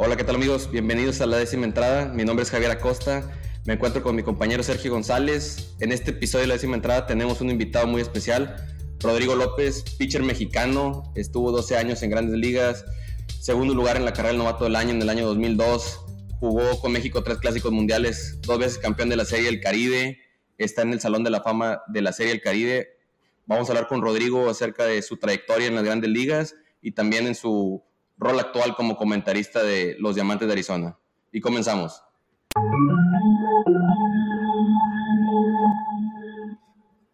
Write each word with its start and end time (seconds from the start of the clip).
Hola, 0.00 0.16
¿qué 0.16 0.22
tal 0.22 0.36
amigos? 0.36 0.70
Bienvenidos 0.70 1.20
a 1.22 1.26
la 1.26 1.38
décima 1.38 1.64
entrada. 1.64 2.06
Mi 2.06 2.24
nombre 2.24 2.44
es 2.44 2.52
Javier 2.52 2.70
Acosta. 2.70 3.32
Me 3.64 3.72
encuentro 3.72 4.00
con 4.00 4.14
mi 4.14 4.22
compañero 4.22 4.62
Sergio 4.62 4.92
González. 4.92 5.74
En 5.80 5.90
este 5.90 6.12
episodio 6.12 6.42
de 6.42 6.46
la 6.46 6.54
décima 6.54 6.76
entrada 6.76 7.08
tenemos 7.08 7.40
un 7.40 7.50
invitado 7.50 7.88
muy 7.88 8.00
especial, 8.00 8.54
Rodrigo 9.00 9.34
López, 9.34 9.82
pitcher 9.98 10.22
mexicano. 10.22 11.12
Estuvo 11.16 11.50
12 11.50 11.76
años 11.76 12.00
en 12.04 12.10
grandes 12.10 12.36
ligas, 12.36 12.84
segundo 13.40 13.74
lugar 13.74 13.96
en 13.96 14.04
la 14.04 14.12
carrera 14.12 14.28
del 14.28 14.38
novato 14.38 14.62
del 14.62 14.76
año 14.76 14.90
en 14.90 15.02
el 15.02 15.08
año 15.08 15.26
2002. 15.26 15.98
Jugó 16.38 16.80
con 16.80 16.92
México 16.92 17.24
tres 17.24 17.38
clásicos 17.38 17.72
mundiales, 17.72 18.38
dos 18.42 18.60
veces 18.60 18.78
campeón 18.78 19.08
de 19.08 19.16
la 19.16 19.24
Serie 19.24 19.46
del 19.46 19.60
Caribe. 19.60 20.20
Está 20.58 20.82
en 20.82 20.92
el 20.92 21.00
Salón 21.00 21.24
de 21.24 21.30
la 21.30 21.42
Fama 21.42 21.82
de 21.88 22.02
la 22.02 22.12
Serie 22.12 22.34
del 22.34 22.40
Caribe. 22.40 22.90
Vamos 23.46 23.68
a 23.68 23.72
hablar 23.72 23.88
con 23.88 24.00
Rodrigo 24.00 24.48
acerca 24.48 24.84
de 24.84 25.02
su 25.02 25.16
trayectoria 25.16 25.66
en 25.66 25.74
las 25.74 25.82
grandes 25.82 26.08
ligas 26.08 26.54
y 26.80 26.92
también 26.92 27.26
en 27.26 27.34
su 27.34 27.82
rol 28.18 28.38
actual 28.40 28.74
como 28.74 28.96
comentarista 28.96 29.62
de 29.62 29.96
los 29.98 30.14
Diamantes 30.14 30.48
de 30.48 30.52
Arizona. 30.52 30.98
Y 31.32 31.40
comenzamos. 31.40 32.02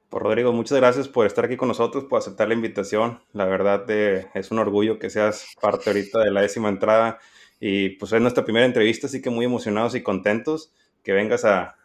Pues 0.08 0.22
Rodrigo, 0.22 0.52
muchas 0.52 0.78
gracias 0.78 1.08
por 1.08 1.26
estar 1.26 1.44
aquí 1.44 1.56
con 1.56 1.68
nosotros, 1.68 2.04
por 2.04 2.18
aceptar 2.18 2.48
la 2.48 2.54
invitación. 2.54 3.20
La 3.32 3.46
verdad 3.46 3.84
eh, 3.88 4.28
es 4.34 4.50
un 4.50 4.60
orgullo 4.60 4.98
que 4.98 5.10
seas 5.10 5.46
parte 5.60 5.90
ahorita 5.90 6.20
de 6.20 6.30
la 6.30 6.42
décima 6.42 6.68
entrada 6.68 7.18
y 7.58 7.90
pues 7.90 8.12
es 8.12 8.20
nuestra 8.20 8.44
primera 8.44 8.64
entrevista, 8.64 9.06
así 9.06 9.20
que 9.20 9.30
muy 9.30 9.44
emocionados 9.44 9.94
y 9.94 10.02
contentos 10.02 10.72
que 11.02 11.12
vengas 11.12 11.44
a, 11.44 11.76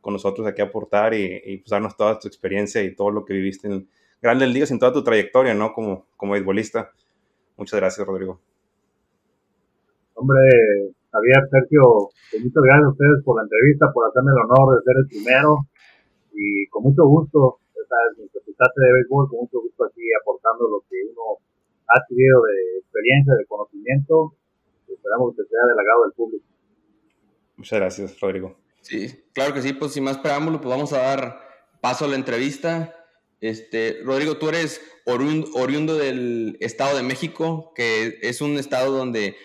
con 0.00 0.12
nosotros 0.12 0.46
aquí 0.46 0.60
a 0.60 0.66
aportar 0.66 1.14
y, 1.14 1.40
y 1.44 1.56
pues 1.58 1.70
darnos 1.70 1.96
toda 1.96 2.18
tu 2.18 2.28
experiencia 2.28 2.82
y 2.82 2.94
todo 2.94 3.10
lo 3.10 3.24
que 3.24 3.32
viviste 3.32 3.68
en 3.68 3.88
grandes 4.20 4.48
ligas, 4.50 4.70
en 4.70 4.78
toda 4.78 4.92
tu 4.92 5.02
trayectoria, 5.02 5.54
¿no? 5.54 5.72
Como, 5.72 6.06
como 6.16 6.32
beisbolista. 6.32 6.92
Muchas 7.56 7.80
gracias, 7.80 8.06
Rodrigo. 8.06 8.40
Hombre, 10.18 10.42
Javier, 11.14 11.46
Sergio, 11.46 12.10
pues 12.30 12.42
muchas 12.42 12.62
gracias 12.66 12.86
a 12.86 12.90
ustedes 12.90 13.18
por 13.22 13.36
la 13.38 13.46
entrevista, 13.46 13.86
por 13.94 14.10
hacerme 14.10 14.34
el 14.34 14.42
honor 14.50 14.74
de 14.74 14.82
ser 14.82 14.96
el 14.98 15.06
primero 15.06 15.52
y 16.34 16.66
con 16.74 16.82
mucho 16.82 17.06
gusto, 17.06 17.62
esta 17.70 17.94
es 18.10 18.18
mi 18.18 18.26
de 18.26 18.92
béisbol, 18.98 19.30
con 19.30 19.38
mucho 19.46 19.62
gusto 19.62 19.86
aquí 19.86 20.02
aportando 20.20 20.66
lo 20.66 20.82
que 20.90 20.98
uno 21.06 21.38
ha 21.86 22.02
adquirido 22.02 22.42
de 22.42 22.82
experiencia, 22.82 23.34
de 23.38 23.46
conocimiento, 23.46 24.34
esperamos 24.90 25.36
que 25.36 25.46
sea 25.46 25.62
del 25.70 25.78
agrado 25.78 26.02
del 26.02 26.12
público. 26.18 26.46
Muchas 27.56 27.78
gracias, 27.78 28.20
Rodrigo. 28.20 28.56
Sí, 28.82 29.22
claro 29.32 29.54
que 29.54 29.62
sí, 29.62 29.72
pues 29.72 29.92
sin 29.92 30.02
más 30.02 30.18
preámbulo, 30.18 30.60
pues 30.60 30.70
vamos 30.70 30.92
a 30.92 30.98
dar 30.98 31.38
paso 31.80 32.06
a 32.06 32.08
la 32.08 32.16
entrevista. 32.16 32.94
Este, 33.40 34.02
Rodrigo, 34.02 34.36
tú 34.36 34.48
eres 34.48 34.80
oriundo 35.06 35.96
del 35.96 36.56
Estado 36.58 36.96
de 36.96 37.04
México, 37.04 37.72
que 37.76 38.18
es 38.22 38.40
un 38.40 38.58
estado 38.58 38.90
donde 38.90 39.36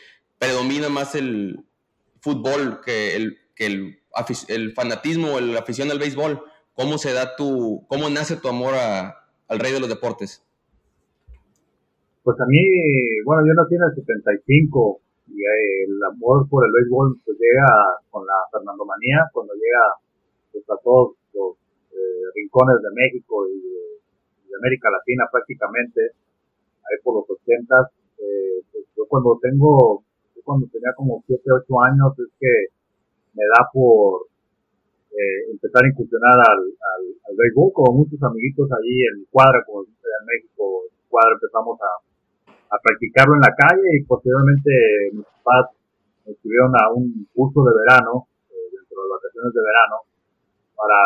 predomina 0.44 0.90
más 0.90 1.16
el 1.16 1.64
fútbol 2.20 2.82
que 2.84 3.16
el, 3.16 3.38
que 3.56 3.66
el, 3.68 4.74
fanatismo 4.74 5.36
o 5.36 5.40
la 5.40 5.60
afición 5.60 5.90
al 5.90 6.00
béisbol. 6.00 6.44
¿Cómo 6.76 6.98
se 6.98 7.14
da 7.14 7.36
tu, 7.38 7.86
cómo 7.88 8.10
nace 8.10 8.36
tu 8.36 8.50
amor 8.50 8.74
al 8.76 9.60
rey 9.60 9.72
de 9.72 9.80
los 9.80 9.88
deportes? 9.88 10.44
Pues 12.24 12.36
a 12.42 12.46
mí, 12.46 12.60
bueno, 13.24 13.48
yo 13.48 13.54
nací 13.54 13.76
en 13.76 13.84
el 13.84 13.96
75 13.96 15.00
y 15.28 15.40
el 15.88 15.96
amor 16.12 16.50
por 16.50 16.66
el 16.66 16.72
béisbol 16.76 17.22
pues 17.24 17.38
llega 17.40 17.68
con 18.10 18.26
la 18.28 18.36
Fernando 18.52 18.84
Manía, 18.84 19.24
cuando 19.32 19.54
llega 19.54 19.84
pues, 20.52 20.66
a 20.70 20.76
todos 20.84 21.16
los 21.34 21.56
eh, 21.92 22.26
rincones 22.36 22.82
de 22.84 22.92
México 22.92 23.48
y 23.48 23.62
de, 23.62 23.84
América 24.60 24.88
Latina 24.92 25.26
prácticamente, 25.32 26.00
ahí 26.86 26.98
por 27.04 27.16
los 27.16 27.26
80, 27.30 27.92
eh, 28.20 28.62
pues, 28.72 28.86
yo 28.96 29.04
cuando 29.08 29.40
tengo 29.42 30.04
cuando 30.44 30.68
tenía 30.68 30.94
como 30.96 31.24
7, 31.26 31.42
8 31.42 31.82
años 31.90 32.12
es 32.20 32.32
que 32.40 32.54
me 33.34 33.44
da 33.50 33.66
por 33.72 34.28
eh, 35.14 35.52
empezar 35.52 35.84
a 35.84 35.90
incursionar 35.90 36.38
al, 36.38 36.62
al, 36.68 37.04
al, 37.30 37.36
béisbol, 37.38 37.74
como 37.74 38.04
muchos 38.06 38.22
amiguitos 38.22 38.70
allí 38.72 39.06
en 39.08 39.20
mi 39.22 39.26
cuadra, 39.30 39.64
como 39.66 39.84
en 39.84 40.24
México, 40.26 40.90
en 40.90 40.94
mi 40.98 41.06
cuadra 41.10 41.38
empezamos 41.38 41.78
a, 41.82 41.92
a 42.74 42.76
practicarlo 42.82 43.36
en 43.36 43.46
la 43.46 43.54
calle 43.54 43.88
y 43.94 44.04
posteriormente 44.06 44.72
mis 45.14 45.26
papás 45.26 45.78
me 46.26 46.32
inscribieron 46.34 46.74
a 46.74 46.90
un 46.94 47.28
curso 47.34 47.62
de 47.62 47.74
verano, 47.86 48.28
eh, 48.50 48.68
dentro 48.74 48.98
de 48.98 49.08
las 49.10 49.22
vacaciones 49.22 49.52
de 49.54 49.62
verano, 49.62 49.98
para, 50.74 51.02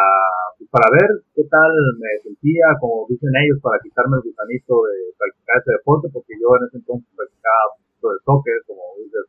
pues, 0.57 0.69
para 0.71 0.87
ver 0.95 1.09
qué 1.35 1.43
tal 1.51 1.71
me 1.99 2.11
sentía, 2.23 2.71
como 2.79 3.05
dicen 3.09 3.35
ellos, 3.35 3.59
para 3.59 3.83
quitarme 3.83 4.17
el 4.17 4.23
gusanito 4.23 4.73
de 4.87 5.11
practicar 5.19 5.55
ese 5.59 5.71
deporte, 5.75 6.07
porque 6.13 6.33
yo 6.39 6.47
en 6.55 6.71
ese 6.71 6.77
entonces 6.79 7.07
practicaba 7.11 7.75
de 8.11 8.19
soccer, 8.23 8.59
como 8.65 8.81
dices, 8.97 9.25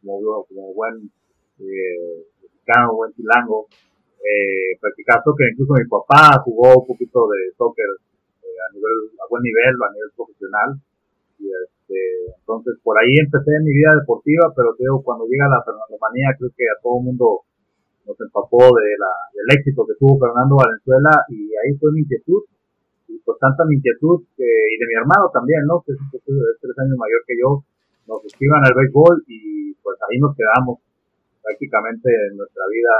como, 0.00 0.44
como 0.46 0.74
buen 0.74 1.10
eh, 1.58 2.26
mexicano, 2.42 2.96
buen 2.96 3.12
chilango, 3.12 3.66
eh, 4.22 4.78
practicar 4.80 5.22
soccer, 5.22 5.50
incluso 5.52 5.74
mi 5.74 5.88
papá 5.88 6.42
jugó 6.44 6.82
un 6.82 6.86
poquito 6.86 7.26
de 7.28 7.50
soccer 7.58 7.90
eh, 8.42 8.58
a 8.62 8.68
nivel, 8.74 8.98
a 9.18 9.24
buen 9.28 9.42
nivel, 9.42 9.74
a 9.82 9.92
nivel 9.92 10.10
profesional, 10.14 10.68
y 11.38 11.50
este, 11.50 11.98
entonces 12.38 12.78
por 12.82 12.94
ahí 12.98 13.18
empecé 13.18 13.50
mi 13.62 13.74
vida 13.74 13.98
deportiva, 13.98 14.52
pero 14.54 14.74
creo 14.78 15.02
cuando 15.02 15.26
llega 15.26 15.50
la 15.50 15.62
Fernandomanía 15.66 16.38
creo 16.38 16.50
que 16.54 16.64
a 16.70 16.78
todo 16.82 17.02
el 17.02 17.04
mundo 17.10 17.26
nos 18.06 18.18
empapó 18.18 18.62
de 18.62 18.88
la, 18.98 19.12
del 19.34 19.58
éxito 19.58 19.86
que 19.86 19.98
tuvo 19.98 20.18
Fernando 20.18 20.54
Valenzuela 20.58 21.26
y 21.30 21.50
ahí 21.54 21.74
fue 21.78 21.90
mi 21.92 22.02
inquietud 22.06 22.46
y 23.08 23.18
por 23.26 23.38
tanta 23.38 23.64
mi 23.66 23.76
inquietud 23.76 24.22
que, 24.36 24.46
y 24.46 24.76
de 24.78 24.86
mi 24.86 24.94
hermano 24.94 25.30
también, 25.34 25.66
¿no? 25.66 25.82
Que 25.82 25.92
es, 25.92 25.98
es 25.98 26.56
tres 26.62 26.76
años 26.78 26.96
mayor 26.98 27.22
que 27.26 27.34
yo, 27.38 27.62
nos 28.06 28.24
escriban 28.24 28.64
al 28.64 28.74
béisbol 28.74 29.24
y 29.26 29.74
pues 29.74 29.98
ahí 30.08 30.18
nos 30.18 30.36
quedamos 30.36 30.80
prácticamente 31.42 32.08
en 32.30 32.36
nuestra 32.36 32.64
vida 32.70 32.90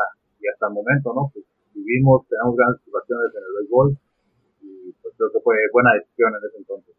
y 0.41 0.49
hasta 0.49 0.67
el 0.67 0.75
momento, 0.75 1.13
¿no? 1.15 1.31
Pues 1.33 1.45
vivimos, 1.75 2.27
tenemos 2.29 2.57
grandes 2.57 2.83
situaciones 2.83 3.31
en 3.35 3.43
el 3.43 3.53
béisbol 3.59 3.99
y 4.63 4.93
pues 5.03 5.15
creo 5.17 5.33
que 5.33 5.41
fue 5.41 5.55
buena 5.73 5.95
decisión 5.95 6.33
en 6.35 6.49
ese 6.49 6.59
entonces. 6.59 6.95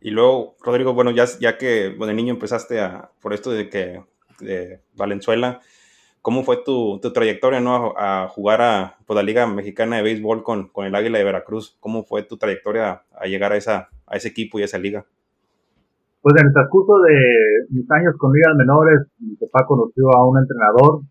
Y 0.00 0.10
luego, 0.10 0.56
Rodrigo, 0.60 0.92
bueno, 0.92 1.10
ya, 1.10 1.24
ya 1.40 1.56
que 1.56 1.88
bueno, 1.88 2.08
de 2.08 2.14
niño 2.14 2.34
empezaste 2.34 2.80
a, 2.80 3.10
por 3.22 3.32
esto 3.32 3.50
de 3.50 3.70
que 3.70 4.04
de 4.40 4.80
Valenzuela, 4.94 5.60
¿cómo 6.20 6.42
fue 6.42 6.58
tu, 6.62 7.00
tu 7.00 7.12
trayectoria 7.12 7.60
¿no? 7.60 7.94
a, 7.96 8.28
jugar 8.28 8.60
a 8.60 8.98
pues, 9.06 9.16
la 9.16 9.22
Liga 9.22 9.46
Mexicana 9.46 9.96
de 9.96 10.02
Béisbol 10.02 10.42
con, 10.42 10.68
con 10.68 10.84
el 10.84 10.94
Águila 10.94 11.18
de 11.18 11.24
Veracruz? 11.24 11.76
¿Cómo 11.80 12.04
fue 12.04 12.22
tu 12.22 12.36
trayectoria 12.36 13.04
a 13.12 13.26
llegar 13.26 13.52
a, 13.52 13.56
esa, 13.56 13.88
a 14.06 14.16
ese 14.16 14.28
equipo 14.28 14.58
y 14.58 14.62
a 14.62 14.64
esa 14.66 14.78
liga? 14.78 15.06
Pues 16.24 16.40
en 16.40 16.48
el 16.48 16.54
transcurso 16.56 17.04
de 17.04 17.68
mis 17.68 17.84
años 17.92 18.16
con 18.16 18.32
ligas 18.32 18.56
menores, 18.56 19.12
mi 19.20 19.36
papá 19.36 19.68
conoció 19.68 20.08
a 20.16 20.24
un 20.24 20.40
entrenador, 20.40 21.04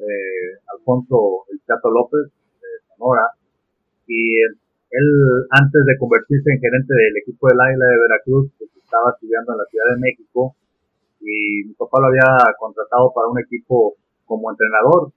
eh, 0.00 0.56
Alfonso 0.72 1.44
El 1.52 1.60
Chato 1.68 1.92
López, 1.92 2.32
de 2.32 2.70
Sonora, 2.88 3.28
y 4.06 4.40
él, 4.40 5.08
antes 5.52 5.84
de 5.84 5.98
convertirse 6.00 6.48
en 6.48 6.64
gerente 6.64 6.94
del 6.96 7.20
equipo 7.20 7.44
del 7.44 7.60
Águila 7.60 7.92
de 7.92 8.00
Veracruz, 8.08 8.48
pues 8.56 8.72
estaba 8.72 9.12
estudiando 9.12 9.52
en 9.52 9.58
la 9.58 9.68
Ciudad 9.68 9.84
de 9.92 10.00
México, 10.00 10.56
y 11.20 11.68
mi 11.68 11.74
papá 11.76 12.00
lo 12.00 12.06
había 12.08 12.32
contratado 12.56 13.12
para 13.12 13.28
un 13.28 13.36
equipo 13.44 14.00
como 14.24 14.48
entrenador. 14.48 15.12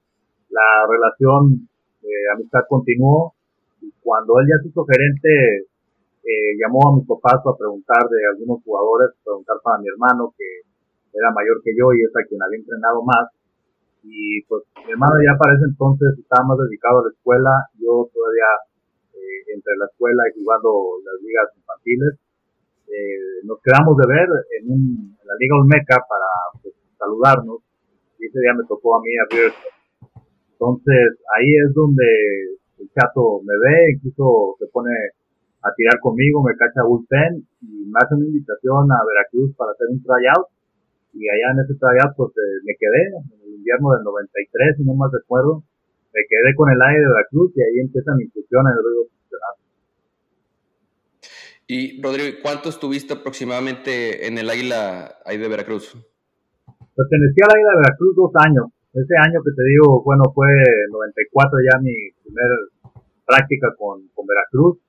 La 0.52 0.84
relación 0.92 1.72
de 2.04 2.12
amistad 2.36 2.68
continuó, 2.68 3.32
y 3.80 3.94
cuando 4.04 4.44
él 4.44 4.48
ya 4.52 4.60
se 4.62 4.68
hizo 4.68 4.84
gerente, 4.84 5.71
eh, 6.22 6.54
llamó 6.58 6.94
a 6.94 6.96
mi 6.98 7.04
papá 7.06 7.42
a 7.42 7.58
preguntar 7.58 8.06
de 8.06 8.20
algunos 8.30 8.62
jugadores, 8.64 9.18
preguntar 9.26 9.58
para 9.64 9.82
mi 9.82 9.90
hermano 9.90 10.34
que 10.38 10.70
era 11.14 11.34
mayor 11.34 11.62
que 11.66 11.74
yo 11.74 11.90
y 11.98 12.06
es 12.06 12.14
a 12.14 12.26
quien 12.28 12.42
había 12.42 12.62
entrenado 12.62 13.02
más. 13.02 13.34
Y 14.04 14.42
pues 14.46 14.66
mi 14.86 14.92
hermano 14.94 15.18
ya 15.22 15.38
para 15.38 15.58
entonces 15.58 16.18
estaba 16.18 16.46
más 16.46 16.58
dedicado 16.62 17.02
a 17.02 17.06
la 17.10 17.14
escuela, 17.14 17.54
yo 17.78 18.10
todavía 18.14 18.50
eh, 19.14 19.54
entre 19.54 19.78
la 19.78 19.86
escuela 19.86 20.22
y 20.30 20.38
jugando 20.42 21.02
las 21.06 21.18
ligas 21.22 21.48
infantiles. 21.58 22.14
Eh, 22.86 23.46
nos 23.46 23.58
quedamos 23.62 23.98
de 23.98 24.06
ver 24.06 24.30
en, 24.60 24.64
un, 24.70 25.18
en 25.18 25.26
la 25.26 25.36
Liga 25.40 25.56
Olmeca 25.58 25.98
para 26.06 26.30
pues, 26.62 26.74
saludarnos 26.98 27.64
y 28.20 28.26
ese 28.28 28.40
día 28.42 28.54
me 28.54 28.68
tocó 28.68 28.98
a 28.98 29.02
mí 29.02 29.10
abrir. 29.18 29.54
Entonces 30.54 31.18
ahí 31.34 31.50
es 31.66 31.74
donde 31.74 32.06
el 32.78 32.90
chato 32.94 33.42
me 33.42 33.54
ve, 33.58 33.98
incluso 33.98 34.58
se 34.60 34.68
pone 34.68 34.92
a 35.62 35.70
tirar 35.78 36.00
conmigo, 36.02 36.42
me 36.42 36.58
cacha 36.58 36.82
bullpen 36.82 37.46
y 37.62 37.86
me 37.86 37.98
hace 38.02 38.16
una 38.16 38.26
invitación 38.26 38.92
a 38.92 38.98
Veracruz 39.06 39.54
para 39.56 39.72
hacer 39.72 39.88
un 39.94 40.02
tryout. 40.02 40.48
Y 41.14 41.28
allá 41.28 41.54
en 41.54 41.60
ese 41.62 41.76
tryout 41.78 42.16
pues 42.18 42.32
eh, 42.34 42.58
me 42.66 42.74
quedé 42.80 43.02
en 43.14 43.40
el 43.46 43.54
invierno 43.62 43.94
del 43.94 44.04
93, 44.04 44.78
si 44.78 44.84
no 44.84 44.94
más 44.96 45.12
recuerdo. 45.14 45.62
Me 46.14 46.24
quedé 46.28 46.56
con 46.56 46.70
el 46.70 46.82
aire 46.82 47.02
de 47.06 47.14
Veracruz 47.14 47.54
y 47.56 47.62
ahí 47.62 47.78
empieza 47.80 48.12
mi 48.18 48.26
incursión 48.26 48.66
en 48.66 48.74
el 48.74 48.84
ruido 48.84 49.04
profesional. 49.06 49.54
Y 51.68 52.02
Rodrigo, 52.02 52.38
¿cuánto 52.42 52.70
estuviste 52.70 53.14
aproximadamente 53.14 54.28
en 54.28 54.38
el 54.38 54.50
Águila 54.50 55.22
ahí 55.26 55.38
de 55.38 55.48
Veracruz? 55.48 55.94
Pertenecí 55.94 57.40
al 57.46 57.54
Águila 57.54 57.72
de 57.72 57.82
Veracruz 57.86 58.16
dos 58.18 58.34
años. 58.44 58.66
Ese 58.92 59.16
año 59.16 59.40
que 59.46 59.56
te 59.56 59.64
digo, 59.64 60.04
bueno, 60.04 60.24
fue 60.34 60.50
94 60.92 61.60
ya 61.64 61.80
mi 61.80 61.96
primer 62.26 62.50
práctica 63.24 63.72
con, 63.78 64.04
con 64.12 64.26
Veracruz 64.28 64.82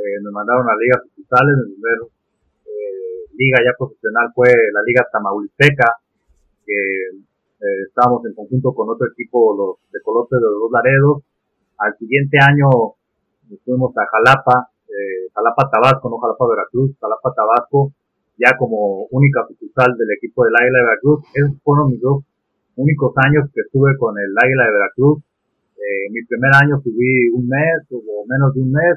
eh, 0.00 0.20
me 0.24 0.30
mandaron 0.30 0.64
a 0.68 0.74
ligas 0.80 1.04
oficiales, 1.04 1.56
mi 1.60 1.74
primer 1.76 1.98
eh, 2.64 3.20
liga 3.36 3.58
ya 3.64 3.76
profesional 3.76 4.32
fue 4.34 4.48
la 4.72 4.82
Liga 4.82 5.06
Tamaulipeca, 5.12 6.00
que 6.64 6.80
eh, 7.60 7.82
estábamos 7.88 8.24
en 8.24 8.34
conjunto 8.34 8.72
con 8.72 8.88
otro 8.88 9.06
equipo, 9.12 9.52
los 9.56 9.92
de 9.92 10.00
Colote 10.00 10.36
de 10.36 10.48
los 10.48 10.70
Laredos. 10.72 11.22
Al 11.76 11.96
siguiente 11.98 12.38
año 12.40 12.96
fuimos 13.64 13.92
a 13.96 14.06
Jalapa, 14.06 14.70
eh, 14.88 15.28
Jalapa 15.34 15.68
Tabasco, 15.70 16.08
no 16.08 16.18
Jalapa 16.18 16.46
Veracruz, 16.48 16.96
Jalapa 17.00 17.34
Tabasco, 17.34 17.92
ya 18.38 18.56
como 18.56 19.04
única 19.10 19.44
sucursal 19.48 19.96
del 19.96 20.08
equipo 20.16 20.44
del 20.44 20.54
Águila 20.56 20.78
de 20.78 20.84
Veracruz. 20.84 21.18
Esos 21.34 21.62
fueron 21.62 21.90
mis 21.90 22.00
dos 22.00 22.24
únicos 22.76 23.12
años 23.16 23.50
que 23.52 23.60
estuve 23.60 23.96
con 23.98 24.16
el 24.18 24.32
Águila 24.36 24.64
de 24.64 24.72
Veracruz. 24.72 25.22
Eh, 25.76 26.08
mi 26.12 26.24
primer 26.24 26.50
año 26.62 26.80
subí 26.80 27.28
un 27.30 27.48
mes 27.48 27.84
o 27.92 28.24
menos 28.26 28.54
de 28.54 28.60
un 28.60 28.72
mes. 28.72 28.96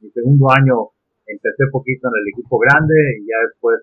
Mi 0.00 0.10
segundo 0.10 0.50
año 0.50 0.88
empecé 1.26 1.64
poquito 1.70 2.08
en 2.08 2.14
el 2.22 2.28
equipo 2.32 2.58
grande 2.58 2.94
y 3.20 3.26
ya 3.26 3.36
después, 3.48 3.80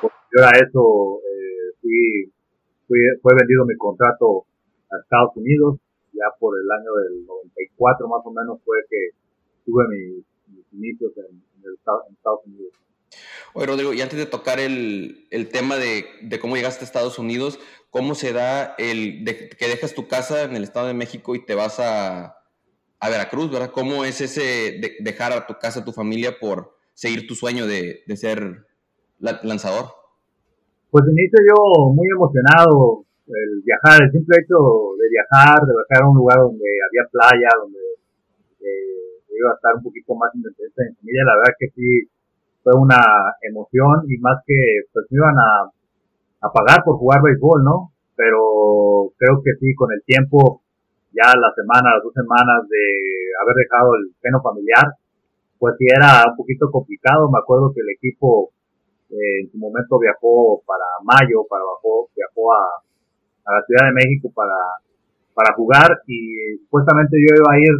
posterior 0.00 0.46
a 0.46 0.58
eso, 0.58 1.20
eh, 1.26 1.74
fui, 1.80 2.30
fue 2.86 3.32
vendido 3.36 3.66
mi 3.66 3.76
contrato 3.76 4.46
a 4.90 5.02
Estados 5.02 5.36
Unidos. 5.36 5.78
Ya 6.12 6.24
por 6.38 6.54
el 6.58 6.66
año 6.70 6.94
del 7.02 7.26
94 7.26 8.08
más 8.08 8.22
o 8.24 8.30
menos 8.30 8.60
fue 8.64 8.78
que 8.88 9.10
tuve 9.64 9.84
mis, 9.88 10.24
inicios 10.72 11.12
en, 11.16 11.42
en, 11.64 11.74
Estados 11.74 12.40
Unidos. 12.46 12.72
Oye, 13.54 13.66
Rodrigo, 13.66 13.92
y 13.92 14.00
antes 14.00 14.18
de 14.18 14.26
tocar 14.26 14.60
el, 14.60 15.26
el 15.30 15.48
tema 15.48 15.76
de, 15.76 16.04
de, 16.22 16.38
cómo 16.38 16.56
llegaste 16.56 16.84
a 16.84 16.86
Estados 16.86 17.18
Unidos, 17.18 17.58
¿cómo 17.90 18.14
se 18.14 18.32
da 18.32 18.74
el 18.78 19.24
de, 19.24 19.48
que 19.48 19.66
dejas 19.66 19.94
tu 19.94 20.06
casa 20.06 20.44
en 20.44 20.54
el 20.54 20.62
Estado 20.62 20.86
de 20.86 20.94
México 20.94 21.34
y 21.34 21.44
te 21.44 21.54
vas 21.54 21.80
a, 21.80 22.37
a 23.00 23.10
Veracruz, 23.10 23.50
¿verdad? 23.50 23.70
¿Cómo 23.72 24.04
es 24.04 24.20
ese 24.20 24.78
de, 24.80 24.96
dejar 25.00 25.32
a 25.32 25.46
tu 25.46 25.54
casa, 25.54 25.80
a 25.80 25.84
tu 25.84 25.92
familia 25.92 26.38
por 26.40 26.74
seguir 26.94 27.26
tu 27.26 27.34
sueño 27.34 27.66
de, 27.66 28.02
de 28.06 28.16
ser 28.16 28.66
lanzador? 29.20 29.86
Pues 30.90 31.04
inicio 31.10 31.38
yo 31.46 31.92
muy 31.92 32.08
emocionado 32.08 33.04
el 33.28 33.62
viajar, 33.62 34.02
el 34.02 34.10
simple 34.10 34.36
hecho 34.40 34.56
de 34.96 35.06
viajar, 35.08 35.60
de 35.60 35.74
viajar 35.76 36.04
a 36.04 36.08
un 36.08 36.16
lugar 36.16 36.38
donde 36.38 36.64
había 36.64 37.04
playa, 37.12 37.48
donde 37.60 37.78
eh, 38.60 39.36
iba 39.36 39.50
a 39.52 39.54
estar 39.54 39.76
un 39.76 39.82
poquito 39.82 40.14
más 40.14 40.34
independiente 40.34 40.82
en 40.88 40.96
familia, 40.96 41.22
la 41.24 41.36
verdad 41.36 41.54
que 41.58 41.68
sí 41.76 42.08
fue 42.62 42.72
una 42.74 43.00
emoción 43.42 44.08
y 44.08 44.16
más 44.18 44.42
que 44.46 44.56
pues 44.92 45.06
me 45.10 45.16
iban 45.18 45.36
a, 45.38 45.70
a 46.40 46.52
pagar 46.52 46.82
por 46.84 46.96
jugar 46.96 47.22
béisbol, 47.22 47.64
¿no? 47.64 47.92
Pero 48.16 49.12
creo 49.16 49.42
que 49.44 49.52
sí, 49.60 49.74
con 49.74 49.92
el 49.92 50.02
tiempo, 50.04 50.62
ya 51.12 51.32
la 51.34 51.52
semana, 51.54 51.94
las 51.94 52.04
dos 52.04 52.14
semanas 52.14 52.68
de 52.68 52.82
haber 53.42 53.54
dejado 53.56 53.94
el 53.96 54.14
seno 54.20 54.40
familiar, 54.42 54.86
pues 55.58 55.74
sí 55.78 55.86
era 55.88 56.30
un 56.30 56.36
poquito 56.36 56.70
complicado. 56.70 57.30
Me 57.30 57.38
acuerdo 57.38 57.72
que 57.74 57.80
el 57.80 57.90
equipo 57.90 58.50
eh, 59.10 59.44
en 59.44 59.50
su 59.50 59.58
momento 59.58 59.98
viajó 59.98 60.62
para 60.66 60.84
mayo, 61.02 61.44
para 61.48 61.64
bajó, 61.64 62.08
viajó 62.14 62.52
a, 62.52 62.62
a 63.44 63.50
la 63.56 63.62
Ciudad 63.64 63.88
de 63.88 63.96
México 63.96 64.30
para, 64.34 64.56
para 65.34 65.54
jugar 65.54 66.02
y 66.06 66.58
supuestamente 66.64 67.16
yo 67.16 67.34
iba 67.34 67.52
a 67.54 67.58
ir 67.58 67.74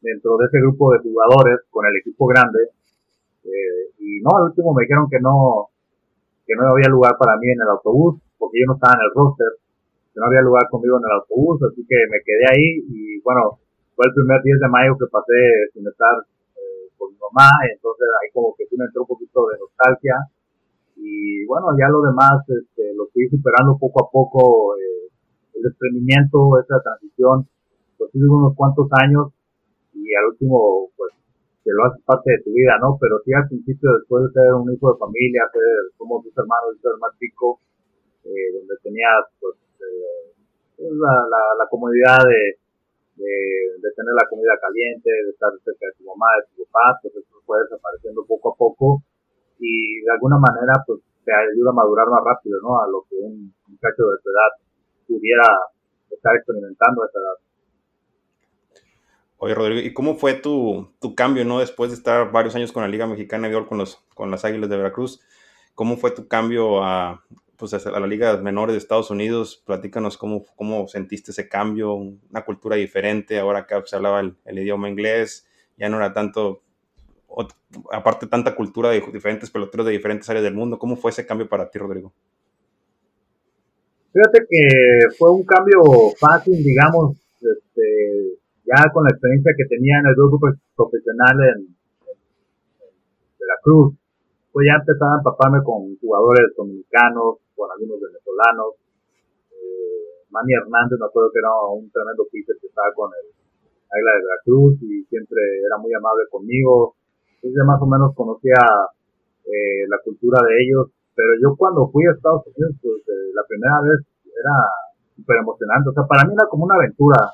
dentro 0.00 0.36
de 0.36 0.46
ese 0.46 0.58
grupo 0.60 0.92
de 0.92 0.98
jugadores 1.00 1.60
con 1.70 1.86
el 1.86 1.96
equipo 1.96 2.26
grande 2.26 2.74
eh, 3.44 3.92
y 3.98 4.20
no, 4.20 4.36
al 4.36 4.48
último 4.48 4.72
me 4.72 4.82
dijeron 4.82 5.08
que 5.08 5.20
no, 5.20 5.68
que 6.46 6.54
no 6.56 6.68
había 6.72 6.88
lugar 6.88 7.16
para 7.18 7.36
mí 7.36 7.50
en 7.50 7.60
el 7.60 7.68
autobús, 7.68 8.20
porque 8.38 8.60
yo 8.60 8.66
no 8.66 8.74
estaba 8.74 8.94
en 8.96 9.04
el 9.04 9.12
roster, 9.14 9.52
no 10.14 10.26
había 10.26 10.42
lugar 10.42 10.68
conmigo 10.70 10.98
en 10.98 11.06
el 11.06 11.18
autobús, 11.18 11.58
así 11.66 11.82
que 11.86 11.98
me 12.10 12.22
quedé 12.22 12.44
ahí 12.54 12.68
y 12.86 13.20
bueno, 13.22 13.58
fue 13.94 14.06
el 14.06 14.14
primer 14.14 14.42
10 14.42 14.60
de 14.60 14.68
mayo 14.70 14.92
que 14.98 15.10
pasé 15.10 15.40
sin 15.74 15.86
estar 15.86 16.22
eh, 16.54 16.86
con 16.96 17.10
mi 17.10 17.18
mamá, 17.18 17.50
entonces 17.66 18.06
ahí 18.22 18.30
como 18.32 18.54
que 18.54 18.66
sí 18.66 18.76
me 18.78 18.86
entró 18.86 19.02
un 19.02 19.10
poquito 19.10 19.46
de 19.50 19.58
nostalgia 19.58 20.16
y 20.96 21.44
bueno, 21.46 21.74
ya 21.78 21.90
lo 21.90 22.02
demás 22.02 22.46
este, 22.46 22.94
lo 22.94 23.10
estoy 23.10 23.26
superando 23.28 23.76
poco 23.78 24.06
a 24.06 24.10
poco, 24.10 24.76
eh, 24.78 25.10
el 25.54 25.62
desprendimiento, 25.62 26.58
esa 26.62 26.78
transición, 26.78 27.48
pues 27.98 28.10
tuve 28.12 28.26
unos 28.30 28.54
cuantos 28.54 28.86
años 29.02 29.34
y 29.94 30.14
al 30.14 30.30
último 30.30 30.90
pues 30.96 31.10
que 31.64 31.72
lo 31.72 31.86
haces 31.88 32.04
parte 32.04 32.30
de 32.30 32.42
tu 32.44 32.52
vida, 32.52 32.76
¿no? 32.78 32.98
Pero 33.00 33.18
sí 33.24 33.32
al 33.32 33.48
principio, 33.48 33.96
después 33.98 34.28
de 34.28 34.36
ser 34.36 34.52
un 34.52 34.68
hijo 34.68 34.92
de 34.92 34.98
familia, 35.00 35.48
ser, 35.50 35.96
somos 35.96 36.22
dos 36.22 36.36
hermanos, 36.36 36.76
yo 36.76 36.92
el 36.92 37.00
más 37.00 37.16
chico, 37.16 37.58
donde 38.24 38.74
tenías, 38.82 39.24
pues, 39.40 39.56
la, 40.78 41.66
comodidad 41.70 42.18
de, 42.24 42.58
tener 43.16 44.14
la 44.14 44.28
comida 44.28 44.58
caliente, 44.60 45.10
de 45.10 45.30
estar 45.30 45.50
cerca 45.64 45.86
de 45.86 45.92
tu 45.98 46.04
mamá, 46.04 46.26
de 46.40 46.56
tu 46.56 46.64
papá, 46.70 46.98
pues 47.02 47.14
eso 47.16 47.40
fue 47.46 47.58
desapareciendo 47.62 48.24
poco 48.26 48.52
a 48.52 48.56
poco 48.56 49.02
y 49.58 50.00
de 50.00 50.12
alguna 50.12 50.36
manera, 50.38 50.72
pues, 50.86 51.00
te 51.24 51.32
ayuda 51.32 51.70
a 51.70 51.74
madurar 51.74 52.06
más 52.08 52.22
rápido, 52.24 52.60
¿no? 52.60 52.82
A 52.82 52.86
lo 52.86 53.04
que 53.08 53.16
un 53.16 53.54
muchacho 53.66 54.02
de 54.02 54.18
tu 54.22 54.30
edad 54.30 54.50
pudiera 55.06 55.46
estar 56.10 56.36
experimentando 56.36 57.02
a 57.02 57.06
esa 57.06 57.18
edad. 57.18 57.44
Oye, 59.38 59.54
Rodrigo, 59.54 59.80
¿y 59.80 59.92
cómo 59.94 60.16
fue 60.16 60.34
tu, 60.34 60.88
tu, 61.00 61.14
cambio, 61.14 61.44
no? 61.44 61.60
Después 61.60 61.90
de 61.90 61.96
estar 61.96 62.30
varios 62.30 62.54
años 62.56 62.72
con 62.72 62.82
la 62.82 62.88
Liga 62.88 63.06
Mexicana 63.06 63.48
de 63.48 63.66
con, 63.66 63.78
los, 63.78 63.96
con 64.14 64.30
las 64.30 64.44
Águilas 64.44 64.68
de 64.68 64.76
Veracruz, 64.76 65.20
¿cómo 65.74 65.96
fue 65.96 66.10
tu 66.10 66.28
cambio 66.28 66.84
a, 66.84 67.24
pues, 67.56 67.74
a 67.74 68.00
la 68.00 68.06
Liga 68.06 68.36
Menores 68.38 68.74
de 68.74 68.78
Estados 68.78 69.10
Unidos? 69.10 69.62
Platícanos 69.66 70.18
cómo, 70.18 70.44
cómo 70.56 70.86
sentiste 70.88 71.30
ese 71.30 71.48
cambio, 71.48 71.94
una 71.94 72.44
cultura 72.44 72.76
diferente, 72.76 73.38
ahora 73.38 73.60
acá 73.60 73.82
se 73.84 73.96
hablaba 73.96 74.20
el, 74.20 74.58
idioma 74.58 74.88
inglés, 74.88 75.46
ya 75.76 75.88
no 75.88 75.96
era 75.96 76.12
tanto, 76.12 76.62
aparte 77.92 78.26
tanta 78.26 78.54
cultura 78.54 78.90
de 78.90 79.00
diferentes 79.12 79.50
peloteros 79.50 79.86
de 79.86 79.92
diferentes 79.92 80.28
áreas 80.28 80.44
del 80.44 80.54
mundo, 80.54 80.78
¿cómo 80.78 80.96
fue 80.96 81.10
ese 81.10 81.26
cambio 81.26 81.48
para 81.48 81.70
ti, 81.70 81.78
Rodrigo? 81.78 82.12
Fíjate 84.12 84.46
que 84.48 85.16
fue 85.18 85.32
un 85.32 85.44
cambio 85.44 85.82
fácil, 86.20 86.62
digamos, 86.62 87.16
este, 87.34 88.38
ya 88.64 88.90
con 88.92 89.04
la 89.04 89.10
experiencia 89.10 89.52
que 89.56 89.66
tenía 89.66 89.98
en 89.98 90.06
el 90.06 90.14
grupo 90.14 90.38
profesional 90.76 91.36
en, 91.42 91.60
en, 91.66 93.46
la 93.46 93.58
Cruz, 93.62 93.94
pues 94.52 94.66
ya 94.70 94.78
empezaba 94.78 95.14
a 95.14 95.18
empaparme 95.18 95.58
con 95.64 95.98
jugadores 95.98 96.46
dominicanos, 96.56 97.43
con 97.54 97.70
algunos 97.70 97.98
venezolanos. 98.00 98.76
Eh, 99.50 100.26
Manny 100.30 100.54
Hernández, 100.54 100.98
me 100.98 101.06
acuerdo 101.06 101.30
que 101.32 101.38
era 101.38 101.54
un 101.72 101.90
tremendo 101.90 102.26
pitcher 102.30 102.56
que 102.60 102.66
estaba 102.66 102.90
con 102.94 103.10
el 103.14 103.30
Águila 103.90 104.12
de 104.18 104.24
Veracruz 104.26 104.74
y 104.82 105.04
siempre 105.06 105.40
era 105.62 105.78
muy 105.78 105.94
amable 105.94 106.26
conmigo. 106.30 106.96
Entonces 107.38 107.62
más 107.66 107.80
o 107.80 107.86
menos 107.86 108.14
conocía 108.14 108.58
eh, 109.46 109.86
la 109.88 109.98
cultura 110.02 110.42
de 110.42 110.52
ellos. 110.64 110.90
Pero 111.14 111.30
yo 111.40 111.54
cuando 111.56 111.86
fui 111.90 112.02
a 112.06 112.12
Estados 112.12 112.42
Unidos, 112.50 112.74
pues 112.82 112.98
eh, 113.06 113.30
la 113.34 113.46
primera 113.46 113.78
vez 113.86 114.02
era 114.26 114.56
súper 115.14 115.38
emocionante. 115.38 115.90
O 115.90 115.94
sea, 115.94 116.04
para 116.04 116.26
mí 116.26 116.34
era 116.34 116.50
como 116.50 116.66
una 116.66 116.74
aventura, 116.74 117.30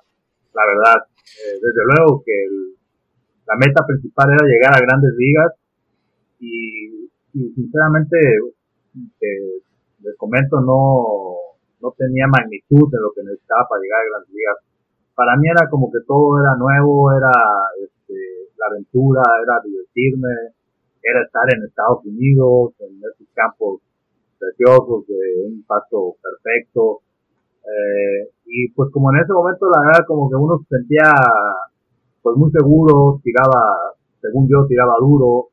la 0.53 0.65
verdad. 0.69 0.99
Eh, 1.17 1.57
desde 1.57 1.83
luego 1.89 2.21
que 2.21 2.37
el, 2.45 2.77
la 3.47 3.57
meta 3.57 3.81
principal 3.87 4.29
era 4.29 4.45
llegar 4.45 4.77
a 4.77 4.85
grandes 4.85 5.15
ligas 5.17 5.53
y, 6.39 7.09
y 7.35 7.51
sinceramente 7.55 8.17
eh, 9.21 9.63
les 10.03 10.17
comento 10.17 10.61
no, 10.61 11.61
no 11.81 11.95
tenía 11.97 12.27
magnitud 12.27 12.91
de 12.91 12.99
lo 13.01 13.13
que 13.13 13.23
necesitaba 13.23 13.67
para 13.69 13.83
llegar 13.83 14.01
a 14.01 14.09
grandes 14.11 14.35
ligas. 14.35 14.59
Para 15.15 15.37
mí 15.37 15.49
era 15.49 15.69
como 15.69 15.91
que 15.91 16.01
todo 16.07 16.41
era 16.41 16.57
nuevo, 16.57 17.13
era 17.13 17.33
este, 17.83 18.15
la 18.57 18.67
aventura, 18.73 19.23
era 19.43 19.61
divertirme, 19.65 20.57
era 21.03 21.23
estar 21.25 21.45
en 21.55 21.65
Estados 21.65 22.05
Unidos, 22.05 22.73
en 22.81 22.97
esos 22.99 23.29
campos 23.35 23.81
preciosos 24.39 25.07
de 25.07 25.45
un 25.47 25.65
paso 25.65 26.17
perfecto, 26.23 27.01
eh, 27.61 28.31
y 28.47 28.71
pues 28.73 28.91
como 28.91 29.13
en 29.13 29.21
ese 29.21 29.33
momento 29.33 29.69
la 29.69 29.81
verdad 29.81 30.07
como 30.07 30.31
que 30.31 30.37
uno 30.37 30.59
se 30.59 30.77
sentía 30.77 31.13
pues 32.23 32.37
muy 32.37 32.51
seguro, 32.51 33.21
tiraba, 33.23 33.95
según 34.21 34.49
yo 34.49 34.67
tiraba 34.67 34.95
duro. 35.01 35.49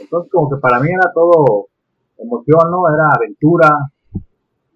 Entonces 0.00 0.30
como 0.30 0.48
que 0.50 0.60
para 0.60 0.80
mí 0.80 0.88
era 0.88 1.12
todo 1.12 1.68
emoción, 2.18 2.70
¿no? 2.70 2.88
Era 2.92 3.10
aventura. 3.14 3.68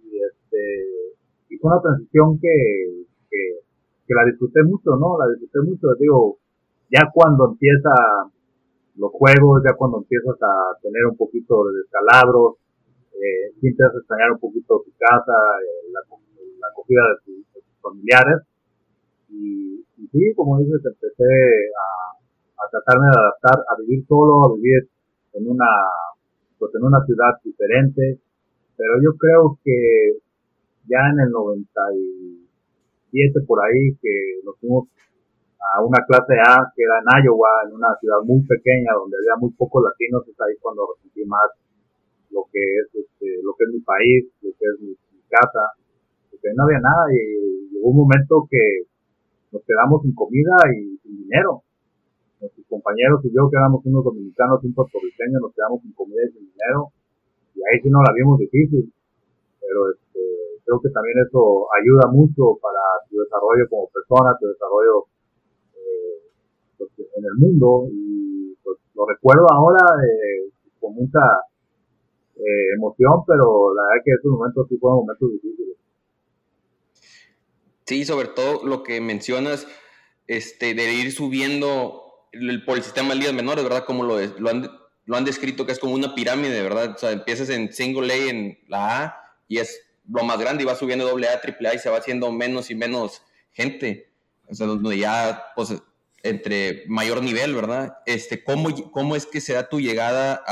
Y 0.04 0.16
este, 0.16 1.16
y 1.50 1.58
fue 1.58 1.72
una 1.72 1.82
transición 1.82 2.38
que, 2.40 3.04
que, 3.30 3.60
que 4.06 4.14
la 4.14 4.24
disfruté 4.24 4.62
mucho, 4.62 4.96
¿no? 4.96 5.18
La 5.18 5.28
disfruté 5.28 5.60
mucho, 5.60 5.88
digo, 5.98 6.38
ya 6.90 7.10
cuando 7.12 7.50
empieza 7.50 7.90
los 8.96 9.10
juegos, 9.12 9.62
ya 9.64 9.74
cuando 9.74 9.98
empiezas 9.98 10.36
a 10.42 10.78
tener 10.82 11.06
un 11.06 11.16
poquito 11.16 11.64
de 11.64 11.78
descalabros, 11.78 12.56
eh, 13.14 13.52
empiezas 13.54 13.94
a 13.94 13.98
extrañar 13.98 14.32
un 14.32 14.38
poquito 14.38 14.82
tu 14.84 14.92
casa, 14.98 15.32
eh, 15.32 15.90
la, 15.92 16.00
la 16.10 16.68
acogida 16.68 17.02
de, 17.26 17.34
tus 17.54 17.80
familiares. 17.80 18.42
Y, 19.30 19.80
y, 19.96 20.06
sí, 20.08 20.34
como 20.36 20.58
dices, 20.58 20.80
empecé 20.84 21.24
a, 21.24 22.64
a, 22.64 22.68
tratarme 22.70 23.06
de 23.06 23.20
adaptar, 23.20 23.64
a 23.68 23.80
vivir 23.80 24.04
solo, 24.06 24.44
a 24.44 24.54
vivir 24.54 24.90
en 25.32 25.48
una, 25.48 25.70
pues 26.62 26.70
en 26.78 26.86
una 26.86 27.02
ciudad 27.04 27.34
diferente. 27.42 28.22
Pero 28.78 29.02
yo 29.02 29.18
creo 29.18 29.58
que 29.64 30.12
ya 30.86 31.10
en 31.10 31.18
el 31.26 31.30
97 31.34 32.46
por 33.50 33.58
ahí 33.66 33.98
que 34.00 34.38
nos 34.46 34.54
fuimos 34.62 34.86
a 35.58 35.82
una 35.82 36.06
clase 36.06 36.38
A 36.38 36.70
que 36.70 36.86
era 36.86 37.02
en 37.02 37.26
Iowa, 37.26 37.66
en 37.66 37.74
una 37.74 37.98
ciudad 37.98 38.22
muy 38.22 38.46
pequeña 38.46 38.94
donde 38.94 39.18
había 39.18 39.34
muy 39.42 39.50
pocos 39.58 39.82
latinos, 39.82 40.22
es 40.28 40.38
ahí 40.38 40.54
cuando 40.62 40.86
sentí 41.02 41.26
más 41.26 41.50
lo 42.30 42.46
que 42.52 42.62
es 42.62 42.94
este, 42.94 43.42
lo 43.42 43.56
que 43.58 43.64
es 43.66 43.70
mi 43.74 43.80
país, 43.80 44.30
lo 44.42 44.52
que 44.54 44.62
es 44.62 44.78
mi, 44.80 44.94
casa, 45.32 45.72
porque 46.30 46.52
no 46.54 46.64
había 46.64 46.78
nada 46.78 47.08
y 47.08 47.72
llegó 47.72 47.88
un 47.88 47.96
momento 48.04 48.46
que 48.50 48.84
nos 49.50 49.62
quedamos 49.64 50.02
sin 50.02 50.14
comida 50.14 50.54
y 50.68 50.98
sin 50.98 51.16
dinero. 51.24 51.64
Nuestros 52.42 52.66
compañeros 52.66 53.22
y 53.22 53.30
yo, 53.30 53.46
que 53.46 53.54
éramos 53.54 53.86
unos 53.86 54.02
dominicanos 54.02 54.58
un 54.64 54.74
puertorriqueño, 54.74 55.38
nos 55.38 55.54
quedamos 55.54 55.80
sin 55.80 55.92
comida 55.94 56.26
y 56.26 56.32
sin 56.34 56.50
dinero. 56.50 56.90
Y 57.54 57.62
ahí 57.62 57.78
sí 57.78 57.88
no 57.88 58.02
la 58.02 58.10
vimos 58.12 58.38
difícil. 58.42 58.90
Pero 59.62 59.94
este, 59.94 60.20
creo 60.66 60.80
que 60.82 60.90
también 60.90 61.22
eso 61.22 61.70
ayuda 61.70 62.10
mucho 62.10 62.58
para 62.58 62.82
tu 63.08 63.22
desarrollo 63.22 63.62
como 63.70 63.86
persona, 63.94 64.34
tu 64.42 64.50
desarrollo 64.50 65.06
eh, 65.78 66.18
pues, 66.78 66.90
en 66.98 67.24
el 67.24 67.34
mundo. 67.38 67.86
Y 67.94 68.58
pues, 68.64 68.78
lo 68.94 69.06
recuerdo 69.06 69.46
ahora 69.46 69.86
eh, 70.02 70.50
con 70.80 70.94
mucha 70.98 71.22
eh, 72.34 72.74
emoción, 72.74 73.22
pero 73.24 73.72
la 73.72 73.82
verdad 73.86 74.02
que 74.04 74.12
esos 74.18 74.32
momentos 74.32 74.66
sí 74.68 74.76
fueron 74.78 75.06
momentos 75.06 75.30
difíciles. 75.30 75.76
Sí, 77.86 78.04
sobre 78.04 78.28
todo 78.28 78.66
lo 78.66 78.82
que 78.82 79.00
mencionas, 79.00 79.68
este, 80.26 80.74
de 80.74 80.94
ir 80.94 81.12
subiendo 81.12 82.01
por 82.64 82.76
el 82.76 82.82
sistema 82.82 83.10
de 83.10 83.16
ligas 83.16 83.34
menores, 83.34 83.64
¿verdad? 83.64 83.84
Como 83.84 84.04
lo, 84.04 84.18
lo, 84.18 84.50
han, 84.50 84.70
lo 85.04 85.16
han 85.16 85.24
descrito, 85.24 85.66
que 85.66 85.72
es 85.72 85.78
como 85.78 85.94
una 85.94 86.14
pirámide, 86.14 86.62
¿verdad? 86.62 86.94
O 86.94 86.98
sea, 86.98 87.10
empiezas 87.10 87.48
en 87.50 87.72
single 87.72 88.12
A 88.12 88.16
en 88.16 88.58
la 88.68 89.02
A 89.02 89.22
y 89.48 89.58
es 89.58 89.80
lo 90.08 90.24
más 90.24 90.38
grande 90.38 90.62
y 90.62 90.66
va 90.66 90.74
subiendo 90.74 91.06
doble 91.06 91.28
A, 91.28 91.40
triple 91.40 91.68
A 91.68 91.74
y 91.74 91.78
se 91.78 91.90
va 91.90 91.98
haciendo 91.98 92.32
menos 92.32 92.70
y 92.70 92.74
menos 92.74 93.22
gente. 93.52 94.12
O 94.48 94.54
sea, 94.54 94.66
donde 94.66 94.98
ya, 94.98 95.44
pues, 95.54 95.74
entre 96.22 96.84
mayor 96.86 97.22
nivel, 97.22 97.54
¿verdad? 97.54 97.98
Este, 98.06 98.42
¿cómo, 98.42 98.90
¿Cómo 98.90 99.16
es 99.16 99.26
que 99.26 99.40
se 99.40 99.54
da 99.54 99.68
tu 99.68 99.80
llegada 99.80 100.42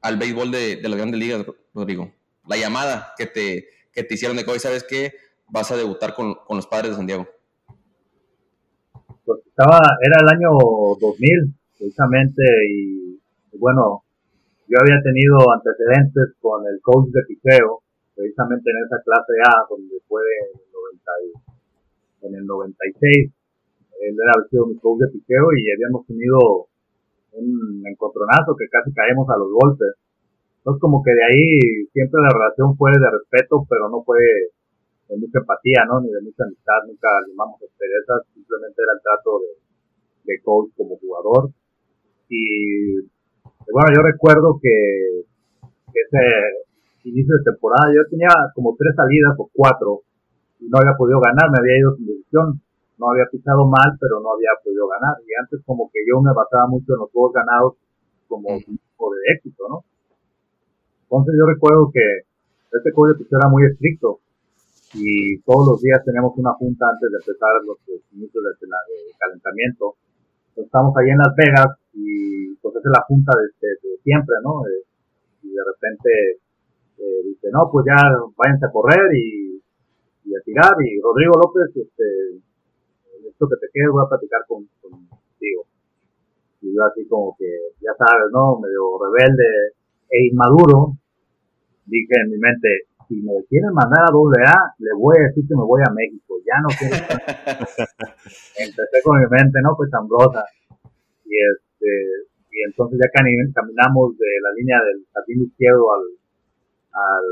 al 0.00 0.16
béisbol 0.16 0.50
de, 0.50 0.76
de 0.76 0.88
las 0.88 0.98
grandes 0.98 1.20
ligas, 1.20 1.46
Rodrigo? 1.74 2.12
La 2.46 2.56
llamada 2.56 3.14
que 3.16 3.26
te, 3.26 3.68
que 3.92 4.02
te 4.04 4.14
hicieron 4.14 4.36
de 4.36 4.44
que 4.44 4.50
hoy, 4.50 4.58
¿sabes 4.58 4.84
qué? 4.84 5.14
Vas 5.46 5.70
a 5.70 5.76
debutar 5.76 6.14
con, 6.14 6.34
con 6.34 6.56
los 6.56 6.66
padres 6.66 6.90
de 6.90 6.96
San 6.96 7.06
Diego. 7.06 7.28
Pues 9.24 9.40
estaba, 9.46 9.78
era 10.02 10.18
el 10.20 10.28
año 10.28 10.50
2000, 11.00 11.54
precisamente, 11.78 12.42
y, 12.70 13.20
bueno, 13.58 14.02
yo 14.66 14.78
había 14.80 15.02
tenido 15.02 15.38
antecedentes 15.52 16.34
con 16.40 16.66
el 16.66 16.80
coach 16.82 17.08
de 17.12 17.22
picheo, 17.28 17.82
precisamente 18.14 18.70
en 18.70 18.84
esa 18.86 19.02
clase 19.02 19.32
A, 19.46 19.66
donde 19.70 19.96
fue 20.08 20.22
en 20.52 20.58
el, 20.58 20.70
90 20.72 21.12
en 22.22 22.34
el 22.34 22.46
96 22.46 23.32
él 24.02 24.16
era 24.18 24.34
sido 24.50 24.66
mi 24.66 24.76
coach 24.78 24.98
de 24.98 25.14
piqueo 25.14 25.46
y 25.54 25.70
habíamos 25.70 26.06
tenido 26.06 26.66
un 27.32 27.82
encontronazo 27.86 28.56
que 28.58 28.68
casi 28.68 28.92
caemos 28.92 29.28
a 29.30 29.38
los 29.38 29.48
golpes. 29.54 29.94
Entonces 30.58 30.80
como 30.80 31.02
que 31.02 31.14
de 31.14 31.24
ahí 31.24 31.86
siempre 31.92 32.20
la 32.20 32.34
relación 32.34 32.76
fue 32.76 32.90
de 32.92 33.10
respeto, 33.10 33.64
pero 33.68 33.88
no 33.88 34.02
fue 34.02 34.18
de 35.12 35.20
mucha 35.20 35.38
empatía, 35.44 35.84
¿no? 35.84 36.00
Ni 36.00 36.08
de 36.08 36.24
mucha 36.24 36.44
amistad, 36.44 36.88
nunca 36.88 37.08
limamos 37.28 37.60
asperezas, 37.60 38.24
simplemente 38.32 38.80
era 38.80 38.96
el 38.96 39.02
trato 39.04 39.30
de, 39.44 39.52
de 40.24 40.34
coach 40.40 40.72
como 40.76 40.96
jugador. 40.96 41.52
Y 42.28 42.96
bueno, 43.68 43.88
yo 43.92 44.00
recuerdo 44.00 44.56
que, 44.56 45.28
que 45.92 46.00
ese 46.00 46.24
inicio 47.04 47.36
de 47.36 47.44
temporada 47.52 47.92
yo 47.92 48.08
tenía 48.08 48.32
como 48.54 48.74
tres 48.78 48.96
salidas 48.96 49.36
o 49.36 49.50
cuatro 49.52 50.00
y 50.60 50.68
no 50.68 50.78
había 50.80 50.96
podido 50.96 51.20
ganar, 51.20 51.50
me 51.52 51.60
había 51.60 51.78
ido 51.78 51.96
sin 51.96 52.06
decisión 52.06 52.62
no 53.02 53.10
había 53.10 53.26
pisado 53.26 53.66
mal, 53.66 53.98
pero 53.98 54.22
no 54.22 54.30
había 54.30 54.54
podido 54.62 54.86
ganar. 54.86 55.18
Y 55.26 55.34
antes 55.34 55.58
como 55.66 55.90
que 55.90 55.98
yo 56.06 56.22
me 56.22 56.30
basaba 56.30 56.70
mucho 56.70 56.94
en 56.94 57.00
los 57.02 57.10
juegos 57.10 57.34
ganados 57.34 57.74
como 58.28 58.48
un 58.48 58.62
tipo 58.62 59.06
de 59.10 59.20
éxito, 59.34 59.66
¿no? 59.68 59.82
Entonces 61.10 61.34
yo 61.34 61.44
recuerdo 61.50 61.90
que 61.92 62.30
este 62.70 62.92
código 62.94 63.18
era 63.26 63.50
muy 63.50 63.66
estricto 63.66 64.20
y 64.94 65.40
todos 65.42 65.68
los 65.68 65.80
días 65.80 66.04
teníamos 66.04 66.36
una 66.36 66.52
junta 66.54 66.86
antes 66.88 67.10
de 67.10 67.18
empezar 67.18 67.50
los 67.64 67.78
inicios 68.12 68.44
de 68.44 68.68
calentamiento. 69.18 69.96
Entonces 70.52 70.66
estamos 70.68 70.92
ahí 70.96 71.10
en 71.10 71.18
Las 71.18 71.34
Vegas 71.36 71.70
y 71.94 72.54
pues 72.56 72.76
es 72.76 72.82
la 72.84 73.04
junta 73.08 73.32
de, 73.38 73.48
siempre, 74.02 74.36
¿no? 74.42 74.62
y 75.42 75.48
de 75.48 75.64
repente 75.64 76.10
eh, 76.98 77.20
dice, 77.24 77.48
no, 77.52 77.70
pues 77.70 77.86
ya 77.86 77.96
váyanse 78.36 78.66
a 78.66 78.72
correr 78.72 79.08
y, 79.16 79.60
a 80.34 80.40
tirar. 80.44 80.72
Y 80.80 81.00
Rodrigo 81.00 81.34
López, 81.36 81.76
este, 81.76 82.40
que 83.22 83.56
te 83.60 83.68
quede 83.72 83.90
voy 83.90 84.04
a 84.04 84.08
platicar 84.08 84.40
con, 84.46 84.66
contigo. 84.80 85.66
Y 86.62 86.74
yo 86.74 86.84
así 86.84 87.06
como 87.08 87.36
que, 87.38 87.48
ya 87.80 87.92
sabes, 87.98 88.30
¿no? 88.32 88.58
Medio 88.60 88.86
rebelde 89.02 89.74
e 90.08 90.28
inmaduro, 90.30 90.94
dije 91.86 92.14
en 92.24 92.30
mi 92.30 92.38
mente, 92.38 92.91
si 93.12 93.20
me 93.20 93.44
quieren 93.44 93.76
mandar 93.76 94.08
a 94.08 94.12
doble 94.12 94.40
A, 94.40 94.72
le 94.78 94.92
voy 94.96 95.12
a 95.20 95.28
decir 95.28 95.44
que 95.44 95.54
me 95.54 95.68
voy 95.68 95.82
a 95.84 95.92
México, 95.92 96.40
ya 96.48 96.56
no 96.64 96.68
quiero. 96.72 96.96
Empecé 98.56 98.96
con 99.04 99.20
mi 99.20 99.28
mente, 99.28 99.60
¿no? 99.60 99.76
Pues 99.76 99.92
ambrosa. 99.92 100.40
Y 101.28 101.36
este, 101.36 101.92
y 102.48 102.58
entonces 102.64 102.96
ya 102.96 103.12
caminamos 103.12 104.16
de 104.16 104.32
la 104.40 104.52
línea 104.56 104.78
del 104.80 105.04
jardín 105.12 105.44
izquierdo 105.44 105.92
al, 105.92 106.04
al 106.92 107.26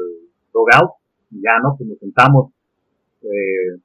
dogout, 0.53 1.01
ya 1.31 1.57
no, 1.65 1.77
pues 1.77 1.89
nos 1.89 1.99
sentamos, 1.99 2.53
eh, 3.23 3.81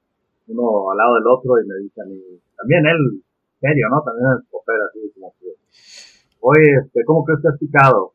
uno 0.47 0.91
al 0.91 0.97
lado 0.97 1.15
del 1.15 1.27
otro 1.27 1.59
y 1.63 1.67
me 1.67 1.75
dice 1.79 2.01
a 2.01 2.05
mí, 2.05 2.19
también 2.57 2.85
él, 2.87 3.23
serio, 3.59 3.87
¿no? 3.89 4.03
También 4.03 4.27
es 4.35 4.47
popper, 4.51 4.79
así 4.83 4.99
como 5.15 5.33
que, 5.39 5.47
oye, 6.41 6.83
este, 6.83 7.03
¿cómo 7.05 7.23
crees 7.23 7.41
que 7.41 7.47
has 7.47 7.59
picado? 7.59 8.11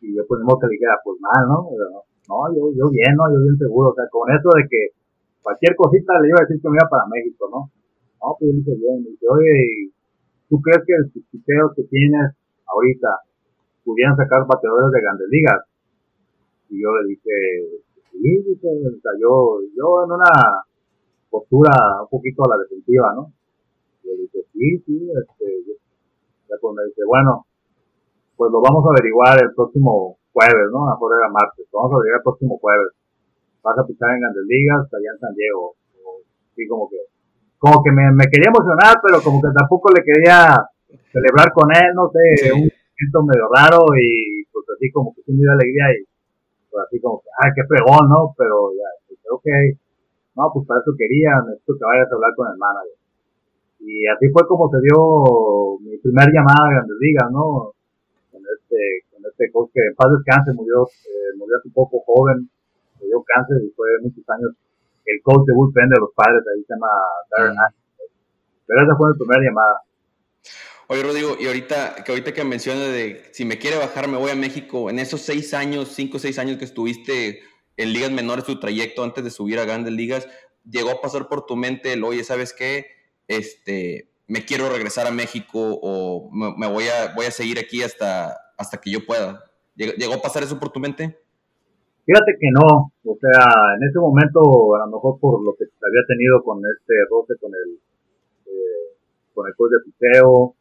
Y 0.00 0.14
yo 0.14 0.22
pues 0.26 0.42
no 0.46 0.58
que 0.58 0.66
le 0.66 0.72
dijera, 0.72 0.94
pues 1.02 1.18
mal, 1.20 1.48
¿no? 1.48 1.70
No, 2.28 2.36
yo, 2.54 2.70
yo 2.74 2.90
bien, 2.90 3.14
¿no? 3.14 3.30
Yo 3.30 3.38
bien 3.38 3.56
seguro, 3.58 3.90
o 3.90 3.94
sea, 3.94 4.04
con 4.10 4.26
eso 4.30 4.50
de 4.54 4.66
que 4.68 4.82
cualquier 5.42 5.76
cosita 5.76 6.18
le 6.20 6.28
iba 6.28 6.38
a 6.42 6.46
decir 6.46 6.60
que 6.60 6.68
me 6.68 6.78
iba 6.78 6.90
para 6.90 7.06
México, 7.06 7.46
¿no? 7.50 7.70
No, 8.18 8.34
pues 8.38 8.50
yo 8.50 8.56
dije 8.58 8.74
bien, 8.74 9.02
me 9.02 9.10
dice, 9.14 9.26
oye, 9.30 9.94
¿tú 10.48 10.60
crees 10.60 10.82
que 10.82 10.94
los 10.98 11.10
picheos 11.30 11.70
que 11.76 11.84
tienes 11.86 12.34
ahorita 12.66 13.10
pudieran 13.84 14.16
sacar 14.16 14.42
bateadores 14.46 14.90
de 14.90 15.00
grandes 15.00 15.28
ligas? 15.30 15.60
Y 16.70 16.82
yo 16.82 16.90
le 16.98 17.14
dije, 17.14 17.34
sí, 18.10 18.30
dice, 18.42 18.66
o 18.66 18.98
sea, 18.98 19.14
yo, 19.22 19.62
yo 19.70 19.86
en 20.02 20.10
una 20.18 20.66
postura 21.30 22.02
un 22.02 22.08
poquito 22.10 22.42
a 22.42 22.56
la 22.56 22.62
defensiva, 22.62 23.14
¿no? 23.14 23.30
Y 24.02 24.08
le 24.08 24.16
dije, 24.26 24.38
sí, 24.52 24.82
sí, 24.82 25.10
este, 25.14 25.46
ya 26.48 26.56
pues 26.60 26.74
me 26.74 26.82
dice, 26.90 27.02
bueno, 27.06 27.46
pues 28.36 28.50
lo 28.50 28.60
vamos 28.60 28.84
a 28.84 28.90
averiguar 28.90 29.38
el 29.42 29.54
próximo 29.54 30.18
jueves, 30.36 30.68
¿no? 30.68 30.84
Mejor 30.84 31.16
era 31.16 31.32
martes, 31.32 31.64
lo 31.72 31.80
vamos 31.80 31.92
a 31.92 31.96
averiguar 31.96 32.20
el 32.20 32.28
próximo 32.28 32.54
jueves. 32.60 32.92
Vas 33.64 33.78
a 33.80 33.86
pisar 33.88 34.12
en 34.12 34.20
Grandes 34.20 34.44
Ligas, 34.44 34.84
allá 34.92 35.10
en 35.16 35.20
San 35.24 35.32
Diego. 35.32 35.72
sí, 36.52 36.68
como 36.68 36.84
que, 36.92 37.00
como 37.56 37.80
que 37.80 37.90
me, 37.90 38.12
me 38.12 38.28
quería 38.28 38.52
emocionar, 38.52 39.00
pero 39.00 39.24
como 39.24 39.40
que 39.40 39.48
tampoco 39.56 39.88
le 39.96 40.04
quería 40.04 40.52
celebrar 41.08 41.48
con 41.56 41.72
él, 41.72 41.88
no 41.96 42.12
sé, 42.12 42.52
un 42.52 42.68
momento 42.68 43.18
medio 43.24 43.48
raro 43.48 43.80
y 43.96 44.44
pues 44.52 44.64
así 44.76 44.92
como 44.92 45.16
que 45.16 45.24
sí 45.24 45.32
me 45.32 45.40
dio 45.40 45.52
alegría 45.56 45.88
y 45.96 46.04
pues 46.68 46.84
así 46.84 47.00
como 47.00 47.24
que, 47.24 47.32
ay, 47.40 47.50
qué 47.56 47.64
fregón, 47.64 48.04
¿no? 48.12 48.36
Pero 48.36 48.76
ya, 48.76 48.88
creo 49.08 49.40
que 49.40 49.80
no, 50.36 50.52
pues 50.52 50.68
para 50.68 50.84
eso 50.84 50.92
quería, 50.92 51.40
necesito 51.48 51.80
que 51.80 51.88
vayas 51.88 52.12
a 52.12 52.14
hablar 52.14 52.32
con 52.36 52.46
el 52.52 52.60
manager. 52.60 52.98
Y 53.80 54.04
así 54.08 54.28
fue 54.28 54.44
como 54.44 54.68
se 54.68 54.84
dio 54.84 55.80
mi 55.80 55.96
primer 55.96 56.28
llamada 56.28 56.60
a 56.60 56.72
Grandes 56.76 56.96
Ligas, 57.00 57.28
¿no? 57.32 57.72
Con 58.28 58.44
este, 58.44 59.05
este 59.36 59.52
coach 59.52 59.70
que 59.72 59.80
en 59.84 59.94
paz 59.94 60.08
descanse, 60.16 60.52
murió, 60.54 60.88
eh, 60.88 61.36
murió 61.36 61.56
hace 61.60 61.68
poco 61.70 62.00
joven, 62.06 62.48
le 63.00 63.06
dio 63.06 63.22
cáncer 63.22 63.58
y 63.62 63.70
fue 63.76 63.86
muchos 64.00 64.24
años 64.28 64.56
el 65.04 65.22
coach 65.22 65.46
de 65.46 65.54
bullpen 65.54 65.88
de 65.88 66.00
los 66.00 66.10
padres, 66.14 66.42
ahí 66.48 66.64
se 66.64 66.74
llama 66.74 66.88
Darren 67.30 67.54
Pero 68.66 68.82
esa 68.82 68.96
fue 68.96 69.12
mi 69.12 69.18
primera 69.18 69.42
llamada. 69.44 69.82
Oye, 70.88 71.02
Rodrigo, 71.02 71.36
y 71.38 71.46
ahorita 71.46 72.04
que 72.04 72.12
ahorita 72.12 72.32
que 72.32 72.44
mencionas 72.44 72.88
de 72.88 73.28
si 73.32 73.44
me 73.44 73.58
quiere 73.58 73.76
bajar, 73.76 74.08
me 74.08 74.16
voy 74.16 74.30
a 74.30 74.36
México, 74.36 74.88
en 74.90 74.98
esos 74.98 75.20
seis 75.20 75.52
años, 75.54 75.88
cinco 75.88 76.16
o 76.16 76.20
seis 76.20 76.38
años 76.38 76.58
que 76.58 76.64
estuviste 76.64 77.40
en 77.76 77.92
ligas 77.92 78.10
menores 78.10 78.44
tu 78.44 78.58
trayecto 78.58 79.04
antes 79.04 79.22
de 79.22 79.30
subir 79.30 79.58
a 79.58 79.64
grandes 79.64 79.92
ligas, 79.92 80.28
llegó 80.64 80.90
a 80.90 81.00
pasar 81.00 81.28
por 81.28 81.44
tu 81.46 81.56
mente 81.56 81.92
el, 81.92 82.04
oye, 82.04 82.24
¿sabes 82.24 82.52
qué? 82.52 82.86
Este, 83.28 84.08
me 84.26 84.44
quiero 84.44 84.68
regresar 84.68 85.06
a 85.06 85.10
México 85.10 85.78
o 85.82 86.30
me, 86.32 86.66
voy, 86.68 86.88
a, 86.88 87.14
voy 87.14 87.26
a 87.26 87.30
seguir 87.30 87.58
aquí 87.58 87.82
hasta, 87.82 88.36
hasta 88.56 88.78
que 88.78 88.90
yo 88.90 89.04
pueda. 89.06 89.44
¿Llegó 89.74 90.14
a 90.14 90.22
pasar 90.22 90.42
eso 90.42 90.58
por 90.58 90.70
tu 90.70 90.80
mente? 90.80 91.18
Fíjate 92.06 92.32
que 92.38 92.48
no, 92.54 92.92
o 93.04 93.16
sea, 93.18 93.76
en 93.76 93.82
ese 93.88 93.98
momento, 93.98 94.40
a 94.76 94.86
lo 94.86 94.92
mejor 94.92 95.18
por 95.18 95.44
lo 95.44 95.54
que 95.56 95.64
había 95.64 96.06
tenido 96.06 96.42
con 96.44 96.62
este 96.64 96.94
roce, 97.10 97.34
con 97.40 97.50
el, 97.50 97.80
eh, 98.46 98.94
con 99.34 99.46
el 99.46 99.54
coach 99.56 99.72
de 99.72 99.90
piseo, 99.90 100.54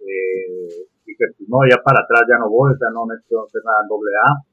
eh, 0.00 0.90
dije, 1.06 1.24
pues 1.38 1.48
no, 1.48 1.58
ya 1.70 1.78
para 1.82 2.02
atrás 2.02 2.26
ya 2.28 2.38
no 2.38 2.50
voy, 2.50 2.74
o 2.74 2.76
sea, 2.76 2.90
no 2.90 3.06
necesito 3.06 3.46
hacer 3.46 3.62
nada 3.64 3.78
en 3.82 3.88
doble 3.88 4.10
A 4.26 4.48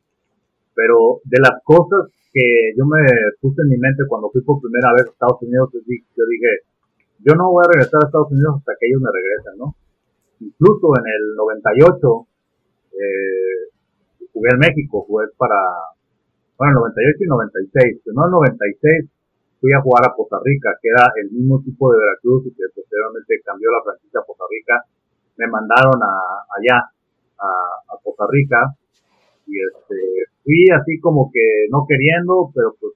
pero 0.75 1.23
de 1.23 1.39
las 1.39 1.63
cosas 1.63 2.11
que 2.31 2.75
yo 2.77 2.85
me 2.85 2.99
puse 3.39 3.63
en 3.63 3.69
mi 3.69 3.77
mente 3.77 4.03
cuando 4.07 4.29
fui 4.29 4.43
por 4.43 4.59
primera 4.59 4.91
vez 4.91 5.07
a 5.07 5.11
Estados 5.15 5.41
Unidos, 5.41 5.71
yo 5.71 5.79
dije, 5.87 6.51
yo 7.23 7.33
no 7.33 7.49
voy 7.49 7.63
a 7.63 7.71
regresar 7.71 8.03
a 8.03 8.07
Estados 8.11 8.29
Unidos 8.29 8.59
hasta 8.59 8.75
que 8.77 8.91
ellos 8.91 9.01
me 9.01 9.09
regresen, 9.09 9.55
¿no? 9.57 9.73
Incluso 10.43 10.91
en 10.99 11.07
el 11.07 11.23
98, 11.39 12.27
eh, 12.95 13.75
jugué 14.31 14.49
en 14.51 14.59
México, 14.59 15.03
jugué 15.07 15.27
para, 15.37 15.59
bueno, 16.57 16.79
98 16.87 17.23
y 17.23 17.27
96, 17.27 18.01
pero 18.03 18.13
no 18.15 18.25
en 18.25 18.31
96 18.31 19.09
fui 19.59 19.73
a 19.73 19.81
jugar 19.81 20.03
a 20.05 20.13
Costa 20.13 20.37
Rica, 20.43 20.77
que 20.81 20.89
era 20.89 21.09
el 21.23 21.31
mismo 21.31 21.59
tipo 21.63 21.91
de 21.91 21.97
Veracruz 21.97 22.45
y 22.45 22.53
que 22.53 22.69
posteriormente 22.75 23.41
cambió 23.43 23.71
la 23.71 23.83
franquicia 23.83 24.19
a 24.19 24.27
Costa 24.27 24.45
Rica. 24.51 24.83
Me 25.37 25.47
mandaron 25.47 25.97
a, 26.03 26.13
allá, 26.53 26.85
a, 27.39 27.97
Costa 28.03 28.27
Rica, 28.29 28.61
y 29.47 29.57
este, 29.57 29.97
fui 30.43 30.69
así 30.69 30.99
como 30.99 31.31
que 31.33 31.65
no 31.71 31.85
queriendo, 31.89 32.51
pero 32.53 32.75
pues 32.79 32.93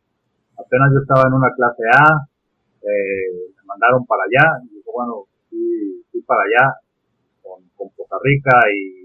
apenas 0.54 0.94
yo 0.94 1.02
estaba 1.02 1.26
en 1.28 1.34
una 1.34 1.50
clase 1.56 1.84
A, 1.90 2.30
eh, 2.86 3.50
me 3.58 3.64
mandaron 3.66 4.06
para 4.06 4.24
allá, 4.30 4.62
y 4.70 4.76
dijo, 4.76 4.92
bueno, 4.94 5.26
fui, 5.50 6.06
fui 6.12 6.22
para 6.22 6.44
allá 6.44 6.78
con 7.42 7.90
Costa 7.98 8.18
Rica 8.22 8.54
y 8.70 8.99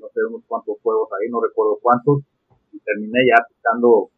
no 0.00 0.08
sé, 0.08 0.24
unos 0.28 0.42
cuantos 0.46 0.76
juegos 0.82 1.08
ahí, 1.12 1.28
no 1.30 1.40
recuerdo 1.40 1.78
cuántos, 1.80 2.24
y 2.72 2.80
terminé 2.80 3.20
ya 3.26 3.36
pisando 3.48 4.10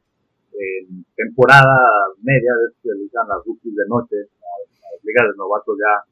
en 0.52 1.04
temporada 1.14 1.76
media, 2.22 2.54
de 2.54 2.72
que 2.82 2.88
le 2.90 3.08
las 3.12 3.44
rookies 3.44 3.76
de 3.76 3.86
noche, 3.88 4.16
las 4.16 5.04
ligas 5.04 5.26
de 5.30 5.36
novatos 5.36 5.76
ya 5.78 6.02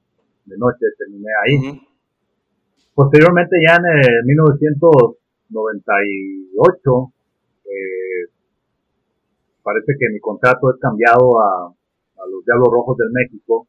de 0.46 0.56
noche, 0.56 0.86
terminé 0.98 1.30
ahí. 1.44 1.80
Posteriormente 2.94 3.56
ya 3.66 3.74
en 3.76 3.86
el 3.86 4.24
1998, 4.24 7.12
eh, 7.66 8.28
parece 9.62 9.96
que 9.98 10.08
mi 10.12 10.20
contrato 10.20 10.70
es 10.70 10.76
cambiado 10.80 11.40
a, 11.40 11.66
a 11.66 12.26
los 12.30 12.44
Diablos 12.44 12.68
Rojos 12.70 12.96
del 12.96 13.10
México 13.10 13.66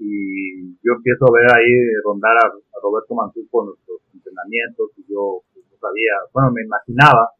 y 0.00 0.72
yo 0.82 0.94
empiezo 0.96 1.26
a 1.28 1.32
ver 1.32 1.46
ahí 1.52 1.70
rondar 2.04 2.36
a, 2.36 2.52
Roberto 2.82 3.14
Mansur 3.14 3.44
con 3.50 3.66
nuestros 3.66 3.99
entrenamientos 4.30 4.94
y 4.96 5.02
yo 5.10 5.42
pues, 5.52 5.66
no 5.66 5.76
sabía, 5.82 6.14
bueno, 6.32 6.54
me 6.54 6.62
imaginaba 6.62 7.34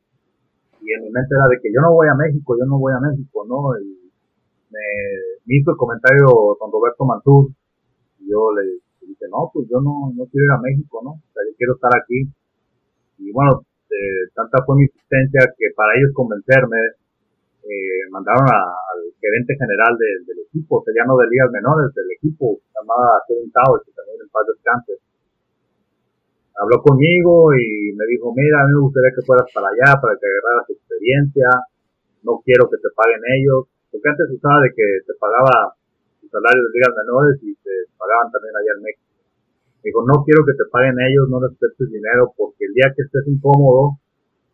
y 0.82 0.92
en 0.92 1.04
mi 1.04 1.11
mente 1.11 1.35
era 1.37 1.47
de 1.47 1.61
que 1.61 1.70
yo 1.73 1.80
no 1.80 1.92
voy 1.92 2.09
a 2.09 2.16
México, 2.16 2.56
yo 2.59 2.64
no 2.66 2.78
voy 2.78 2.92
a 2.92 3.00
México, 3.00 3.44
¿no? 3.47 3.78
Y 3.78 4.11
me, 4.73 4.80
hizo 5.47 5.70
el 5.73 5.76
comentario 5.76 6.26
don 6.59 6.73
Roberto 6.73 7.04
Mansur 7.04 7.52
y 8.18 8.30
yo 8.30 8.50
le, 8.56 8.80
dije, 9.06 9.26
no, 9.28 9.50
pues 9.52 9.68
yo 9.68 9.80
no, 9.80 10.09
no 10.16 10.25
quiero 10.32 10.44
ir 10.44 10.54
a 10.56 10.62
México, 10.64 11.00
¿no? 11.04 11.20
O 11.20 11.30
sea, 11.32 11.44
yo 11.44 11.52
quiero 11.56 11.75
estar 11.75 11.92
aquí. 11.92 12.25
Y 13.18 13.30
bueno, 13.32 13.61
eh, 13.92 14.32
tanta 14.32 14.64
fue 14.64 14.76
mi 14.76 14.88
insistencia 14.88 15.52
que 15.52 15.68
para 15.76 15.92
ellos 16.00 16.16
convencerme, 16.16 16.80
eh, 17.61 18.09
mandaron 18.11 18.49
al 18.49 19.00
gerente 19.20 19.52
general 19.52 19.92
del 20.00 20.38
equipo, 20.49 20.80
se 20.80 20.97
llama 20.97 21.12
de 21.20 21.28
ligas 21.28 21.50
menores 21.52 21.92
del 21.92 22.09
equipo, 22.16 22.56
llamada 22.73 23.20
Kevin 23.28 23.52
Towers, 23.52 23.85
que 23.85 23.92
también 23.92 24.16
en 24.16 24.30
paz 24.32 24.49
descanse. 24.49 25.10
Habló 26.61 26.76
conmigo 26.85 27.57
y 27.57 27.97
me 27.97 28.05
dijo, 28.05 28.37
mira, 28.37 28.61
a 28.61 28.69
mí 28.69 28.76
me 28.76 28.85
gustaría 28.85 29.17
que 29.17 29.25
fueras 29.25 29.49
para 29.49 29.73
allá, 29.73 29.97
para 29.97 30.12
que 30.21 30.29
agarraras 30.29 30.69
experiencia, 30.69 31.49
no 32.21 32.37
quiero 32.45 32.69
que 32.69 32.76
te 32.76 32.93
paguen 32.93 33.25
ellos, 33.40 33.64
porque 33.88 34.12
antes 34.12 34.29
usaba 34.29 34.61
de 34.61 34.71
que 34.76 34.87
te 35.09 35.17
pagaba 35.17 35.73
tu 36.21 36.29
salario 36.29 36.61
de 36.61 36.75
ligas 36.76 36.93
menores 37.00 37.40
y 37.40 37.57
te 37.64 37.75
pagaban 37.97 38.29
también 38.29 38.52
allá 38.52 38.73
en 38.76 38.83
México. 38.85 39.09
Me 39.81 39.88
dijo, 39.88 40.05
no 40.05 40.21
quiero 40.21 40.45
que 40.45 40.52
te 40.52 40.69
paguen 40.69 41.00
ellos, 41.00 41.33
no 41.33 41.40
les 41.40 41.57
dinero, 41.81 42.29
porque 42.37 42.69
el 42.69 42.76
día 42.76 42.93
que 42.93 43.09
estés 43.09 43.25
incómodo, 43.25 43.97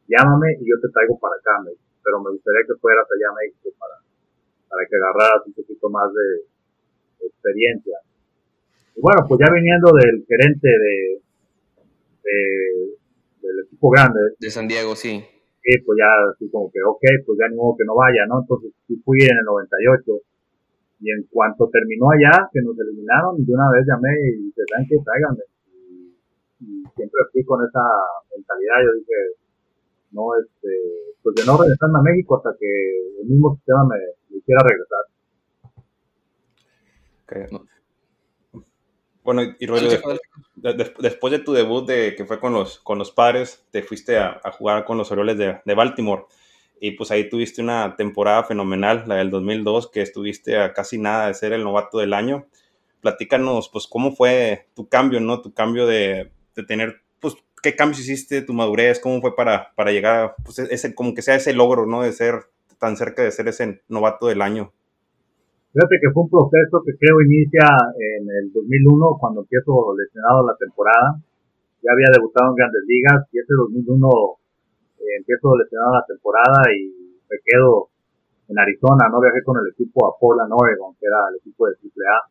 llámame 0.06 0.62
y 0.62 0.64
yo 0.64 0.78
te 0.78 0.86
traigo 0.94 1.18
para 1.18 1.34
acá, 1.34 1.58
me 1.66 1.74
pero 2.06 2.22
me 2.22 2.30
gustaría 2.30 2.62
que 2.62 2.78
fueras 2.78 3.02
allá 3.02 3.34
a 3.34 3.38
México 3.42 3.66
para, 3.82 3.98
para 4.70 4.86
que 4.86 4.94
agarraras 4.94 5.42
un 5.42 5.58
poquito 5.58 5.90
más 5.90 6.06
de, 6.14 6.46
experiencia. 7.26 7.98
Y 8.94 9.00
bueno, 9.02 9.26
pues 9.26 9.42
ya 9.42 9.50
viniendo 9.50 9.90
del 9.90 10.22
gerente 10.22 10.70
de, 10.70 11.25
del 13.42 13.64
equipo 13.66 13.90
grande. 13.90 14.20
De 14.38 14.50
San 14.50 14.68
Diego, 14.68 14.96
sí. 14.96 15.22
Sí, 15.62 15.72
pues 15.84 15.98
ya 15.98 16.10
así 16.30 16.48
como 16.50 16.70
que, 16.70 16.78
ok, 16.82 17.02
pues 17.26 17.38
ya 17.38 17.48
ni 17.48 17.56
modo 17.56 17.76
que 17.76 17.84
no 17.84 17.94
vaya, 17.94 18.26
¿no? 18.28 18.40
Entonces 18.40 18.70
fui 19.04 19.18
en 19.22 19.36
el 19.36 19.44
98 19.44 20.12
y 21.00 21.10
en 21.10 21.26
cuanto 21.30 21.68
terminó 21.68 22.10
allá, 22.10 22.48
que 22.52 22.62
nos 22.62 22.78
eliminaron, 22.78 23.44
de 23.44 23.52
una 23.52 23.70
vez 23.70 23.84
llamé 23.86 24.14
y 24.30 24.46
dije, 24.46 24.62
¿saben 24.70 24.86
qué? 24.88 24.96
Tráiganme. 25.02 25.44
y 26.60 26.82
siempre 26.94 27.20
fui 27.32 27.44
con 27.44 27.60
esa 27.66 27.82
mentalidad, 28.30 28.78
yo 28.86 28.92
dije, 28.98 29.18
no 30.12 30.38
este 30.38 30.70
pues 31.22 31.34
de 31.34 31.44
no 31.44 31.58
regresarme 31.58 31.98
a 31.98 32.02
México 32.02 32.36
hasta 32.36 32.56
que 32.58 32.70
el 33.20 33.26
mismo 33.26 33.54
sistema 33.56 33.84
me, 33.84 33.98
hiciera 34.38 34.62
regresar 34.62 35.04
bueno 39.26 39.42
y 39.42 39.66
después 40.56 41.30
de 41.32 41.38
tu 41.40 41.52
debut 41.52 41.86
de 41.86 42.14
que 42.16 42.24
fue 42.24 42.40
con 42.40 42.54
los 42.54 42.78
con 42.78 42.98
los 42.98 43.10
padres 43.10 43.66
te 43.70 43.82
fuiste 43.82 44.16
a, 44.16 44.40
jugar 44.52 44.84
con 44.84 44.96
los 44.96 45.10
Orioles 45.10 45.36
de, 45.36 45.60
de, 45.64 45.74
Baltimore. 45.74 46.24
Y 46.80 46.92
pues 46.92 47.10
ahí 47.10 47.28
tuviste 47.28 47.60
una 47.60 47.96
temporada 47.96 48.44
fenomenal 48.44 49.04
la 49.06 49.16
del 49.16 49.30
2002 49.30 49.90
que 49.90 50.02
estuviste 50.02 50.58
a 50.58 50.72
casi 50.72 50.98
nada 50.98 51.26
de 51.26 51.34
ser 51.34 51.52
el 51.52 51.64
novato 51.64 51.98
del 51.98 52.14
año. 52.14 52.46
Platícanos 53.00 53.68
pues 53.68 53.86
cómo 53.86 54.14
fue 54.14 54.68
tu 54.74 54.88
cambio 54.88 55.20
no 55.20 55.42
tu 55.42 55.52
cambio 55.52 55.86
de, 55.86 56.30
de 56.54 56.62
tener 56.64 57.02
pues 57.20 57.34
qué 57.62 57.74
cambios 57.74 58.00
hiciste, 58.00 58.42
tu 58.42 58.52
madurez, 58.52 59.00
cómo 59.00 59.20
fue 59.20 59.34
para, 59.34 59.72
para 59.74 59.90
llegar, 59.90 60.36
pues 60.44 60.58
ese, 60.58 60.94
como 60.94 61.14
que 61.14 61.22
sea 61.22 61.34
ese 61.34 61.52
logro, 61.52 61.84
¿no? 61.86 62.02
De 62.02 62.12
ser 62.12 62.48
tan 62.78 62.96
cerca 62.96 63.22
de 63.22 63.32
ser 63.32 63.48
ese 63.48 63.82
novato 63.88 64.26
del 64.28 64.42
año. 64.42 64.72
Fíjate 65.76 66.00
que 66.00 66.08
fue 66.08 66.24
un 66.24 66.32
proceso 66.32 66.80
que 66.80 66.96
creo 66.96 67.20
inicia 67.20 67.68
en 68.00 68.24
el 68.32 68.48
2001, 68.48 69.20
cuando 69.20 69.44
empiezo 69.44 69.92
lesionado 69.92 70.40
la 70.48 70.56
temporada. 70.56 71.20
Ya 71.84 71.92
había 71.92 72.16
debutado 72.16 72.48
en 72.48 72.56
grandes 72.56 72.80
ligas 72.88 73.28
y 73.28 73.44
ese 73.44 73.52
2001 73.52 73.84
eh, 73.84 75.20
empiezo 75.20 75.52
lesionado 75.52 76.00
la 76.00 76.08
temporada 76.08 76.64
y 76.72 77.20
me 77.28 77.36
quedo 77.44 77.92
en 78.48 78.56
Arizona, 78.56 79.12
no 79.12 79.20
viajé 79.20 79.44
con 79.44 79.60
el 79.60 79.68
equipo 79.68 80.08
a 80.08 80.16
Portland, 80.16 80.48
Oregon, 80.56 80.96
que 80.96 81.12
era 81.12 81.28
el 81.28 81.44
equipo 81.44 81.68
de 81.68 81.76
AAA. 81.76 82.24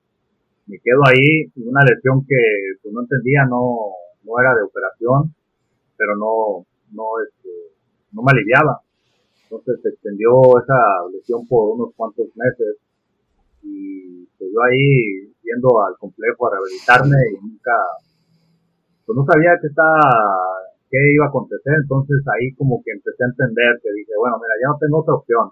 Me 0.66 0.82
quedo 0.82 1.06
ahí, 1.06 1.46
una 1.70 1.86
lesión 1.86 2.26
que 2.26 2.42
pues, 2.82 2.90
no 2.98 3.06
entendía, 3.06 3.46
no, 3.46 3.94
no 4.26 4.42
era 4.42 4.58
de 4.58 4.66
operación, 4.66 5.30
pero 5.94 6.18
no, 6.18 6.66
no, 6.98 7.06
este, 7.22 7.78
no 8.10 8.26
me 8.26 8.34
aliviaba. 8.34 8.82
Entonces 9.46 9.86
se 9.86 9.90
extendió 9.94 10.34
esa 10.58 11.06
lesión 11.14 11.46
por 11.46 11.78
unos 11.78 11.94
cuantos 11.94 12.26
meses 12.34 12.82
y 13.66 14.26
pues 14.38 14.50
yo 14.54 14.60
ahí 14.62 15.34
yendo 15.42 15.70
al 15.82 15.98
complejo 15.98 16.46
a 16.46 16.54
rehabilitarme 16.54 17.18
y 17.34 17.42
nunca, 17.42 17.74
pues 19.06 19.18
no 19.18 19.26
sabía 19.26 19.58
qué 19.58 19.68
está, 19.68 19.90
qué 20.90 20.98
iba 21.14 21.26
a 21.26 21.30
acontecer, 21.30 21.74
entonces 21.82 22.22
ahí 22.30 22.54
como 22.54 22.82
que 22.86 22.94
empecé 22.94 23.26
a 23.26 23.34
entender 23.34 23.82
que 23.82 23.90
dije, 23.92 24.14
bueno, 24.18 24.38
mira, 24.38 24.54
ya 24.62 24.70
no 24.70 24.78
tengo 24.78 25.02
otra 25.02 25.18
opción, 25.18 25.50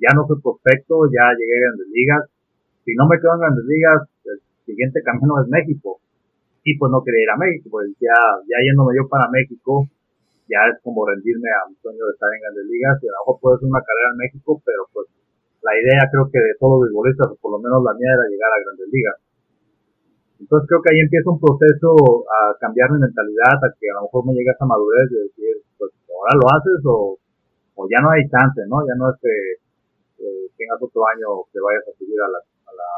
ya 0.00 0.16
no 0.16 0.24
soy 0.24 0.40
prospecto, 0.40 1.04
ya 1.12 1.36
llegué 1.36 1.54
a 1.60 1.64
grandes 1.68 1.88
ligas, 1.92 2.22
si 2.84 2.96
no 2.96 3.04
me 3.04 3.20
quedo 3.20 3.36
en 3.36 3.44
grandes 3.44 3.66
ligas, 3.68 4.08
el 4.24 4.40
siguiente 4.64 5.04
camino 5.04 5.36
es 5.44 5.48
México, 5.48 6.00
y 6.64 6.76
pues 6.76 6.90
no 6.92 7.04
quería 7.04 7.24
ir 7.24 7.30
a 7.30 7.40
México, 7.40 7.68
pues 7.70 7.92
ya, 8.00 8.16
ya 8.48 8.56
yéndome 8.64 8.96
yo 8.96 9.08
para 9.08 9.28
México, 9.28 9.88
ya 10.50 10.66
es 10.66 10.82
como 10.82 11.06
rendirme 11.06 11.48
a 11.54 11.70
un 11.70 11.76
sueño 11.78 12.02
de 12.04 12.12
estar 12.12 12.28
en 12.34 12.42
grandes 12.42 12.66
ligas. 12.66 12.98
Y 13.00 13.06
a 13.06 13.14
lo 13.14 13.18
mejor 13.22 13.36
puede 13.40 13.58
ser 13.62 13.68
una 13.70 13.86
carrera 13.86 14.10
en 14.10 14.18
México, 14.18 14.50
pero 14.66 14.82
pues 14.92 15.06
la 15.62 15.72
idea 15.76 16.08
creo 16.10 16.28
que 16.32 16.40
de 16.40 16.56
todos 16.58 16.80
los 16.80 16.90
futbolistas, 16.90 17.28
o 17.32 17.36
por 17.36 17.52
lo 17.52 17.58
menos 17.60 17.84
la 17.84 17.94
mía, 17.94 18.12
era 18.12 18.30
llegar 18.32 18.50
a 18.52 18.62
grandes 18.64 18.88
ligas. 18.88 19.16
Entonces 20.40 20.64
creo 20.68 20.80
que 20.80 20.90
ahí 20.92 21.00
empieza 21.04 21.28
un 21.28 21.40
proceso 21.40 22.24
a 22.32 22.56
cambiar 22.56 22.88
mi 22.92 22.98
mentalidad, 22.98 23.60
a 23.60 23.68
que 23.76 23.86
a 23.92 24.00
lo 24.00 24.08
mejor 24.08 24.24
me 24.24 24.32
llega 24.32 24.56
esa 24.56 24.64
madurez 24.64 25.06
de 25.12 25.28
decir, 25.28 25.54
pues 25.76 25.92
ahora 26.08 26.32
lo 26.40 26.46
haces 26.48 26.80
o, 26.88 27.20
o 27.76 27.80
ya 27.92 28.00
no 28.00 28.08
hay 28.10 28.24
chance, 28.24 28.64
¿no? 28.64 28.80
Ya 28.88 28.96
no 28.96 29.12
es 29.12 29.20
que 29.20 29.36
eh, 30.24 30.48
tengas 30.56 30.80
otro 30.80 31.04
año 31.12 31.44
que 31.52 31.60
vayas 31.60 31.84
a 31.84 31.96
subir 31.96 32.16
a 32.24 32.28
la, 32.28 32.40
a 32.40 32.72
la 32.72 32.88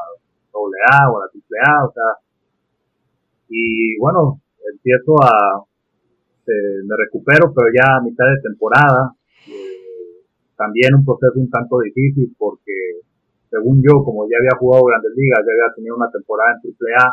AA 0.55 1.11
o 1.11 1.19
a 1.19 1.23
la 1.23 1.27
AAA, 1.27 1.87
o 1.87 1.91
sea, 1.91 2.09
y 3.49 3.97
bueno, 3.99 4.39
empiezo 4.71 5.15
a, 5.19 5.63
eh, 6.47 6.79
me 6.83 6.95
recupero, 6.97 7.53
pero 7.53 7.67
ya 7.71 7.97
a 7.97 8.01
mitad 8.01 8.25
de 8.25 8.41
temporada, 8.41 9.15
eh, 9.47 9.72
también 10.55 10.95
un 10.95 11.05
proceso 11.05 11.39
un 11.39 11.49
tanto 11.49 11.79
difícil 11.79 12.35
porque 12.37 13.03
según 13.53 13.81
yo, 13.85 14.01
como 14.01 14.25
ya 14.25 14.41
había 14.41 14.57
jugado 14.57 14.89
grandes 14.89 15.13
ligas, 15.13 15.45
ya 15.45 15.53
había 15.53 15.75
tenido 15.77 15.95
una 15.95 16.09
temporada 16.09 16.57
en 16.57 16.73
AAA, 16.73 17.05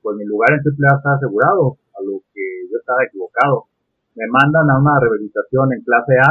pues 0.00 0.16
mi 0.16 0.24
lugar 0.24 0.56
en 0.56 0.64
AAA 0.64 0.96
está 0.96 1.10
asegurado, 1.20 1.76
a 1.92 2.00
lo 2.00 2.24
que 2.32 2.44
yo 2.72 2.80
estaba 2.80 3.04
equivocado. 3.04 3.68
Me 4.16 4.24
mandan 4.24 4.72
a 4.72 4.80
una 4.80 4.96
rehabilitación 4.96 5.76
en 5.76 5.84
clase 5.84 6.16
A, 6.16 6.30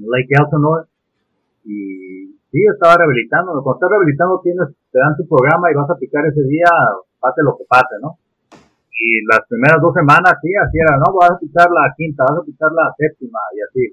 en 0.00 0.08
Lake 0.08 0.32
Elsinore, 0.32 0.88
y 1.68 2.40
sí, 2.48 2.60
estaba 2.64 2.96
rehabilitando. 2.96 3.52
Cuando 3.60 3.76
estás 3.76 3.90
rehabilitando 3.92 4.40
tienes, 4.40 4.68
te 4.88 4.96
dan 4.96 5.12
tu 5.20 5.28
programa 5.28 5.68
y 5.68 5.76
vas 5.76 5.90
a 5.90 6.00
picar 6.00 6.24
ese 6.24 6.40
día 6.48 6.72
pase 7.20 7.44
lo 7.44 7.52
que 7.58 7.68
pase, 7.68 8.00
¿no? 8.00 8.16
Y 8.96 9.20
las 9.28 9.44
primeras 9.44 9.76
dos 9.82 9.92
semanas, 9.92 10.40
sí, 10.40 10.48
así 10.56 10.80
era, 10.80 10.96
¿no? 10.96 11.12
Vas 11.12 11.36
a 11.36 11.38
picar 11.38 11.68
la 11.68 11.92
quinta, 11.92 12.24
vas 12.24 12.40
a 12.40 12.48
picar 12.48 12.72
la 12.72 12.88
séptima 12.96 13.40
y 13.52 13.58
así. 13.60 13.84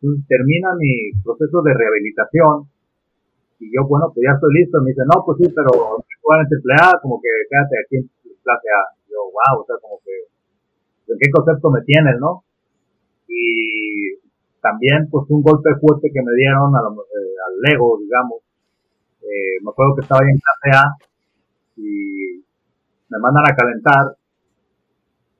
Termina 0.00 0.74
mi 0.78 1.12
proceso 1.22 1.60
de 1.62 1.74
rehabilitación 1.74 2.68
y 3.60 3.68
yo, 3.68 3.84
bueno, 3.86 4.08
pues 4.14 4.24
ya 4.24 4.32
estoy 4.32 4.52
listo. 4.56 4.80
Me 4.80 4.90
dice, 4.90 5.02
no, 5.04 5.22
pues 5.24 5.38
sí, 5.38 5.46
pero 5.52 6.00
jugar 6.22 6.40
en 6.40 6.48
AAA, 6.48 7.00
como 7.02 7.20
que 7.20 7.28
quédate 7.48 7.74
aquí 7.84 7.96
en 8.00 8.04
clase 8.42 8.68
A. 8.72 8.82
yo, 9.08 9.28
wow, 9.28 9.60
o 9.60 9.64
sea, 9.68 9.76
como 9.82 10.00
que, 10.00 11.12
¿en 11.12 11.18
qué 11.18 11.28
concepto 11.30 11.70
me 11.70 11.82
tienes, 11.82 12.16
no? 12.18 12.44
y 13.30 14.18
también 14.60 15.08
pues 15.10 15.24
un 15.30 15.42
golpe 15.42 15.70
fuerte 15.80 16.10
que 16.12 16.22
me 16.22 16.34
dieron 16.36 16.74
a 16.74 16.80
eh, 16.80 17.34
al 17.46 17.54
Lego, 17.62 17.98
digamos. 17.98 18.42
Eh, 19.22 19.62
me 19.62 19.70
acuerdo 19.70 19.94
que 19.96 20.02
estaba 20.02 20.20
ahí 20.22 20.30
en 20.32 20.40
clase 20.40 20.76
A 20.76 20.84
y 21.76 22.44
me 23.08 23.18
mandan 23.18 23.44
a 23.46 23.56
calentar. 23.56 24.16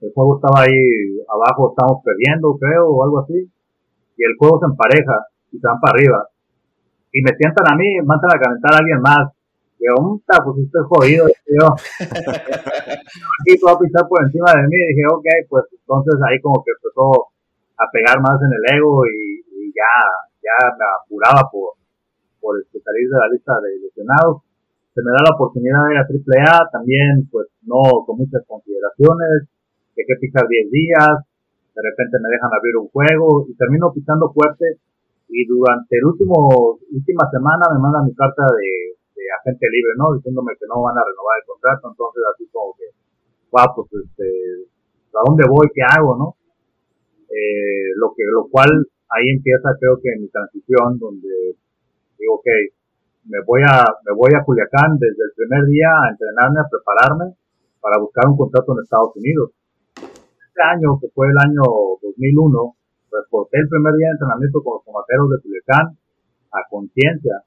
El 0.00 0.12
juego 0.14 0.36
estaba 0.36 0.64
ahí 0.64 1.20
abajo, 1.28 1.70
estamos 1.70 2.02
perdiendo, 2.02 2.56
creo, 2.58 2.88
o 2.88 3.04
algo 3.04 3.20
así. 3.20 3.50
Y 4.20 4.22
el 4.28 4.36
juego 4.36 4.60
se 4.60 4.68
empareja 4.68 5.16
y 5.48 5.56
se 5.56 5.64
van 5.64 5.80
para 5.80 5.96
arriba. 5.96 6.20
Y 7.08 7.24
me 7.24 7.32
sientan 7.40 7.72
a 7.72 7.74
mí, 7.74 7.88
mandan 8.04 8.36
a 8.36 8.38
calentar 8.38 8.76
a 8.76 8.78
alguien 8.84 9.00
más. 9.00 9.32
Y 9.80 9.88
yo, 9.88 9.96
pues 9.96 10.56
estoy 10.60 10.84
jodido, 10.92 11.24
yo. 11.48 11.66
Aquí 11.72 13.52
va 13.64 13.72
a 13.72 13.80
pisar 13.80 14.04
por 14.04 14.20
encima 14.20 14.52
de 14.60 14.68
mí. 14.68 14.76
Y 14.76 14.92
dije, 14.92 15.08
ok, 15.08 15.24
pues 15.48 15.64
entonces 15.72 16.20
ahí 16.20 16.36
como 16.44 16.60
que 16.60 16.76
empezó 16.76 17.32
a 17.80 17.88
pegar 17.88 18.20
más 18.20 18.36
en 18.44 18.52
el 18.52 18.64
ego 18.76 19.08
y, 19.08 19.40
ya, 19.72 19.96
ya 20.44 20.56
me 20.76 20.84
apuraba 20.84 21.48
por, 21.48 21.80
por 22.44 22.60
este, 22.60 22.76
salir 22.76 23.08
de 23.08 23.16
la 23.16 23.32
lista 23.32 23.56
de 23.56 23.80
lesionados. 23.80 24.44
Se 24.92 25.00
me 25.00 25.16
da 25.16 25.24
la 25.24 25.32
oportunidad 25.32 25.80
de 25.88 25.96
ir 25.96 26.00
a 26.04 26.04
AAA, 26.04 26.68
también 26.76 27.24
pues 27.32 27.48
no 27.64 28.04
con 28.04 28.20
muchas 28.20 28.44
consideraciones, 28.44 29.48
que 29.96 30.04
hay 30.04 30.08
que 30.12 30.20
picar 30.20 30.44
10 30.44 30.68
días, 30.68 31.29
de 31.80 31.88
repente 31.88 32.20
me 32.20 32.28
dejan 32.28 32.52
abrir 32.52 32.76
un 32.76 32.88
juego 32.92 33.48
y 33.48 33.56
termino 33.56 33.88
pisando 33.88 34.28
fuerte 34.36 34.84
y 35.32 35.46
durante 35.48 35.96
el 35.96 36.04
último, 36.04 36.76
última 36.92 37.24
semana 37.32 37.72
me 37.72 37.80
mandan 37.80 38.04
mi 38.04 38.14
carta 38.14 38.44
de, 38.44 38.92
agente 39.30 39.66
libre, 39.70 39.94
¿no? 39.96 40.12
Diciéndome 40.18 40.58
que 40.58 40.66
no 40.66 40.82
van 40.82 40.98
a 40.98 41.06
renovar 41.06 41.38
el 41.38 41.46
contrato, 41.46 41.86
entonces 41.86 42.20
así 42.34 42.50
como 42.50 42.74
que, 42.74 42.90
wow, 43.54 43.68
pues 43.78 44.02
este, 44.02 44.26
¿a 45.14 45.22
dónde 45.22 45.46
voy? 45.46 45.70
¿Qué 45.70 45.86
hago, 45.86 46.18
no? 46.18 46.34
Eh, 47.30 47.94
lo 47.94 48.10
que 48.10 48.26
lo 48.26 48.50
cual 48.50 48.68
ahí 49.06 49.30
empieza 49.30 49.70
creo 49.78 50.02
que 50.02 50.18
mi 50.18 50.26
transición 50.34 50.98
donde 50.98 51.30
digo 52.18 52.34
ok 52.42 52.48
me 53.30 53.38
voy 53.46 53.62
a 53.62 53.86
me 54.02 54.12
voy 54.18 54.34
a 54.34 54.42
Culiacán 54.42 54.98
desde 54.98 55.30
el 55.30 55.32
primer 55.38 55.62
día 55.70 55.94
a 55.94 56.10
entrenarme 56.10 56.58
a 56.58 56.66
prepararme 56.66 57.26
para 57.78 58.02
buscar 58.02 58.26
un 58.26 58.36
contrato 58.36 58.74
en 58.74 58.82
Estados 58.82 59.14
Unidos 59.14 59.54
año 60.60 60.98
que 61.00 61.08
fue 61.14 61.28
el 61.28 61.38
año 61.38 61.62
2001 62.02 62.76
reporté 63.10 63.58
el 63.58 63.68
primer 63.68 63.94
día 63.94 64.08
de 64.08 64.16
entrenamiento 64.16 64.62
con 64.62 64.78
los 64.78 64.84
tomateros 64.84 65.30
de 65.30 65.40
Culiacán 65.42 65.98
a 66.52 66.60
conciencia. 66.68 67.42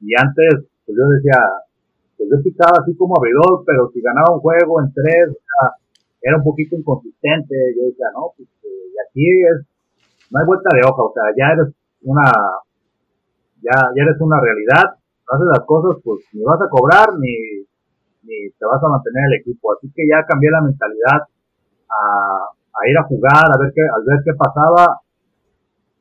Y 0.00 0.12
antes 0.18 0.66
pues 0.84 0.94
yo 0.98 1.04
decía 1.08 1.38
pues 2.16 2.28
yo 2.28 2.36
picaba 2.42 2.82
así 2.82 2.94
como 2.96 3.16
abridor 3.16 3.64
pero 3.66 3.90
si 3.92 4.00
ganaba 4.00 4.34
un 4.34 4.40
juego 4.40 4.80
en 4.80 4.92
tres 4.92 5.36
era 6.22 6.36
un 6.36 6.44
poquito 6.44 6.76
inconsistente. 6.76 7.54
Yo 7.76 7.86
decía 7.88 8.06
no 8.14 8.32
pues 8.36 8.48
aquí 9.10 9.26
es, 9.42 9.66
no 10.30 10.40
hay 10.40 10.46
vuelta 10.46 10.70
de 10.74 10.86
hoja, 10.86 11.02
o 11.02 11.12
sea, 11.12 11.24
ya 11.36 11.52
eres 11.52 11.74
una, 12.02 12.30
ya, 13.62 13.76
ya 13.94 14.02
eres 14.02 14.20
una 14.20 14.40
realidad, 14.40 14.96
no 14.96 15.30
haces 15.34 15.48
las 15.58 15.66
cosas, 15.66 16.00
pues 16.04 16.24
ni 16.32 16.42
vas 16.42 16.60
a 16.60 16.68
cobrar 16.68 17.18
ni, 17.18 17.66
ni 18.22 18.50
te 18.54 18.64
vas 18.64 18.82
a 18.82 18.88
mantener 18.88 19.24
el 19.32 19.40
equipo. 19.40 19.72
Así 19.72 19.90
que 19.94 20.06
ya 20.06 20.24
cambié 20.26 20.50
la 20.50 20.62
mentalidad 20.62 21.26
a, 21.90 22.46
a 22.46 22.80
ir 22.88 22.96
a 22.96 23.04
jugar, 23.04 23.44
a 23.50 23.58
ver 23.58 23.72
qué, 23.74 23.82
al 23.82 24.04
ver 24.06 24.22
qué 24.24 24.32
pasaba, 24.34 25.02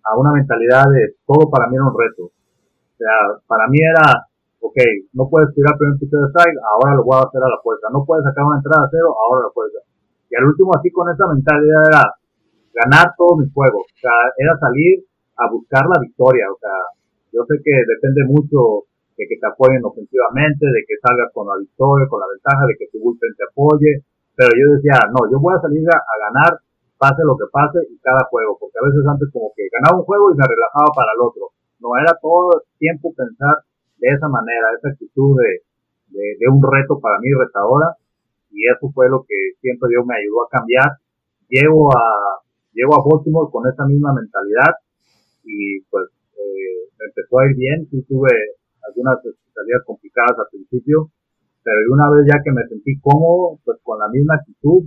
a 0.04 0.18
una 0.18 0.32
mentalidad 0.32 0.86
de 0.90 1.18
todo 1.26 1.50
para 1.50 1.68
mí 1.68 1.76
era 1.76 1.86
un 1.86 1.98
reto. 1.98 2.30
O 2.30 2.98
sea, 2.98 3.42
para 3.48 3.68
mí 3.68 3.78
era, 3.82 4.26
ok, 4.62 4.78
no 5.14 5.30
puedes 5.30 5.54
tirar 5.54 5.78
primer 5.78 5.98
piso 6.00 6.18
de 6.18 6.30
strike, 6.30 6.60
ahora 6.64 6.96
lo 6.96 7.04
voy 7.04 7.18
a 7.18 7.28
hacer 7.28 7.42
a 7.42 7.50
la 7.50 7.62
puerta. 7.64 7.88
No 7.92 8.06
puedes 8.06 8.24
sacar 8.24 8.46
una 8.46 8.58
entrada 8.58 8.86
a 8.86 8.92
cero, 8.92 9.14
ahora 9.14 9.48
puedes 9.54 9.74
hacer. 9.76 9.88
Y 10.30 10.36
al 10.36 10.46
último, 10.46 10.72
así 10.78 10.92
con 10.92 11.10
esa 11.10 11.26
mentalidad 11.28 11.84
era, 11.90 12.04
ganar 12.74 13.14
todos 13.18 13.44
mis 13.44 13.52
juegos. 13.54 13.84
O 13.84 14.00
sea, 14.00 14.14
era 14.38 14.58
salir 14.58 15.04
a 15.38 15.50
buscar 15.52 15.84
la 15.88 16.00
victoria. 16.00 16.46
O 16.52 16.58
sea, 16.60 16.76
yo 17.34 17.44
sé 17.44 17.56
que 17.64 17.76
depende 17.88 18.24
mucho 18.30 18.88
de 19.18 19.28
que 19.28 19.36
te 19.36 19.48
apoyen 19.48 19.84
ofensivamente, 19.84 20.64
de 20.64 20.82
que 20.88 20.96
salgas 21.02 21.32
con 21.34 21.48
la 21.48 21.58
victoria, 21.60 22.08
con 22.08 22.20
la 22.24 22.32
ventaja, 22.32 22.64
de 22.68 22.76
que 22.80 22.88
tu 22.92 23.00
bullpen 23.04 23.36
te 23.36 23.44
apoye. 23.44 23.92
Pero 24.40 24.56
yo 24.56 24.80
decía, 24.80 24.96
no, 25.12 25.28
yo 25.28 25.36
voy 25.36 25.52
a 25.52 25.60
salir 25.60 25.84
a, 25.92 26.00
ganar, 26.00 26.64
pase 26.96 27.28
lo 27.28 27.36
que 27.36 27.44
pase, 27.52 27.84
y 27.92 28.00
cada 28.00 28.24
juego. 28.32 28.56
Porque 28.56 28.80
a 28.80 28.88
veces 28.88 29.04
antes 29.04 29.28
como 29.36 29.52
que 29.52 29.68
ganaba 29.68 30.00
un 30.00 30.08
juego 30.08 30.32
y 30.32 30.40
me 30.40 30.48
relajaba 30.48 30.96
para 30.96 31.12
el 31.12 31.20
otro. 31.20 31.52
No 31.84 31.92
era 32.00 32.16
todo 32.16 32.56
el 32.56 32.64
tiempo 32.80 33.12
pensar 33.12 33.68
de 34.00 34.08
esa 34.08 34.32
manera, 34.32 34.72
esa 34.80 34.96
actitud 34.96 35.36
de, 35.36 35.68
de, 36.16 36.24
de 36.40 36.48
un 36.48 36.64
reto 36.64 37.04
para 37.04 37.20
mí 37.20 37.28
retadora. 37.36 38.00
Y 38.56 38.64
eso 38.64 38.88
fue 38.96 39.12
lo 39.12 39.28
que 39.28 39.60
siempre 39.60 39.92
Dios 39.92 40.08
me 40.08 40.16
ayudó 40.16 40.48
a 40.48 40.52
cambiar. 40.56 41.04
Llego 41.52 41.92
a, 41.92 42.40
llego 42.72 42.96
a 42.96 43.04
Baltimore 43.04 43.52
con 43.52 43.68
esa 43.68 43.84
misma 43.92 44.16
mentalidad 44.16 44.72
y 45.44 45.84
pues 45.92 46.08
eh, 46.40 46.88
me 46.96 47.12
empezó 47.12 47.40
a 47.40 47.46
ir 47.52 47.56
bien, 47.60 47.88
sí 47.92 48.08
tuve 48.08 48.32
algunas 48.88 49.20
salidas 49.20 49.84
complicadas 49.84 50.40
al 50.40 50.48
principio, 50.48 51.12
pero 51.64 51.78
una 51.92 52.10
vez 52.12 52.26
ya 52.28 52.42
que 52.44 52.52
me 52.52 52.66
sentí 52.68 53.00
cómodo, 53.00 53.60
pues 53.64 53.78
con 53.84 54.00
la 54.00 54.08
misma 54.10 54.36
actitud 54.36 54.86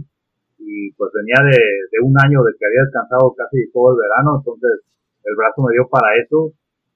y 0.58 0.92
pues 0.94 1.10
venía 1.12 1.42
de, 1.44 1.58
de 1.58 1.98
un 2.02 2.14
año 2.18 2.42
de 2.42 2.52
que 2.58 2.66
había 2.66 2.86
descansado 2.86 3.34
casi 3.34 3.70
todo 3.72 3.92
el 3.92 3.98
verano, 4.00 4.38
entonces 4.38 4.86
el 5.24 5.34
brazo 5.36 5.62
me 5.62 5.74
dio 5.74 5.88
para 5.88 6.14
eso 6.16 6.52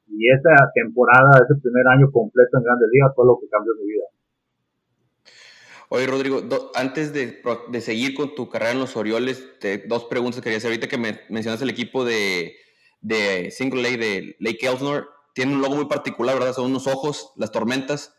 y 0.09 0.31
esa 0.31 0.55
temporada, 0.75 1.43
ese 1.45 1.61
primer 1.61 1.87
año 1.89 2.11
completo 2.11 2.59
en 2.59 2.65
Grandes 2.65 2.89
Ligas 2.93 3.13
fue 3.15 3.27
lo 3.27 3.39
que 3.41 3.49
cambió 3.49 3.75
mi 3.75 3.87
vida. 3.87 4.05
Oye, 5.89 6.07
Rodrigo, 6.07 6.43
antes 6.75 7.13
de, 7.13 7.41
de, 7.71 7.81
seguir 7.81 8.15
con 8.15 8.35
tu 8.35 8.49
carrera 8.49 8.73
en 8.73 8.81
los 8.81 8.97
Orioles, 8.97 9.49
dos 9.89 10.07
preguntas 10.07 10.41
quería 10.41 10.59
hacer. 10.59 10.71
Ahorita 10.71 10.89
que 10.89 10.99
me 10.99 11.21
mencionas 11.31 11.63
el 11.63 11.71
equipo 11.71 12.05
de, 12.05 12.57
de 13.01 13.53
Single 13.53 13.83
Lake 13.83 13.99
de 13.99 14.37
Lake 14.41 14.67
Elsinore, 14.67 15.05
tiene 15.33 15.55
un 15.55 15.63
logo 15.63 15.77
muy 15.77 15.87
particular, 15.87 16.35
¿verdad? 16.35 16.55
Son 16.55 16.67
unos 16.67 16.89
ojos, 16.89 17.33
las 17.37 17.53
tormentas. 17.53 18.17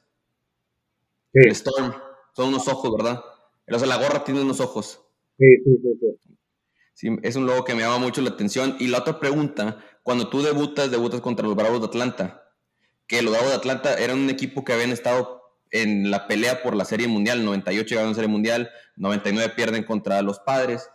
Sí. 1.33 1.49
Storm, 1.49 1.93
son 2.35 2.49
unos 2.49 2.67
ojos, 2.67 2.91
¿verdad? 2.97 3.21
O 3.69 3.79
sea, 3.79 3.87
la 3.87 3.97
gorra 3.97 4.23
tiene 4.23 4.41
unos 4.41 4.59
ojos. 4.59 5.01
Sí, 5.37 5.45
sí, 5.63 5.77
sí, 5.81 5.99
sí. 5.99 6.37
Sí, 6.93 7.09
es 7.21 7.35
un 7.35 7.45
logo 7.45 7.63
que 7.63 7.75
me 7.75 7.81
llama 7.81 7.99
mucho 7.99 8.21
la 8.21 8.31
atención. 8.31 8.75
Y 8.79 8.87
la 8.87 8.99
otra 8.99 9.19
pregunta, 9.19 9.77
cuando 10.01 10.29
tú 10.29 10.41
debutas, 10.41 10.89
debutas 10.89 11.21
contra 11.21 11.45
los 11.45 11.55
Bravos 11.55 11.79
de 11.79 11.87
Atlanta, 11.87 12.43
que 13.05 13.21
los 13.21 13.33
Bravos 13.33 13.51
de 13.51 13.57
Atlanta 13.57 13.93
eran 13.99 14.17
un 14.17 14.29
equipo 14.31 14.65
que 14.65 14.73
habían 14.73 14.89
estado 14.89 15.43
en 15.69 16.09
la 16.09 16.27
pelea 16.27 16.63
por 16.63 16.75
la 16.75 16.85
Serie 16.85 17.07
Mundial. 17.07 17.45
98 17.45 17.87
llegaron 17.87 18.07
a 18.07 18.11
la 18.11 18.15
Serie 18.15 18.29
Mundial, 18.29 18.71
99 18.95 19.53
pierden 19.55 19.83
contra 19.83 20.21
los 20.23 20.39
padres. 20.39 20.89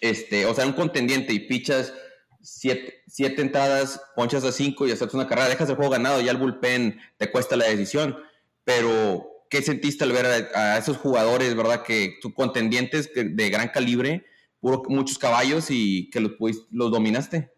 Este, 0.00 0.46
o 0.46 0.54
sea, 0.54 0.66
un 0.66 0.72
contendiente 0.72 1.32
y 1.34 1.40
pichas 1.40 1.92
siete, 2.40 3.02
siete 3.06 3.42
entradas, 3.42 4.00
ponchas 4.14 4.44
a 4.44 4.52
cinco 4.52 4.86
y 4.86 4.92
haces 4.92 5.12
una 5.14 5.26
carrera, 5.26 5.48
dejas 5.48 5.68
el 5.68 5.76
juego 5.76 5.90
ganado, 5.90 6.20
ya 6.20 6.30
el 6.30 6.36
bullpen 6.36 6.98
te 7.18 7.30
cuesta 7.30 7.56
la 7.56 7.66
decisión. 7.66 8.16
Pero, 8.66 9.46
¿qué 9.48 9.62
sentiste 9.62 10.02
al 10.02 10.10
ver 10.10 10.26
a, 10.26 10.76
esos 10.76 10.96
jugadores, 10.98 11.54
verdad? 11.54 11.84
Que 11.86 12.18
tus 12.20 12.34
contendientes 12.34 13.08
de 13.14 13.48
gran 13.48 13.68
calibre, 13.68 14.26
puro, 14.60 14.82
muchos 14.88 15.18
caballos 15.18 15.70
y 15.70 16.10
que 16.10 16.18
los, 16.18 16.32
los 16.72 16.90
dominaste. 16.90 17.54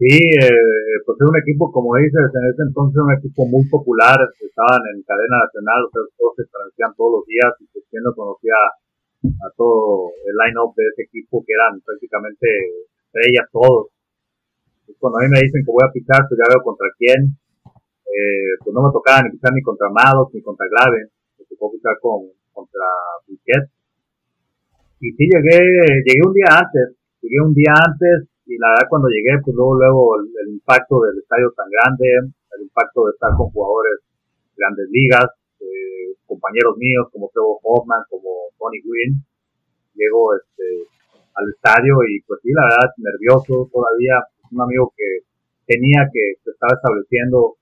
Sí, 0.00 0.12
eh, 0.12 0.96
pues 1.04 1.16
es 1.20 1.28
un 1.28 1.36
equipo, 1.36 1.72
como 1.72 1.96
dices, 1.96 2.24
en 2.32 2.44
ese 2.52 2.62
entonces 2.68 2.96
un 3.00 3.12
equipo 3.16 3.44
muy 3.44 3.68
popular, 3.68 4.16
estaban 4.40 4.80
en 4.92 5.02
cadena 5.04 5.44
nacional, 5.44 5.88
todos 5.92 6.32
se 6.36 6.44
transmitían 6.48 6.96
todos 6.96 7.20
los 7.20 7.24
días 7.28 7.52
y 7.60 7.68
pues 7.72 7.84
quien 7.88 8.02
no 8.02 8.12
conocía 8.16 8.56
a 9.44 9.48
todo 9.56 10.12
el 10.24 10.36
line-up 10.36 10.72
de 10.76 10.84
ese 10.88 11.02
equipo 11.04 11.44
que 11.44 11.52
eran 11.52 11.80
prácticamente 11.84 12.48
estrellas 13.08 13.48
todos. 13.52 13.92
Pues 14.84 14.96
cuando 15.00 15.20
a 15.20 15.22
mí 15.24 15.28
me 15.32 15.40
dicen 15.44 15.64
que 15.64 15.72
voy 15.72 15.84
a 15.84 15.92
picar, 15.92 16.24
pues 16.28 16.40
ya 16.40 16.48
veo 16.48 16.64
contra 16.64 16.88
quién. 16.96 17.36
Eh, 18.06 18.54
pues 18.62 18.72
no 18.72 18.82
me 18.82 18.92
tocaba 18.92 19.22
ni 19.22 19.30
picar 19.30 19.52
ni 19.52 19.62
contra 19.62 19.88
Amados 19.88 20.32
ni 20.32 20.40
contra 20.40 20.66
Glave, 20.68 21.10
me 21.38 21.44
tocó 21.44 21.72
picar 21.72 21.98
con, 22.00 22.30
contra 22.52 22.86
Piquet. 23.26 23.70
Y 25.00 25.12
sí 25.12 25.24
llegué, 25.28 25.60
llegué 26.06 26.22
un 26.24 26.32
día 26.32 26.50
antes, 26.56 26.96
llegué 27.20 27.40
un 27.44 27.52
día 27.52 27.74
antes 27.74 28.28
y 28.46 28.56
la 28.58 28.70
verdad 28.70 28.88
cuando 28.88 29.08
llegué, 29.08 29.36
pues 29.44 29.54
luego, 29.54 29.74
luego 29.76 30.16
el, 30.22 30.54
impacto 30.54 31.02
del 31.02 31.18
estadio 31.18 31.52
tan 31.52 31.68
grande, 31.68 32.06
el 32.56 32.62
impacto 32.62 33.06
de 33.06 33.12
estar 33.12 33.30
con 33.36 33.50
jugadores 33.50 34.00
de 34.00 34.54
grandes 34.56 34.88
ligas, 34.90 35.28
compañeros 36.26 36.76
míos 36.76 37.08
como 37.12 37.30
Trevor 37.32 37.58
Hoffman, 37.62 38.02
como 38.10 38.50
Tony 38.58 38.82
Gwynn, 38.82 39.22
llego 39.94 40.34
este, 40.34 40.84
al 41.34 41.48
estadio 41.50 41.94
y 42.08 42.20
pues 42.26 42.40
sí, 42.42 42.50
la 42.52 42.66
verdad, 42.68 42.90
nervioso 42.98 43.70
todavía, 43.72 44.20
un 44.52 44.60
amigo 44.60 44.92
que 44.96 45.24
tenía 45.66 46.06
que 46.12 46.34
se 46.44 46.50
estaba 46.50 46.74
estableciendo 46.74 47.56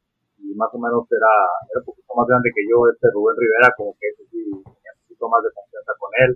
y 0.45 0.55
más 0.55 0.69
o 0.73 0.79
menos 0.79 1.09
era, 1.11 1.35
era 1.73 1.81
un 1.81 1.89
poquito 1.89 2.13
más 2.15 2.27
grande 2.29 2.53
que 2.55 2.63
yo, 2.69 2.85
este 2.93 3.09
Rubén 3.11 3.37
Rivera, 3.41 3.73
como 3.77 3.97
que 3.97 4.07
ese 4.13 4.23
sí 4.29 4.41
tenía 4.53 4.93
un 4.93 5.01
poquito 5.09 5.25
más 5.29 5.41
de 5.43 5.51
confianza 5.57 5.93
con 5.99 6.11
él. 6.21 6.31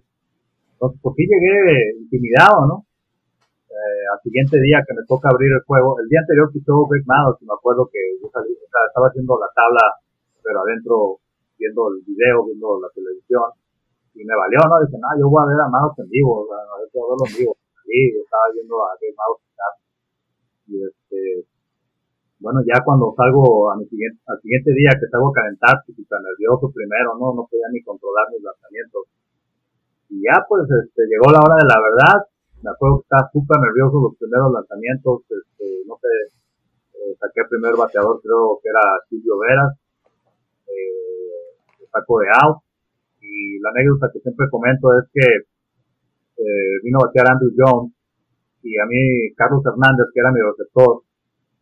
Entonces, 0.72 0.98
pues 1.02 1.12
sí 1.16 1.24
llegué 1.28 2.00
intimidado, 2.00 2.66
¿no? 2.66 2.76
eh, 3.78 4.04
al 4.12 4.20
siguiente 4.22 4.58
día 4.58 4.82
que 4.86 4.94
me 4.94 5.04
toca 5.06 5.28
abrir 5.30 5.52
el 5.52 5.62
juego, 5.62 5.98
el 6.00 6.08
día 6.08 6.20
anterior 6.20 6.50
quitó 6.52 6.86
Greg 6.88 7.04
Maddux 7.06 7.40
y 7.42 7.46
me 7.46 7.54
acuerdo 7.54 7.88
que 7.92 8.00
yo 8.20 8.26
estaba 8.26 9.06
haciendo 9.06 9.38
la 9.38 9.50
tabla, 9.54 9.84
pero 10.42 10.62
adentro 10.66 11.20
viendo 11.58 11.90
el 11.94 12.02
video, 12.02 12.46
viendo 12.46 12.80
la 12.80 12.90
televisión, 12.90 13.50
y 14.14 14.24
me 14.24 14.34
valió, 14.34 14.58
¿no? 14.66 14.82
Dicen, 14.82 15.00
ah, 15.04 15.14
yo 15.18 15.28
voy 15.28 15.42
a 15.42 15.50
ver 15.50 15.60
a 15.62 15.68
Maddux 15.68 15.98
en 15.98 16.08
vivo, 16.10 16.46
a 16.50 16.78
ver, 16.78 16.88
voy 16.90 17.02
a 17.02 17.08
verlo 17.14 17.24
en 17.28 17.34
vivo. 17.38 17.52
Sí, 17.86 17.98
estaba 18.20 18.44
yendo 18.54 18.76
a 18.84 18.92
Out 18.92 19.40
y 20.68 20.84
este, 20.84 21.48
bueno, 22.38 22.62
ya 22.62 22.78
cuando 22.84 23.14
salgo 23.18 23.70
a 23.70 23.76
mi 23.76 23.86
siguiente, 23.86 24.22
al 24.26 24.38
siguiente 24.40 24.70
día 24.70 24.94
que 24.94 25.10
salgo 25.10 25.30
a 25.30 25.38
calentar, 25.42 25.82
pues, 25.84 25.96
súper 25.96 26.22
nervioso 26.22 26.70
primero, 26.70 27.18
¿no? 27.18 27.34
No 27.34 27.42
podía 27.50 27.66
ni 27.72 27.82
controlar 27.82 28.30
mis 28.30 28.42
lanzamientos. 28.42 29.10
Y 30.08 30.22
ya, 30.22 30.38
pues, 30.46 30.62
este, 30.70 31.02
llegó 31.10 31.34
la 31.34 31.42
hora 31.42 31.58
de 31.58 31.66
la 31.66 31.78
verdad. 31.82 32.18
Me 32.62 32.70
acuerdo 32.70 33.02
que 33.02 33.06
estaba 33.10 33.30
súper 33.34 33.58
nervioso 33.58 34.02
los 34.02 34.14
primeros 34.18 34.50
lanzamientos, 34.54 35.26
este, 35.26 35.66
no 35.86 35.98
sé, 35.98 36.10
eh, 36.94 37.14
saqué 37.18 37.42
el 37.42 37.50
primer 37.50 37.74
bateador, 37.74 38.22
creo 38.22 38.58
que 38.62 38.70
era 38.70 38.86
Silvio 39.10 39.38
Veras, 39.38 39.74
eh, 40.66 41.58
saco 41.90 42.18
de 42.22 42.28
out. 42.42 42.58
Y 43.20 43.58
la 43.58 43.70
anécdota 43.70 44.10
que 44.12 44.20
siempre 44.20 44.46
comento 44.50 44.94
es 44.98 45.10
que 45.10 45.26
eh, 46.38 46.74
vino 46.82 46.98
a 47.02 47.06
batear 47.06 47.34
Andrew 47.34 47.50
Jones 47.50 47.92
y 48.62 48.78
a 48.78 48.86
mí 48.86 49.34
Carlos 49.34 49.62
Hernández, 49.66 50.06
que 50.14 50.20
era 50.20 50.30
mi 50.30 50.40
receptor, 50.40 51.02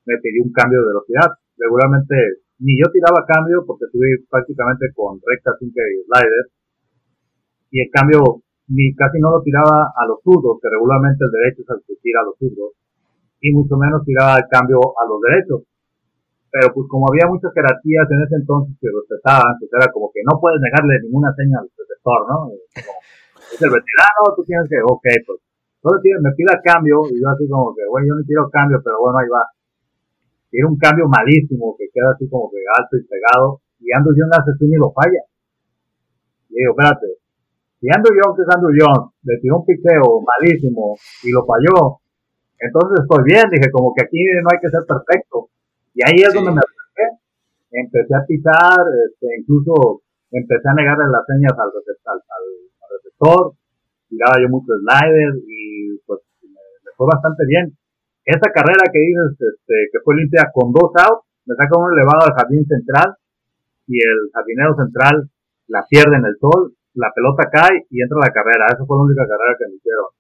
me 0.07 0.19
pidió 0.23 0.43
un 0.43 0.53
cambio 0.53 0.81
de 0.81 0.91
velocidad. 0.95 1.31
Regularmente 1.59 2.47
ni 2.59 2.79
yo 2.79 2.89
tiraba 2.89 3.27
cambio 3.27 3.67
porque 3.67 3.91
subí 3.93 4.25
prácticamente 4.31 4.89
con 4.95 5.21
recta, 5.21 5.53
sinker 5.59 5.85
y 5.93 6.01
slider. 6.09 6.45
Y 7.71 7.83
el 7.83 7.91
cambio 7.91 8.47
ni 8.69 8.95
casi 8.95 9.19
no 9.21 9.31
lo 9.31 9.43
tiraba 9.43 9.93
a 9.95 10.03
los 10.07 10.23
zurdos, 10.23 10.59
que 10.63 10.71
regularmente 10.71 11.23
el 11.23 11.31
derecho 11.31 11.63
es 11.63 11.71
el 11.71 11.83
que 11.87 11.95
tira 12.03 12.23
a 12.23 12.27
los 12.27 12.39
zurdos. 12.39 12.79
Y 13.41 13.53
mucho 13.53 13.77
menos 13.77 14.03
tiraba 14.07 14.39
el 14.39 14.49
cambio 14.49 14.81
a 14.81 15.03
los 15.07 15.19
derechos. 15.21 15.69
Pero 16.51 16.73
pues 16.73 16.87
como 16.89 17.11
había 17.11 17.29
muchas 17.29 17.53
jerarquías 17.53 18.09
en 18.09 18.23
ese 18.23 18.37
entonces 18.41 18.73
que 18.81 18.89
respetaban, 18.89 19.59
pues 19.61 19.69
era 19.77 19.93
como 19.93 20.09
que 20.15 20.25
no 20.25 20.41
puedes 20.41 20.57
negarle 20.63 21.05
ninguna 21.05 21.29
señal 21.37 21.69
al 21.69 21.75
receptor, 21.77 22.21
¿no? 22.31 22.49
es 23.53 23.61
el 23.61 23.71
veterano, 23.71 24.35
tú 24.35 24.43
tienes 24.43 24.67
que, 24.69 24.81
ok, 24.83 25.07
pues 25.27 25.39
solo 25.83 26.01
me 26.03 26.33
pide 26.33 26.51
cambio, 26.65 27.05
y 27.13 27.21
yo 27.21 27.29
así 27.31 27.47
como 27.49 27.75
que, 27.75 27.85
bueno, 27.87 28.09
yo 28.09 28.15
no 28.17 28.25
quiero 28.27 28.51
cambio, 28.51 28.81
pero 28.83 28.99
bueno, 29.01 29.19
ahí 29.19 29.29
va. 29.29 29.45
Tiene 30.57 30.73
un 30.73 30.81
cambio 30.81 31.05
malísimo 31.05 31.77
que 31.77 31.85
queda 31.93 32.17
así 32.17 32.25
como 32.33 32.49
que 32.49 32.65
alto 32.65 32.97
y 32.97 33.05
pegado, 33.05 33.61
y 33.77 33.93
Andrew 33.93 34.17
Jones 34.17 34.41
hace 34.41 34.57
así 34.57 34.65
y 34.65 34.81
lo 34.81 34.89
falla. 34.89 35.21
Y 36.49 36.65
digo, 36.65 36.73
espérate, 36.73 37.21
si 37.77 37.85
Andrew 37.93 38.17
Jones, 38.17 38.41
que 38.41 38.45
es 38.49 38.53
Andrew 38.57 38.73
Jones, 38.73 39.05
le 39.21 39.37
tiró 39.45 39.61
un 39.61 39.69
picheo 39.69 40.25
malísimo 40.25 40.97
y 40.97 41.29
lo 41.29 41.45
falló, 41.45 42.01
entonces 42.57 43.05
estoy 43.05 43.21
bien, 43.29 43.45
dije, 43.53 43.69
como 43.69 43.93
que 43.93 44.09
aquí 44.09 44.17
no 44.17 44.49
hay 44.49 44.61
que 44.65 44.73
ser 44.73 44.81
perfecto. 44.89 45.53
Y 45.93 46.01
ahí 46.09 46.25
es 46.25 46.33
donde 46.33 46.57
me 46.57 46.65
acerqué, 46.65 47.07
empecé 47.77 48.17
a 48.17 48.25
pisar, 48.25 48.81
este, 49.13 49.29
incluso 49.37 50.09
empecé 50.33 50.73
a 50.73 50.81
negarle 50.81 51.05
las 51.13 51.29
señas 51.29 51.53
al, 51.53 51.69
al, 51.69 52.21
al 52.25 52.89
receptor, 52.97 53.61
tiraba 54.09 54.41
yo 54.41 54.49
mucho 54.49 54.73
slider 54.73 55.37
y 55.37 56.01
pues 56.09 56.25
me, 56.49 56.65
fue 56.97 57.13
bastante 57.13 57.45
bien. 57.45 57.77
Esa 58.27 58.51
carrera 58.51 58.91
que 58.91 58.99
dices, 58.99 59.39
este, 59.39 59.77
que 59.95 60.03
fue 60.03 60.19
limpia 60.19 60.51
con 60.51 60.75
dos 60.75 60.91
outs, 60.99 61.23
me 61.47 61.55
saca 61.55 61.79
un 61.79 61.95
elevado 61.95 62.27
al 62.27 62.35
jardín 62.35 62.67
central 62.67 63.15
y 63.87 64.03
el 64.03 64.19
jardinero 64.35 64.75
central 64.75 65.31
la 65.71 65.87
pierde 65.87 66.19
en 66.19 66.27
el 66.27 66.35
sol, 66.43 66.75
la 66.95 67.15
pelota 67.15 67.47
cae 67.47 67.87
y 67.87 68.03
entra 68.03 68.19
la 68.19 68.35
carrera. 68.35 68.67
Esa 68.67 68.83
fue 68.83 68.99
la 68.99 69.07
única 69.07 69.23
carrera 69.31 69.55
que 69.55 69.71
me 69.71 69.79
hicieron. 69.79 70.11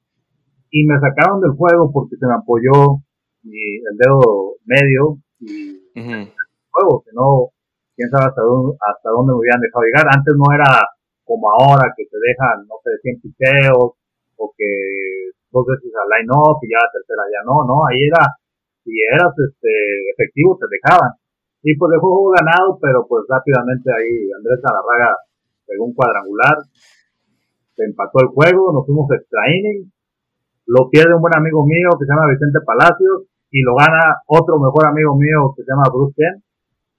Y 0.70 0.86
me 0.86 0.96
sacaron 1.02 1.42
del 1.42 1.58
juego 1.58 1.90
porque 1.90 2.14
se 2.14 2.26
me 2.30 2.38
apoyó 2.38 3.02
mi, 3.42 3.82
el 3.82 3.96
dedo 3.98 4.54
medio 4.66 5.18
y 5.40 5.82
el 5.98 6.30
juego, 6.70 7.02
que 7.02 7.10
no, 7.10 7.50
quién 7.98 8.10
sabe 8.10 8.30
hasta 8.30 8.42
dónde, 8.42 8.78
hasta 8.78 9.10
dónde 9.10 9.34
me 9.34 9.38
hubieran 9.42 9.60
dejado 9.60 9.82
llegar. 9.82 10.06
Antes 10.14 10.34
no 10.38 10.46
era 10.54 10.70
como 11.26 11.50
ahora 11.50 11.90
que 11.96 12.06
te 12.06 12.18
dejan, 12.22 12.70
no 12.70 12.78
sé, 12.86 12.94
100 13.02 13.18
piseos 13.18 13.98
o 14.36 14.54
que 14.54 15.34
dos 15.56 15.64
veces 15.64 15.88
al 15.96 16.08
line 16.12 16.28
up 16.28 16.60
y 16.60 16.68
ya 16.68 16.76
la 16.76 16.92
tercera 16.92 17.24
ya 17.32 17.40
no, 17.48 17.64
no, 17.64 17.88
ahí 17.88 18.04
era, 18.04 18.36
si 18.84 18.92
eras 18.92 19.32
este 19.32 19.72
efectivo 20.12 20.60
te 20.60 20.68
dejaban. 20.68 21.16
Y 21.64 21.72
pues 21.80 21.88
el 21.96 22.00
juego 22.04 22.36
ganado, 22.36 22.76
pero 22.76 23.08
pues 23.08 23.24
rápidamente 23.24 23.88
ahí 23.88 24.28
Andrés 24.36 24.60
Alarraga 24.60 25.16
pegó 25.64 25.88
un 25.88 25.96
cuadrangular, 25.96 26.60
se 27.74 27.82
empató 27.88 28.20
el 28.20 28.30
juego, 28.36 28.70
nos 28.76 28.84
fuimos 28.84 29.08
extra 29.10 29.40
inning, 29.48 29.90
lo 30.68 30.92
pierde 30.92 31.16
un 31.16 31.24
buen 31.24 31.34
amigo 31.34 31.64
mío 31.64 31.96
que 31.96 32.04
se 32.04 32.12
llama 32.12 32.30
Vicente 32.30 32.60
Palacios 32.60 33.32
y 33.50 33.62
lo 33.64 33.74
gana 33.74 34.20
otro 34.28 34.60
mejor 34.60 34.92
amigo 34.92 35.16
mío 35.16 35.56
que 35.56 35.64
se 35.64 35.70
llama 35.72 35.88
Bruce 35.88 36.14
Ken 36.14 36.36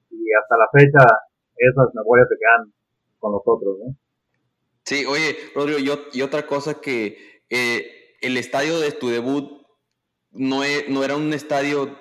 y 0.10 0.34
hasta 0.34 0.58
la 0.58 0.68
fecha 0.74 1.04
esas 1.56 1.94
memorias 1.94 2.28
se 2.28 2.36
quedan 2.36 2.74
con 3.20 3.32
nosotros, 3.34 3.78
¿no? 3.80 3.96
Sí, 4.84 5.04
oye, 5.06 5.36
Rodrigo, 5.54 5.80
y 6.14 6.22
otra 6.22 6.48
cosa 6.48 6.80
que 6.80 7.18
eh, 7.50 8.07
el 8.28 8.38
estadio 8.38 8.80
de 8.80 8.92
tu 8.92 9.10
debut 9.10 9.66
no, 10.32 10.64
e, 10.64 10.86
no 10.90 11.04
era 11.04 11.16
un 11.16 11.34
estadio 11.34 11.98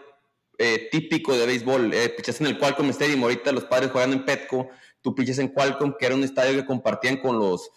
eh, 0.58 0.88
típico 0.90 1.34
de 1.34 1.46
béisbol. 1.46 1.92
Eh, 1.92 2.08
pichaste 2.16 2.44
en 2.44 2.50
el 2.50 2.58
Qualcomm 2.58 2.90
Stadium, 2.90 3.22
ahorita 3.22 3.52
los 3.52 3.64
padres 3.64 3.90
jugando 3.90 4.16
en 4.16 4.24
Petco, 4.24 4.68
tú 5.02 5.14
pichas 5.14 5.38
en 5.38 5.48
Qualcomm, 5.48 5.94
que 5.98 6.06
era 6.06 6.14
un 6.14 6.24
estadio 6.24 6.58
que 6.58 6.66
compartían 6.66 7.18
con 7.18 7.38
los 7.38 7.70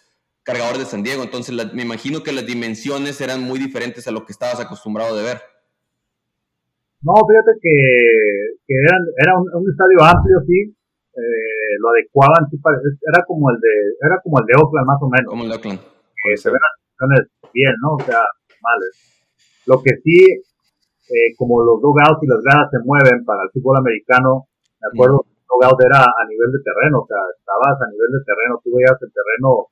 cargadores 0.44 0.80
de 0.80 0.86
San 0.86 1.04
Diego. 1.04 1.24
Entonces, 1.24 1.56
me 1.74 1.84
imagino 1.84 2.24
que 2.24 2.32
las 2.32 2.46
dimensiones 2.46 3.20
eran 3.22 3.42
muy 3.42 3.60
diferentes 3.60 4.08
a 4.08 4.12
lo 4.12 4.26
que 4.26 4.32
estabas 4.32 4.60
acostumbrado 4.60 5.16
de 5.16 5.24
ver. 5.24 5.42
No, 7.02 7.14
fíjate 7.16 7.52
que, 7.62 7.76
que 8.68 8.76
eran, 8.76 9.02
era 9.24 9.32
un, 9.38 9.64
estadio 9.72 10.04
amplio, 10.04 10.36
sí, 10.46 10.76
eh, 11.16 11.74
lo 11.80 11.90
adecuaban, 11.92 12.44
era 12.52 13.24
como 13.26 13.50
el 13.52 13.56
de, 13.60 13.76
era 14.04 14.20
como 14.22 14.40
el 14.40 14.46
de 14.46 14.54
Oakland 14.60 14.88
más 14.88 15.00
o 15.02 15.08
menos. 15.08 15.30
Como 15.30 15.44
el 15.44 15.50
de 15.50 15.56
Oakland. 15.56 15.80
Eh, 15.80 16.36
se 16.36 16.50
ven 16.50 16.60
las 16.60 17.28
bien, 17.54 17.74
¿no? 17.82 17.96
O 17.96 18.04
sea, 18.04 18.20
males. 18.62 18.94
Lo 19.66 19.82
que 19.82 19.98
sí, 20.04 20.26
eh, 21.10 21.36
como 21.38 21.64
los 21.64 21.82
dugouts 21.82 22.24
y 22.24 22.28
las 22.28 22.42
gradas 22.42 22.70
se 22.72 22.80
mueven 22.86 23.26
para 23.26 23.44
el 23.44 23.52
fútbol 23.52 23.78
americano, 23.78 24.48
me 24.82 24.88
acuerdo 24.94 25.26
que 25.26 25.34
el 25.36 25.46
dugout 25.46 25.80
era 25.82 26.02
a 26.06 26.24
nivel 26.30 26.50
de 26.54 26.62
terreno, 26.64 27.04
o 27.04 27.08
sea, 27.08 27.20
estabas 27.36 27.76
a 27.82 27.90
nivel 27.90 28.10
de 28.14 28.22
terreno, 28.24 28.62
tú 28.64 28.70
veías 28.72 28.98
el 29.02 29.12
terreno, 29.12 29.68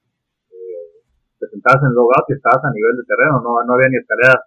eh, 0.52 1.06
te 1.40 1.46
sentabas 1.48 1.82
en 1.86 1.94
el 1.94 1.98
dugout 1.98 2.26
y 2.28 2.36
estabas 2.36 2.64
a 2.66 2.74
nivel 2.74 2.98
de 2.98 3.06
terreno, 3.06 3.40
no, 3.40 3.64
no 3.64 3.74
había 3.74 3.90
ni 3.90 3.98
escaleras, 3.98 4.42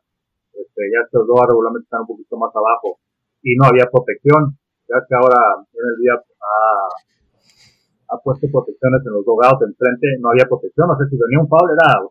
este, 0.53 0.81
ya 0.92 1.00
estos 1.07 1.26
dos 1.26 1.40
regularmente 1.46 1.87
están 1.87 2.05
un 2.05 2.11
poquito 2.11 2.37
más 2.37 2.53
abajo, 2.55 2.98
y 3.42 3.57
no 3.57 3.70
había 3.70 3.88
protección, 3.88 4.59
ya 4.90 4.98
que 5.07 5.14
ahora 5.14 5.62
en 5.62 5.85
el 5.87 5.96
día 6.03 6.18
ha, 6.18 8.18
puesto 8.22 8.50
protecciones 8.50 9.00
en 9.07 9.12
los 9.14 9.24
dogouts 9.24 9.62
enfrente, 9.62 10.18
no 10.20 10.35
había 10.35 10.50
protección, 10.50 10.90
no 10.90 10.98
sé 10.98 11.09
si 11.09 11.16
venía 11.16 11.40
un 11.40 11.48
foul, 11.48 11.70
era 11.70 12.03
o 12.03 12.11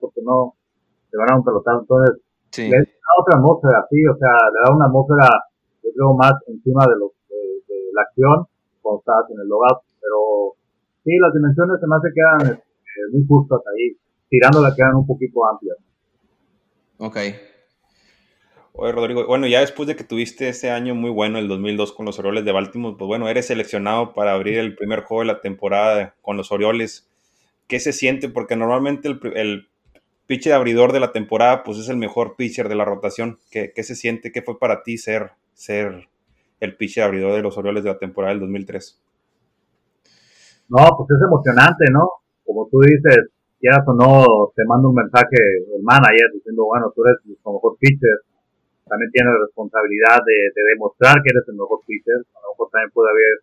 porque 0.00 0.20
no 0.22 0.54
se 1.10 1.16
van 1.16 1.32
a 1.32 1.36
un 1.36 1.44
pelotado, 1.44 1.80
entonces 1.80 2.20
le 2.56 2.76
da 2.76 3.12
otra 3.20 3.38
atmósfera, 3.38 3.86
sí, 3.90 4.04
o 4.06 4.16
sea, 4.16 4.32
le 4.52 4.58
da 4.64 4.74
una 4.74 4.86
atmósfera, 4.86 5.28
yo 5.82 5.90
creo, 5.94 6.14
más 6.14 6.34
encima 6.46 6.84
de, 6.86 6.96
los, 6.98 7.12
de, 7.28 7.76
la 7.92 8.02
acción 8.02 8.46
cuando 8.82 9.00
estás 9.00 9.30
en 9.30 9.40
el 9.40 9.48
logout, 9.48 9.82
pero 10.00 10.54
sí, 11.04 11.16
las 11.18 11.32
dimensiones 11.32 11.80
se 11.80 11.86
me 11.86 11.96
hace 11.96 12.08
quedan 12.14 12.56
este, 12.56 13.00
muy 13.12 13.26
justas 13.26 13.60
ahí, 13.66 13.96
tirándola 14.28 14.74
quedan 14.74 14.96
un 14.96 15.06
poquito 15.06 15.46
amplias. 15.46 15.76
Ok. 16.98 17.16
Oye, 18.80 18.92
Rodrigo, 18.92 19.26
bueno, 19.26 19.46
ya 19.48 19.60
después 19.60 19.88
de 19.88 19.96
que 19.96 20.04
tuviste 20.04 20.48
ese 20.48 20.70
año 20.70 20.94
muy 20.94 21.10
bueno, 21.10 21.38
el 21.38 21.48
2002 21.48 21.92
con 21.92 22.06
los 22.06 22.18
Orioles 22.20 22.44
de 22.44 22.52
Baltimore, 22.52 22.96
pues 22.96 23.08
bueno, 23.08 23.28
eres 23.28 23.46
seleccionado 23.46 24.14
para 24.14 24.34
abrir 24.34 24.58
el 24.58 24.76
primer 24.76 25.00
juego 25.02 25.22
de 25.22 25.26
la 25.26 25.40
temporada 25.40 26.14
con 26.22 26.36
los 26.36 26.52
Orioles. 26.52 27.08
¿Qué 27.66 27.80
se 27.80 27.92
siente? 27.92 28.28
Porque 28.28 28.54
normalmente 28.54 29.08
el, 29.08 29.20
el 29.34 29.67
pitcher 30.28 30.52
abridor 30.52 30.92
de 30.92 31.00
la 31.00 31.10
temporada, 31.10 31.64
pues 31.64 31.78
es 31.78 31.88
el 31.88 31.96
mejor 31.96 32.36
pitcher 32.36 32.68
de 32.68 32.76
la 32.76 32.84
rotación. 32.84 33.38
¿Qué, 33.50 33.72
se 33.82 33.96
siente? 33.96 34.30
¿Qué 34.30 34.42
fue 34.42 34.60
para 34.60 34.84
ti 34.84 34.96
ser, 34.96 35.32
ser 35.54 36.08
el 36.60 36.76
pitcher 36.76 37.02
abridor 37.02 37.32
de 37.32 37.42
los 37.42 37.58
Orioles 37.58 37.82
de 37.82 37.90
la 37.90 37.98
temporada 37.98 38.32
del 38.34 38.40
2003? 38.40 39.02
No, 40.68 40.86
pues 40.96 41.08
es 41.10 41.26
emocionante, 41.26 41.84
¿no? 41.90 42.08
Como 42.44 42.68
tú 42.70 42.78
dices, 42.80 43.30
quieras 43.58 43.82
o 43.88 43.94
no, 43.94 44.52
te 44.54 44.62
manda 44.68 44.88
un 44.88 44.94
mensaje 44.94 45.34
el 45.74 45.82
manager 45.82 46.30
diciendo, 46.34 46.64
bueno, 46.66 46.92
tú 46.94 47.02
eres 47.04 47.18
el 47.24 47.30
mejor 47.30 47.76
pitcher 47.80 48.20
también 48.88 49.12
tienes 49.12 49.32
la 49.32 49.44
responsabilidad 49.44 50.18
de, 50.24 50.62
demostrar 50.72 51.20
que 51.22 51.30
eres 51.30 51.44
el 51.46 51.60
mejor 51.60 51.84
pitcher. 51.86 52.16
A 52.16 52.40
lo 52.40 52.56
mejor 52.56 52.66
también 52.72 52.90
puede 52.96 53.10
haber 53.12 53.34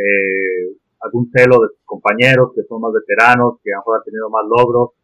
eh, 0.00 0.64
algún 1.04 1.30
celo 1.30 1.60
de 1.60 1.68
tus 1.76 1.84
compañeros 1.84 2.56
que 2.56 2.64
son 2.64 2.80
más 2.80 2.92
veteranos, 2.92 3.60
que 3.62 3.70
a 3.70 3.76
lo 3.76 3.80
mejor 3.84 4.00
han 4.00 4.04
tenido 4.08 4.30
más 4.32 4.44
logros. 4.48 4.96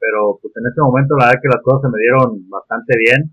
Pero 0.00 0.40
pues 0.40 0.56
en 0.56 0.64
ese 0.64 0.80
momento 0.80 1.14
la 1.16 1.28
verdad 1.28 1.42
que 1.42 1.52
las 1.52 1.62
cosas 1.62 1.84
se 1.84 1.92
me 1.92 2.00
dieron 2.00 2.48
bastante 2.48 2.96
bien, 2.96 3.30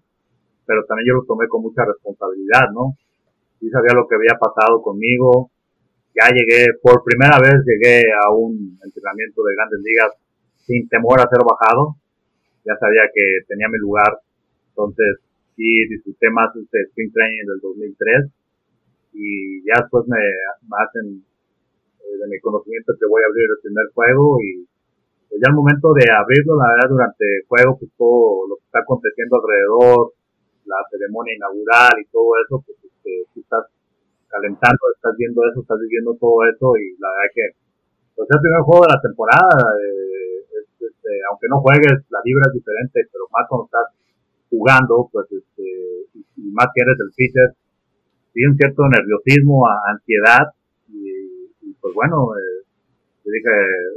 pero 0.68 0.84
también 0.84 1.08
yo 1.08 1.16
lo 1.16 1.24
tomé 1.24 1.48
con 1.48 1.64
mucha 1.64 1.88
responsabilidad, 1.88 2.70
¿no? 2.76 3.00
Sí 3.60 3.70
sabía 3.72 3.96
lo 3.96 4.06
que 4.08 4.16
había 4.16 4.36
pasado 4.36 4.82
conmigo. 4.84 5.50
Ya 6.14 6.28
llegué, 6.30 6.68
por 6.82 7.04
primera 7.04 7.40
vez 7.40 7.64
llegué 7.64 8.04
a 8.12 8.30
un 8.36 8.78
entrenamiento 8.84 9.44
de 9.44 9.56
grandes 9.56 9.80
ligas 9.80 10.12
sin 10.68 10.88
temor 10.90 11.22
a 11.22 11.30
ser 11.32 11.40
bajado. 11.40 11.96
Ya 12.66 12.76
sabía 12.76 13.08
que 13.16 13.48
tenía 13.48 13.70
mi 13.72 13.80
lugar. 13.80 14.20
Entonces, 14.70 15.24
sí 15.56 15.88
disfruté 15.90 16.30
más 16.30 16.54
este 16.56 16.82
Spring 16.92 17.12
Training 17.14 17.46
del 17.48 17.60
2003 17.62 18.30
y 19.18 19.66
ya 19.66 19.82
después 19.82 20.06
me, 20.08 20.22
hacen 20.86 21.26
eh, 22.00 22.18
de 22.22 22.28
mi 22.30 22.40
conocimiento 22.40 22.94
que 23.00 23.10
voy 23.10 23.24
a 23.24 23.30
abrir 23.30 23.50
el 23.50 23.62
primer 23.64 23.86
juego 23.94 24.38
y 24.42 24.68
pues 25.30 25.42
ya 25.44 25.52
al 25.52 25.56
momento 25.56 25.94
de 25.94 26.06
abrirlo, 26.08 26.56
la 26.58 26.72
verdad, 26.74 26.90
durante 26.90 27.26
el 27.26 27.44
juego, 27.48 27.78
pues 27.78 27.92
todo 27.98 28.48
lo 28.48 28.56
que 28.58 28.66
está 28.66 28.80
aconteciendo 28.80 29.38
alrededor, 29.38 30.14
la 30.66 30.80
ceremonia 30.92 31.36
inaugural 31.36 31.96
y 32.00 32.06
todo 32.12 32.32
eso, 32.44 32.64
pues 32.66 32.78
este, 32.84 33.28
estás 33.40 33.66
calentando, 34.28 34.84
estás 34.96 35.16
viendo 35.18 35.42
eso, 35.52 35.62
estás 35.62 35.80
viviendo 35.80 36.16
todo 36.20 36.44
eso 36.44 36.76
y 36.78 36.96
la 37.00 37.10
verdad 37.10 37.32
que 37.34 37.46
pues 38.18 38.26
es 38.26 38.36
el 38.36 38.42
primer 38.42 38.62
juego 38.66 38.82
de 38.82 38.94
la 38.98 39.02
temporada, 39.02 39.58
eh, 39.78 40.42
este, 40.82 41.12
aunque 41.30 41.48
no 41.48 41.62
juegues, 41.62 42.02
la 42.10 42.20
vibra 42.26 42.50
es 42.50 42.54
diferente, 42.58 43.06
pero 43.14 43.30
más 43.30 43.46
cuando 43.48 43.66
estás 43.70 43.88
jugando, 44.50 45.08
pues 45.14 45.30
este, 45.32 45.64
y, 46.18 46.50
más 46.52 46.68
eres 46.74 46.98
el 46.98 47.14
pitcher, 47.14 47.54
tiene 48.34 48.52
un 48.52 48.58
cierto 48.58 48.82
nerviosismo, 48.90 49.70
ansiedad 49.86 50.50
y, 50.90 51.74
pues 51.80 51.94
bueno, 51.94 52.34
eh, 52.34 52.57
dije, 53.32 53.56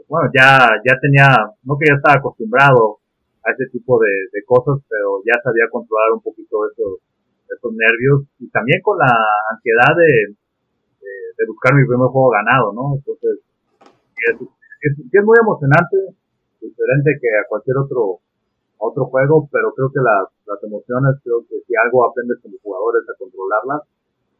bueno, 0.09 0.31
ya, 0.35 0.69
ya 0.85 0.99
tenía, 1.01 1.29
no 1.63 1.79
que 1.79 1.87
ya 1.89 1.97
estaba 1.97 2.19
acostumbrado 2.19 2.99
a 3.45 3.53
ese 3.53 3.71
tipo 3.71 3.99
de, 3.99 4.43
cosas, 4.47 4.83
pero 4.89 5.23
ya 5.25 5.39
sabía 5.43 5.71
controlar 5.71 6.13
un 6.13 6.23
poquito 6.23 6.67
esos, 6.67 6.99
esos 7.47 7.73
nervios 7.73 8.27
y 8.41 8.51
también 8.51 8.83
con 8.83 8.99
la 8.99 9.15
ansiedad 9.53 9.95
de, 9.95 10.35
de, 10.35 11.47
buscar 11.47 11.75
mi 11.75 11.87
primer 11.87 12.11
juego 12.11 12.31
ganado, 12.31 12.73
¿no? 12.75 12.99
Entonces, 12.99 13.39
es, 13.79 14.37
es, 14.83 15.25
muy 15.25 15.39
emocionante, 15.39 16.19
diferente 16.61 17.19
que 17.23 17.29
a 17.39 17.47
cualquier 17.49 17.79
otro 17.79 18.21
otro 18.81 19.05
juego, 19.07 19.47
pero 19.53 19.73
creo 19.77 19.93
que 19.93 20.01
las, 20.01 20.27
las 20.47 20.61
emociones, 20.65 21.21
creo 21.23 21.45
que 21.47 21.61
si 21.69 21.73
algo 21.77 22.09
aprendes 22.09 22.41
como 22.43 22.57
jugadores 22.63 23.05
a 23.09 23.19
controlarlas 23.19 23.83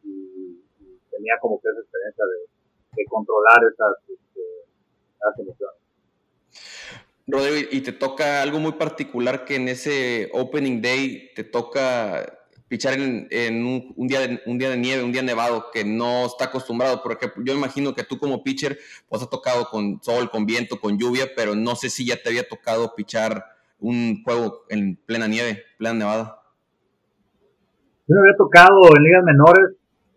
y, 0.03 0.59
tenía 1.11 1.37
como 1.39 1.61
que 1.61 1.69
esa 1.69 1.79
experiencia 1.79 2.25
de, 2.25 2.39
de 2.97 3.05
controlar 3.05 3.61
esas, 3.69 3.93
este, 4.09 4.41
emociones. 5.37 5.81
Rodrigo, 7.27 7.69
y 7.71 7.81
te 7.81 7.91
toca 7.91 8.41
algo 8.41 8.59
muy 8.59 8.73
particular 8.73 9.45
que 9.45 9.55
en 9.55 9.69
ese 9.69 10.29
opening 10.33 10.81
day 10.81 11.31
te 11.35 11.43
toca 11.43 12.25
pichar 12.67 12.93
en, 12.97 13.65
un, 13.65 14.07
día 14.07 14.21
de, 14.21 14.41
un 14.45 14.57
día 14.57 14.69
de 14.69 14.77
nieve, 14.77 15.03
un 15.03 15.11
día 15.11 15.21
nevado, 15.21 15.65
que 15.73 15.83
no 15.83 16.25
está 16.25 16.45
acostumbrado. 16.45 17.03
Por 17.03 17.11
ejemplo, 17.11 17.43
yo 17.43 17.53
imagino 17.53 17.93
que 17.93 18.03
tú 18.03 18.17
como 18.17 18.43
pitcher, 18.43 18.79
pues 19.09 19.21
has 19.21 19.29
tocado 19.29 19.65
con 19.65 20.01
sol, 20.01 20.29
con 20.29 20.45
viento, 20.45 20.79
con 20.79 20.97
lluvia, 20.97 21.25
pero 21.35 21.53
no 21.53 21.75
sé 21.75 21.89
si 21.89 22.05
ya 22.05 22.15
te 22.15 22.29
había 22.29 22.47
tocado 22.47 22.95
pichar 22.95 23.43
un 23.79 24.23
juego 24.23 24.63
en 24.69 24.95
plena 25.05 25.27
nieve, 25.27 25.63
plena 25.77 25.99
nevada. 25.99 26.41
Yo 28.07 28.15
me 28.15 28.21
había 28.21 28.37
tocado 28.37 28.79
en 28.95 29.03
ligas 29.03 29.23
menores, 29.25 29.75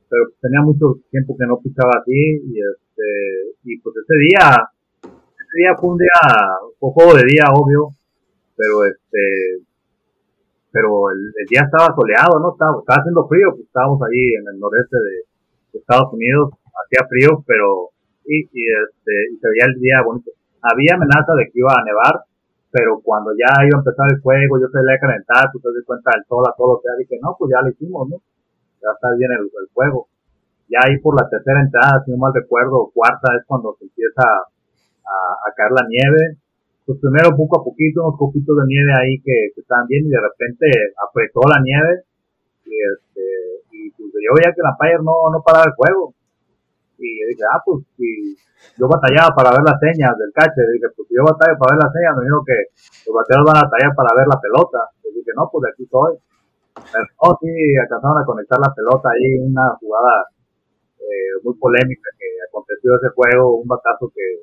pero 0.09 0.23
tenía 0.41 0.63
mucho 0.63 1.01
tiempo 1.11 1.37
que 1.37 1.47
no 1.47 1.59
pichaba 1.61 1.91
así 2.01 2.13
y 2.13 2.55
este 2.61 3.59
y 3.65 3.79
pues 3.79 3.97
ese 3.97 4.17
día 4.31 4.74
día 5.55 5.71
fue 5.79 5.91
un 5.91 5.99
día, 5.99 6.21
un 6.81 6.91
juego 6.91 7.15
de 7.15 7.25
día, 7.25 7.47
obvio, 7.55 7.89
pero 8.57 8.85
este, 8.85 9.63
pero 10.75 10.91
el, 11.11 11.31
día 11.47 11.63
estaba 11.63 11.95
soleado, 11.95 12.43
¿no? 12.43 12.59
Estaba, 12.59 12.83
estaba 12.83 12.99
haciendo 12.99 13.23
frío, 13.31 13.55
pues 13.55 13.63
estábamos 13.71 14.03
ahí 14.03 14.35
en 14.35 14.45
el 14.51 14.59
noreste 14.59 14.99
de, 14.99 15.31
Estados 15.75 16.15
Unidos, 16.15 16.55
hacía 16.71 17.03
frío, 17.11 17.43
pero, 17.47 17.91
y, 18.27 18.47
este, 18.47 19.15
y 19.35 19.35
se 19.43 19.49
veía 19.51 19.67
el 19.67 19.75
día 19.83 20.07
bonito. 20.07 20.31
Había 20.63 20.95
amenaza 20.95 21.35
de 21.35 21.51
que 21.51 21.59
iba 21.59 21.75
a 21.75 21.83
nevar, 21.83 22.23
pero 22.71 23.03
cuando 23.03 23.35
ya 23.35 23.51
iba 23.67 23.75
a 23.75 23.83
empezar 23.83 24.07
el 24.07 24.23
juego, 24.23 24.63
yo 24.63 24.71
se 24.71 24.79
le 24.87 24.95
a 24.95 25.03
calentar, 25.03 25.51
pues 25.51 25.67
te 25.67 25.75
das 25.75 25.83
cuenta 25.83 26.15
del 26.15 26.23
sol 26.31 26.47
a 26.47 26.55
todo 26.55 26.75
lo 26.75 26.81
que 26.83 26.95
dije, 27.03 27.19
no, 27.19 27.35
pues 27.35 27.51
ya 27.51 27.59
lo 27.59 27.75
hicimos, 27.75 28.07
¿no? 28.07 28.23
Ya 28.79 28.95
está 28.95 29.11
bien 29.19 29.31
el, 29.35 29.51
el 29.51 29.69
juego. 29.75 30.07
Ya 30.71 30.79
ahí 30.87 30.99
por 31.03 31.19
la 31.19 31.27
tercera 31.27 31.59
entrada, 31.59 32.07
si 32.07 32.15
no 32.15 32.23
mal 32.23 32.35
recuerdo, 32.35 32.91
cuarta, 32.95 33.35
es 33.35 33.43
cuando 33.51 33.75
se 33.79 33.91
empieza 33.91 34.23
a, 35.05 35.49
caer 35.57 35.73
la 35.73 35.87
nieve. 35.89 36.41
Pues 36.85 37.01
primero 37.01 37.33
poco 37.37 37.61
a 37.61 37.65
poquito, 37.65 38.05
unos 38.05 38.19
poquitos 38.21 38.57
de 38.61 38.67
nieve 38.69 38.93
ahí 38.93 39.15
que, 39.25 39.57
estaban 39.57 39.89
bien 39.89 40.05
y 40.05 40.13
de 40.13 40.21
repente 40.21 40.69
apretó 41.01 41.41
la 41.49 41.57
nieve 41.65 42.05
y 42.69 42.77
este, 42.77 43.25
y 43.73 43.91
pues 43.97 44.13
yo 44.21 44.37
veía 44.37 44.53
que 44.53 44.61
la 44.61 44.77
Empire 44.77 45.01
no, 45.01 45.33
no 45.33 45.41
paraba 45.41 45.65
el 45.65 45.77
juego. 45.77 46.13
Y 47.01 47.09
yo 47.21 47.25
dije, 47.29 47.45
ah, 47.49 47.61
pues 47.65 47.85
si 47.97 48.37
yo 48.77 48.89
batallaba 48.89 49.35
para 49.35 49.53
ver 49.57 49.65
las 49.65 49.81
señas 49.81 50.13
del 50.17 50.33
catcher, 50.33 50.69
dije, 50.77 50.89
pues 50.93 51.09
si 51.09 51.17
yo 51.17 51.25
batallaba 51.25 51.59
para 51.59 51.73
ver 51.73 51.81
las 51.85 51.93
señas, 51.93 52.13
me 52.17 52.25
dijo 52.29 52.41
que 52.45 52.59
los 53.09 53.15
bateadores 53.17 53.49
van 53.49 53.59
a 53.61 53.67
batallar 53.69 53.93
para 53.97 54.13
ver 54.13 54.27
la 54.29 54.39
pelota. 54.41 54.81
Y 55.05 55.09
dije, 55.17 55.33
no, 55.37 55.49
pues 55.49 55.61
de 55.65 55.71
aquí. 55.73 55.85
Pero 55.89 57.07
no, 57.07 57.29
sí, 57.41 57.53
alcanzaron 57.81 58.19
a 58.19 58.29
conectar 58.29 58.59
la 58.59 58.73
pelota 58.75 59.09
ahí, 59.09 59.41
una 59.41 59.73
jugada 59.79 60.29
eh, 60.99 61.35
muy 61.45 61.55
polémica 61.55 62.09
que 62.19 62.29
aconteció 62.49 62.97
ese 62.97 63.11
juego, 63.15 63.61
un 63.61 63.69
batazo 63.69 64.11
que 64.11 64.43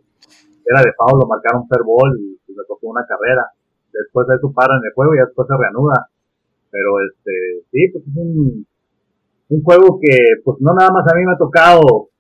era 0.65 0.81
de 0.81 0.93
foul, 0.93 1.19
lo 1.19 1.27
marcaron 1.27 1.67
per 1.67 1.83
ball 1.83 2.17
y, 2.19 2.37
me 2.51 2.67
tocó 2.67 2.91
una 2.91 3.05
carrera. 3.07 3.47
Después 3.93 4.27
de 4.27 4.35
eso 4.35 4.51
paran 4.51 4.81
el 4.83 4.91
juego 4.93 5.15
y 5.15 5.19
después 5.19 5.47
se 5.47 5.55
reanuda. 5.55 6.07
Pero 6.69 6.99
este, 6.99 7.63
sí, 7.71 7.87
pues 7.91 8.03
es 8.03 8.15
un, 8.15 8.67
un 9.49 9.63
juego 9.63 9.99
que 9.99 10.41
pues 10.43 10.59
no 10.59 10.73
nada 10.73 10.91
más 10.91 11.07
a 11.07 11.15
mí 11.15 11.23
me 11.23 11.31
ha 11.31 11.37
tocado 11.37 12.11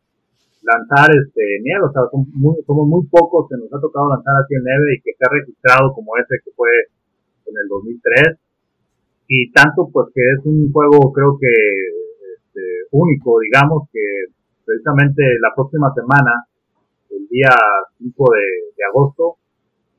lanzar 0.63 1.09
este 1.11 1.43
nieve, 1.63 1.83
o 1.83 1.91
sea, 1.91 2.03
son 2.11 2.25
muy, 2.33 2.55
somos 2.65 2.87
muy 2.87 3.03
pocos 3.07 3.49
que 3.49 3.57
nos 3.57 3.71
ha 3.73 3.81
tocado 3.81 4.09
lanzar 4.09 4.35
así 4.39 4.55
en 4.55 4.63
nieve 4.63 4.95
y 4.95 5.01
que 5.01 5.11
ha 5.19 5.31
registrado 5.31 5.93
como 5.93 6.15
ese 6.17 6.37
que 6.43 6.51
fue 6.55 6.69
en 7.47 7.55
el 7.57 7.67
2003 7.67 8.39
y 9.27 9.51
tanto 9.51 9.89
pues 9.91 10.11
que 10.13 10.21
es 10.21 10.45
un 10.45 10.71
juego 10.71 11.11
creo 11.11 11.37
que 11.39 11.53
este, 12.35 12.61
único, 12.91 13.39
digamos 13.39 13.87
que 13.91 14.03
precisamente 14.65 15.23
la 15.41 15.55
próxima 15.55 15.91
semana 15.95 16.45
el 17.11 17.27
día 17.27 17.51
5 17.97 18.07
de, 18.07 18.45
de 18.75 18.83
agosto. 18.87 19.37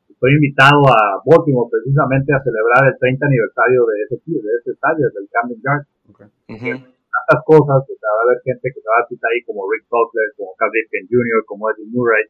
Estoy 0.08 0.38
invitado 0.38 0.86
a 0.86 1.18
Baltimore 1.26 1.66
precisamente 1.66 2.30
a 2.30 2.42
celebrar 2.42 2.86
el 2.86 2.96
30 2.98 3.26
aniversario 3.26 3.82
de 3.86 3.96
ese, 4.06 4.16
de 4.22 4.52
ese 4.62 4.70
estadio, 4.70 5.10
del 5.10 5.26
Camden 5.28 5.60
Yards. 5.60 5.88
Tantas 6.46 7.40
cosas, 7.44 7.82
o 7.84 7.96
sea, 7.98 8.10
va 8.16 8.20
a 8.22 8.26
haber 8.30 8.38
gente 8.46 8.70
que 8.72 8.80
se 8.80 8.88
va 8.88 9.02
a 9.02 9.08
citar 9.10 9.28
ahí 9.28 9.42
como 9.42 9.68
Rick 9.68 9.84
Buckler, 9.90 10.32
como 10.38 10.54
Cal 10.56 10.70
Ripken 10.72 11.10
Jr., 11.10 11.44
como 11.44 11.68
Eddie 11.68 11.90
Murray. 11.90 12.24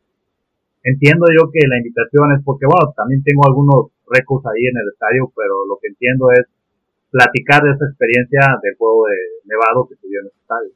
Entiendo 0.83 1.29
yo 1.31 1.47
que 1.53 1.63
la 1.69 1.79
invitación 1.79 2.35
es 2.35 2.43
porque, 2.43 2.67
bueno, 2.67 2.91
también 2.97 3.23
tengo 3.23 3.47
algunos 3.47 3.95
récords 4.11 4.43
ahí 4.51 4.67
en 4.67 4.77
el 4.83 4.89
estadio, 4.91 5.31
pero 5.37 5.63
lo 5.69 5.79
que 5.79 5.93
entiendo 5.95 6.33
es 6.35 6.51
platicar 7.13 7.63
de 7.63 7.77
esa 7.77 7.87
experiencia 7.87 8.59
del 8.59 8.75
juego 8.75 9.07
de 9.07 9.17
Nevado 9.47 9.87
que 9.87 9.95
se 10.01 10.09
dio 10.09 10.19
en 10.25 10.33
ese 10.33 10.41
estadio. 10.43 10.73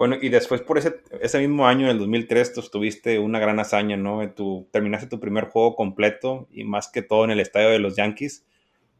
Bueno, 0.00 0.16
y 0.18 0.30
después 0.30 0.62
por 0.62 0.78
ese, 0.78 1.02
ese 1.20 1.38
mismo 1.40 1.66
año, 1.66 1.84
en 1.84 1.90
el 1.90 1.98
2003, 1.98 2.54
tú 2.54 2.62
tuviste 2.62 3.18
una 3.18 3.38
gran 3.38 3.60
hazaña, 3.60 3.98
¿no? 3.98 4.26
Tú 4.32 4.66
terminaste 4.72 5.08
tu 5.08 5.20
primer 5.20 5.44
juego 5.44 5.76
completo 5.76 6.48
y 6.50 6.64
más 6.64 6.88
que 6.88 7.02
todo 7.02 7.26
en 7.26 7.32
el 7.32 7.38
estadio 7.38 7.68
de 7.68 7.80
los 7.80 7.96
Yankees. 7.96 8.46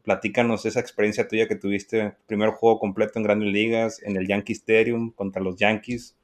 Platícanos 0.03 0.63
esa 0.67 0.79
experiencia 0.79 1.27
tuya 1.27 1.47
que 1.47 1.55
tuviste, 1.55 2.13
primer 2.27 2.51
juego 2.51 2.77
completo 2.77 3.13
en 3.17 3.23
grandes 3.23 3.51
ligas, 3.51 3.99
en 4.03 4.15
el 4.15 4.27
Yankee 4.27 4.53
Stadium 4.53 5.09
contra 5.11 5.41
los 5.41 5.55
Yankees. 5.55 6.15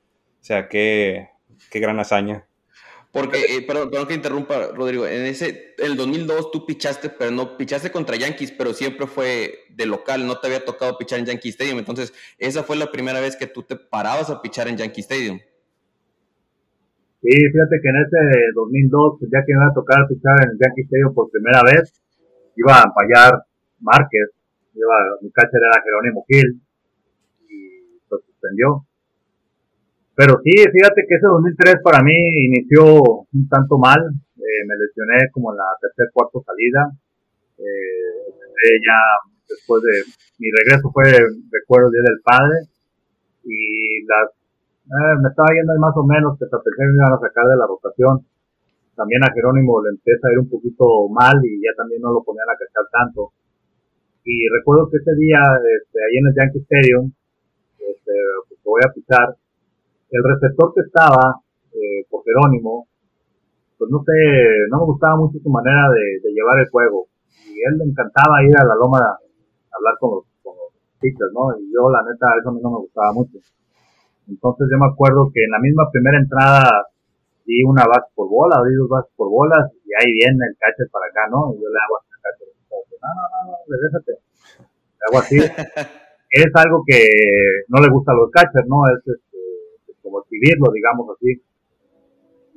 O 0.42 0.44
sea, 0.44 0.70
qué, 0.70 1.30
qué 1.72 1.80
gran 1.80 2.00
hazaña. 2.00 2.46
Porque, 3.12 3.38
eh, 3.50 3.62
perdón, 3.66 3.90
perdón, 3.90 4.08
que 4.08 4.14
interrumpa, 4.14 4.68
Rodrigo. 4.76 5.08
En 5.08 5.26
ese, 5.26 5.74
el 5.78 5.96
2002 5.96 6.52
tú 6.52 6.66
pichaste, 6.66 7.10
pero 7.10 7.32
no 7.32 7.58
pichaste 7.58 7.92
contra 7.92 8.16
Yankees, 8.16 8.52
pero 8.52 8.74
siempre 8.74 9.08
fue 9.08 9.66
de 9.70 9.86
local, 9.86 10.28
no 10.28 10.40
te 10.40 10.48
había 10.48 10.66
tocado 10.66 10.98
pichar 10.98 11.20
en 11.20 11.26
Yankee 11.26 11.50
Stadium. 11.50 11.80
Entonces, 11.80 12.14
esa 12.38 12.64
fue 12.64 12.76
la 12.76 12.92
primera 12.92 13.20
vez 13.20 13.36
que 13.36 13.48
tú 13.48 13.64
te 13.64 13.76
parabas 13.76 14.30
a 14.30 14.42
pichar 14.42 14.68
en 14.68 14.78
Yankee 14.78 15.02
Stadium. 15.02 15.40
Sí, 17.22 17.32
fíjate 17.32 17.80
que 17.82 17.90
en 17.90 17.96
ese 18.06 18.52
2002, 18.56 19.20
ya 19.32 19.44
que 19.46 19.54
me 19.54 19.60
iba 19.60 19.68
a 19.72 19.74
tocar 19.74 20.08
pichar 20.08 20.36
en 20.44 20.58
Yankee 20.60 20.84
Stadium 20.84 21.14
por 21.14 21.32
primera 21.32 21.62
vez, 21.64 21.94
iba 22.56 22.74
a 22.74 22.94
fallar 22.94 23.44
Márquez, 23.80 24.30
iba, 24.74 24.96
mi 25.22 25.32
catcher 25.32 25.60
era 25.62 25.84
Jerónimo 25.84 26.26
Gil, 26.28 26.62
y 27.50 28.00
lo 28.10 28.20
suspendió. 28.20 28.87
Pero 30.18 30.42
sí, 30.42 30.50
fíjate 30.50 31.06
que 31.06 31.14
ese 31.14 31.30
2003 31.30 31.86
para 31.86 32.02
mí 32.02 32.18
inició 32.50 32.90
un 33.22 33.46
tanto 33.54 33.78
mal. 33.78 34.02
Eh, 34.02 34.62
me 34.66 34.74
lesioné 34.82 35.30
como 35.30 35.54
en 35.54 35.62
la 35.62 35.70
tercera, 35.78 36.10
cuarta 36.10 36.42
salida. 36.42 36.90
Eh, 37.62 38.78
ya 38.82 38.98
después 39.46 39.78
de 39.86 40.10
mi 40.42 40.50
regreso 40.50 40.90
fue, 40.90 41.06
recuerdo, 41.54 41.94
Día 41.94 42.02
del 42.10 42.26
Padre. 42.26 42.66
Y 43.46 44.02
las, 44.10 44.34
eh, 44.90 45.22
me 45.22 45.30
estaba 45.30 45.54
yendo 45.54 45.78
más 45.78 45.94
o 45.94 46.02
menos 46.02 46.34
que 46.34 46.50
hasta 46.50 46.66
pensé 46.66 46.82
me 46.82 46.98
iban 46.98 47.14
a 47.14 47.22
sacar 47.22 47.46
de 47.46 47.62
la 47.62 47.70
rotación. 47.70 48.26
También 48.98 49.22
a 49.22 49.30
Jerónimo 49.30 49.86
le 49.86 50.02
empieza 50.02 50.26
a 50.26 50.34
ir 50.34 50.42
un 50.42 50.50
poquito 50.50 51.14
mal 51.14 51.38
y 51.46 51.62
ya 51.62 51.78
también 51.78 52.02
no 52.02 52.10
lo 52.10 52.26
ponían 52.26 52.50
a 52.50 52.58
cachar 52.58 52.90
tanto. 52.90 53.38
Y 54.26 54.50
recuerdo 54.50 54.90
que 54.90 54.98
ese 54.98 55.14
día, 55.14 55.46
este, 55.62 56.02
ahí 56.02 56.18
en 56.18 56.26
el 56.26 56.34
Yankee 56.34 56.66
Stadium, 56.66 57.06
este, 57.78 58.14
pues 58.50 58.60
voy 58.66 58.82
a 58.82 58.90
pisar 58.90 59.38
el 60.10 60.24
receptor 60.24 60.74
que 60.74 60.82
estaba, 60.82 61.42
eh, 61.74 62.06
por 62.10 62.24
Jerónimo, 62.24 62.88
pues 63.78 63.92
no 63.92 64.02
sé, 64.04 64.14
no 64.72 64.80
me 64.80 64.86
gustaba 64.86 65.18
mucho 65.18 65.38
su 65.40 65.50
manera 65.50 65.90
de, 65.92 66.32
llevar 66.32 66.60
el 66.60 66.70
juego. 66.70 67.08
Y 67.46 67.60
él 67.62 67.78
le 67.78 67.86
encantaba 67.86 68.44
ir 68.44 68.56
a 68.58 68.66
la 68.66 68.76
loma 68.76 68.98
a 68.98 69.20
hablar 69.76 69.96
con 70.00 70.18
los, 70.18 70.24
con 70.42 70.56
los 70.58 70.74
pitchers, 71.00 71.32
¿no? 71.34 71.54
Y 71.60 71.70
yo, 71.74 71.90
la 71.90 72.02
neta, 72.02 72.28
eso 72.40 72.50
a 72.50 72.54
mí 72.54 72.60
no 72.62 72.72
me 72.72 72.82
gustaba 72.88 73.14
mucho. 73.14 73.38
Entonces 74.28 74.68
yo 74.72 74.78
me 74.80 74.92
acuerdo 74.92 75.32
que 75.34 75.44
en 75.44 75.52
la 75.52 75.60
misma 75.60 75.90
primera 75.92 76.18
entrada 76.18 76.90
di 77.46 77.64
una 77.64 77.86
base 77.88 78.12
por 78.14 78.28
bola, 78.28 78.60
di 78.68 78.76
dos 78.76 78.90
bases 78.90 79.12
por 79.16 79.30
bolas, 79.30 79.72
y 79.86 79.90
ahí 79.96 80.12
viene 80.14 80.42
el 80.52 80.58
catcher 80.60 80.90
para 80.92 81.08
acá, 81.08 81.30
¿no? 81.32 81.54
Y 81.56 81.62
yo 81.62 81.70
le 81.70 81.80
hago 81.80 81.96
así 82.02 82.10
al 82.12 82.22
catcher, 82.26 82.48
no, 82.68 83.10
no, 83.14 83.24
no, 83.24 83.40
no. 83.48 83.58
Le 83.68 83.76
hago 85.08 85.18
así. 85.20 85.38
es 86.30 86.52
algo 86.56 86.84
que 86.86 87.08
no 87.70 87.80
le 87.80 87.90
gusta 87.90 88.12
a 88.12 88.16
los 88.16 88.30
catchers, 88.32 88.68
¿no? 88.68 88.84
Es 88.92 89.00
como 90.18 90.26
exhibirlo, 90.26 90.74
digamos 90.74 91.06
así. 91.14 91.38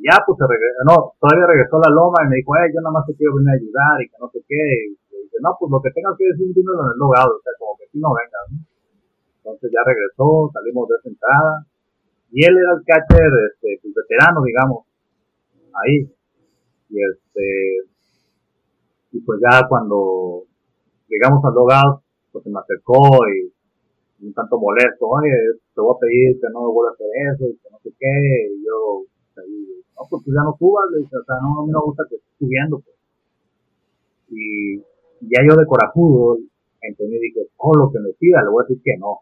ya, 0.00 0.16
pues 0.24 0.40
se 0.40 0.46
regresó, 0.48 0.80
no, 0.88 1.12
todavía 1.20 1.44
regresó 1.44 1.76
la 1.76 1.92
loma 1.92 2.24
y 2.24 2.28
me 2.32 2.36
dijo, 2.40 2.56
eh, 2.56 2.72
yo 2.72 2.80
nada 2.80 2.96
más 2.96 3.04
te 3.04 3.12
quiero 3.12 3.36
venir 3.36 3.52
a 3.52 3.60
ayudar 3.60 3.94
y 4.00 4.08
que 4.08 4.16
no 4.16 4.28
sé 4.32 4.40
qué. 4.48 4.64
Y, 4.88 4.96
dice, 4.96 5.36
no, 5.44 5.52
pues 5.60 5.68
lo 5.68 5.82
que 5.84 5.92
tengas 5.92 6.16
que 6.16 6.24
decir, 6.24 6.48
dímelo 6.56 6.88
en 6.88 6.96
el 6.96 6.98
logado, 6.98 7.36
o 7.36 7.42
sea, 7.44 7.52
como 7.60 7.76
que 7.76 7.84
si 7.92 8.00
no 8.00 8.08
vengas. 8.16 8.46
Entonces 9.44 9.68
ya 9.68 9.82
regresó, 9.84 10.48
salimos 10.56 10.88
de 10.88 10.94
esa 10.96 11.08
entrada. 11.12 11.52
Y 12.32 12.46
él 12.46 12.54
era 12.56 12.72
el 12.78 12.82
catcher, 12.86 13.28
este, 13.52 13.68
pues, 13.82 13.92
veterano, 13.92 14.40
digamos, 14.40 14.88
ahí. 15.74 16.08
Y 16.88 16.96
este, 16.96 17.46
y 19.12 19.20
pues 19.20 19.40
ya 19.42 19.66
cuando 19.68 20.44
llegamos 21.08 21.44
al 21.44 21.54
logout, 21.54 22.02
pues 22.32 22.44
se 22.44 22.50
me 22.50 22.60
acercó 22.60 23.20
y 23.28 23.52
un 24.22 24.34
tanto 24.34 24.58
molesto, 24.58 25.06
oye, 25.06 25.32
te 25.74 25.80
voy 25.80 25.94
a 25.96 26.00
pedir 26.00 26.40
que 26.40 26.48
no 26.52 26.72
vuelva 26.72 26.90
a 26.90 26.94
hacer 26.94 27.08
eso, 27.32 27.48
y 27.48 27.56
que 27.56 27.68
no 27.70 27.78
sé 27.80 27.90
qué, 27.98 28.14
y 28.52 28.64
yo, 28.64 29.04
ahí, 29.40 29.82
no, 29.96 30.02
pues 30.08 30.22
ya 30.26 30.42
no 30.44 30.56
subas, 30.58 30.90
le 30.92 30.98
dije, 30.98 31.16
o 31.16 31.24
sea, 31.24 31.36
no, 31.40 31.60
a 31.60 31.66
mí 31.66 31.72
no 31.72 31.80
me 31.80 31.86
gusta 31.86 32.04
que 32.08 32.16
estés 32.16 32.36
subiendo, 32.38 32.80
pues. 32.80 32.96
Y 34.30 34.78
ya 35.26 35.40
yo 35.42 35.56
de 35.56 35.66
corajudo, 35.66 36.38
entendí, 36.80 37.18
dije, 37.18 37.48
todo 37.56 37.74
lo 37.74 37.92
que 37.92 38.00
me 38.00 38.12
pida, 38.18 38.42
le 38.42 38.50
voy 38.50 38.62
a 38.62 38.68
decir 38.68 38.82
que 38.84 38.96
no 38.98 39.20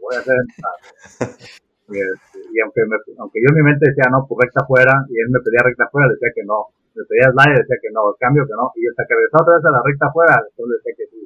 voy 0.00 0.14
a 0.16 0.20
hacer 0.20 0.36
y, 1.88 1.98
este, 1.98 2.38
y 2.52 2.56
aunque, 2.62 2.82
me, 2.86 2.96
aunque 3.18 3.40
yo 3.40 3.48
en 3.50 3.58
mi 3.58 3.64
mente 3.64 3.90
decía, 3.90 4.10
no, 4.10 4.26
pues 4.28 4.46
recta 4.46 4.62
afuera, 4.62 4.92
y 5.08 5.18
él 5.18 5.28
me 5.30 5.40
pedía 5.40 5.64
recta 5.64 5.84
afuera, 5.84 6.12
decía 6.12 6.30
que 6.34 6.44
no. 6.44 6.70
Me 6.94 7.04
pedía 7.04 7.28
slide, 7.28 7.60
decía 7.60 7.78
que 7.82 7.92
no, 7.92 8.08
el 8.10 8.16
cambio 8.16 8.42
que 8.48 8.56
no. 8.56 8.72
Y 8.74 8.88
hasta 8.88 9.04
que 9.04 9.14
regresó 9.14 9.36
otra 9.42 9.56
vez 9.60 9.64
a 9.68 9.76
la 9.76 9.82
recta 9.84 10.06
afuera, 10.08 10.34
entonces 10.40 10.74
decía 10.80 10.94
que 10.96 11.06
sí. 11.12 11.20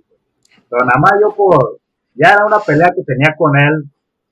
Pero 0.68 0.82
nada 0.84 1.00
más 1.00 1.14
yo 1.22 1.28
por, 1.34 1.79
ya 2.14 2.34
era 2.34 2.46
una 2.46 2.58
pelea 2.60 2.92
que 2.94 3.04
tenía 3.04 3.34
con 3.36 3.56
él, 3.56 3.84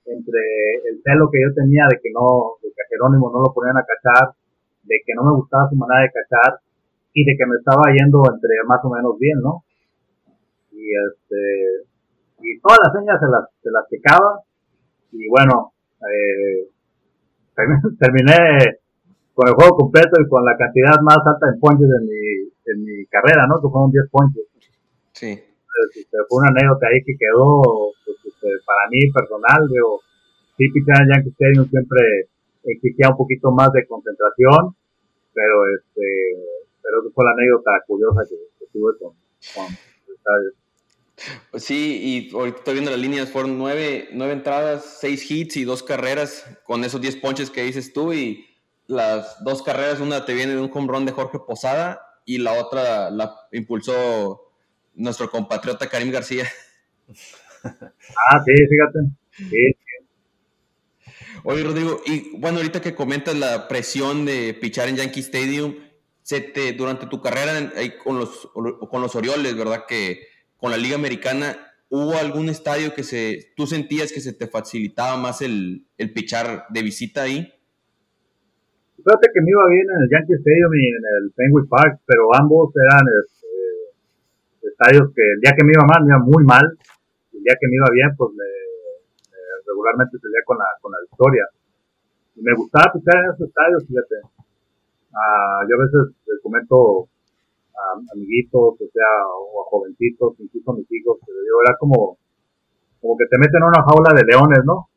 entre 0.04 0.40
el 0.88 1.02
celo 1.04 1.28
que 1.30 1.40
yo 1.42 1.54
tenía 1.54 1.84
de 1.90 2.00
que 2.00 2.10
no, 2.12 2.56
de 2.62 2.72
que 2.72 2.82
a 2.82 2.88
Jerónimo 2.88 3.30
no 3.30 3.42
lo 3.42 3.52
ponían 3.52 3.76
a 3.76 3.84
cachar, 3.84 4.34
de 4.82 4.96
que 5.04 5.14
no 5.14 5.24
me 5.24 5.36
gustaba 5.36 5.68
su 5.68 5.76
manera 5.76 6.02
de 6.02 6.12
cachar, 6.12 6.60
y 7.12 7.24
de 7.24 7.36
que 7.36 7.46
me 7.46 7.56
estaba 7.56 7.82
yendo 7.92 8.22
entre 8.32 8.54
más 8.66 8.80
o 8.84 8.90
menos 8.90 9.18
bien, 9.18 9.40
¿no? 9.40 9.64
Y 10.72 10.86
este, 10.94 11.88
y 12.40 12.60
todas 12.60 12.78
las 12.84 12.92
señas 12.94 13.18
se 13.20 13.26
las, 13.26 13.44
se 13.62 13.70
las 13.70 13.88
checaba 13.88 14.40
y 15.12 15.28
bueno, 15.28 15.72
eh, 15.98 16.68
terminé 17.98 18.78
con 19.34 19.48
el 19.48 19.54
juego 19.54 19.76
completo 19.76 20.20
y 20.20 20.28
con 20.28 20.44
la 20.44 20.56
cantidad 20.56 21.00
más 21.02 21.18
alta 21.24 21.48
en 21.52 21.58
ponches 21.58 21.88
de 21.88 22.00
mi, 22.00 22.52
en 22.66 22.84
mi 22.84 23.06
carrera, 23.06 23.46
¿no? 23.46 23.60
Que 23.60 23.68
fueron 23.68 23.90
10 23.90 24.04
ponches. 24.10 24.44
Sí. 25.12 25.47
Este, 25.94 26.16
fue 26.28 26.40
una 26.40 26.50
anécdota 26.50 26.86
ahí 26.88 27.02
que 27.04 27.16
quedó 27.18 27.92
pues, 28.04 28.16
este, 28.24 28.48
para 28.66 28.88
mí 28.90 29.10
personal, 29.12 29.68
digo, 29.68 30.00
sí, 30.56 30.68
pichar 30.70 31.02
en 31.02 31.14
Yankee 31.14 31.30
Stadium 31.30 31.68
siempre 31.70 32.28
exigía 32.64 33.10
un 33.10 33.16
poquito 33.16 33.50
más 33.52 33.72
de 33.72 33.86
concentración, 33.86 34.74
pero 35.32 35.66
este, 35.74 36.06
pero 36.82 37.10
fue 37.14 37.24
la 37.24 37.32
anécdota 37.32 37.70
curiosa 37.86 38.20
que, 38.28 38.66
tuve 38.72 38.92
con, 38.98 39.12
con 39.54 39.66
el. 40.42 40.52
Pues 41.50 41.64
sí, 41.64 42.28
y 42.30 42.34
ahorita 42.34 42.58
estoy 42.58 42.74
viendo 42.74 42.90
las 42.90 43.00
líneas, 43.00 43.30
fueron 43.30 43.58
nueve, 43.58 44.08
nueve 44.12 44.32
entradas, 44.32 44.98
seis 45.00 45.28
hits 45.28 45.56
y 45.56 45.64
dos 45.64 45.82
carreras 45.82 46.44
con 46.64 46.84
esos 46.84 47.00
diez 47.00 47.16
ponches 47.16 47.50
que 47.50 47.64
dices 47.64 47.92
tú 47.92 48.12
y 48.12 48.46
las 48.86 49.42
dos 49.42 49.62
carreras, 49.62 50.00
una 50.00 50.24
te 50.24 50.34
viene 50.34 50.54
de 50.54 50.60
un 50.60 50.70
home 50.72 51.04
de 51.04 51.12
Jorge 51.12 51.38
Posada 51.40 52.00
y 52.24 52.38
la 52.38 52.52
otra 52.52 53.10
la 53.10 53.34
impulsó 53.52 54.47
nuestro 54.98 55.30
compatriota 55.30 55.88
Karim 55.88 56.10
García. 56.10 56.44
Ah, 57.64 58.42
sí, 58.44 58.52
fíjate. 58.52 58.98
Sí. 59.50 59.76
Oye, 61.44 61.62
Rodrigo, 61.62 62.00
y 62.06 62.38
bueno, 62.38 62.58
ahorita 62.58 62.80
que 62.80 62.94
comentas 62.94 63.36
la 63.36 63.68
presión 63.68 64.24
de 64.24 64.54
pichar 64.54 64.88
en 64.88 64.96
Yankee 64.96 65.20
Stadium, 65.20 65.74
se 66.22 66.40
te, 66.40 66.72
durante 66.72 67.06
tu 67.06 67.22
carrera 67.22 67.72
con 68.04 68.18
los, 68.18 68.50
con 68.52 69.00
los 69.02 69.14
Orioles, 69.16 69.56
¿verdad? 69.56 69.84
Que 69.88 70.26
con 70.56 70.70
la 70.70 70.76
Liga 70.76 70.96
Americana, 70.96 71.56
¿hubo 71.88 72.16
algún 72.16 72.48
estadio 72.48 72.92
que 72.92 73.02
se, 73.02 73.52
tú 73.56 73.66
sentías 73.66 74.12
que 74.12 74.20
se 74.20 74.32
te 74.32 74.46
facilitaba 74.46 75.16
más 75.16 75.40
el, 75.40 75.86
el 75.96 76.12
pichar 76.12 76.66
de 76.70 76.82
visita 76.82 77.22
ahí? 77.22 77.52
Fíjate 78.96 79.28
que 79.32 79.40
me 79.40 79.50
iba 79.50 79.62
bien 79.70 79.86
en 79.88 80.02
el 80.02 80.08
Yankee 80.10 80.34
Stadium 80.34 80.72
y 80.74 80.88
en 80.88 81.04
el 81.16 81.32
Penguin 81.32 81.68
Park, 81.68 82.00
pero 82.04 82.34
ambos 82.34 82.72
eran 82.76 83.06
estadios 84.78 85.10
que 85.10 85.26
el 85.26 85.40
día 85.42 85.58
que 85.58 85.66
me 85.66 85.74
iba 85.74 85.82
mal 85.82 86.06
me 86.06 86.14
iba 86.14 86.22
muy 86.22 86.44
mal, 86.46 86.62
el 86.62 87.42
día 87.42 87.58
que 87.58 87.66
me 87.66 87.74
iba 87.74 87.90
bien, 87.90 88.14
pues 88.14 88.30
me, 88.38 88.46
regularmente 89.66 90.18
salía 90.22 90.42
con 90.46 90.56
la, 90.58 90.70
con 90.80 90.94
la 90.94 91.02
victoria. 91.02 91.44
Y 92.38 92.42
me 92.46 92.54
gustaba 92.54 92.94
pichar 92.94 93.18
en 93.18 93.34
esos 93.34 93.50
estadios, 93.50 93.82
fíjate. 93.82 94.16
Ah, 95.10 95.66
yo 95.66 95.74
a 95.74 95.82
veces 95.82 96.14
les 96.26 96.38
comento 96.42 97.10
amiguitos, 98.14 98.74
o 98.78 98.88
sea, 98.90 99.10
o 99.26 99.62
a 99.62 99.64
jovencitos, 99.70 100.34
incluso 100.38 100.70
a 100.70 100.76
mis 100.78 100.90
hijos, 100.90 101.18
pero 101.26 101.38
digo, 101.42 101.58
era 101.66 101.74
como, 101.78 102.18
como 103.00 103.16
que 103.16 103.26
te 103.30 103.38
meten 103.38 103.62
en 103.62 103.70
una 103.70 103.82
jaula 103.82 104.10
de 104.14 104.26
leones, 104.26 104.62
¿no? 104.64 104.90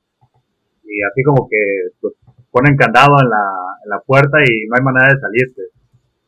Y 0.86 1.02
así 1.02 1.22
como 1.24 1.48
que, 1.50 1.94
pues, 2.02 2.14
ponen 2.50 2.76
candado 2.76 3.22
en 3.22 3.30
la, 3.30 3.46
en 3.86 3.90
la 3.90 4.02
puerta 4.02 4.38
y 4.42 4.66
no 4.68 4.76
hay 4.76 4.84
manera 4.84 5.14
de 5.14 5.22
salirte. 5.22 5.62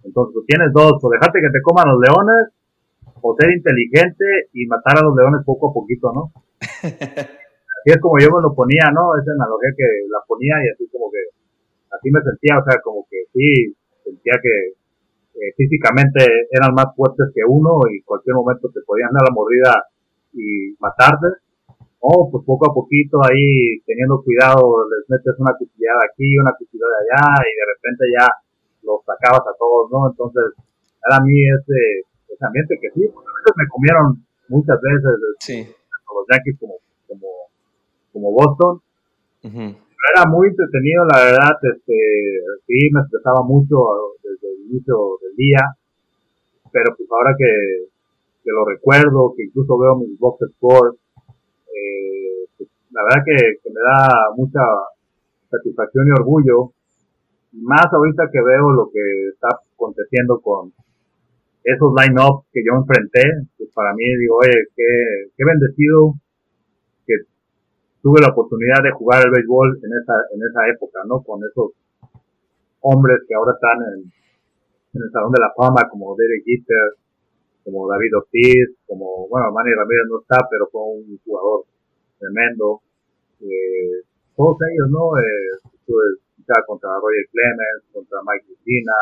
Entonces, 0.06 0.34
pues, 0.34 0.46
tienes 0.46 0.72
dos, 0.74 0.98
o 1.02 1.10
dejarte 1.10 1.42
que 1.42 1.50
te 1.50 1.62
coman 1.62 1.90
los 1.90 2.00
leones, 2.00 2.54
o 3.24 3.36
ser 3.40 3.56
inteligente 3.56 4.52
y 4.52 4.68
matar 4.68 5.00
a 5.00 5.04
los 5.08 5.16
leones 5.16 5.48
poco 5.48 5.72
a 5.72 5.74
poquito, 5.74 6.12
¿no? 6.12 6.32
así 6.60 7.88
es 7.88 8.00
como 8.04 8.20
yo 8.20 8.28
me 8.36 8.44
lo 8.44 8.52
ponía, 8.52 8.92
¿no? 8.92 9.16
Esa 9.16 9.32
analogía 9.32 9.72
que 9.76 9.88
la 10.12 10.20
ponía 10.28 10.60
y 10.60 10.68
así 10.76 10.84
como 10.92 11.08
que, 11.08 11.24
así 11.88 12.12
me 12.12 12.20
sentía, 12.20 12.60
o 12.60 12.64
sea, 12.68 12.84
como 12.84 13.08
que 13.08 13.24
sí, 13.32 13.72
sentía 14.04 14.36
que 14.44 14.76
eh, 15.40 15.56
físicamente 15.56 16.20
eran 16.52 16.76
más 16.76 16.92
fuertes 16.96 17.32
que 17.34 17.42
uno 17.48 17.80
y 17.88 18.04
cualquier 18.04 18.36
momento 18.36 18.68
te 18.70 18.84
podían 18.86 19.16
dar 19.16 19.24
la 19.24 19.34
mordida 19.34 19.72
y 20.36 20.76
matarte. 20.84 21.40
O 22.06 22.28
pues 22.30 22.44
poco 22.44 22.68
a 22.68 22.76
poquito 22.76 23.24
ahí 23.24 23.80
teniendo 23.88 24.20
cuidado 24.20 24.60
les 24.92 25.08
metes 25.08 25.40
una 25.40 25.56
cuchillada 25.56 26.04
aquí, 26.04 26.36
una 26.36 26.52
cuchillada 26.52 27.00
allá 27.00 27.24
y 27.48 27.52
de 27.56 27.66
repente 27.72 28.04
ya 28.12 28.28
los 28.84 29.00
sacabas 29.08 29.48
a 29.48 29.56
todos, 29.56 29.88
¿no? 29.88 30.12
Entonces 30.12 30.52
era 31.00 31.16
a 31.16 31.24
mí 31.24 31.32
ese, 31.48 32.04
ese 32.44 32.48
ambiente 32.48 32.76
que 32.82 32.92
sí, 32.92 33.08
porque 33.14 33.30
a 33.32 33.38
veces 33.40 33.56
me 33.56 33.68
comieron 33.72 34.26
muchas 34.50 34.78
veces 34.82 35.12
sí. 35.40 35.58
los 35.64 36.26
Yankees 36.28 36.60
como, 36.60 36.76
como, 37.08 37.28
como 38.12 38.32
Boston 38.32 38.82
era 39.44 40.30
muy 40.30 40.48
entretenido, 40.48 41.06
la 41.06 41.20
verdad, 41.24 41.56
este, 41.64 41.96
sí, 42.68 42.90
me 42.92 43.02
estresaba 43.02 43.42
mucho 43.44 43.78
desde 44.22 44.54
el 44.54 44.72
inicio 44.72 44.96
del 45.22 45.36
día, 45.36 45.60
pero 46.72 46.96
pues 46.96 47.08
ahora 47.12 47.36
que, 47.38 47.88
que 48.44 48.52
lo 48.52 48.66
recuerdo, 48.66 49.34
que 49.36 49.46
incluso 49.46 49.78
veo 49.78 49.96
mis 49.96 50.20
box 50.20 50.46
scores, 50.56 51.00
eh, 51.72 52.48
pues, 52.58 52.70
la 52.92 53.04
verdad 53.04 53.24
que, 53.26 53.70
me 53.70 53.82
da 53.82 54.36
mucha 54.36 54.62
satisfacción 55.50 56.08
y 56.08 56.12
orgullo, 56.12 56.74
más 57.54 57.88
ahorita 57.92 58.30
que 58.32 58.42
veo 58.42 58.72
lo 58.72 58.90
que 58.92 59.30
está 59.34 59.48
aconteciendo 59.74 60.42
con 60.42 60.74
esos 61.64 61.92
line-ups 61.96 62.48
que 62.52 62.62
yo 62.64 62.76
enfrenté, 62.76 63.24
pues 63.58 63.70
para 63.74 63.94
mí 63.94 64.04
digo, 64.20 64.38
oye, 64.38 64.68
qué, 64.76 65.32
qué 65.36 65.44
bendecido 65.46 66.16
tuve 68.04 68.20
la 68.20 68.36
oportunidad 68.36 68.84
de 68.84 68.92
jugar 68.92 69.24
el 69.24 69.32
béisbol 69.32 69.80
en 69.80 69.92
esa, 69.96 70.16
en 70.36 70.44
esa 70.44 70.68
época, 70.68 71.00
¿no? 71.08 71.24
Con 71.24 71.40
esos 71.40 71.72
hombres 72.82 73.24
que 73.26 73.34
ahora 73.34 73.56
están 73.56 73.80
en, 73.96 74.12
en 74.92 75.02
el 75.02 75.10
Salón 75.10 75.32
de 75.32 75.40
la 75.40 75.56
Fama, 75.56 75.88
como 75.90 76.14
Derek 76.20 76.44
Jeter, 76.44 77.00
como 77.64 77.88
David 77.88 78.12
Ortiz, 78.20 78.76
como, 78.86 79.26
bueno, 79.32 79.56
Manny 79.56 79.72
Ramírez 79.72 80.04
no 80.12 80.20
está, 80.20 80.36
pero 80.52 80.68
fue 80.68 80.84
un 80.84 81.18
jugador 81.24 81.64
tremendo. 82.20 82.84
Eh, 83.40 84.04
todos 84.36 84.60
ellos, 84.68 84.92
¿no? 84.92 85.16
Eh, 85.16 85.64
estuve 85.72 86.20
contra 86.68 87.00
Roger 87.00 87.24
Clemens, 87.32 87.88
contra 87.94 88.20
Mike 88.28 88.52
Cristina, 88.52 89.00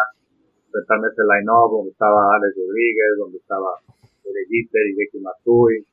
enfrentarme 0.71 1.11
ese 1.11 1.23
line-up 1.27 1.75
donde 1.75 1.91
estaba 1.91 2.39
Alex 2.39 2.55
Rodríguez, 2.55 3.11
donde 3.19 3.37
estaba 3.37 3.75
Jeter 4.23 4.87
y 4.87 4.95
Becky 4.95 5.19
Matsui, 5.19 5.83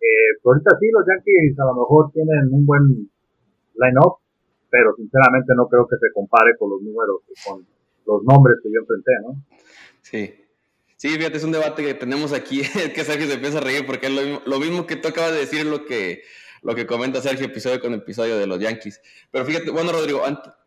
eh, 0.00 0.30
pues 0.42 0.58
ahorita 0.58 0.76
sí, 0.80 0.86
los 0.90 1.06
Yankees 1.06 1.58
a 1.60 1.66
lo 1.66 1.74
mejor 1.74 2.10
tienen 2.12 2.50
un 2.50 2.66
buen 2.66 2.82
line-up, 3.78 4.18
pero 4.70 4.94
sinceramente 4.96 5.52
no 5.54 5.68
creo 5.68 5.86
que 5.86 5.96
se 5.96 6.12
compare 6.12 6.56
con 6.58 6.70
los 6.70 6.82
números, 6.82 7.22
con 7.46 7.66
los 8.06 8.22
nombres 8.24 8.58
que 8.62 8.70
yo 8.72 8.80
enfrenté, 8.80 9.12
¿no? 9.22 9.30
Sí. 10.02 10.34
Sí, 10.96 11.08
fíjate, 11.08 11.38
es 11.38 11.44
un 11.44 11.52
debate 11.52 11.82
que 11.82 11.94
tenemos 11.94 12.32
aquí, 12.32 12.60
que 12.94 13.04
Sergio 13.04 13.26
se 13.26 13.34
empieza 13.34 13.58
a 13.58 13.62
reír 13.62 13.86
porque 13.86 14.06
es 14.06 14.12
lo 14.12 14.22
mismo, 14.22 14.42
lo 14.44 14.58
mismo 14.58 14.86
que 14.86 14.96
tú 14.96 15.08
acabas 15.08 15.32
de 15.32 15.38
decir, 15.38 15.64
lo 15.64 15.84
que 15.84 16.22
lo 16.62 16.74
que 16.74 16.86
comenta 16.86 17.22
Sergio 17.22 17.46
episodio 17.46 17.80
con 17.80 17.94
episodio 17.94 18.36
de 18.36 18.46
los 18.46 18.58
Yankees. 18.58 19.00
Pero 19.30 19.46
fíjate, 19.46 19.70
bueno, 19.70 19.92
Rodrigo, 19.92 20.22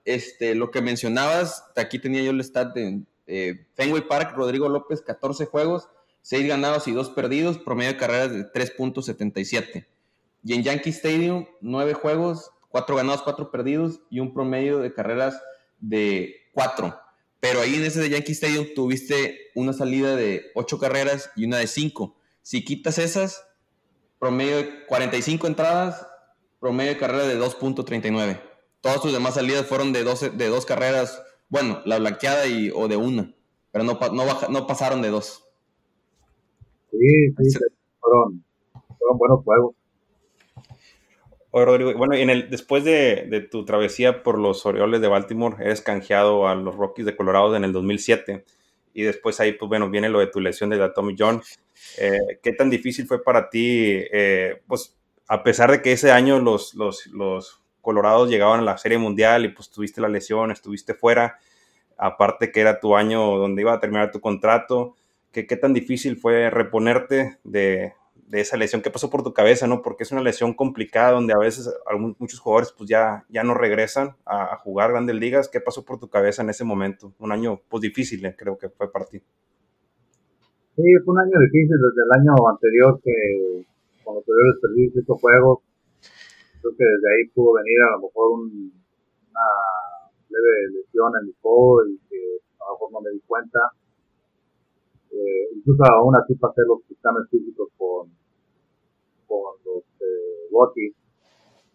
este, 0.06 0.56
lo 0.56 0.72
que 0.72 0.82
mencionabas, 0.82 1.72
aquí 1.76 2.00
tenía 2.00 2.24
yo 2.24 2.32
el 2.32 2.40
stat 2.44 2.74
de 2.74 3.04
eh, 3.28 3.68
Fenway 3.76 4.08
Park, 4.08 4.36
Rodrigo 4.36 4.70
López, 4.70 5.02
14 5.02 5.46
juegos, 5.46 5.90
6 6.22 6.48
ganados 6.48 6.88
y 6.88 6.92
2 6.92 7.10
perdidos, 7.12 7.58
promedio 7.58 7.94
de 7.94 7.98
carreras 7.98 8.32
de 8.32 8.52
3.77. 8.52 9.86
Y 10.44 10.54
en 10.54 10.64
Yankee 10.64 10.90
Stadium, 10.90 11.46
9 11.62 11.94
juegos, 11.94 12.52
4 12.70 12.96
ganados, 12.96 13.22
4 13.22 13.52
perdidos 13.52 14.02
y 14.10 14.20
un 14.20 14.34
promedio 14.34 14.80
de 14.80 14.94
carreras 14.94 15.42
de 15.80 16.36
4. 16.54 17.00
Pero 17.40 17.62
ahí 17.62 17.76
en 17.76 17.84
ese 17.84 18.00
de 18.00 18.10
Yankee 18.10 18.32
Stadium 18.32 18.68
tuviste 18.74 19.52
una 19.56 19.74
salida 19.74 20.16
de 20.16 20.52
8 20.56 20.80
carreras 20.80 21.30
y 21.36 21.46
una 21.46 21.58
de 21.58 21.68
5. 21.68 22.16
Si 22.42 22.64
quitas 22.64 22.98
esas, 22.98 23.46
promedio 24.20 24.58
de 24.58 24.86
45 24.86 25.48
entradas, 25.48 26.08
promedio 26.60 26.94
de 26.94 26.98
carrera 26.98 27.28
de 27.28 27.38
2.39. 27.38 28.42
Todas 28.80 29.02
sus 29.02 29.12
demás 29.12 29.34
salidas 29.34 29.66
fueron 29.66 29.92
de, 29.92 30.04
12, 30.04 30.30
de 30.30 30.48
dos 30.48 30.66
carreras, 30.66 31.22
bueno, 31.54 31.84
la 31.86 32.00
blanqueada 32.00 32.48
y, 32.48 32.72
o 32.74 32.88
de 32.88 32.98
una, 32.98 33.32
pero 33.72 33.84
no, 33.84 34.00
no, 34.12 34.26
no 34.50 34.66
pasaron 34.66 35.04
de 35.04 35.10
dos. 35.10 35.48
Sí, 36.90 37.30
sí, 37.38 37.60
fueron, 38.00 38.44
fueron 38.98 39.18
buenos 39.20 39.44
juegos. 39.44 39.76
Oye, 41.52 41.66
Rodrigo, 41.66 41.94
bueno, 41.96 42.16
en 42.16 42.32
el, 42.32 42.50
después 42.50 42.84
de, 42.84 43.28
de, 43.30 43.42
tu 43.42 43.66
travesía 43.66 44.24
por 44.24 44.40
los 44.40 44.66
Orioles 44.66 45.00
de 45.00 45.08
Baltimore, 45.08 45.64
eres 45.64 45.82
canjeado 45.82 46.48
a 46.48 46.56
los 46.56 46.76
Rockies 46.76 47.06
de 47.06 47.16
Colorado 47.16 47.56
en 47.56 47.64
el 47.64 47.72
2007 47.72 48.44
y 48.96 49.04
después 49.04 49.40
ahí, 49.40 49.54
pues 49.54 49.70
bueno, 49.70 49.92
viene 49.92 50.10
lo 50.10 50.22
de 50.22 50.28
tu 50.28 50.40
lesión 50.40 50.72
de 50.72 50.78
la 50.78 50.92
Tommy 50.92 51.16
John. 51.16 51.40
Eh, 52.00 52.40
¿Qué 52.42 52.54
tan 52.54 52.72
difícil 52.72 53.06
fue 53.06 53.24
para 53.24 53.52
ti, 53.52 53.92
eh, 54.12 54.60
pues 54.66 54.98
a 55.28 55.44
pesar 55.44 55.70
de 55.70 55.84
que 55.84 55.92
ese 55.92 56.10
año 56.10 56.40
los, 56.40 56.74
los, 56.74 57.06
los, 57.14 57.63
Colorados 57.84 58.30
llegaban 58.30 58.62
a 58.62 58.64
la 58.64 58.78
Serie 58.78 58.98
Mundial 58.98 59.44
y 59.44 59.50
pues 59.50 59.70
tuviste 59.70 60.00
la 60.00 60.08
lesión, 60.08 60.52
estuviste 60.52 60.94
fuera, 60.94 61.38
aparte 61.98 62.50
que 62.50 62.62
era 62.62 62.80
tu 62.80 62.96
año 62.96 63.38
donde 63.38 63.62
iba 63.62 63.74
a 63.74 63.82
terminar 63.82 64.10
tu 64.10 64.22
contrato, 64.22 64.96
¿qué, 65.34 65.44
tan 65.44 65.74
difícil 65.74 66.16
fue 66.16 66.50
reponerte 66.50 67.40
de, 67.44 67.92
de 68.28 68.40
esa 68.40 68.56
lesión 68.56 68.82
que 68.82 68.90
pasó 68.90 69.10
por 69.10 69.22
tu 69.22 69.34
cabeza, 69.34 69.68
¿no? 69.68 69.82
Porque 69.82 70.04
es 70.04 70.12
una 70.14 70.22
lesión 70.22 70.54
complicada 70.54 71.12
donde 71.12 71.34
a 71.34 71.38
veces 71.38 71.70
muchos 72.20 72.40
jugadores 72.40 72.74
pues 72.78 72.90
ya, 72.90 73.26
ya 73.28 73.44
no 73.44 73.54
regresan 73.54 74.16
a, 74.26 74.56
jugar 74.60 74.92
grandes 74.92 75.18
ligas. 75.18 75.50
¿Qué 75.50 75.60
pasó 75.60 75.84
por 75.84 76.00
tu 76.00 76.10
cabeza 76.10 76.42
en 76.42 76.50
ese 76.50 76.64
momento? 76.64 77.14
Un 77.20 77.34
año 77.34 77.60
pues 77.68 77.82
difícil, 77.82 78.26
eh, 78.26 78.34
creo 78.38 78.58
que 78.58 78.70
fue 78.70 78.90
para 78.90 79.06
ti. 79.06 79.20
Sí, 79.20 80.84
fue 81.04 81.14
un 81.14 81.20
año 81.20 81.38
difícil 81.42 81.76
desde 81.76 82.02
el 82.06 82.22
año 82.22 82.34
anterior 82.50 83.00
que 83.04 83.66
cuando 84.04 84.22
tuvieron 84.24 84.60
perdí 84.62 84.92
estos 84.98 85.20
juegos. 85.20 85.60
Creo 86.64 86.80
que 86.80 86.86
desde 86.88 87.08
ahí 87.12 87.28
pudo 87.36 87.60
venir 87.60 87.76
a 87.84 87.92
lo 88.00 88.08
mejor 88.08 88.40
una 88.40 89.50
leve 90.32 90.80
lesión 90.80 91.12
en 91.20 91.28
mi 91.28 91.34
codo 91.44 91.84
y 91.92 92.00
que 92.08 92.40
a 92.56 92.72
lo 92.72 92.80
mejor 92.80 92.92
no 92.94 93.02
me 93.02 93.12
di 93.12 93.20
cuenta. 93.28 93.60
Eh, 95.12 95.60
incluso 95.60 95.84
aún 95.92 96.16
así 96.16 96.36
pasé 96.36 96.62
los 96.64 96.80
exámenes 96.90 97.30
físicos 97.30 97.68
con, 97.76 98.08
con 99.28 99.60
los 99.68 99.84
eh, 100.00 100.96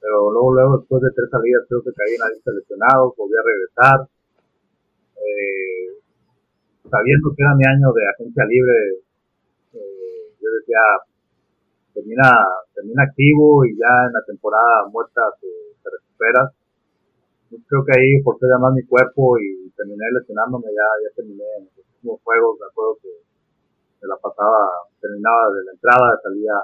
pero 0.01 0.33
luego, 0.33 0.55
luego 0.55 0.79
después 0.79 1.03
de 1.03 1.13
tres 1.13 1.29
salidas 1.29 1.69
creo 1.69 1.83
que 1.85 1.93
caí 1.93 2.15
en 2.17 2.25
la 2.25 2.33
lista 2.33 2.51
lesionado, 2.51 3.13
volví 3.13 3.37
a 3.37 3.45
regresar, 3.45 4.09
eh, 5.21 6.01
sabiendo 6.89 7.29
que 7.37 7.43
era 7.45 7.53
mi 7.61 7.67
año 7.69 7.93
de 7.93 8.09
agencia 8.09 8.45
libre, 8.49 9.05
eh, 9.77 10.33
yo 10.41 10.49
decía, 10.49 10.81
termina, 11.99 12.31
termina 12.75 13.03
activo 13.03 13.67
y 13.67 13.75
ya 13.75 14.07
en 14.07 14.13
la 14.15 14.23
temporada 14.23 14.87
muerta 14.87 15.21
te 15.43 15.91
recuperas. 15.91 16.55
creo 17.51 17.83
que 17.83 17.95
ahí 17.99 18.23
forcé 18.23 18.47
más 18.55 18.73
mi 18.73 18.87
cuerpo 18.87 19.35
y 19.39 19.71
terminé 19.75 20.07
lesionándome, 20.15 20.71
ya, 20.71 20.87
ya 21.03 21.11
terminé 21.17 21.43
en 21.59 21.65
los 21.67 21.83
últimos 21.83 22.23
juegos, 22.23 22.59
de 22.59 22.67
acuerdo 22.71 22.95
que 23.03 23.13
me 23.99 24.07
la 24.07 24.17
pasaba, 24.23 24.87
terminaba 25.01 25.51
de 25.51 25.65
la 25.67 25.73
entrada, 25.73 26.21
salía 26.23 26.55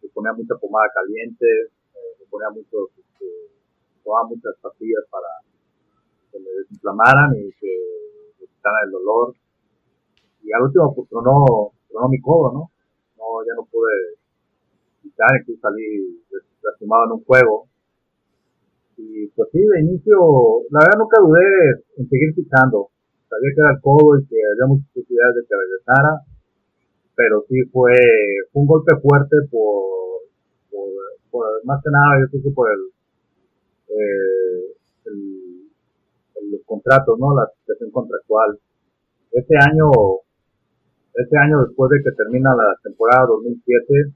se 0.00 0.08
ponía 0.12 0.32
mucha 0.32 0.54
pomada 0.60 0.92
caliente, 0.92 1.46
eh, 1.48 2.12
se 2.18 2.24
ponía 2.28 2.50
mucho, 2.50 2.92
este, 3.00 3.26
tomaba 4.04 4.28
muchas 4.28 4.52
pastillas 4.60 5.04
para 5.08 5.40
que 6.30 6.38
me 6.38 6.50
desinflamaran 6.52 7.32
y 7.32 7.48
que 7.56 7.72
me 8.40 8.46
quitaran 8.46 8.84
el 8.84 8.90
dolor. 8.92 9.34
Y 10.42 10.52
al 10.52 10.62
último, 10.62 10.94
pues 10.94 11.08
tronó, 11.08 11.72
tronó 11.88 12.08
mi 12.08 12.20
codo, 12.20 12.52
¿no? 12.52 12.70
No, 13.16 13.24
ya 13.42 13.56
no 13.56 13.64
pude 13.64 14.20
quitar, 15.16 15.32
incluso 15.40 15.60
salí 15.60 16.20
lastimado 16.62 17.04
en 17.06 17.12
un 17.12 17.24
juego. 17.24 17.68
Y 18.96 19.26
pues 19.28 19.48
sí, 19.52 19.60
de 19.60 19.80
inicio, 19.80 20.16
la 20.70 20.80
verdad 20.80 20.98
nunca 20.98 21.20
dudé 21.20 21.84
en 21.96 22.08
seguir 22.08 22.34
pisando. 22.34 22.90
Sabía 23.28 23.50
que 23.54 23.60
era 23.60 23.72
el 23.74 23.80
codo 23.80 24.18
y 24.18 24.26
que 24.26 24.36
había 24.36 24.66
muchas 24.68 24.88
posibilidades 24.92 25.34
de 25.36 25.42
que 25.48 25.54
regresara 25.56 26.12
pero 27.16 27.44
sí 27.48 27.56
fue, 27.72 27.96
un 28.52 28.66
golpe 28.66 28.94
fuerte 29.00 29.36
por, 29.50 30.28
por, 31.30 31.46
más 31.64 31.82
que 31.82 31.90
nada 31.90 32.20
yo 32.20 32.30
creo 32.30 32.42
que 32.42 32.50
por 32.50 32.68
el, 32.70 32.80
eh, 33.88 34.76
el, 35.06 36.50
los 36.52 36.60
contratos, 36.66 37.18
¿no? 37.18 37.34
La 37.34 37.48
situación 37.60 37.90
contractual. 37.90 38.58
Este 39.32 39.56
año, 39.56 39.90
este 41.14 41.38
año 41.38 41.64
después 41.66 41.90
de 41.90 42.04
que 42.04 42.16
termina 42.16 42.50
la 42.54 42.76
temporada 42.82 43.26
2007, 43.28 44.12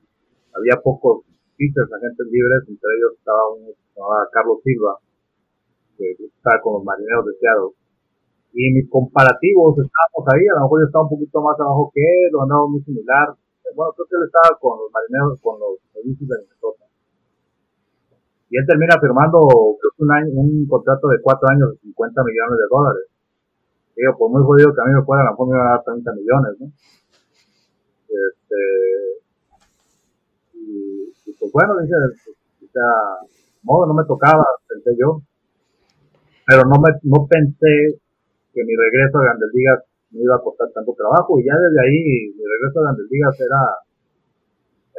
había 0.56 0.80
pocos 0.82 1.24
pitchers, 1.56 1.92
agentes 1.92 2.26
libres, 2.30 2.62
entre 2.68 2.88
ellos 2.96 3.18
estaba 3.18 3.52
un, 3.52 3.68
llamaba 3.94 4.28
Carlos 4.32 4.58
Silva, 4.64 4.98
que 5.96 6.16
estaba 6.18 6.60
con 6.62 6.74
los 6.74 6.84
marineros 6.84 7.26
de 7.26 7.32
Seattle 7.38 7.80
y 8.52 8.72
mis 8.74 8.90
comparativos 8.90 9.78
estábamos 9.78 10.24
ahí, 10.34 10.42
a 10.50 10.58
lo 10.58 10.62
mejor 10.66 10.80
yo 10.82 10.86
estaba 10.86 11.04
un 11.06 11.14
poquito 11.14 11.38
más 11.40 11.54
abajo 11.60 11.90
que 11.94 12.02
él, 12.02 12.34
o 12.34 12.42
andaba 12.42 12.66
muy 12.66 12.82
similar. 12.82 13.34
Bueno, 13.74 13.94
creo 13.94 14.06
que 14.10 14.16
él 14.18 14.26
estaba 14.26 14.58
con 14.58 14.74
los 14.82 14.90
marineros, 14.90 15.38
con 15.38 15.54
los 15.60 15.78
servicios 15.94 16.26
de 16.26 16.36
Minnesota. 16.42 16.84
Y 18.50 18.58
él 18.58 18.66
termina 18.66 18.98
firmando, 18.98 19.38
creo 19.78 19.90
que 19.94 20.02
un, 20.02 20.10
año, 20.10 20.28
un 20.34 20.66
contrato 20.66 21.06
de 21.06 21.22
cuatro 21.22 21.46
años 21.54 21.70
de 21.70 21.94
50 21.94 22.22
millones 22.26 22.58
de 22.58 22.66
dólares. 22.66 23.06
Digo, 23.94 24.18
por 24.18 24.30
muy 24.34 24.42
jodido 24.42 24.74
que 24.74 24.80
a 24.82 24.88
mí 24.90 24.94
me 24.98 25.06
fuera, 25.06 25.22
a 25.22 25.26
lo 25.26 25.30
mejor 25.30 25.46
me 25.46 25.54
iban 25.54 25.66
a 25.66 25.70
dar 25.70 25.84
30 25.86 26.12
millones, 26.18 26.52
¿no? 26.58 26.66
Este, 28.10 29.19
y, 30.60 31.32
pues 31.38 31.52
bueno, 31.52 31.74
o 31.74 32.68
sea, 32.72 32.84
modo 33.62 33.86
no 33.86 33.94
me 33.94 34.04
tocaba, 34.04 34.44
pensé 34.68 34.90
yo. 35.00 35.22
Pero 36.46 36.62
no 36.64 36.76
me, 36.80 36.90
no 37.04 37.26
pensé 37.26 38.00
que 38.52 38.64
mi 38.64 38.74
regreso 38.74 39.18
a 39.18 39.24
Grandes 39.24 39.50
Ligas 39.54 39.84
me 40.10 40.22
iba 40.22 40.36
a 40.36 40.42
costar 40.42 40.68
tanto 40.74 40.92
trabajo 40.94 41.38
y 41.38 41.44
ya 41.44 41.54
desde 41.54 41.80
ahí 41.80 42.34
mi 42.34 42.44
regreso 42.44 42.80
a 42.80 42.82
Grandes 42.82 43.06
Ligas 43.10 43.40
era 43.40 43.62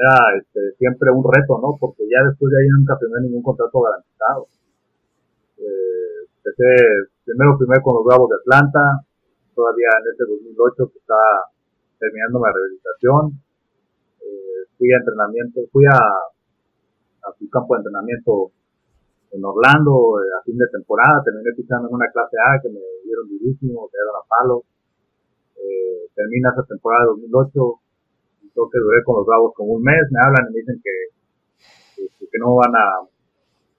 era 0.01 0.15
este, 0.39 0.73
siempre 0.77 1.11
un 1.11 1.21
reto, 1.21 1.59
¿no? 1.61 1.77
Porque 1.79 2.03
ya 2.09 2.25
después 2.25 2.49
de 2.49 2.57
ahí 2.57 2.67
nunca 2.73 2.97
firmé 2.97 3.21
ningún 3.21 3.43
contrato 3.43 3.81
garantizado. 3.81 4.47
Eh, 5.57 6.25
empecé 6.41 7.11
primero 7.25 7.57
primero 7.57 7.81
con 7.83 7.95
los 7.95 8.05
Bravos 8.05 8.29
de 8.29 8.37
Atlanta, 8.41 9.05
todavía 9.53 9.89
en 10.01 10.05
ese 10.09 10.23
2008 10.25 10.89
que 10.91 10.99
estaba 10.99 11.45
terminando 11.99 12.39
mi 12.39 12.49
rehabilitación. 12.49 13.50
Fui 14.81 14.89
a 14.89 14.97
entrenamiento, 14.97 15.61
fui 15.69 15.85
a, 15.85 15.93
a 15.93 17.29
su 17.37 17.45
campo 17.53 17.77
de 17.77 17.85
entrenamiento 17.85 18.49
en 19.29 19.45
Orlando 19.45 20.17
eh, 20.17 20.33
a 20.33 20.41
fin 20.41 20.57
de 20.57 20.65
temporada, 20.73 21.21
terminé 21.21 21.53
pisando 21.53 21.85
en 21.85 21.93
una 21.93 22.09
clase 22.09 22.33
A 22.41 22.57
que 22.57 22.73
me 22.73 22.81
dieron 23.05 23.29
durísimo, 23.29 23.85
me 23.85 23.93
dieron 23.93 24.17
a 24.17 24.25
palo. 24.25 24.65
Eh, 25.53 26.09
termina 26.17 26.49
esa 26.49 26.65
temporada 26.65 27.13
de 27.13 27.29
2008, 27.29 28.57
creo 28.57 28.69
que 28.73 28.81
duré 28.81 29.05
con 29.05 29.21
los 29.21 29.25
Bravos 29.29 29.53
como 29.53 29.77
un 29.77 29.83
mes, 29.85 30.01
me 30.09 30.17
hablan 30.17 30.49
y 30.49 30.53
me 30.53 30.59
dicen 30.65 30.81
que, 30.81 30.95
que, 32.01 32.39
no 32.41 32.57
van 32.57 32.73
a 32.73 33.05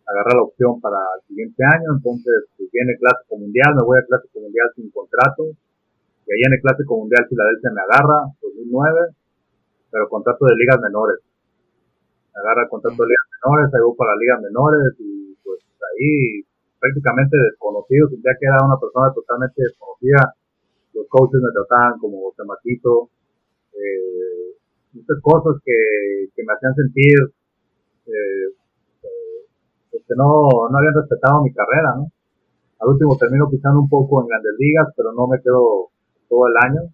agarrar 0.06 0.38
la 0.38 0.46
opción 0.46 0.78
para 0.78 1.02
el 1.18 1.26
siguiente 1.26 1.66
año, 1.66 1.98
entonces 1.98 2.46
pues, 2.54 2.70
viene 2.70 2.94
Clásico 2.94 3.42
Mundial, 3.42 3.74
me 3.74 3.82
voy 3.82 3.98
a 3.98 4.06
Clásico 4.06 4.38
Mundial 4.38 4.70
sin 4.78 4.86
contrato, 4.94 5.50
y 5.50 6.28
ahí 6.30 6.42
en 6.46 6.54
el 6.54 6.62
Clásico 6.62 6.94
Mundial 6.94 7.26
Filadelfia 7.26 7.74
me 7.74 7.82
agarra, 7.90 8.30
2009, 8.38 9.18
pero 9.92 10.08
contrato 10.08 10.48
de 10.48 10.56
ligas 10.56 10.80
menores. 10.80 11.20
Me 12.32 12.40
agarra 12.40 12.68
contrato 12.72 12.96
de 12.96 13.12
ligas 13.12 13.28
menores, 13.36 13.68
voy 13.68 13.96
para 14.00 14.16
ligas 14.16 14.40
menores 14.40 14.96
y 14.98 15.36
ahí 15.92 16.40
prácticamente 16.80 17.36
desconocido, 17.36 18.08
sentía 18.08 18.32
que 18.40 18.46
era 18.48 18.64
una 18.64 18.80
persona 18.80 19.12
totalmente 19.12 19.60
desconocida. 19.60 20.34
Los 20.94 21.06
coaches 21.06 21.40
me 21.44 21.52
trataban 21.52 22.00
como 22.00 22.32
chamaquito, 22.34 23.12
eh, 23.76 24.56
muchas 24.92 25.20
cosas 25.22 25.60
que, 25.64 26.32
que 26.34 26.42
me 26.42 26.52
hacían 26.56 26.74
sentir 26.74 27.16
eh, 28.08 28.48
eh, 29.04 30.02
que 30.08 30.14
no, 30.16 30.48
no 30.68 30.74
habían 30.74 30.96
respetado 30.96 31.44
mi 31.44 31.52
carrera, 31.52 31.94
¿no? 31.96 32.10
Al 32.80 32.88
último 32.88 33.16
termino 33.16 33.48
pisando 33.48 33.80
un 33.80 33.88
poco 33.88 34.22
en 34.22 34.26
grandes 34.26 34.54
ligas, 34.58 34.88
pero 34.96 35.12
no 35.12 35.28
me 35.28 35.40
quedo 35.40 35.92
todo 36.28 36.48
el 36.48 36.56
año. 36.66 36.90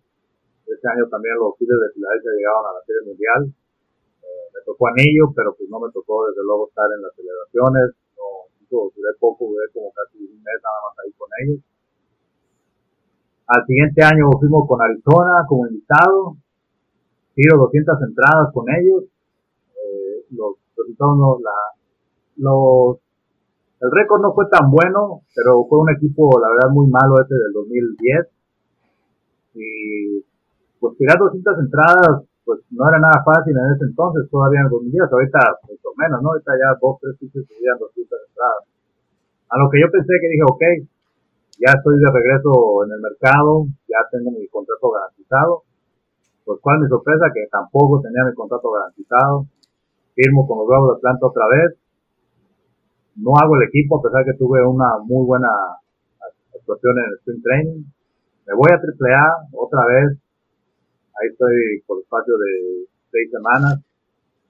Ese 0.79 0.87
año 0.87 1.11
también 1.11 1.35
los 1.43 1.59
Phillies 1.59 1.75
de 1.75 1.91
Filadelfia 1.91 2.39
llegaban 2.39 2.71
a 2.71 2.79
la 2.79 2.83
Serie 2.87 3.03
Mundial. 3.03 3.51
Eh, 3.51 4.47
me 4.55 4.61
tocó 4.63 4.87
anillo, 4.95 5.35
pero 5.35 5.51
pues 5.59 5.67
no 5.67 5.83
me 5.83 5.91
tocó 5.91 6.31
desde 6.31 6.47
luego 6.47 6.71
estar 6.71 6.87
en 6.95 7.03
las 7.03 7.11
celebraciones, 7.19 7.99
no, 8.15 8.87
duré 8.95 9.11
poco, 9.19 9.51
duré 9.51 9.67
como 9.75 9.91
casi 9.91 10.23
un 10.23 10.39
mes 10.39 10.59
nada 10.63 10.79
más 10.87 10.95
ahí 11.03 11.11
con 11.19 11.29
ellos. 11.43 11.61
Al 13.51 13.67
siguiente 13.67 14.05
año 14.07 14.31
fuimos 14.39 14.69
con 14.69 14.79
Arizona 14.79 15.43
como 15.49 15.67
invitado, 15.67 16.39
tiro 17.35 17.59
200 17.59 17.99
entradas 18.07 18.53
con 18.55 18.71
ellos, 18.71 19.03
eh, 19.75 20.31
los 20.31 20.63
resultados 20.79 21.19
no, 21.19 21.39
la, 21.43 21.59
los, 22.39 23.03
el 23.83 23.91
récord 23.91 24.23
no 24.23 24.31
fue 24.33 24.47
tan 24.47 24.71
bueno, 24.71 25.23
pero 25.35 25.67
fue 25.67 25.79
un 25.81 25.91
equipo 25.91 26.39
la 26.39 26.55
verdad 26.55 26.71
muy 26.71 26.87
malo 26.87 27.19
este 27.19 27.35
del 27.35 27.53
2010 27.53 28.39
y 29.55 30.25
pues 30.81 30.97
tirar 30.97 31.19
200 31.19 31.59
entradas 31.59 32.25
pues 32.49 32.65
no 32.73 32.81
era 32.89 32.97
nada 32.97 33.21
fácil 33.29 33.53
en 33.53 33.77
ese 33.77 33.85
entonces, 33.85 34.25
todavía 34.33 34.65
en 34.65 34.73
el 34.73 34.73
2010, 34.73 35.13
ahorita 35.13 35.41
mucho 35.69 35.93
menos, 36.01 36.17
¿no? 36.25 36.33
Ahorita 36.33 36.57
ya 36.57 36.73
dos, 36.81 36.97
tres 36.97 37.13
pitchers 37.21 37.45
subían 37.45 37.77
200 37.77 38.09
entradas. 38.09 38.65
A 39.53 39.55
lo 39.61 39.69
que 39.69 39.77
yo 39.85 39.93
pensé 39.93 40.17
que 40.17 40.33
dije, 40.33 40.49
ok, 40.49 40.65
ya 41.61 41.77
estoy 41.77 42.01
de 42.01 42.09
regreso 42.09 42.49
en 42.89 42.91
el 42.97 43.01
mercado, 43.05 43.69
ya 43.85 44.01
tengo 44.09 44.33
mi 44.33 44.49
contrato 44.49 44.89
garantizado. 44.89 45.69
Pues 46.49 46.57
cuál 46.65 46.81
mi 46.81 46.89
sorpresa, 46.89 47.29
que 47.35 47.45
tampoco 47.53 48.01
tenía 48.01 48.25
mi 48.25 48.33
contrato 48.33 48.71
garantizado. 48.73 49.45
Firmo 50.17 50.49
con 50.49 50.65
los 50.65 50.67
Bravos 50.67 50.89
de 50.89 50.97
Atlanta 51.05 51.27
otra 51.29 51.47
vez. 51.53 51.77
No 53.21 53.37
hago 53.37 53.61
el 53.61 53.69
equipo, 53.69 54.01
a 54.01 54.03
pesar 54.09 54.25
que 54.25 54.41
tuve 54.41 54.65
una 54.65 54.97
muy 55.05 55.27
buena 55.27 55.53
actuación 56.57 56.97
en 56.97 57.05
el 57.13 57.15
sprint 57.21 57.43
training. 57.45 57.85
Me 58.47 58.55
voy 58.57 58.73
a 58.73 58.81
AAA 58.81 59.53
otra 59.53 59.85
vez, 59.85 60.17
Ahí 61.19 61.35
estoy 61.35 61.83
por 61.83 61.99
espacio 61.99 62.39
de 62.39 62.87
seis 63.11 63.27
semanas 63.31 63.83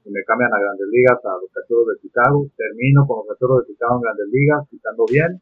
y 0.04 0.10
me 0.12 0.22
cambian 0.24 0.52
a 0.52 0.60
Grandes 0.60 0.88
Ligas 0.92 1.16
a 1.24 1.40
los 1.40 1.48
Cachorros 1.48 1.96
de 1.96 2.00
Chicago. 2.04 2.44
Termino 2.56 3.06
con 3.08 3.24
los 3.24 3.26
Cachorros 3.32 3.64
de 3.64 3.72
Chicago 3.72 3.96
en 3.96 4.02
Grandes 4.02 4.28
Ligas, 4.28 4.68
quitando 4.68 5.04
bien. 5.08 5.40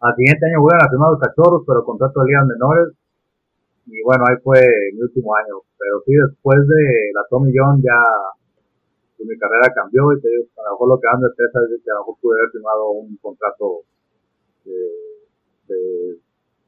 Al 0.00 0.16
siguiente 0.16 0.46
año 0.48 0.64
voy 0.64 0.72
a 0.80 0.88
firmar 0.88 1.12
los 1.12 1.20
Cachorros, 1.20 1.60
pero 1.68 1.84
contrato 1.84 2.24
de 2.24 2.32
ligas 2.32 2.46
menores. 2.48 2.88
Y 3.84 4.00
bueno, 4.00 4.24
ahí 4.24 4.40
fue 4.40 4.64
mi 4.96 5.00
último 5.04 5.36
año. 5.36 5.60
Pero 5.76 6.00
sí, 6.08 6.16
después 6.16 6.56
de 6.64 7.12
la 7.12 7.20
Tommy 7.28 7.52
John 7.52 7.84
ya 7.84 8.00
pues, 9.20 9.28
mi 9.28 9.36
carrera 9.36 9.68
cambió 9.76 10.08
y 10.16 10.20
te 10.24 10.28
digo, 10.32 10.48
a 10.56 10.72
lo 10.72 10.80
mejor 10.80 10.88
lo 10.88 11.00
que 11.04 11.08
ando 11.12 11.28
de 11.28 11.36
es 11.36 11.84
que 11.84 11.90
a 11.92 12.00
lo 12.00 12.00
mejor 12.00 12.16
pude 12.16 12.40
haber 12.40 12.48
firmado 12.48 12.96
un 12.96 13.12
contrato 13.20 13.84
de 14.64 16.16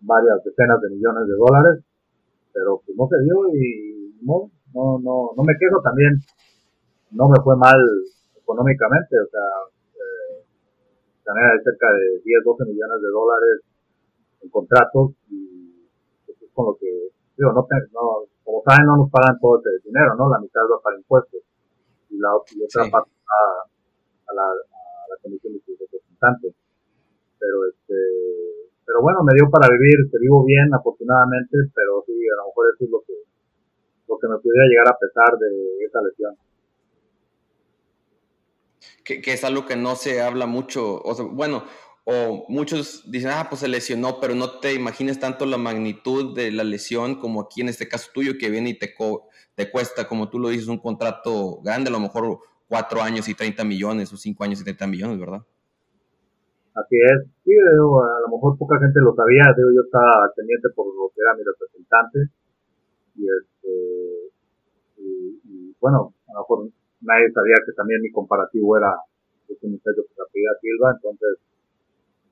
varias 0.04 0.44
decenas 0.44 0.76
de 0.82 0.90
millones 0.90 1.24
de 1.24 1.36
dólares 1.40 1.91
pero 2.52 2.80
pues 2.84 2.96
no 2.96 3.08
se 3.08 3.18
dio 3.24 3.36
y 3.54 4.14
no, 4.22 4.50
no, 4.74 4.98
no, 5.00 5.14
no 5.36 5.42
me 5.42 5.54
quejo 5.58 5.80
también, 5.82 6.20
no 7.10 7.28
me 7.28 7.40
fue 7.42 7.56
mal 7.56 7.80
económicamente, 8.36 9.16
o 9.18 9.28
sea, 9.28 9.48
eh, 9.96 10.44
gané 11.24 11.62
cerca 11.64 11.88
de 11.92 12.20
10, 12.24 12.44
12 12.44 12.64
millones 12.64 13.00
de 13.00 13.08
dólares 13.08 13.56
en 14.42 14.50
contratos 14.50 15.12
y 15.30 15.88
eso 16.28 16.44
es 16.44 16.50
con 16.52 16.66
lo 16.66 16.76
que, 16.76 16.88
digo, 17.36 17.52
no, 17.52 17.66
no, 17.66 18.04
como 18.44 18.62
saben 18.64 18.86
no 18.86 18.96
nos 18.96 19.10
pagan 19.10 19.38
todo 19.40 19.60
ese 19.60 19.88
dinero, 19.88 20.14
¿no? 20.16 20.28
La 20.28 20.38
mitad 20.38 20.62
va 20.62 20.80
para 20.82 20.96
impuestos 20.96 21.40
y 22.10 22.18
la 22.18 22.36
otra 22.36 22.90
parte 22.90 23.10
a, 23.10 23.42
a, 24.28 24.34
la, 24.34 24.44
a 24.44 25.04
la 25.08 25.16
comisión 25.22 25.54
de 25.54 25.60
representantes. 25.78 26.54
Pero 27.38 27.56
este, 27.70 27.94
pero 28.84 29.00
bueno, 29.00 29.22
me 29.24 29.34
dio 29.34 29.48
para 29.48 29.68
vivir, 29.70 30.10
te 30.10 30.18
vivo 30.18 30.44
bien, 30.44 30.68
afortunadamente, 30.74 31.56
pero 31.74 32.01
a 32.32 32.42
lo 32.42 32.46
mejor 32.48 32.66
eso 32.74 32.84
es 32.84 32.90
lo 32.90 33.00
que, 33.06 33.14
lo 34.08 34.18
que 34.18 34.28
me 34.28 34.38
pudiera 34.38 34.66
llegar 34.66 34.88
a 34.88 34.98
pesar 34.98 35.38
de 35.38 35.84
esa 35.84 36.00
lesión. 36.02 36.36
Que, 39.04 39.20
es 39.24 39.44
algo 39.44 39.66
que 39.66 39.76
no 39.76 39.96
se 39.96 40.20
habla 40.20 40.46
mucho, 40.46 41.00
o 41.02 41.14
sea, 41.14 41.24
bueno, 41.24 41.64
o 42.04 42.46
muchos 42.48 43.10
dicen, 43.10 43.30
ah, 43.30 43.46
pues 43.48 43.60
se 43.60 43.68
lesionó, 43.68 44.20
pero 44.20 44.34
no 44.34 44.58
te 44.60 44.74
imagines 44.74 45.20
tanto 45.20 45.46
la 45.46 45.56
magnitud 45.58 46.34
de 46.34 46.50
la 46.50 46.64
lesión 46.64 47.16
como 47.16 47.42
aquí 47.42 47.60
en 47.60 47.68
este 47.68 47.88
caso 47.88 48.10
tuyo, 48.12 48.38
que 48.38 48.50
viene 48.50 48.70
y 48.70 48.78
te, 48.78 48.94
te 49.54 49.70
cuesta, 49.70 50.08
como 50.08 50.30
tú 50.30 50.38
lo 50.38 50.48
dices, 50.48 50.68
un 50.68 50.78
contrato 50.78 51.60
grande, 51.62 51.90
a 51.90 51.92
lo 51.92 52.00
mejor 52.00 52.40
cuatro 52.68 53.02
años 53.02 53.28
y 53.28 53.34
30 53.34 53.64
millones 53.64 54.12
o 54.12 54.16
cinco 54.16 54.44
años 54.44 54.60
y 54.60 54.64
30 54.64 54.86
millones, 54.86 55.18
¿verdad? 55.18 55.44
Así 56.74 56.96
es, 56.96 57.28
sí, 57.44 57.52
a 57.52 57.76
lo 57.76 58.28
mejor 58.32 58.56
poca 58.56 58.80
gente 58.80 59.00
lo 59.04 59.12
sabía, 59.14 59.52
digo, 59.52 59.68
yo 59.76 59.82
estaba 59.84 60.32
pendiente 60.34 60.70
por 60.74 60.88
lo 60.88 61.12
que 61.12 61.20
era 61.20 61.36
mi 61.36 61.44
representante 61.44 62.32
y 63.16 63.28
este 63.28 64.32
y, 64.96 65.76
bueno, 65.80 66.14
a 66.28 66.32
lo 66.32 66.40
mejor 66.40 66.58
nadie 67.02 67.28
sabía 67.32 67.60
que 67.66 67.72
también 67.76 68.00
mi 68.00 68.10
comparativo 68.10 68.78
era 68.78 68.96
este 69.48 69.68
muchacho 69.68 70.00
que 70.00 70.14
se 70.16 70.60
Silva, 70.64 70.96
entonces 70.96 71.44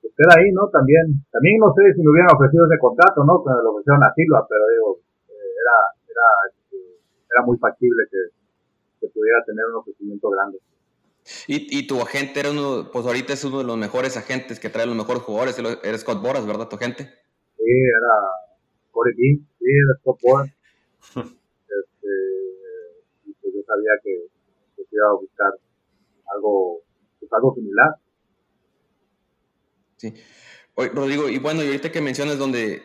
pues 0.01 0.15
era 0.17 0.41
ahí, 0.41 0.49
¿no? 0.53 0.73
También, 0.73 1.21
también 1.29 1.61
no 1.61 1.75
sé 1.77 1.93
si 1.93 2.01
me 2.01 2.09
hubieran 2.09 2.33
ofrecido 2.33 2.65
ese 2.65 2.81
contrato, 2.81 3.21
¿no? 3.21 3.45
Que 3.45 3.53
me 3.53 3.61
lo 3.61 3.77
ofrecieron 3.77 4.01
a 4.01 4.15
Silva, 4.17 4.47
pero 4.49 4.65
digo, 4.73 4.89
eh, 5.29 5.53
era, 5.61 5.77
era, 6.09 6.27
este, 6.49 6.79
era 7.29 7.45
muy 7.45 7.59
factible 7.61 8.09
que, 8.09 8.33
que 9.01 9.13
pudiera 9.13 9.45
tener 9.45 9.69
un 9.69 9.85
ofrecimiento 9.85 10.31
grande. 10.31 10.57
Y, 11.47 11.79
y, 11.79 11.87
tu 11.87 12.01
agente 12.01 12.41
era 12.41 12.51
uno, 12.51 12.91
pues 12.93 13.07
ahorita 13.07 13.33
es 13.33 13.45
uno 13.45 13.59
de 13.59 13.65
los 13.65 13.77
mejores 13.77 14.17
agentes 14.17 14.61
que 14.61 14.71
trae 14.71 14.87
los 14.87 14.97
mejores 14.97 15.23
jugadores. 15.23 15.59
Era 15.83 15.99
Scott 15.99 16.23
Boras, 16.23 16.47
¿verdad, 16.47 16.69
tu 16.69 16.77
agente? 16.77 17.05
Sí, 17.57 17.73
era 17.73 18.13
Corey 18.91 19.15
King, 19.17 19.45
sí, 19.59 19.65
era 19.65 19.99
Scott 20.01 20.21
Boras. 20.23 20.51
este, 21.17 22.09
y 23.27 23.33
pues 23.33 23.55
yo 23.55 23.63
sabía 23.67 23.93
que, 24.03 24.27
que 24.77 24.83
iba 24.91 25.09
a 25.09 25.15
buscar 25.15 25.53
algo, 26.35 26.81
pues 27.19 27.33
algo 27.33 27.55
similar. 27.55 27.97
Sí. 29.97 30.15
Oye, 30.75 30.89
Rodrigo, 30.91 31.29
y 31.29 31.39
bueno, 31.39 31.63
y 31.63 31.67
ahorita 31.67 31.93
que 31.93 32.01
mencionas 32.01 32.39
donde 32.39 32.83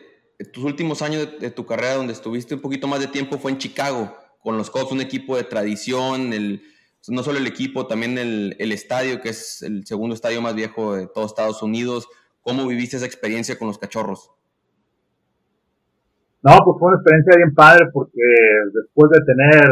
tus 0.52 0.64
últimos 0.64 1.02
años 1.02 1.30
de, 1.30 1.38
de, 1.38 1.50
tu 1.50 1.64
carrera, 1.64 1.94
donde 1.94 2.12
estuviste 2.12 2.54
un 2.54 2.60
poquito 2.60 2.86
más 2.86 3.00
de 3.00 3.06
tiempo, 3.06 3.38
fue 3.38 3.50
en 3.50 3.58
Chicago, 3.58 4.14
con 4.40 4.58
los 4.58 4.70
Cubs, 4.70 4.92
un 4.92 5.00
equipo 5.00 5.36
de 5.36 5.44
tradición, 5.44 6.32
el 6.32 6.62
no 7.08 7.22
solo 7.22 7.38
el 7.38 7.46
equipo, 7.46 7.86
también 7.86 8.18
el, 8.18 8.56
el, 8.58 8.72
estadio, 8.72 9.20
que 9.20 9.30
es 9.30 9.62
el 9.62 9.86
segundo 9.86 10.14
estadio 10.14 10.42
más 10.42 10.54
viejo 10.54 10.96
de 10.96 11.06
todos 11.06 11.30
Estados 11.30 11.62
Unidos. 11.62 12.08
¿Cómo 12.42 12.66
viviste 12.66 12.96
esa 12.96 13.06
experiencia 13.06 13.58
con 13.58 13.68
los 13.68 13.78
cachorros? 13.78 14.30
No, 16.42 16.52
pues 16.64 16.78
fue 16.78 16.88
una 16.88 16.98
experiencia 16.98 17.34
bien 17.36 17.54
padre 17.54 17.90
porque 17.92 18.22
después 18.72 19.10
de 19.10 19.20
tener, 19.26 19.66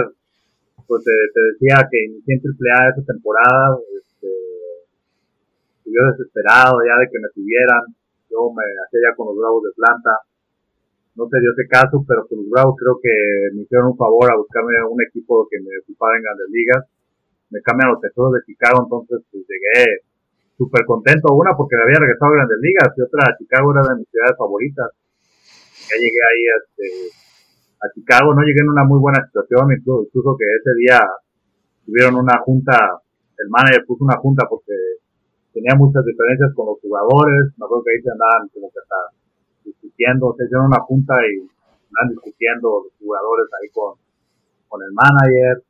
pues 0.87 1.03
te, 1.05 1.14
te 1.35 1.41
decía 1.55 1.87
que 1.91 2.05
inicié 2.05 2.35
en 2.35 2.43
AAA 2.43 2.91
esa 2.91 3.05
temporada, 3.07 3.78
este, 3.95 4.30
yo 5.87 6.03
desesperado 6.11 6.78
ya 6.82 6.99
de 6.99 7.07
que 7.11 7.18
me 7.22 7.30
tuvieran, 7.35 7.95
yo 8.30 8.51
me 8.51 8.66
hacía 8.87 9.11
ya 9.11 9.14
con 9.14 9.30
los 9.30 9.39
Bravos 9.39 9.62
de 9.62 9.74
Planta, 9.76 10.18
no 11.14 11.30
se 11.30 11.39
dio 11.39 11.55
ese 11.55 11.66
caso, 11.70 12.03
pero 12.07 12.26
con 12.26 12.43
los 12.43 12.51
Bravos 12.51 12.74
creo 12.74 12.99
que 12.99 13.14
me 13.55 13.62
hicieron 13.62 13.95
un 13.95 13.97
favor 13.97 14.26
a 14.30 14.37
buscarme 14.37 14.74
un 14.82 14.99
equipo 15.03 15.47
que 15.47 15.62
me 15.62 15.70
ocupara 15.78 16.18
en 16.18 16.26
grandes 16.26 16.51
ligas 16.51 16.93
me 17.55 17.62
cambian 17.62 17.94
los 17.94 18.02
tesoros 18.02 18.34
de 18.34 18.42
Chicago, 18.42 18.82
entonces 18.82 19.22
pues 19.30 19.46
llegué 19.46 20.02
súper 20.59 20.82
contento, 20.86 21.30
una 21.30 21.55
porque 21.55 21.78
me 21.78 21.86
había 21.86 22.02
regresado 22.02 22.34
a 22.34 22.36
Grandes 22.42 22.59
Ligas 22.59 22.90
y 22.98 23.00
otra 23.02 23.30
Chicago 23.38 23.70
era 23.70 23.94
de 23.94 24.02
mis 24.02 24.11
ciudades 24.11 24.34
favoritas. 24.34 24.90
Ya 25.86 25.96
llegué 26.02 26.18
ahí 26.18 26.42
este, 26.59 26.86
a 27.78 27.86
Chicago, 27.94 28.34
no 28.34 28.42
llegué 28.42 28.59
en 28.59 28.74
una 28.74 28.82
muy 28.82 28.98
buena 28.98 29.22
situación, 29.22 29.70
incluso, 29.70 30.02
incluso 30.11 30.34
que 30.34 30.46
ese 30.50 30.72
día 30.82 30.98
tuvieron 31.86 32.18
una 32.18 32.42
junta, 32.42 32.74
el 33.38 33.48
manager 33.50 33.86
puso 33.86 34.02
una 34.02 34.18
junta 34.18 34.46
porque 34.50 34.74
tenía 35.55 35.78
muchas 35.78 36.02
diferencias 36.02 36.50
con 36.59 36.66
los 36.66 36.80
jugadores, 36.82 37.55
me 37.55 37.66
acuerdo 37.66 37.86
que 37.86 37.94
ahí 37.94 38.02
se 38.02 38.11
andaban 38.11 38.50
como 38.50 38.66
que 38.74 38.82
hasta 38.82 39.00
discutiendo, 39.62 40.34
se 40.34 40.44
hicieron 40.44 40.66
una 40.66 40.82
junta 40.82 41.14
y 41.22 41.38
andaban 41.38 42.18
discutiendo 42.18 42.90
los 42.90 42.92
jugadores 42.98 43.46
ahí 43.62 43.68
con, 43.70 43.94
con 44.66 44.82
el 44.82 44.90
manager, 44.90 45.62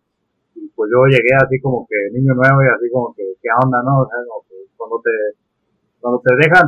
y 0.55 0.69
pues 0.75 0.91
yo 0.91 1.07
llegué 1.07 1.35
así 1.37 1.61
como 1.61 1.87
que 1.87 1.97
niño 2.13 2.35
nuevo 2.35 2.63
y 2.63 2.69
así 2.71 2.91
como 2.91 3.15
que, 3.15 3.23
¿qué 3.43 3.49
onda, 3.63 3.83
no? 3.83 4.03
O 4.03 4.07
sea, 4.09 4.19
cuando 4.77 5.01
te, 5.03 5.15
cuando 6.01 6.21
te 6.21 6.33
dejan 6.37 6.67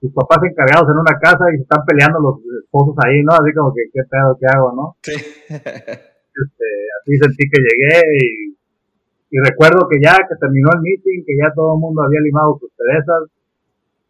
tus 0.00 0.12
papás 0.12 0.38
encargados 0.46 0.88
en 0.90 0.98
una 0.98 1.18
casa 1.18 1.44
y 1.52 1.56
se 1.58 1.62
están 1.62 1.84
peleando 1.84 2.20
los 2.20 2.38
esposos 2.62 2.94
ahí, 3.04 3.22
¿no? 3.22 3.34
Así 3.34 3.50
como 3.54 3.74
que, 3.74 3.90
¿qué 3.92 4.02
pedo, 4.08 4.36
qué 4.38 4.46
hago, 4.46 4.72
no? 4.74 4.96
Sí. 5.02 5.14
este, 5.50 6.68
así 7.02 7.12
sentí 7.18 7.44
que 7.50 7.60
llegué 7.60 7.98
y, 8.14 8.56
y 9.30 9.36
recuerdo 9.42 9.88
que 9.90 9.98
ya 10.00 10.16
que 10.16 10.36
terminó 10.38 10.70
el 10.74 10.82
meeting, 10.82 11.24
que 11.26 11.36
ya 11.36 11.52
todo 11.54 11.74
el 11.74 11.80
mundo 11.80 12.02
había 12.02 12.20
limado 12.20 12.58
sus 12.58 12.70
cerezas, 12.74 13.28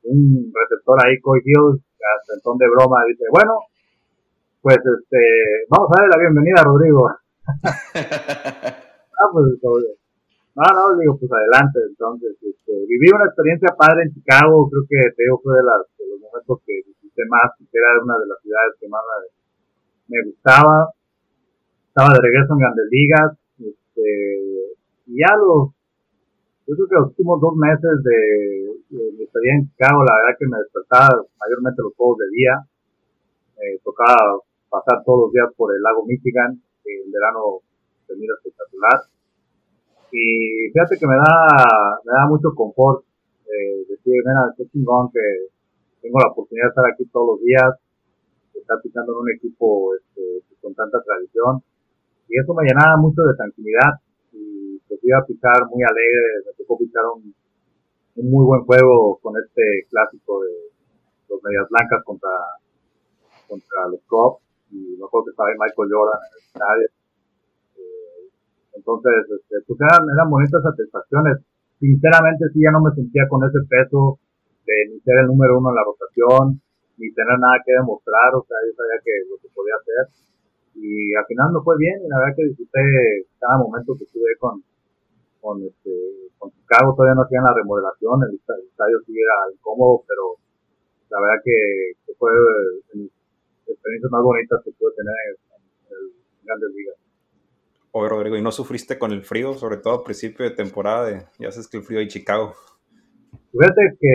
un 0.04 0.52
receptor 0.52 0.98
ahí, 1.04 1.16
Hills, 1.16 1.80
hasta 1.80 2.34
en 2.34 2.40
ton 2.40 2.58
de 2.58 2.68
broma, 2.68 3.04
dice, 3.08 3.24
bueno, 3.30 3.54
pues 4.62 4.78
este, 4.78 5.20
vamos 5.68 5.88
a 5.90 6.00
darle 6.00 6.14
la 6.14 6.20
bienvenida 6.20 6.60
a 6.60 6.64
Rodrigo. 6.64 7.10
ah, 9.18 9.28
pues, 9.32 9.58
no, 10.58 10.64
no, 10.74 10.98
digo, 10.98 11.14
pues 11.18 11.30
adelante, 11.30 11.78
entonces, 11.86 12.34
este, 12.42 12.72
viví 12.90 13.06
una 13.14 13.30
experiencia 13.30 13.70
padre 13.78 14.02
en 14.02 14.14
Chicago, 14.14 14.66
creo 14.66 14.82
que 14.90 15.14
te 15.14 15.22
fue 15.38 15.54
de, 15.54 15.62
los 15.62 16.18
momentos 16.18 16.58
que 16.66 16.82
visité 16.82 17.22
más, 17.30 17.54
era 17.70 18.02
una 18.02 18.18
de 18.18 18.26
las 18.26 18.42
ciudades 18.42 18.74
que 18.80 18.88
más 18.88 19.02
me, 20.10 20.18
gustaba, 20.26 20.90
estaba 21.86 22.10
de 22.10 22.22
regreso 22.26 22.54
en 22.54 22.58
Grandes 22.58 22.88
Ligas, 22.90 23.30
este, 23.54 24.08
y 25.06 25.22
ya 25.22 25.30
los, 25.38 25.70
yo 26.66 26.74
creo 26.74 26.88
que 26.90 27.00
los 27.06 27.08
últimos 27.14 27.38
dos 27.38 27.54
meses 27.54 27.94
de, 28.02 28.98
mi 29.14 29.22
estadía 29.22 29.62
en 29.62 29.70
Chicago, 29.70 30.02
la 30.02 30.16
verdad 30.18 30.38
que 30.42 30.48
me 30.50 30.58
despertaba 30.58 31.22
mayormente 31.38 31.86
los 31.86 31.94
juegos 31.94 32.18
de 32.18 32.28
día, 32.34 32.54
eh, 33.62 33.78
tocaba 33.84 34.42
pasar 34.66 35.06
todos 35.06 35.30
los 35.30 35.32
días 35.32 35.54
por 35.54 35.70
el 35.70 35.80
lago 35.82 36.02
Michigan, 36.02 36.58
en 36.82 37.12
verano 37.12 37.62
se 38.08 38.16
mira 38.16 38.32
espectacular. 38.40 38.98
Y 40.10 40.72
fíjate 40.72 40.96
que 40.96 41.06
me 41.06 41.16
da, 41.20 42.00
me 42.04 42.12
da 42.16 42.24
mucho 42.26 42.48
confort 42.56 43.04
eh, 43.44 43.84
decir, 43.88 44.24
mira, 44.24 44.48
qué 44.56 44.64
chingón 44.72 45.12
que 45.12 45.52
tengo 46.00 46.18
la 46.18 46.32
oportunidad 46.32 46.66
de 46.66 46.72
estar 46.72 46.86
aquí 46.88 47.04
todos 47.12 47.36
los 47.36 47.40
días, 47.44 47.76
de 48.54 48.60
estar 48.60 48.80
pisando 48.80 49.12
en 49.12 49.18
un 49.18 49.30
equipo 49.36 49.94
este, 49.94 50.40
con 50.62 50.74
tanta 50.74 50.96
tradición. 51.04 51.60
Y 52.28 52.40
eso 52.40 52.54
me 52.54 52.64
llenaba 52.64 52.96
mucho 52.96 53.22
de 53.28 53.36
tranquilidad. 53.36 54.00
Y 54.32 54.80
pues 54.88 55.00
iba 55.04 55.18
a 55.20 55.26
pisar 55.28 55.68
muy 55.68 55.84
alegre, 55.84 56.48
me 56.48 56.52
tocó 56.56 56.78
pisar 56.78 57.04
un, 57.12 57.34
muy 58.16 58.44
buen 58.44 58.64
juego 58.64 59.18
con 59.22 59.34
este 59.36 59.86
clásico 59.90 60.42
de 60.42 60.72
los 61.28 61.40
medias 61.42 61.68
blancas 61.70 62.02
contra, 62.04 62.30
contra 63.46 63.88
los 63.92 64.00
Cubs 64.08 64.42
y 64.70 64.96
me 64.98 65.04
acuerdo 65.06 65.26
que 65.26 65.30
estaba 65.30 65.48
ahí 65.48 65.56
Michael 65.58 65.88
Jordan 65.92 66.20
en. 66.34 66.97
Entonces, 68.78 69.26
este, 69.26 69.58
pues 69.66 69.78
eran, 69.82 70.06
eran 70.06 70.30
bonitas 70.30 70.62
satisfacciones. 70.62 71.42
Sinceramente 71.82 72.46
sí 72.54 72.62
ya 72.62 72.70
no 72.70 72.80
me 72.80 72.94
sentía 72.94 73.26
con 73.26 73.42
ese 73.42 73.58
peso 73.66 74.18
de 74.66 74.76
ni 74.94 75.00
ser 75.02 75.26
el 75.26 75.26
número 75.26 75.58
uno 75.58 75.70
en 75.70 75.78
la 75.78 75.86
rotación, 75.86 76.62
ni 76.98 77.10
tener 77.14 77.38
nada 77.38 77.58
que 77.64 77.74
demostrar, 77.74 78.34
o 78.34 78.44
sea, 78.46 78.58
yo 78.62 78.72
sabía 78.74 78.98
que 79.02 79.14
lo 79.26 79.36
que 79.42 79.48
podía 79.50 79.74
hacer. 79.78 80.06
Y 80.78 81.14
al 81.14 81.26
final 81.26 81.50
no 81.52 81.62
fue 81.62 81.74
bien, 81.78 81.98
y 82.04 82.08
la 82.08 82.18
verdad 82.22 82.36
que 82.36 82.50
disfruté 82.54 83.26
cada 83.38 83.58
momento 83.58 83.98
que 83.98 84.04
estuve 84.04 84.30
con, 84.38 84.62
con 85.40 85.62
este, 85.62 86.30
con 86.38 86.50
Chicago, 86.54 86.94
todavía 86.94 87.18
no 87.18 87.26
hacían 87.26 87.42
la 87.42 87.54
remodelación, 87.54 88.22
el, 88.30 88.38
estadio 88.38 88.98
sí 89.06 89.14
era 89.18 89.50
incómodo, 89.50 90.04
pero 90.06 90.38
la 91.10 91.18
verdad 91.18 91.42
que, 91.42 91.58
que 92.06 92.12
fue 92.14 92.30
experiencias 93.66 94.12
más 94.12 94.22
bonitas 94.22 94.62
que 94.62 94.70
pude 94.72 94.94
tener 94.94 95.14
en, 95.32 95.36
Grandes 96.44 96.70
Ligas. 96.74 97.07
Oye, 97.92 98.08
Rodrigo, 98.08 98.36
¿y 98.36 98.42
no 98.42 98.52
sufriste 98.52 98.98
con 98.98 99.12
el 99.12 99.22
frío, 99.22 99.54
sobre 99.54 99.78
todo 99.78 99.98
al 99.98 100.02
principio 100.04 100.44
de 100.44 100.54
temporada? 100.54 101.06
De, 101.06 101.24
ya 101.38 101.50
sabes 101.50 101.68
que 101.68 101.78
el 101.78 101.84
frío 101.84 102.00
de 102.00 102.08
Chicago. 102.08 102.54
Fíjate 103.50 103.96
que 103.98 104.12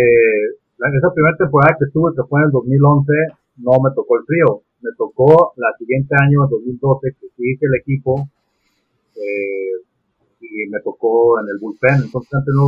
esa 0.91 1.13
primera 1.13 1.35
temporada 1.37 1.75
que 1.79 1.85
estuve, 1.85 2.11
que 2.15 2.27
fue 2.27 2.41
en 2.41 2.45
el 2.47 2.51
2011, 2.51 3.13
no 3.57 3.71
me 3.81 3.89
tocó 3.95 4.17
el 4.17 4.25
frío. 4.25 4.61
Me 4.81 4.91
tocó 4.97 5.53
la 5.57 5.71
siguiente 5.77 6.13
año, 6.19 6.43
en 6.43 6.49
2012, 6.49 7.15
que 7.19 7.27
sí 7.37 7.57
el 7.59 7.75
equipo 7.79 8.27
eh, 9.15 9.79
y 10.41 10.69
me 10.69 10.79
tocó 10.81 11.39
en 11.39 11.47
el 11.49 11.57
bullpen. 11.59 12.03
Entonces 12.03 12.33
antes 12.33 12.53
no, 12.53 12.67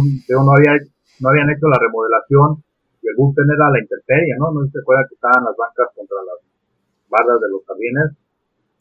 había, 0.51 0.73
no 1.19 1.29
habían 1.29 1.49
hecho 1.51 1.67
la 1.67 1.77
remodelación 1.77 2.63
y 3.03 3.07
el 3.07 3.15
bullpen 3.17 3.45
era 3.51 3.69
la 3.69 3.79
intemperie, 3.79 4.33
¿no? 4.39 4.51
No 4.51 4.63
se 4.71 4.79
acuerda 4.79 5.05
que 5.09 5.15
estaban 5.15 5.43
las 5.43 5.55
bancas 5.59 5.91
contra 5.93 6.17
las 6.23 6.39
bardas 7.09 7.41
de 7.41 7.49
los 7.51 7.61
jardines 7.67 8.09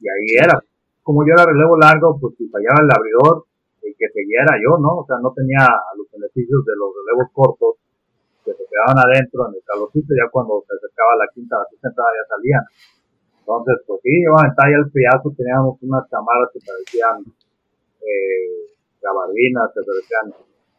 y 0.01 0.07
ahí 0.09 0.29
era. 0.39 0.57
Como 1.05 1.21
yo 1.23 1.37
era 1.37 1.45
relevo 1.45 1.77
largo, 1.77 2.17
pues 2.19 2.35
si 2.41 2.49
fallaba 2.49 2.81
el 2.81 2.89
abridor, 2.89 3.45
el 3.85 3.93
que 3.93 4.09
seguía 4.09 4.41
era 4.49 4.57
yo, 4.57 4.81
¿no? 4.81 5.05
O 5.05 5.07
sea, 5.07 5.21
no 5.21 5.31
tenía 5.37 5.69
los 6.01 6.09
beneficios 6.09 6.65
de 6.65 6.75
los 6.81 6.89
relevos 6.97 7.29
cortos 7.37 7.77
que 8.41 8.57
se 8.57 8.65
quedaban 8.65 8.97
adentro 8.97 9.49
en 9.49 9.61
el 9.61 9.63
calorcito, 9.69 10.17
ya 10.17 10.33
cuando 10.33 10.65
se 10.65 10.73
acercaba 10.73 11.21
la 11.21 11.29
quinta, 11.29 11.61
la 11.61 11.69
sexta 11.69 11.93
ya 11.93 12.25
salían. 12.25 12.65
Entonces, 13.45 13.77
pues 13.85 14.01
sí, 14.01 14.25
en 14.25 14.55
talla 14.57 14.81
el 14.81 14.89
friazo 14.89 15.29
teníamos 15.37 15.77
unas 15.85 16.09
chamarras 16.09 16.49
que 16.49 16.65
parecían 16.65 17.21
eh, 18.01 18.73
gabardinas, 19.05 19.69
que 19.77 19.85
parecían 19.85 20.27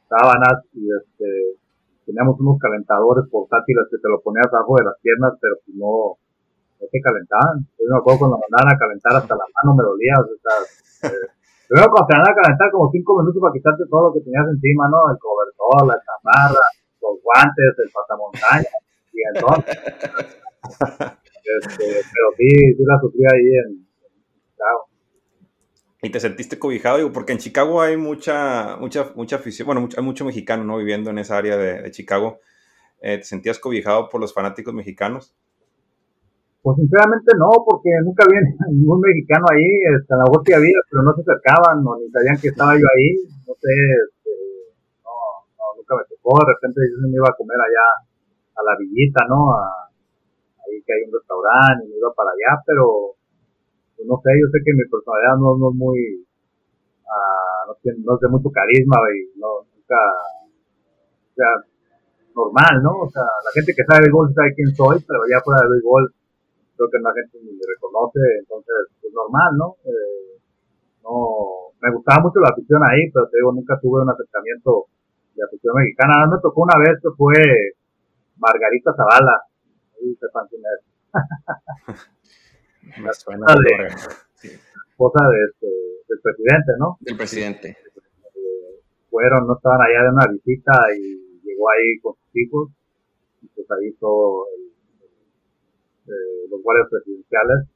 sábanas 0.10 0.66
y 0.74 0.90
este 0.90 1.62
teníamos 2.06 2.40
unos 2.40 2.58
calentadores 2.60 3.26
portátiles 3.30 3.86
que 3.90 3.98
te 3.98 4.10
lo 4.10 4.22
ponías 4.22 4.50
abajo 4.54 4.78
de 4.78 4.86
las 4.86 4.98
piernas, 5.02 5.34
pero 5.42 5.56
pues 5.66 5.78
no, 5.78 6.18
no 6.80 6.88
se 6.90 7.00
calentaban. 7.02 7.66
Yo 7.80 7.86
me 7.90 7.98
acuerdo 7.98 8.20
cuando 8.20 8.40
mandaban 8.40 8.76
a 8.76 8.78
calentar 8.78 9.14
hasta 9.16 9.36
la 9.36 9.46
mano 9.46 9.76
me 9.76 9.84
dolía. 9.84 10.14
O 10.20 10.26
eh, 10.26 11.90
cuando 11.90 12.08
te 12.08 12.16
a 12.16 12.36
calentar 12.36 12.72
como 12.72 12.92
cinco 12.92 13.20
minutos 13.20 13.42
para 13.42 13.54
quitarte 13.54 13.84
todo 13.90 14.10
lo 14.10 14.14
que 14.14 14.22
tenías 14.22 14.46
encima, 14.50 14.88
¿no? 14.90 15.10
El 15.10 15.18
cobertor, 15.18 15.88
la 15.88 15.98
chamarra, 16.04 16.66
los 17.02 17.18
guantes, 17.24 17.72
el 17.80 17.92
pasamontaña. 17.92 18.74
Y 19.14 19.20
entonces, 19.34 19.78
este, 21.42 21.86
pero 21.88 22.28
sí, 22.38 22.50
sí 22.50 22.84
la 22.84 23.00
sufrí 23.00 23.24
ahí 23.26 23.50
en, 23.66 23.86
Chicago. 24.46 24.88
¿Y 26.02 26.10
te 26.10 26.20
sentiste 26.20 26.60
cobijado? 26.60 27.12
Porque 27.12 27.34
en 27.34 27.40
Chicago 27.40 27.82
hay 27.82 27.98
mucha, 27.98 28.78
mucha, 28.78 29.12
mucha 29.16 29.38
afición, 29.38 29.66
bueno, 29.66 29.88
hay 29.96 30.04
mucho 30.04 30.26
mexicano, 30.26 30.64
¿no? 30.64 30.78
Viviendo 30.78 31.10
en 31.10 31.18
esa 31.18 31.38
área 31.38 31.58
de, 31.58 31.82
de 31.82 31.92
Chicago. 31.92 32.40
Eh, 33.02 33.18
¿Te 33.18 33.24
sentías 33.24 33.60
cobijado 33.60 34.10
por 34.10 34.22
los 34.22 34.34
fanáticos 34.34 34.74
mexicanos? 34.74 35.36
Pues 36.66 36.82
sinceramente 36.82 37.30
no, 37.38 37.62
porque 37.62 37.94
nunca 38.02 38.26
había 38.26 38.42
ningún 38.74 38.98
mexicano 38.98 39.46
ahí, 39.54 39.70
este, 39.86 40.10
a 40.10 40.18
la 40.18 40.26
que 40.42 40.58
había, 40.58 40.82
pero 40.90 41.06
no 41.06 41.14
se 41.14 41.22
acercaban, 41.22 41.86
o 41.86 41.94
ni 42.02 42.10
sabían 42.10 42.42
que 42.42 42.50
estaba 42.50 42.74
yo 42.74 42.90
ahí, 42.90 43.22
no 43.46 43.54
sé, 43.54 43.70
este, 43.70 44.34
no, 45.06 45.14
no, 45.62 45.66
nunca 45.78 45.94
me 45.94 46.10
tocó, 46.10 46.42
de 46.42 46.58
repente 46.58 46.82
yo 46.90 47.06
me 47.06 47.22
iba 47.22 47.30
a 47.30 47.38
comer 47.38 47.62
allá 47.62 47.86
a 48.58 48.62
la 48.66 48.74
villita, 48.82 49.22
¿no? 49.30 49.54
A, 49.54 49.94
ahí 50.66 50.82
que 50.82 50.90
hay 50.90 51.06
un 51.06 51.14
restaurante 51.14 51.86
y 51.86 51.90
me 51.94 52.02
iba 52.02 52.10
para 52.18 52.34
allá, 52.34 52.58
pero 52.66 53.14
pues, 53.94 54.10
no 54.10 54.18
sé, 54.26 54.34
yo 54.34 54.50
sé 54.50 54.58
que 54.66 54.74
mi 54.74 54.90
personalidad 54.90 55.38
no, 55.38 55.54
no 55.62 55.70
es 55.70 55.78
muy, 55.78 56.02
uh, 56.18 57.62
no, 57.70 57.78
tiene, 57.86 58.02
no 58.02 58.18
es 58.18 58.22
de 58.26 58.30
mucho 58.34 58.50
carisma 58.50 58.98
y 59.14 59.38
no, 59.38 59.70
nunca, 59.70 60.02
o 61.30 61.34
sea, 61.38 61.62
normal, 62.34 62.82
¿no? 62.82 63.06
O 63.06 63.10
sea, 63.14 63.22
la 63.22 63.54
gente 63.54 63.70
que 63.70 63.86
sabe 63.86 64.10
béisbol 64.10 64.34
sabe 64.34 64.58
quién 64.58 64.74
soy, 64.74 64.98
pero 65.06 65.30
ya 65.30 65.38
fuera 65.46 65.62
de 65.62 65.70
béisbol 65.70 66.25
creo 66.76 66.90
que 66.92 67.00
la 67.00 67.14
gente 67.16 67.40
ni 67.42 67.52
me 67.56 67.64
reconoce, 67.64 68.20
entonces 68.40 68.76
es 68.92 68.96
pues, 69.02 69.14
normal, 69.14 69.52
¿no? 69.58 69.68
Eh, 69.88 70.40
no, 71.04 71.72
me 71.82 71.92
gustaba 71.94 72.22
mucho 72.22 72.40
la 72.40 72.52
afición 72.52 72.82
ahí, 72.84 73.10
pero 73.12 73.28
te 73.30 73.38
digo, 73.38 73.52
nunca 73.54 73.80
tuve 73.80 74.02
un 74.02 74.10
acercamiento 74.10 74.88
de 75.36 75.44
afición 75.44 75.76
mexicana. 75.76 76.28
Me 76.28 76.42
tocó 76.42 76.64
una 76.64 76.78
vez 76.80 77.00
que 77.02 77.10
fue 77.16 77.36
Margarita 78.38 78.94
Zavala, 78.96 79.38
ahí 79.96 80.16
se 80.16 80.28
me 83.02 83.14
suena 83.14 83.46
de, 83.56 83.88
esposa 83.88 85.22
de, 85.32 85.38
este, 85.50 85.68
del 86.10 86.20
presidente, 86.22 86.72
¿no? 86.78 86.98
Del 87.00 87.18
presidente. 87.18 87.70
Eh, 87.70 88.82
fueron, 89.10 89.48
no 89.48 89.56
estaban 89.56 89.82
allá 89.82 90.04
de 90.04 90.10
una 90.10 90.28
visita 90.28 90.74
y 90.98 91.42
llegó 91.44 91.70
ahí 91.72 92.00
con 92.02 92.14
sus 92.16 92.36
hijos 92.36 92.70
y 93.42 93.48
pues 93.48 93.68
ahí 93.72 93.88
hizo 93.88 94.46
el 94.58 94.65
guardias 96.66 96.90
presidenciales. 96.90 97.70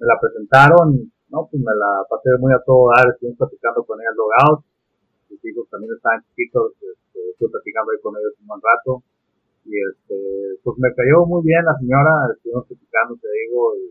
Me 0.00 0.06
la 0.08 0.16
presentaron, 0.16 1.12
¿no? 1.28 1.38
Pues 1.52 1.60
me 1.60 1.74
la 1.76 2.00
pasé 2.08 2.32
muy 2.40 2.52
a 2.52 2.60
todo 2.64 2.88
dar, 2.96 3.04
estuve 3.12 3.36
platicando 3.36 3.84
con 3.84 4.00
ella 4.00 4.16
logout. 4.16 4.64
Mis 5.28 5.44
hijos 5.44 5.68
también 5.68 5.92
estaban 5.92 6.24
chiquitos, 6.32 6.72
este, 6.80 7.20
estuve 7.36 7.52
platicando 7.52 7.92
ahí 7.92 8.00
con 8.00 8.16
ellos 8.16 8.32
un 8.40 8.46
buen 8.48 8.60
rato. 8.64 9.04
Y 9.66 9.74
este, 9.76 10.16
pues 10.64 10.78
me 10.78 10.94
cayó 10.94 11.26
muy 11.26 11.42
bien 11.44 11.60
la 11.64 11.76
señora, 11.76 12.32
estuvimos 12.32 12.64
platicando, 12.64 13.18
te 13.20 13.28
digo, 13.28 13.74
y 13.76 13.84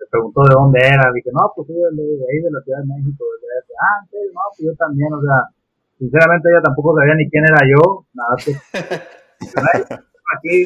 me 0.00 0.06
preguntó 0.10 0.40
de 0.48 0.54
dónde 0.56 0.80
era. 0.80 1.12
Dije, 1.12 1.30
no, 1.30 1.44
pues 1.54 1.68
soy 1.68 1.76
de, 1.76 2.24
ahí, 2.26 2.38
de 2.40 2.50
la 2.50 2.62
Ciudad 2.64 2.80
de 2.82 2.88
México. 2.88 3.22
De 3.38 3.46
ah, 3.78 4.00
sí, 4.10 4.18
no, 4.32 4.42
pues 4.56 4.64
yo 4.64 4.74
también, 4.80 5.12
o 5.12 5.20
sea, 5.20 5.52
sinceramente 6.00 6.48
ella 6.48 6.64
tampoco 6.64 6.96
sabía 6.96 7.14
ni 7.14 7.28
quién 7.28 7.44
era 7.44 7.62
yo, 7.68 8.08
nada, 8.16 8.34
pues, 8.40 8.56
aquí 10.34 10.64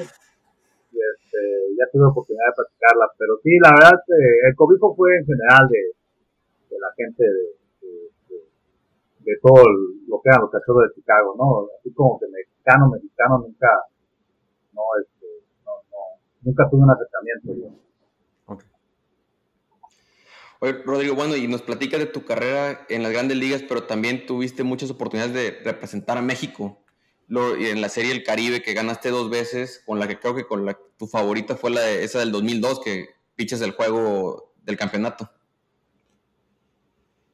este, 1.35 1.74
ya 1.78 1.85
tuve 1.91 2.07
oportunidad 2.07 2.47
de 2.47 2.57
practicarla, 2.57 3.07
pero 3.18 3.35
sí, 3.43 3.59
la 3.59 3.70
verdad, 3.74 3.99
eh, 4.07 4.49
el 4.49 4.55
cobijo 4.55 4.95
fue 4.95 5.18
en 5.18 5.26
general 5.26 5.68
de, 5.68 5.82
de 6.70 6.78
la 6.78 6.91
gente 6.97 7.24
de, 7.24 7.47
de, 9.24 9.32
todo 9.43 9.62
lo 10.07 10.20
que 10.22 10.28
eran 10.28 10.43
los 10.43 10.51
cachorros 10.51 10.89
de 10.89 10.95
Chicago, 10.95 11.35
¿no? 11.37 11.66
Así 11.78 11.93
como 11.93 12.18
que 12.20 12.26
mexicano, 12.28 12.89
mexicano, 12.91 13.39
nunca, 13.39 13.68
no, 14.72 14.82
este, 15.01 15.26
no, 15.64 15.72
no, 15.91 15.99
nunca 16.43 16.68
tuve 16.70 16.82
un 16.82 16.91
acercamiento. 16.91 17.78
Rodrigo, 20.87 21.14
bueno, 21.14 21.37
y 21.37 21.47
nos 21.47 21.61
platicas 21.61 22.01
de 22.01 22.07
tu 22.07 22.24
carrera 22.24 22.87
en 22.89 23.03
las 23.03 23.12
grandes 23.12 23.37
ligas, 23.37 23.62
pero 23.68 23.82
también 23.82 24.24
tuviste 24.24 24.62
muchas 24.62 24.91
oportunidades 24.91 25.35
de 25.35 25.51
representar 25.62 26.16
a 26.16 26.22
México 26.22 26.84
en 27.29 27.81
la 27.81 27.89
serie 27.89 28.12
El 28.12 28.25
Caribe 28.25 28.62
que 28.62 28.75
ganaste 28.75 29.11
dos 29.11 29.31
veces, 29.31 29.83
con 29.87 29.99
la 29.99 30.07
que 30.09 30.18
creo 30.18 30.35
que 30.35 30.47
con 30.47 30.64
la 30.64 30.79
tu 30.99 31.07
favorita 31.07 31.57
fue 31.57 31.70
la 31.70 31.81
de, 31.81 32.05
esa 32.05 32.20
del 32.20 32.33
2002 32.33 32.81
que 32.81 33.07
piches 33.35 33.61
el 33.62 33.72
juego 33.72 34.53
del 34.64 34.77
campeonato. 34.77 35.29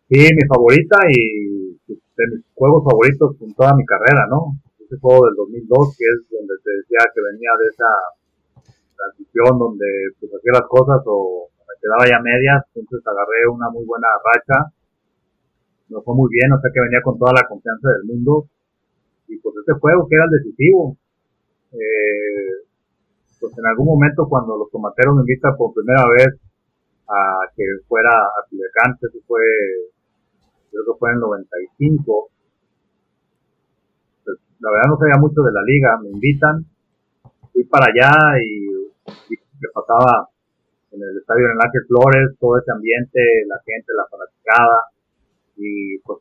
Sí, 0.08 0.18
mi 0.18 0.46
favorita 0.48 0.96
y 1.08 1.78
de 1.86 2.24
mis 2.34 2.44
juegos 2.54 2.84
favoritos 2.84 3.36
en 3.40 3.54
toda 3.54 3.74
mi 3.74 3.84
carrera, 3.84 4.26
¿no? 4.28 4.58
Ese 4.80 4.98
juego 4.98 5.26
del 5.26 5.36
2002 5.36 5.96
que 5.96 6.04
es 6.04 6.18
donde 6.30 6.54
te 6.64 6.70
decía 6.70 6.98
que 7.14 7.20
venía 7.22 7.50
de 7.62 7.66
esa 7.68 7.90
transición 8.96 9.58
donde 9.58 9.86
pues 10.18 10.32
hacía 10.34 10.52
las 10.52 10.68
cosas 10.68 11.00
o 11.06 11.48
me 11.56 11.74
quedaba 11.80 12.04
ya 12.10 12.20
medias, 12.22 12.64
entonces 12.74 13.06
agarré 13.06 13.46
una 13.48 13.70
muy 13.70 13.84
buena 13.84 14.08
racha 14.24 14.72
nos 15.90 16.04
fue 16.04 16.14
muy 16.14 16.30
bien, 16.30 16.52
o 16.52 16.60
sea 16.60 16.70
que 16.72 16.80
venía 16.80 17.02
con 17.02 17.18
toda 17.18 17.32
la 17.34 17.46
confianza 17.46 17.90
del 17.90 18.04
mundo. 18.04 18.46
Y 19.30 19.38
pues 19.38 19.54
este 19.56 19.72
juego 19.78 20.06
que 20.08 20.16
era 20.16 20.24
el 20.26 20.42
decisivo. 20.42 20.96
Eh, 21.72 22.66
pues 23.40 23.56
en 23.56 23.66
algún 23.66 23.86
momento 23.86 24.28
cuando 24.28 24.58
los 24.58 24.70
tomateros 24.70 25.14
me 25.14 25.22
invitan 25.22 25.56
por 25.56 25.72
primera 25.72 26.04
vez 26.10 26.34
a 27.08 27.48
que 27.56 27.64
fuera 27.88 28.10
a 28.10 28.46
Culiacán, 28.48 28.98
eso 29.00 29.18
fue, 29.26 29.40
creo 30.70 30.84
que 30.84 30.98
fue 30.98 31.10
en 31.10 31.14
el 31.16 31.20
95. 31.20 32.28
Pues, 34.24 34.38
la 34.60 34.70
verdad 34.70 34.90
no 34.90 34.98
sabía 34.98 35.18
mucho 35.18 35.42
de 35.42 35.52
la 35.52 35.62
liga, 35.62 35.98
me 36.02 36.10
invitan, 36.10 36.66
fui 37.52 37.64
para 37.64 37.86
allá 37.86 38.12
y, 38.44 38.68
me 39.60 39.68
pasaba 39.74 40.28
en 40.92 41.02
el 41.02 41.18
estadio 41.18 41.44
en 41.46 41.60
Ángel 41.60 41.84
Flores, 41.86 42.36
todo 42.40 42.58
ese 42.58 42.72
ambiente, 42.72 43.20
la 43.46 43.60
gente, 43.64 43.92
la 43.94 44.06
fanaticada, 44.08 44.84
y 45.56 45.98
pues 45.98 46.18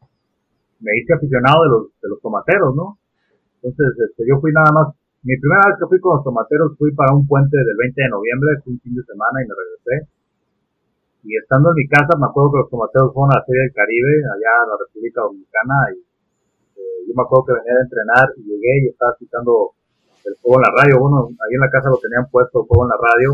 me 0.79 0.91
hice 0.97 1.13
aficionado 1.13 1.63
de 1.63 1.69
los, 1.69 1.83
de 2.01 2.07
los 2.09 2.19
tomateros, 2.21 2.75
¿no? 2.75 2.97
Entonces, 3.61 3.91
este, 4.09 4.23
yo 4.23 4.39
fui 4.39 4.51
nada 4.51 4.71
más, 4.71 4.95
mi 5.23 5.35
primera 5.35 5.67
vez 5.67 5.75
que 5.79 5.87
fui 5.87 5.99
con 5.99 6.15
los 6.15 6.23
tomateros 6.23 6.77
fui 6.79 6.95
para 6.95 7.11
un 7.11 7.27
puente 7.27 7.57
del 7.57 7.75
20 7.75 8.01
de 8.01 8.09
noviembre, 8.09 8.49
fue 8.63 8.73
un 8.73 8.79
fin 8.79 8.95
de 8.95 9.03
semana 9.03 9.43
y 9.43 9.47
me 9.47 9.55
regresé. 9.55 9.95
Y 11.27 11.35
estando 11.35 11.75
en 11.75 11.83
mi 11.83 11.87
casa, 11.91 12.15
me 12.15 12.31
acuerdo 12.31 12.55
que 12.55 12.61
los 12.63 12.71
tomateros 12.71 13.11
fueron 13.11 13.35
a 13.35 13.43
la 13.43 13.45
Serie 13.45 13.67
del 13.67 13.75
Caribe, 13.75 14.13
allá 14.31 14.53
en 14.63 14.69
la 14.71 14.77
República 14.79 15.19
Dominicana, 15.27 15.75
y 15.91 15.99
eh, 16.79 16.99
yo 17.03 17.11
me 17.11 17.23
acuerdo 17.27 17.43
que 17.51 17.59
venía 17.59 17.75
de 17.75 17.83
entrenar 17.83 18.25
y 18.39 18.41
llegué 18.47 18.73
y 18.79 18.87
estaba 18.87 19.11
escuchando 19.11 19.75
el 20.23 20.33
juego 20.39 20.55
en 20.55 20.63
la 20.63 20.73
radio. 20.79 20.95
Bueno, 21.03 21.27
ahí 21.27 21.53
en 21.59 21.63
la 21.67 21.71
casa 21.71 21.91
lo 21.91 21.99
tenían 21.99 22.31
puesto 22.31 22.63
el 22.63 22.67
juego 22.71 22.87
en 22.87 22.93
la 22.95 22.99
radio. 23.03 23.29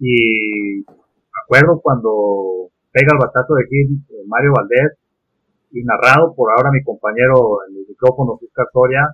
Y 0.00 0.80
me 0.80 1.40
acuerdo 1.44 1.80
cuando 1.84 2.72
pega 2.92 3.12
el 3.12 3.20
batazo 3.20 3.52
de 3.60 3.64
aquí 3.68 3.80
eh, 3.84 4.24
Mario 4.24 4.56
Valdés 4.56 4.96
y 5.76 5.84
narrado 5.84 6.32
por 6.32 6.48
ahora 6.50 6.72
mi 6.72 6.82
compañero 6.82 7.60
en 7.68 7.76
el 7.76 7.84
micrófono 7.86 8.38
Fiscal 8.40 8.66
Soria, 8.72 9.04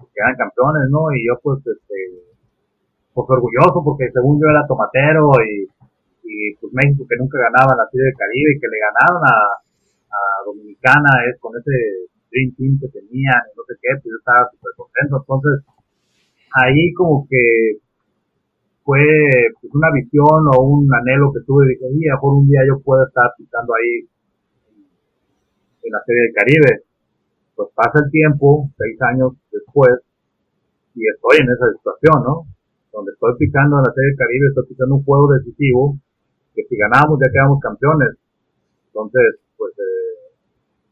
que 0.00 0.20
eran 0.24 0.40
campeones, 0.40 0.88
¿no? 0.88 1.12
Y 1.12 1.28
yo 1.28 1.36
pues, 1.42 1.60
este, 1.60 2.32
pues 3.12 3.28
orgulloso 3.28 3.84
porque 3.84 4.08
según 4.08 4.40
yo 4.40 4.48
era 4.48 4.64
tomatero 4.66 5.28
y, 5.44 5.68
y 6.24 6.54
pues 6.56 6.72
México 6.72 7.04
que 7.04 7.20
nunca 7.20 7.36
ganaba 7.36 7.76
la 7.76 7.84
Serie 7.92 8.08
del 8.08 8.16
Caribe 8.16 8.56
y 8.56 8.60
que 8.60 8.72
le 8.72 8.80
ganaron 8.80 9.22
a, 9.28 9.36
Dominicana 10.46 11.28
es 11.28 11.38
con 11.38 11.52
ese 11.52 12.08
Dream 12.32 12.56
Team 12.56 12.72
que 12.80 12.88
tenían 12.88 13.42
y 13.44 13.52
no 13.52 13.62
sé 13.68 13.76
qué, 13.76 13.92
pues 14.00 14.08
yo 14.08 14.16
estaba 14.16 14.48
súper 14.48 14.72
contento. 14.74 15.20
Entonces, 15.20 15.56
ahí 16.56 16.92
como 16.96 17.28
que 17.28 17.76
fue 18.82 19.04
pues, 19.60 19.70
una 19.76 19.92
visión 19.92 20.48
o 20.48 20.56
un 20.64 20.88
anhelo 20.88 21.30
que 21.36 21.44
tuve, 21.44 21.68
dije, 21.68 21.84
y 21.92 22.08
mejor 22.08 22.40
un 22.40 22.48
día 22.48 22.64
yo 22.66 22.80
puedo 22.80 23.04
estar 23.04 23.28
pisando 23.36 23.74
ahí 23.76 24.08
en 25.82 25.92
la 25.92 26.02
Serie 26.04 26.22
del 26.22 26.34
Caribe. 26.34 26.72
Pues 27.54 27.68
pasa 27.74 27.98
el 28.04 28.10
tiempo, 28.10 28.70
seis 28.76 28.96
años 29.02 29.32
después, 29.50 29.98
y 30.94 31.02
estoy 31.06 31.38
en 31.42 31.50
esa 31.50 31.66
situación, 31.72 32.22
¿no? 32.22 32.46
Donde 32.92 33.12
estoy 33.12 33.34
pisando 33.38 33.78
en 33.78 33.84
la 33.86 33.92
Serie 33.94 34.10
del 34.10 34.18
Caribe, 34.18 34.46
estoy 34.48 34.66
pisando 34.66 34.94
un 34.96 35.04
juego 35.04 35.32
decisivo, 35.34 35.98
que 36.54 36.62
si 36.64 36.76
ganamos 36.76 37.18
ya 37.18 37.30
quedamos 37.30 37.60
campeones. 37.60 38.18
Entonces, 38.86 39.38
pues 39.56 39.72
eh, 39.78 40.14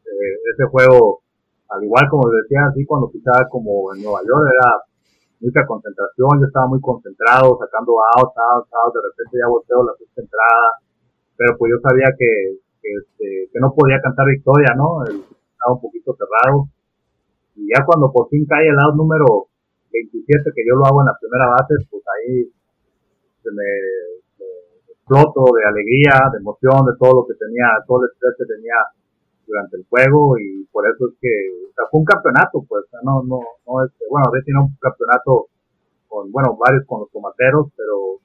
eh, 0.07 0.35
ese 0.53 0.65
juego, 0.71 1.21
al 1.69 1.83
igual 1.83 2.07
como 2.09 2.29
decía 2.29 2.67
así, 2.71 2.85
cuando 2.85 3.11
pisaba 3.11 3.47
como 3.49 3.93
en 3.93 4.03
Nueva 4.03 4.19
York, 4.23 4.47
era 4.47 4.87
mucha 5.39 5.65
concentración, 5.67 6.39
yo 6.39 6.47
estaba 6.47 6.67
muy 6.67 6.81
concentrado, 6.81 7.57
sacando 7.59 7.93
outs, 8.15 8.33
outs, 8.33 8.69
outs, 8.73 8.93
de 8.93 9.01
repente 9.05 9.37
ya 9.37 9.47
volteo 9.47 9.83
la 9.83 9.93
sexta 9.97 10.21
entrada, 10.21 10.67
pero 11.37 11.57
pues 11.57 11.71
yo 11.71 11.77
sabía 11.83 12.09
que, 12.17 12.57
este, 12.87 13.49
que 13.51 13.59
no 13.59 13.73
podía 13.73 13.99
cantar 14.01 14.25
victoria, 14.27 14.73
¿no? 14.75 15.03
estaba 15.03 15.73
un 15.73 15.81
poquito 15.81 16.15
cerrado. 16.15 16.69
Y 17.55 17.67
ya 17.73 17.83
cuando 17.85 18.11
por 18.11 18.29
fin 18.29 18.45
cae 18.45 18.69
el 18.69 18.79
out 18.79 18.95
número 18.95 19.49
27, 19.91 20.51
que 20.53 20.63
yo 20.67 20.75
lo 20.75 20.85
hago 20.85 21.01
en 21.01 21.07
la 21.07 21.17
primera 21.19 21.47
base, 21.49 21.73
pues 21.89 22.03
ahí 22.05 22.45
se 23.41 23.49
me, 23.51 23.65
exploto 24.91 25.41
de 25.55 25.63
alegría, 25.65 26.29
de 26.31 26.37
emoción, 26.39 26.85
de 26.85 26.93
todo 26.99 27.23
lo 27.23 27.25
que 27.25 27.33
tenía, 27.39 27.65
todo 27.87 28.03
el 28.03 28.11
estrés 28.11 28.35
que 28.37 28.45
tenía 28.45 28.75
durante 29.47 29.77
el 29.77 29.85
juego 29.87 30.37
y 30.37 30.67
por 30.71 30.85
eso 30.85 31.07
es 31.07 31.15
que 31.21 31.31
fue 31.89 32.01
un 32.01 32.05
campeonato, 32.05 32.65
pues, 32.67 32.83
no, 33.03 33.23
no, 33.23 33.39
no 33.65 33.85
es, 33.85 33.91
bueno, 34.09 34.27
a 34.27 34.43
tiene 34.43 34.59
un 34.59 34.75
campeonato 34.75 35.47
con, 36.07 36.31
bueno, 36.31 36.57
varios 36.59 36.85
con 36.85 37.01
los 37.01 37.11
tomateros, 37.11 37.71
pero 37.77 38.19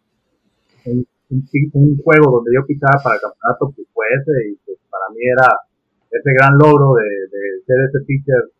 un, 1.33 1.97
juego 2.05 2.39
donde 2.39 2.53
yo 2.55 2.67
pisaba 2.67 3.01
para 3.03 3.17
el 3.17 3.23
campeonato, 3.23 3.73
pues 3.75 3.89
fue 3.93 4.07
ese 4.13 4.53
y 4.53 4.55
pues 4.65 4.79
para 4.91 5.09
mí 5.11 5.25
era 5.25 5.49
ese 6.11 6.31
gran 6.37 6.59
logro 6.59 6.95
de, 7.01 7.33
ser 7.65 7.79
ese 7.89 8.05
pitcher 8.05 8.53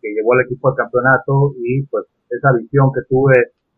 que 0.00 0.14
llevó 0.14 0.34
al 0.34 0.46
equipo 0.46 0.70
al 0.70 0.76
campeonato 0.76 1.54
y 1.58 1.82
pues 1.90 2.06
esa 2.30 2.52
visión 2.54 2.92
que 2.94 3.02
tuve, 3.08 3.34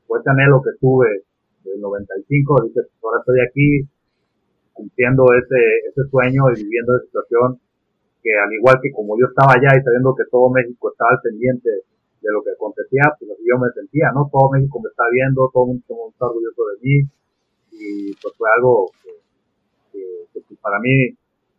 o 0.06 0.18
ese 0.18 0.28
anhelo 0.28 0.60
que 0.60 0.76
tuve 0.78 1.24
del 1.64 1.80
95, 1.80 2.68
dice, 2.68 2.82
pues, 2.84 3.00
ahora 3.02 3.20
estoy 3.20 3.40
aquí 3.40 3.68
cumpliendo 4.72 5.24
ese, 5.32 5.62
ese 5.88 6.02
sueño 6.10 6.50
y 6.52 6.64
viviendo 6.64 6.96
esa 6.96 7.06
situación 7.06 7.60
que 8.22 8.30
al 8.36 8.52
igual 8.52 8.78
que 8.82 8.92
como 8.92 9.18
yo 9.18 9.26
estaba 9.26 9.54
allá 9.56 9.72
y 9.74 9.82
sabiendo 9.82 10.14
que 10.14 10.28
todo 10.30 10.50
México 10.50 10.92
estaba 10.92 11.10
al 11.16 11.22
pendiente 11.22 11.70
de 11.70 12.30
lo 12.30 12.42
que 12.44 12.52
acontecía, 12.52 13.02
pues 13.18 13.30
así 13.32 13.42
yo 13.42 13.58
me 13.58 13.72
sentía, 13.74 14.12
¿no? 14.14 14.28
Todo 14.30 14.50
México 14.50 14.78
me 14.78 14.90
está 14.90 15.02
viendo, 15.10 15.50
todo 15.52 15.64
el 15.64 15.80
mundo 15.80 16.12
está 16.12 16.26
orgulloso 16.26 16.62
de 16.70 16.76
mí 16.82 16.96
y 17.82 18.14
pues 18.14 18.34
fue 18.36 18.48
algo 18.56 18.90
que, 19.92 20.56
para 20.60 20.78
mí 20.80 21.10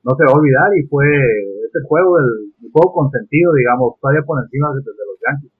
no 0.03 0.15
se 0.15 0.23
va 0.23 0.31
a 0.31 0.35
olvidar 0.35 0.77
y 0.77 0.87
fue 0.87 1.05
ese 1.05 1.79
juego, 1.87 2.17
del, 2.17 2.71
juego 2.71 2.93
consentido, 2.93 3.53
digamos, 3.53 3.95
todavía 3.99 4.21
por 4.25 4.41
encima 4.43 4.69
de, 4.73 4.81
los 4.83 5.19
Yankees. 5.25 5.51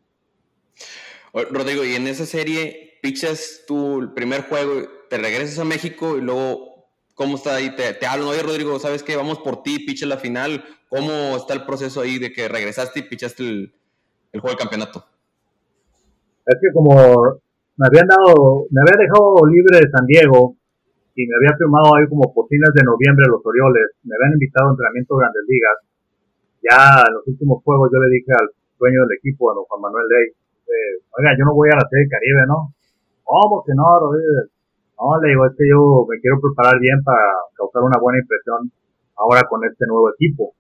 Rodrigo, 1.52 1.84
y 1.84 1.96
en 1.96 2.08
esa 2.08 2.26
serie, 2.26 3.00
pichas 3.02 3.64
tu 3.68 4.00
el 4.00 4.14
primer 4.14 4.44
juego, 4.44 4.88
te 5.10 5.18
regresas 5.18 5.60
a 5.60 5.66
México 5.66 6.18
y 6.18 6.22
luego 6.22 6.74
¿Cómo 7.16 7.36
está 7.36 7.56
ahí? 7.56 7.76
Te, 7.76 7.94
te 7.94 8.08
hablan, 8.08 8.28
oye 8.28 8.42
Rodrigo, 8.42 8.80
¿sabes 8.80 9.04
qué? 9.04 9.16
Vamos 9.16 9.38
por 9.40 9.62
ti, 9.62 9.86
picha 9.86 10.08
la 10.08 10.18
final. 10.18 10.64
¿Cómo 10.90 11.38
está 11.38 11.54
el 11.54 11.64
proceso 11.64 12.02
ahí 12.02 12.18
de 12.18 12.32
que 12.32 12.48
regresaste 12.48 13.02
y 13.02 13.04
pichaste 13.04 13.44
el, 13.44 13.76
el 14.32 14.42
juego 14.42 14.56
del 14.56 14.58
campeonato? 14.58 15.06
Es 16.46 16.56
que 16.60 16.74
como 16.74 17.40
me 17.78 17.88
habían 17.88 18.08
dado, 18.08 18.70
me 18.70 18.82
había 18.82 19.06
dejado 19.06 19.42
libre 19.50 19.82
de 19.82 19.90
San 19.90 20.06
Diego 20.06 20.56
y 21.16 21.26
me 21.26 21.36
había 21.38 21.58
firmado 21.58 21.94
ahí 21.96 22.06
como 22.10 22.34
por 22.34 22.48
fines 22.50 22.70
de 22.74 22.86
noviembre 22.86 23.26
los 23.30 23.42
Orioles, 23.46 23.98
me 24.04 24.14
habían 24.18 24.38
invitado 24.38 24.70
a 24.70 24.74
entrenamiento 24.74 25.14
de 25.14 25.22
Grandes 25.22 25.46
Ligas. 25.50 25.78
Ya 26.64 26.80
en 27.06 27.14
los 27.14 27.26
últimos 27.28 27.62
juegos 27.62 27.90
yo 27.92 28.00
le 28.02 28.10
dije 28.14 28.32
al 28.34 28.50
dueño 28.78 29.06
del 29.06 29.18
equipo, 29.18 29.52
a 29.52 29.56
don 29.58 29.66
Juan 29.66 29.82
Manuel 29.82 30.08
Ley, 30.10 30.28
eh, 30.70 30.94
oiga, 31.18 31.36
yo 31.38 31.46
no 31.46 31.54
voy 31.54 31.70
a 31.70 31.78
la 31.78 31.90
Serie 31.90 32.10
Caribe, 32.10 32.46
¿no? 32.48 32.74
¿Cómo 33.24 33.64
que 33.64 33.74
no? 33.76 33.84
No, 34.10 35.20
le 35.22 35.30
digo, 35.30 35.46
es 35.46 35.54
que 35.58 35.66
yo 35.68 36.06
me 36.08 36.20
quiero 36.22 36.40
preparar 36.40 36.80
bien 36.80 37.02
para 37.04 37.26
causar 37.58 37.84
una 37.84 38.00
buena 38.00 38.20
impresión 38.20 38.72
ahora 39.18 39.44
con 39.50 39.66
este 39.66 39.86
nuevo 39.88 40.10
equipo. 40.14 40.54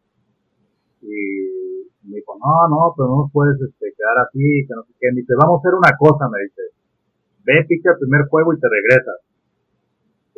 Y 1.01 1.87
me 2.09 2.17
dijo, 2.19 2.35
no, 2.39 2.67
no, 2.67 2.93
pero 2.95 3.07
no 3.09 3.29
puedes 3.31 3.59
este, 3.61 3.93
quedar 3.95 4.17
así, 4.27 4.67
que 4.67 4.73
no 4.75 4.83
sé 4.83 4.93
qué. 4.99 5.07
Me 5.13 5.21
dice, 5.21 5.33
vamos 5.39 5.59
a 5.59 5.61
hacer 5.61 5.73
una 5.75 5.93
cosa, 5.97 6.27
me 6.27 6.39
dice. 6.43 6.63
Ve, 7.43 7.65
pica 7.67 7.91
el 7.91 7.99
primer 7.99 8.27
juego 8.27 8.53
y 8.53 8.59
te 8.59 8.67
regresas. 8.69 9.19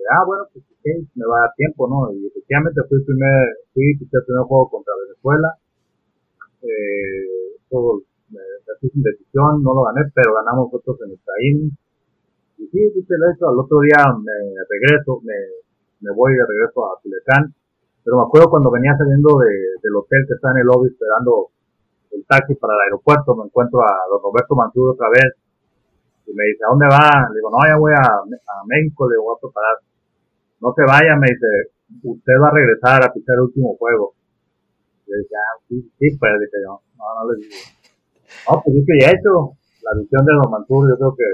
Ah, 0.10 0.24
bueno, 0.26 0.46
pues 0.54 0.64
okay, 0.66 1.02
me 1.16 1.26
va 1.26 1.38
a 1.38 1.42
dar 1.50 1.54
tiempo, 1.58 1.88
¿no? 1.90 2.14
Y 2.14 2.28
efectivamente 2.28 2.82
fui 2.88 2.98
el 3.00 3.06
primer, 3.06 3.58
fui, 3.74 3.98
el 3.98 4.24
primer 4.26 4.44
juego 4.46 4.70
contra 4.70 4.94
Venezuela. 5.02 5.50
Eh, 6.62 7.58
todo, 7.70 8.02
me, 8.30 8.40
me 8.40 8.90
sin 8.90 9.02
decisión, 9.02 9.64
no 9.64 9.74
lo 9.74 9.84
gané, 9.90 10.10
pero 10.14 10.36
ganamos 10.36 10.70
otros 10.74 10.98
en 11.02 11.14
Efraín 11.14 11.78
y 12.58 12.68
sí, 12.68 12.80
dice 12.96 13.16
eso, 13.36 13.50
al 13.50 13.60
otro 13.60 13.80
día 13.82 14.00
me 14.16 14.32
regreso, 14.70 15.20
me, 15.24 15.36
me 16.00 16.12
voy 16.16 16.34
de 16.34 16.46
regreso 16.48 16.86
a 16.86 17.00
Culiacán. 17.02 17.54
Pero 18.04 18.18
me 18.18 18.24
acuerdo 18.24 18.50
cuando 18.50 18.72
venía 18.72 18.96
saliendo 18.98 19.38
de, 19.40 19.52
del 19.82 19.96
hotel 19.96 20.24
que 20.28 20.36
está 20.36 20.52
en 20.52 20.58
el 20.60 20.68
lobby 20.68 20.88
esperando 20.88 21.50
el 22.12 22.24
taxi 22.26 22.56
para 22.56 22.74
el 22.76 22.82
aeropuerto, 22.86 23.36
me 23.36 23.46
encuentro 23.46 23.82
a 23.82 23.92
don 24.10 24.22
Roberto 24.22 24.56
Mansur 24.56 24.94
otra 24.94 25.10
vez. 25.10 25.36
Y 26.26 26.34
me 26.34 26.44
dice, 26.50 26.66
¿a 26.66 26.72
dónde 26.74 26.88
va? 26.90 27.30
Le 27.30 27.38
digo, 27.38 27.50
no, 27.54 27.60
ya 27.62 27.78
voy 27.78 27.94
a, 27.94 28.04
a 28.04 28.56
México, 28.66 29.10
le 29.10 29.18
voy 29.18 29.34
a 29.36 29.42
preparar. 29.42 29.78
No 30.62 30.74
se 30.74 30.84
vaya, 30.84 31.14
me 31.16 31.30
dice, 31.30 31.76
usted 32.02 32.36
va 32.42 32.50
a 32.50 32.58
regresar 32.58 33.04
a 33.04 33.14
pisar 33.14 33.38
el 33.38 33.48
último 33.50 33.76
juego. 33.78 34.14
Yo 35.06 35.14
dije, 35.18 35.36
ah, 35.38 35.56
sí, 35.70 35.78
sí, 36.00 36.18
pues, 36.18 36.32
dije 36.42 36.58
yo, 36.66 36.82
no, 36.98 37.06
no 37.14 37.22
le 37.30 37.46
digo. 37.46 37.58
No, 38.50 38.62
pues 38.66 38.74
es 38.78 38.84
que 38.86 38.96
ya 39.00 39.08
he 39.14 39.18
hecho 39.18 39.54
la 39.86 39.94
visión 40.02 40.26
de 40.26 40.34
don 40.34 40.50
Mansur, 40.50 40.90
yo 40.90 40.98
creo 40.98 41.14
que 41.14 41.30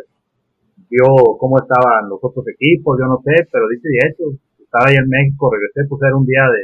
vio 0.91 1.07
cómo 1.39 1.55
estaban 1.55 2.11
los 2.11 2.19
otros 2.19 2.43
equipos, 2.51 2.99
yo 2.99 3.07
no 3.07 3.23
sé, 3.23 3.47
pero 3.47 3.63
dice 3.71 3.87
y 3.87 3.97
hecho, 4.03 4.23
estaba 4.59 4.91
ahí 4.91 4.99
en 4.99 5.07
México, 5.07 5.47
regresé, 5.47 5.87
pues 5.87 6.03
era 6.03 6.15
un 6.19 6.27
día 6.27 6.43
de, 6.51 6.63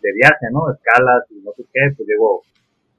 de 0.00 0.10
viaje, 0.16 0.48
¿no? 0.52 0.72
Escalas 0.72 1.28
y 1.28 1.44
no 1.44 1.52
sé 1.52 1.64
qué, 1.68 1.92
pues 1.92 2.08
llego 2.08 2.40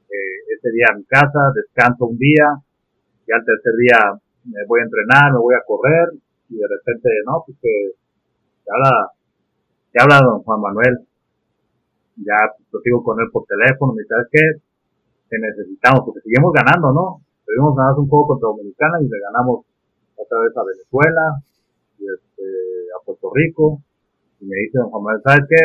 eh, 0.05 0.53
ese 0.53 0.69
día 0.69 0.85
a 0.93 0.97
mi 0.97 1.03
casa, 1.05 1.49
descanso 1.55 2.05
un 2.05 2.17
día, 2.17 2.61
y 3.25 3.29
al 3.33 3.45
tercer 3.45 3.73
día 3.73 4.21
me 4.45 4.65
voy 4.67 4.79
a 4.79 4.83
entrenar, 4.83 5.33
me 5.33 5.39
voy 5.39 5.55
a 5.55 5.65
correr, 5.65 6.07
y 6.49 6.55
de 6.55 6.67
repente, 6.67 7.09
no, 7.25 7.43
pues 7.45 7.57
que 7.61 7.95
te 8.65 8.69
habla, 8.71 9.11
te 9.91 10.01
habla 10.01 10.19
don 10.19 10.43
Juan 10.43 10.61
Manuel. 10.61 11.07
ya 12.17 12.37
pues, 12.69 12.83
sigo 12.83 13.03
con 13.03 13.19
él 13.19 13.27
por 13.31 13.45
teléfono, 13.45 13.93
me 13.93 14.01
dice, 14.01 14.13
¿sabes 14.13 14.27
qué? 14.31 14.45
Te 15.29 15.39
necesitamos, 15.39 16.03
porque 16.05 16.21
seguimos 16.21 16.51
ganando, 16.51 16.91
¿no? 16.91 17.21
Seguimos 17.45 17.75
ganando 17.75 18.01
un 18.01 18.09
juego 18.09 18.27
contra 18.27 18.47
Dominicana 18.49 18.99
y 19.01 19.07
le 19.07 19.19
ganamos 19.19 19.65
otra 20.15 20.39
vez 20.39 20.55
a 20.55 20.63
Venezuela 20.63 21.23
y 21.99 22.03
este, 22.05 22.45
a 22.95 23.03
Puerto 23.05 23.31
Rico. 23.33 23.81
Y 24.39 24.45
me 24.45 24.55
dice, 24.57 24.79
Juan 24.79 25.03
Manuel, 25.03 25.23
¿sabes 25.23 25.45
qué? 25.47 25.61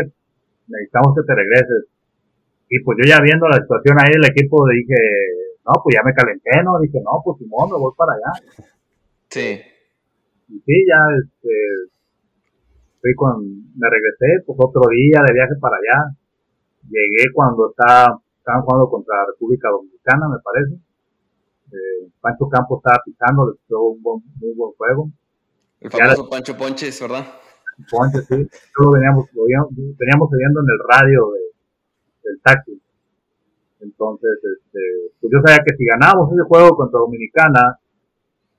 Necesitamos 0.68 1.14
que 1.14 1.26
te 1.26 1.34
regreses. 1.34 1.82
Y 2.68 2.82
pues 2.82 2.98
yo 2.98 3.10
ya 3.10 3.22
viendo 3.22 3.46
la 3.46 3.62
situación 3.62 3.96
ahí 3.98 4.10
del 4.10 4.30
equipo 4.30 4.66
dije, 4.66 4.98
no, 5.66 5.72
pues 5.82 5.96
ya 5.98 6.02
me 6.06 6.14
calenté, 6.14 6.62
¿no? 6.62 6.78
Dije, 6.78 7.00
no, 7.02 7.20
pues 7.24 7.38
Simón, 7.38 7.70
me 7.70 7.78
voy 7.78 7.92
para 7.96 8.12
allá. 8.14 8.32
Sí. 9.28 9.58
Y 10.48 10.60
sí, 10.62 10.76
ya 10.86 11.00
este, 11.18 11.54
fui 13.00 13.14
con, 13.16 13.42
me 13.74 13.90
regresé, 13.90 14.46
pues 14.46 14.56
otro 14.62 14.82
día 14.94 15.18
de 15.26 15.34
viaje 15.34 15.58
para 15.60 15.74
allá. 15.74 16.14
Llegué 16.86 17.34
cuando 17.34 17.70
está, 17.70 18.14
estaban 18.38 18.62
jugando 18.62 18.88
contra 18.88 19.16
la 19.16 19.26
República 19.34 19.68
Dominicana, 19.70 20.28
me 20.30 20.38
parece. 20.38 20.78
Eh, 21.74 22.10
Pancho 22.20 22.48
Campos 22.48 22.78
estaba 22.78 23.02
pisando, 23.04 23.50
le 23.50 23.58
dio 23.66 23.82
un 23.82 24.00
buen, 24.00 24.22
muy 24.38 24.54
buen 24.54 24.72
juego. 24.78 25.10
El 25.80 25.90
famoso 25.90 26.30
Pancho 26.30 26.56
Ponches, 26.56 27.00
¿verdad? 27.00 27.26
Ponches, 27.90 28.24
sí. 28.26 28.38
Lo 28.78 28.92
veníamos, 28.92 29.26
lo 29.34 29.42
veníamos 29.42 30.30
oyendo 30.30 30.60
en 30.62 30.68
el 30.70 30.80
radio 30.86 31.26
de, 31.34 31.40
del 32.22 32.40
taxi. 32.40 32.80
Entonces, 33.80 34.36
este, 34.40 35.12
pues 35.20 35.28
yo 35.30 35.38
sabía 35.44 35.64
que 35.64 35.76
si 35.76 35.84
ganábamos 35.84 36.32
ese 36.32 36.48
juego 36.48 36.76
contra 36.76 37.00
Dominicana, 37.00 37.78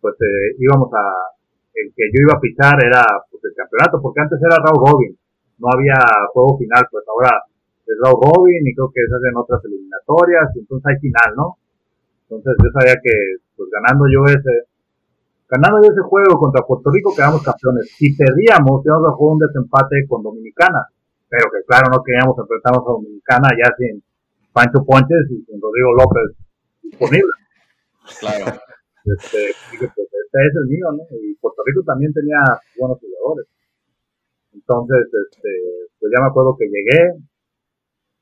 pues 0.01 0.15
eh, 0.21 0.55
íbamos 0.59 0.93
a, 0.93 1.33
el 1.73 1.93
que 1.93 2.05
yo 2.13 2.21
iba 2.21 2.37
a 2.37 2.41
pisar 2.41 2.77
era 2.81 3.03
pues, 3.29 3.41
el 3.45 3.55
campeonato, 3.55 4.01
porque 4.01 4.21
antes 4.21 4.39
era 4.41 4.61
Raúl 4.61 4.85
Robin, 4.85 5.13
no 5.57 5.67
había 5.73 5.97
juego 6.33 6.57
final, 6.57 6.85
pues 6.89 7.03
ahora 7.09 7.33
es 7.85 7.97
Raúl 8.01 8.21
Robin 8.21 8.61
y 8.61 8.73
creo 8.73 8.89
que 8.93 9.01
se 9.05 9.15
hacen 9.15 9.37
otras 9.37 9.61
eliminatorias, 9.65 10.53
y 10.55 10.59
entonces 10.59 10.85
hay 10.85 10.97
final, 11.01 11.29
¿no? 11.35 11.57
Entonces 12.29 12.53
yo 12.61 12.69
sabía 12.77 12.99
que 13.01 13.13
pues 13.55 13.69
ganando 13.71 14.05
yo 14.11 14.21
ese, 14.29 14.69
ganando 15.49 15.81
yo 15.81 15.89
ese 15.89 16.03
juego 16.03 16.37
contra 16.37 16.65
Puerto 16.65 16.91
Rico 16.91 17.15
quedamos 17.15 17.41
campeones. 17.41 17.89
Si 17.95 18.13
perdíamos, 18.13 18.85
íbamos 18.85 19.07
a 19.07 19.15
jugar 19.15 19.33
un 19.33 19.43
desempate 19.47 19.95
con 20.07 20.21
Dominicana, 20.21 20.85
pero 21.29 21.49
que 21.49 21.63
claro 21.65 21.87
no 21.89 22.03
queríamos 22.03 22.37
enfrentarnos 22.37 22.83
a 22.83 22.95
Dominicana 22.99 23.47
ya 23.55 23.71
sin 23.79 24.03
Pancho 24.57 24.81
Ponches 24.81 25.29
y 25.29 25.37
sin 25.45 25.61
Rodrigo 25.61 25.93
López 25.93 26.33
disponible. 26.81 27.29
Claro. 28.07 28.47
Este, 29.03 29.51
pues, 29.77 29.91
este 29.91 30.37
es 30.47 30.53
el 30.63 30.67
mío, 30.71 30.87
¿no? 30.95 31.03
Y 31.11 31.35
Puerto 31.43 31.59
Rico 31.67 31.83
también 31.83 32.07
tenía 32.15 32.39
buenos 32.79 32.97
jugadores. 33.03 33.51
Entonces, 34.55 35.11
este, 35.11 35.51
pues 35.99 36.07
ya 36.07 36.23
me 36.23 36.31
acuerdo 36.31 36.55
que 36.55 36.71
llegué, 36.71 37.19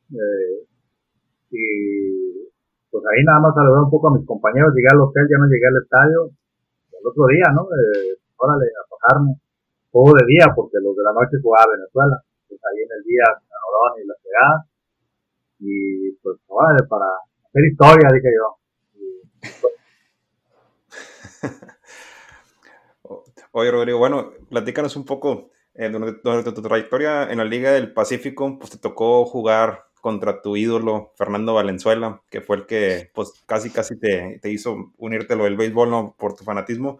eh, 0.09 0.57
y 1.53 2.49
pues 2.89 3.03
ahí 3.13 3.21
nada 3.29 3.45
más 3.45 3.53
saludé 3.53 3.85
un 3.85 3.93
poco 3.93 4.09
a 4.09 4.17
mis 4.17 4.25
compañeros, 4.25 4.73
llegué 4.73 4.89
al 4.89 5.05
hotel, 5.05 5.29
ya 5.29 5.37
no 5.37 5.45
llegué 5.45 5.69
al 5.69 5.81
estadio, 5.85 6.19
el 6.97 7.05
otro 7.05 7.29
día, 7.29 7.45
¿no? 7.53 7.61
Eh, 7.69 8.17
órale, 8.41 8.65
a 8.73 8.83
bajarme, 8.89 9.37
todo 9.93 10.17
de 10.17 10.25
día, 10.33 10.49
porque 10.49 10.81
los 10.81 10.97
de 10.97 11.03
la 11.05 11.13
noche 11.13 11.37
jugaba 11.45 11.77
Venezuela, 11.77 12.17
pues 12.49 12.57
ahí 12.57 12.81
en 12.81 12.89
el 12.89 13.03
día, 13.05 13.25
Canorón 13.37 14.01
y 14.01 14.07
la 14.09 14.17
ciudad, 14.17 14.65
y 15.59 16.11
pues 16.23 16.37
órale, 16.47 16.87
para 16.87 17.05
hacer 17.45 17.65
historia, 17.71 18.09
dije 18.13 18.29
yo. 18.35 18.57
pues, 19.61 19.73
Oye, 23.51 23.71
Rodrigo, 23.71 23.99
bueno, 23.99 24.33
platícanos 24.49 24.95
un 24.95 25.05
poco. 25.05 25.51
Eh, 25.77 25.89
durante, 25.89 26.51
tu 26.53 26.61
trayectoria 26.61 27.29
en 27.29 27.37
la 27.37 27.43
Liga 27.43 27.71
del 27.71 27.91
Pacífico, 27.91 28.57
pues 28.57 28.71
te 28.71 28.77
tocó 28.77 29.25
jugar 29.25 29.85
contra 29.99 30.41
tu 30.41 30.55
ídolo, 30.55 31.11
Fernando 31.15 31.53
Valenzuela, 31.53 32.21
que 32.29 32.39
fue 32.39 32.57
el 32.57 32.65
que 32.65 33.11
pues 33.13 33.43
casi 33.45 33.71
casi 33.71 33.97
te, 33.99 34.39
te 34.41 34.51
hizo 34.51 34.93
unirte 34.97 35.33
a 35.33 35.35
lo 35.35 35.45
del 35.45 35.57
béisbol 35.57 35.89
¿no? 35.89 36.15
por 36.17 36.35
tu 36.35 36.43
fanatismo. 36.43 36.99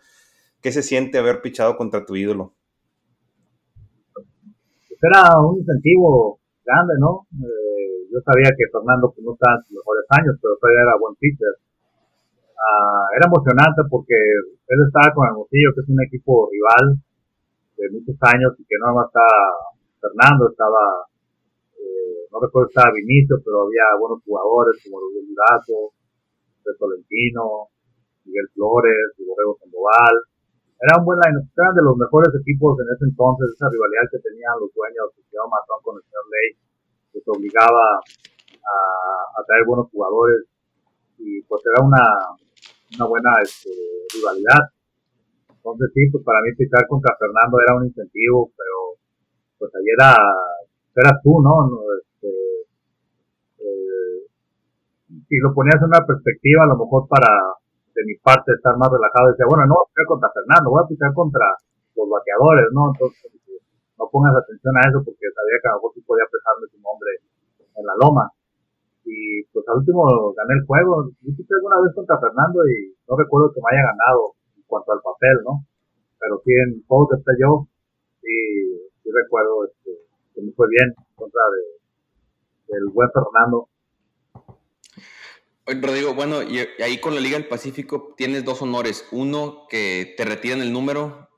¿Qué 0.62 0.72
se 0.72 0.82
siente 0.82 1.20
haber 1.20 1.42
pichado 1.42 1.78
contra 1.78 2.06
tu 2.06 2.16
ídolo? 2.16 2.54
Pues 4.14 5.00
era 5.04 5.40
un 5.40 5.60
incentivo 5.60 6.40
grande, 6.66 6.94
¿no? 7.00 7.28
Eh, 7.34 7.65
yo 8.16 8.20
sabía 8.24 8.56
que 8.56 8.72
Fernando 8.72 9.12
pues, 9.12 9.28
no 9.28 9.36
estaba 9.36 9.60
en 9.60 9.64
sus 9.68 9.76
mejores 9.76 10.08
años, 10.16 10.40
pero 10.40 10.56
todavía 10.56 10.88
era 10.88 10.96
buen 10.96 11.16
pitcher 11.20 11.60
Ah, 12.56 13.12
era 13.14 13.28
emocionante 13.28 13.84
porque 13.92 14.16
él 14.16 14.80
estaba 14.88 15.14
con 15.14 15.28
Hermosillo, 15.28 15.76
que 15.76 15.82
es 15.84 15.90
un 15.92 16.02
equipo 16.02 16.48
rival 16.50 16.98
de 17.78 17.86
muchos 17.92 18.16
años 18.32 18.56
y 18.58 18.64
que 18.64 18.80
no 18.80 18.96
más 18.96 19.12
estaba 19.12 19.76
Fernando, 20.00 20.50
estaba, 20.50 21.04
eh, 21.76 22.26
no 22.32 22.40
recuerdo 22.40 22.72
estaba 22.72 22.96
Vinicio, 22.96 23.38
pero 23.44 23.68
había 23.68 24.00
buenos 24.00 24.24
jugadores 24.24 24.80
como 24.82 25.04
Luis 25.04 25.28
Durazo, 25.28 25.94
Tolentino, 26.80 27.70
Miguel 28.26 28.50
Flores, 28.56 29.14
Borrego 29.22 29.60
Sandoval. 29.62 30.16
Era 30.82 30.98
un 30.98 31.06
buen 31.06 31.20
line 31.22 31.38
eran 31.38 31.76
de 31.76 31.84
los 31.86 31.96
mejores 32.00 32.34
equipos 32.34 32.80
en 32.82 32.88
ese 32.90 33.06
entonces, 33.06 33.54
esa 33.54 33.70
rivalidad 33.70 34.10
que 34.10 34.26
tenían 34.26 34.58
los 34.58 34.74
dueños 34.74 35.14
que 35.14 35.22
señor 35.30 35.52
Matón 35.52 35.80
con 35.84 36.00
el 36.00 36.04
señor 36.08 36.26
Ley, 36.34 36.65
que 37.16 37.24
se 37.24 37.32
obligaba 37.32 37.96
a, 37.96 39.44
traer 39.48 39.64
buenos 39.66 39.88
jugadores 39.92 40.44
y 41.20 41.40
pues 41.44 41.62
era 41.64 41.86
una, 41.86 42.04
una 42.98 43.06
buena 43.08 43.32
este, 43.42 43.72
rivalidad. 44.12 44.68
Entonces 45.48 45.88
sí, 45.94 46.02
pues 46.12 46.24
para 46.26 46.42
mí 46.42 46.52
picar 46.58 46.84
contra 46.88 47.16
Fernando 47.16 47.56
era 47.62 47.78
un 47.78 47.86
incentivo, 47.86 48.52
pero 48.58 49.00
pues 49.60 49.72
ahí 49.76 49.88
era, 49.96 50.12
eras 50.96 51.22
tú, 51.24 51.40
¿no? 51.40 51.72
Este, 51.96 52.32
eh, 53.64 54.28
si 55.08 55.38
lo 55.40 55.54
ponías 55.54 55.80
en 55.80 55.88
una 55.88 56.04
perspectiva, 56.06 56.64
a 56.64 56.74
lo 56.74 56.78
mejor 56.84 57.08
para 57.08 57.32
de 57.96 58.04
mi 58.04 58.16
parte 58.20 58.52
estar 58.52 58.76
más 58.76 58.92
relajado, 58.92 59.32
decía, 59.32 59.48
bueno, 59.48 59.64
no 59.68 59.80
voy 59.80 60.04
a 60.04 60.08
contra 60.08 60.30
Fernando, 60.36 60.70
voy 60.70 60.84
a 60.84 60.90
picar 60.90 61.14
contra 61.14 61.48
los 61.96 62.10
bateadores, 62.10 62.68
¿no? 62.74 62.92
Entonces, 62.92 63.32
no 63.98 64.10
pongas 64.12 64.36
atención 64.36 64.76
a 64.78 64.88
eso 64.90 65.00
porque 65.04 65.32
sabía 65.32 65.58
que 65.62 65.68
a 65.68 65.72
lo 65.72 65.78
mejor 65.78 65.92
sí 65.96 66.02
podía 66.02 66.28
pesarme 66.28 66.68
su 66.72 66.80
nombre 66.80 67.12
en 67.76 67.86
la 67.86 67.96
loma 68.00 68.32
y 69.06 69.44
pues 69.54 69.64
al 69.70 69.78
último 69.78 70.34
gané 70.34 70.60
el 70.60 70.66
juego. 70.66 71.10
Yo 71.22 71.56
alguna 71.58 71.82
vez 71.86 71.94
contra 71.94 72.20
Fernando 72.20 72.60
y 72.68 72.96
no 73.08 73.16
recuerdo 73.16 73.54
que 73.54 73.62
me 73.62 73.70
haya 73.72 73.88
ganado 73.94 74.34
en 74.58 74.64
cuanto 74.68 74.92
al 74.92 75.02
papel, 75.02 75.38
¿no? 75.46 75.64
Pero 76.20 76.42
sí 76.44 76.52
en 76.52 76.84
juego 76.88 77.08
que 77.10 77.18
esté 77.18 77.32
yo, 77.40 77.68
sí, 78.22 78.36
sí 79.04 79.10
recuerdo 79.14 79.66
este, 79.66 79.92
que 80.34 80.42
me 80.42 80.52
fue 80.54 80.68
bien 80.70 80.96
contra 81.16 81.42
de, 81.54 82.74
del 82.74 82.90
buen 82.90 83.10
Fernando. 83.14 83.70
Rodrigo, 85.68 86.14
bueno, 86.14 86.44
y 86.44 86.60
ahí 86.82 87.00
con 87.00 87.16
la 87.16 87.22
Liga 87.22 87.38
del 87.38 87.48
Pacífico 87.48 88.14
tienes 88.16 88.46
dos 88.46 88.62
honores. 88.62 89.08
Uno, 89.12 89.66
que 89.70 90.14
te 90.16 90.26
retiran 90.26 90.62
el 90.62 90.74
número 90.74 91.30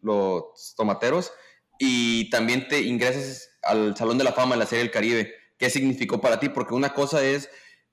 los 0.00 0.74
tomateros 0.76 1.32
y 1.78 2.30
también 2.30 2.68
te 2.68 2.82
ingresas 2.82 3.50
al 3.62 3.96
Salón 3.96 4.18
de 4.18 4.24
la 4.24 4.32
Fama 4.32 4.54
de 4.54 4.60
la 4.60 4.66
Serie 4.66 4.84
del 4.84 4.92
Caribe. 4.92 5.34
Qué 5.58 5.70
significó 5.70 6.20
para 6.20 6.40
ti, 6.40 6.48
porque 6.48 6.74
una 6.74 6.94
cosa 6.94 7.24
es 7.24 7.48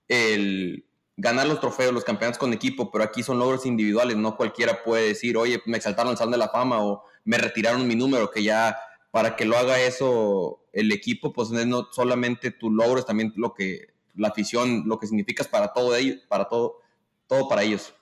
el 0.07 0.85
ganar 1.17 1.47
los 1.47 1.59
trofeos, 1.59 1.93
los 1.93 2.03
campeonatos 2.03 2.39
con 2.39 2.53
equipo, 2.53 2.91
pero 2.91 3.03
aquí 3.03 3.23
son 3.23 3.39
logros 3.39 3.65
individuales, 3.65 4.15
no 4.15 4.37
cualquiera 4.37 4.83
puede 4.83 5.09
decir, 5.09 5.37
oye, 5.37 5.61
me 5.65 5.77
exaltaron 5.77 6.11
el 6.11 6.17
Salón 6.17 6.31
de 6.31 6.37
la 6.37 6.49
Fama 6.49 6.83
o 6.83 7.03
me 7.25 7.37
retiraron 7.37 7.87
mi 7.87 7.95
número, 7.95 8.31
que 8.31 8.41
ya 8.41 8.77
para 9.11 9.35
que 9.35 9.45
lo 9.45 9.57
haga 9.57 9.79
eso 9.79 10.61
el 10.71 10.91
equipo, 10.91 11.33
pues 11.33 11.49
no 11.49 11.87
solamente 11.91 12.51
tu 12.51 12.71
logro, 12.71 12.99
es 12.99 13.05
también 13.05 13.33
lo 13.35 13.53
que 13.53 13.87
la 14.15 14.29
afición, 14.29 14.83
lo 14.85 14.99
que 14.99 15.07
significas 15.07 15.47
para 15.47 15.73
todo 15.73 15.95
ellos, 15.95 16.19
para 16.27 16.47
todo, 16.47 16.79
todo 17.27 17.47
para 17.47 17.63
ellos. 17.63 17.93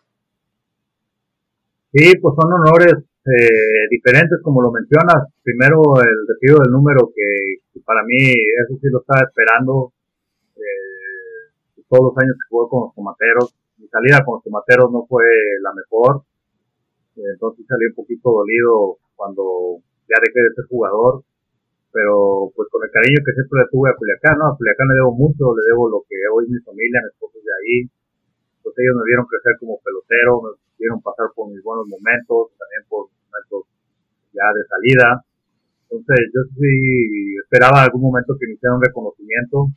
Sí, 1.93 2.11
pues 2.21 2.35
son 2.39 2.51
honores 2.53 3.03
eh, 3.27 3.87
diferentes, 3.91 4.39
como 4.41 4.61
lo 4.61 4.71
mencionas. 4.71 5.27
Primero, 5.43 5.81
el 5.99 6.27
retiro 6.27 6.63
del 6.63 6.71
número, 6.71 7.11
que, 7.13 7.59
para 7.83 8.03
mí 8.03 8.17
eso 8.23 8.79
sí 8.79 8.87
lo 8.87 9.01
estaba 9.01 9.27
esperando. 9.27 9.91
Eh, 10.55 11.83
todos 11.89 12.11
los 12.11 12.17
años 12.23 12.35
que 12.39 12.47
jugué 12.49 12.69
con 12.69 12.79
los 12.87 12.95
tomateros. 12.95 13.53
Mi 13.77 13.87
salida 13.87 14.23
con 14.23 14.39
los 14.39 14.43
tomateros 14.43 14.91
no 14.91 15.05
fue 15.07 15.23
la 15.61 15.73
mejor. 15.75 16.23
Entonces 17.17 17.65
salí 17.67 17.85
un 17.91 17.95
poquito 17.95 18.31
dolido 18.31 18.97
cuando 19.15 19.83
ya 20.07 20.15
dejé 20.23 20.39
de 20.39 20.55
ser 20.55 20.65
jugador. 20.71 21.23
Pero 21.91 22.51
pues 22.55 22.69
con 22.71 22.83
el 22.83 22.91
cariño 22.91 23.19
que 23.25 23.33
siempre 23.35 23.59
le 23.63 23.71
tuve 23.71 23.89
a 23.89 23.97
Culiacán, 23.97 24.37
¿no? 24.39 24.53
A 24.53 24.57
Culiacán 24.57 24.87
le 24.87 24.99
debo 25.01 25.11
mucho, 25.15 25.51
le 25.55 25.63
debo 25.67 25.89
lo 25.89 25.99
que 26.07 26.15
hoy 26.31 26.47
mi 26.47 26.59
familia, 26.63 27.03
mi 27.03 27.09
esposo 27.11 27.39
de 27.43 27.53
ahí. 27.59 27.75
Pues 28.61 28.75
ellos 28.77 28.95
me 28.99 29.07
vieron 29.07 29.25
crecer 29.25 29.55
como 29.59 29.79
pelotero, 29.79 30.43
me 30.43 30.51
vieron 30.77 31.01
pasar 31.01 31.31
por 31.33 31.49
mis 31.49 31.63
buenos 31.63 31.87
momentos, 31.87 32.53
también 32.59 32.83
por 32.87 33.09
ya 34.33 34.45
de 34.53 34.63
salida. 34.69 35.07
Entonces 35.89 36.19
yo 36.35 36.41
sí 36.53 37.35
esperaba 37.41 37.83
algún 37.83 38.01
momento 38.01 38.35
que 38.37 38.47
me 38.47 38.53
hicieran 38.53 38.77
un 38.77 38.83
reconocimiento, 38.83 39.71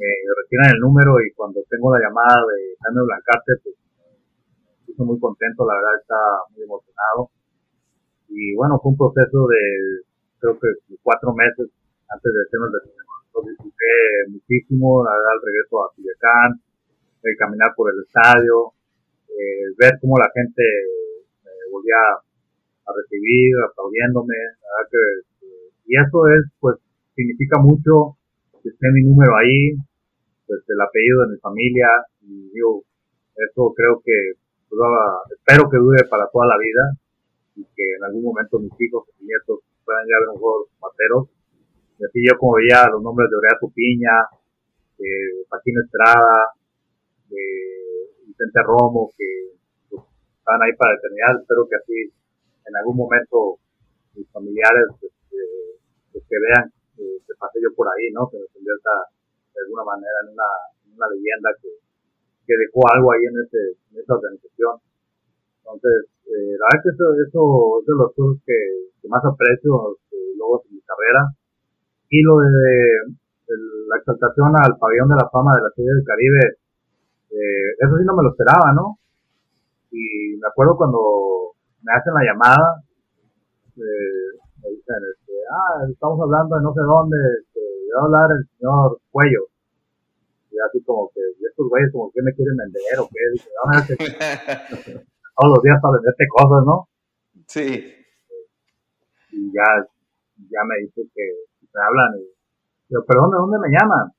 me 0.00 0.10
retiran 0.32 0.74
el 0.74 0.80
número 0.80 1.20
y 1.20 1.30
cuando 1.36 1.60
tengo 1.68 1.92
la 1.92 2.00
llamada 2.00 2.40
de 2.48 2.72
Jaime 2.80 3.04
Blancarte, 3.04 3.52
pues 3.62 3.76
estoy 4.88 5.06
muy 5.06 5.20
contento, 5.20 5.66
la 5.68 5.76
verdad 5.76 6.00
está 6.00 6.20
muy 6.56 6.64
emocionado. 6.64 7.30
Y 8.28 8.54
bueno, 8.56 8.80
fue 8.80 8.92
un 8.92 8.98
proceso 8.98 9.46
de 9.46 9.62
creo 10.40 10.58
que 10.58 10.68
cuatro 11.02 11.32
meses 11.34 11.68
antes 12.08 12.32
de 12.32 12.40
hacerme 12.42 12.66
el 12.72 13.02
lo 13.32 13.40
disfruté 13.48 14.28
muchísimo, 14.28 15.04
la 15.04 15.12
verdad, 15.16 15.40
el 15.40 15.46
regreso 15.48 15.84
a 15.84 15.92
Culiacán, 15.94 16.60
el 17.22 17.36
caminar 17.38 17.72
por 17.74 17.88
el 17.88 18.04
estadio, 18.04 18.72
eh, 19.28 19.72
ver 19.78 19.96
cómo 20.00 20.18
la 20.18 20.28
gente 20.34 20.62
me 21.44 21.52
volvía 21.72 21.96
a 22.86 22.90
recibir, 22.92 23.52
aplaudiéndome, 23.70 24.34
la 24.60 24.68
verdad 24.70 24.86
que, 24.90 25.02
y 25.86 25.92
eso 25.98 26.18
es, 26.28 26.42
pues, 26.60 26.76
significa 27.14 27.58
mucho 27.60 28.18
que 28.62 28.68
esté 28.70 28.86
mi 28.92 29.02
número 29.02 29.36
ahí, 29.36 29.74
pues 30.46 30.62
el 30.68 30.80
apellido 30.80 31.26
de 31.26 31.32
mi 31.34 31.38
familia, 31.38 31.88
y 32.22 32.50
digo, 32.50 32.82
eso 33.34 33.72
creo 33.74 34.02
que, 34.04 34.38
pues, 34.68 34.80
espero 35.36 35.68
que 35.70 35.78
dure 35.78 36.04
para 36.08 36.28
toda 36.32 36.46
la 36.46 36.58
vida, 36.58 36.84
y 37.56 37.64
que 37.76 37.84
en 37.96 38.04
algún 38.04 38.24
momento 38.24 38.58
mis 38.58 38.72
hijos 38.80 39.04
y 39.20 39.26
nietos 39.26 39.60
puedan 39.84 40.06
ya 40.08 40.20
ver 40.20 40.28
un 40.30 40.40
juego 40.40 40.68
materos. 40.80 41.28
Y 41.98 42.04
así 42.04 42.18
yo 42.24 42.38
como 42.38 42.56
veía 42.56 42.88
los 42.90 43.02
nombres 43.02 43.28
de 43.30 43.36
Orea 43.36 43.58
Piña, 43.74 44.16
de 44.98 45.44
Paquín 45.48 45.74
Estrada, 45.84 46.54
de 47.28 47.44
Vicente 48.26 48.60
Romo, 48.64 49.12
que 49.16 49.52
pues, 49.90 50.02
están 50.38 50.62
ahí 50.62 50.72
para 50.76 50.92
la 50.92 50.98
eternidad. 50.98 51.40
Espero 51.42 51.68
que 51.68 51.76
así 51.76 52.12
en 52.66 52.76
algún 52.76 52.96
momento 52.96 53.58
mis 54.14 54.28
familiares 54.30 54.88
este, 55.00 55.42
pues, 56.12 56.24
que 56.28 56.36
vean 56.38 56.72
eh, 56.98 57.18
que 57.26 57.34
pasé 57.38 57.58
yo 57.62 57.74
por 57.74 57.88
ahí, 57.88 58.12
¿no? 58.12 58.28
Que 58.28 58.38
me 58.38 58.46
convierta 58.52 58.90
de 59.54 59.60
alguna 59.64 59.84
manera 59.84 60.16
en 60.24 60.32
una, 60.32 60.50
una 60.96 61.06
leyenda 61.12 61.50
que, 61.60 61.68
que 62.46 62.54
dejó 62.56 62.84
algo 62.92 63.12
ahí 63.12 63.24
en, 63.24 63.36
ese, 63.40 63.62
en 63.92 64.00
esa 64.00 64.14
organización. 64.14 64.76
Entonces, 65.62 66.12
eh, 66.26 66.54
la 66.58 66.66
verdad 66.66 66.82
que 66.82 66.90
eso, 66.90 67.06
eso 67.16 67.42
es 67.80 67.86
de 67.86 67.94
los 67.94 68.10
cosas 68.14 68.42
que, 68.46 68.58
más 69.08 69.24
aprecio 69.24 69.98
eh, 70.10 70.32
luego 70.36 70.62
en 70.64 70.76
mi 70.76 70.82
carrera. 70.82 71.32
Y 72.08 72.22
lo 72.22 72.38
de, 72.38 73.18
la 73.88 73.96
exaltación 73.98 74.52
al 74.56 74.78
pabellón 74.78 75.08
de 75.08 75.20
la 75.20 75.28
fama 75.28 75.56
de 75.56 75.62
la 75.62 75.70
Serie 75.74 75.92
del 75.92 76.04
Caribe, 76.04 76.42
eh, 77.30 77.68
eso 77.78 77.96
sí 77.98 78.04
no 78.04 78.16
me 78.16 78.24
lo 78.24 78.30
esperaba, 78.30 78.72
¿no? 78.72 78.98
Y 79.90 80.36
me 80.36 80.48
acuerdo 80.48 80.76
cuando 80.76 81.51
me 81.82 81.92
hacen 81.92 82.14
la 82.14 82.24
llamada, 82.24 82.82
eh, 83.76 84.30
me 84.62 84.68
dicen, 84.70 85.00
este, 85.10 85.34
ah, 85.50 85.82
estamos 85.90 86.20
hablando 86.20 86.56
de 86.56 86.62
no 86.62 86.72
sé 86.72 86.80
dónde, 86.80 87.16
este, 87.42 87.60
va 87.94 88.02
a 88.02 88.04
hablar 88.06 88.28
el 88.38 88.42
señor 88.56 89.00
Cuello. 89.10 89.50
Y 90.50 90.56
así 90.60 90.82
como 90.84 91.10
que, 91.14 91.20
y 91.20 91.46
estos 91.46 91.66
güeyes 91.68 91.90
como 91.92 92.10
que 92.12 92.22
me 92.22 92.32
quieren 92.34 92.56
vender 92.56 93.00
o 93.00 93.08
qué, 93.08 93.22
dice, 93.32 93.50
no, 93.56 93.62
todos 95.36 95.50
los 95.56 95.62
días 95.62 95.80
para 95.80 95.96
venderte 95.96 96.24
cosas, 96.28 96.62
¿no? 96.66 96.76
Sí. 97.46 97.66
Y 99.32 99.52
ya, 99.52 99.66
ya 100.36 100.62
me 100.68 100.84
dice 100.84 101.02
que 101.14 101.24
me 101.72 101.80
hablan 101.80 102.20
y 102.20 102.32
yo, 102.92 103.00
pero 103.08 103.22
¿dónde, 103.22 103.36
dónde 103.40 103.58
me 103.58 103.72
llaman? 103.72 104.12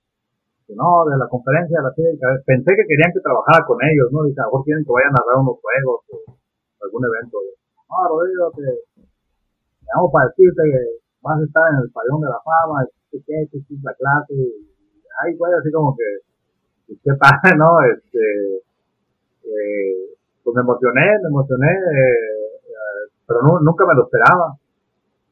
Que 0.65 0.73
no, 0.73 1.05
de 1.05 1.15
la 1.17 1.29
conferencia 1.29 1.77
de 1.77 1.85
la 1.85 1.93
Pensé 1.93 2.73
que 2.73 2.87
querían 2.89 3.13
que 3.13 3.21
trabajara 3.21 3.63
con 3.67 3.77
ellos, 3.85 4.09
¿no? 4.11 4.23
Dice, 4.25 4.41
a 4.41 4.49
lo 4.49 4.57
mejor 4.57 4.65
quieren 4.65 4.83
que 4.83 4.91
vayan 4.91 5.13
a 5.13 5.21
dar 5.21 5.37
unos 5.37 5.61
juegos 5.61 6.01
o 6.09 6.42
algún 6.83 7.03
evento. 7.05 7.37
No, 7.89 7.97
Rodrigo, 8.09 8.51
te, 8.55 8.67
llamo 9.87 10.11
para 10.11 10.27
decirte 10.29 10.63
que 10.63 10.81
vas 11.21 11.39
a 11.39 11.43
estar 11.43 11.63
en 11.73 11.79
el 11.83 11.91
pabellón 11.91 12.21
de 12.21 12.29
la 12.29 12.41
fama, 12.43 12.85
que 13.11 13.19
que 13.23 13.41
es 13.41 13.83
la 13.83 13.93
clase. 13.93 14.33
Y, 14.33 14.67
ay, 15.23 15.35
güey, 15.37 15.53
así 15.53 15.71
como 15.71 15.95
que, 15.95 16.97
qué 17.03 17.13
padre, 17.15 17.57
¿no? 17.57 17.79
Este, 17.87 18.23
eh, 19.43 20.13
pues 20.43 20.55
me 20.55 20.61
emocioné, 20.61 21.19
me 21.21 21.29
emocioné, 21.29 21.71
eh, 21.71 22.63
pero 23.27 23.39
nunca 23.61 23.85
me 23.87 23.95
lo 23.95 24.03
esperaba. 24.03 24.57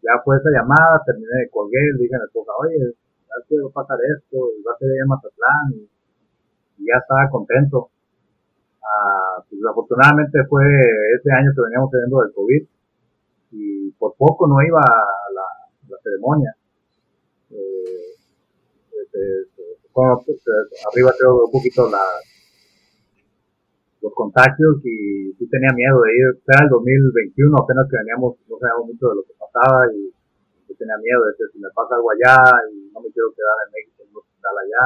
Ya 0.02 0.18
fue 0.24 0.38
esa 0.38 0.50
llamada, 0.50 1.04
terminé, 1.06 1.50
colgué, 1.52 1.78
le 1.94 2.04
dije 2.04 2.16
a 2.16 2.20
mi 2.20 2.26
esposa, 2.26 2.52
oye, 2.58 2.80
ya 2.80 3.36
quiero 3.48 3.70
pasar 3.70 3.98
esto, 4.02 4.38
y 4.58 4.64
va 4.64 4.74
a 4.74 4.78
ser 4.78 4.90
en 4.90 5.08
Mazatlán, 5.08 5.68
y, 5.76 5.90
ya 6.86 6.98
estaba 6.98 7.30
contento. 7.30 7.90
Ah, 8.92 9.44
pues 9.50 9.62
afortunadamente 9.70 10.44
fue 10.50 10.66
ese 11.16 11.32
año 11.32 11.52
que 11.56 11.62
veníamos 11.62 11.92
teniendo 11.92 12.20
del 12.22 12.34
COVID, 12.34 12.64
y 13.52 13.92
por 13.92 14.16
poco 14.16 14.48
no 14.48 14.62
iba 14.62 14.80
a 14.80 15.32
la, 15.34 15.98
ceremonia. 16.04 16.56
Eh, 17.52 18.16
este, 19.04 19.42
este, 19.44 19.64
pues, 19.94 20.42
arriba 20.88 21.12
tengo 21.20 21.46
un 21.46 21.52
poquito 21.52 21.92
la, 21.92 22.02
los 24.02 24.14
contagios 24.16 24.82
y 24.84 25.34
sí 25.38 25.48
tenía 25.48 25.70
miedo 25.76 26.02
de 26.02 26.10
ir. 26.16 26.42
Era 26.48 26.64
el 26.64 26.70
2021, 26.70 27.58
apenas 27.60 27.86
que 27.92 27.98
veníamos, 27.98 28.36
no 28.50 28.58
sabíamos 28.58 28.88
mucho 28.88 29.10
de 29.10 29.16
lo 29.16 29.24
que 29.24 29.36
pasaba 29.38 29.86
y 29.94 30.10
yo 30.68 30.74
tenía 30.76 30.98
miedo 30.98 31.22
de 31.28 31.34
que 31.38 31.46
si 31.54 31.60
me 31.60 31.70
pasa 31.76 31.96
algo 31.96 32.10
allá 32.12 32.40
y 32.72 32.90
no 32.90 33.00
me 33.00 33.12
quiero 33.12 33.30
quedar 33.36 33.58
en 33.68 33.72
México 33.72 34.04
en 34.04 34.10
un 34.10 34.18
hospital 34.18 34.56
allá, 34.58 34.86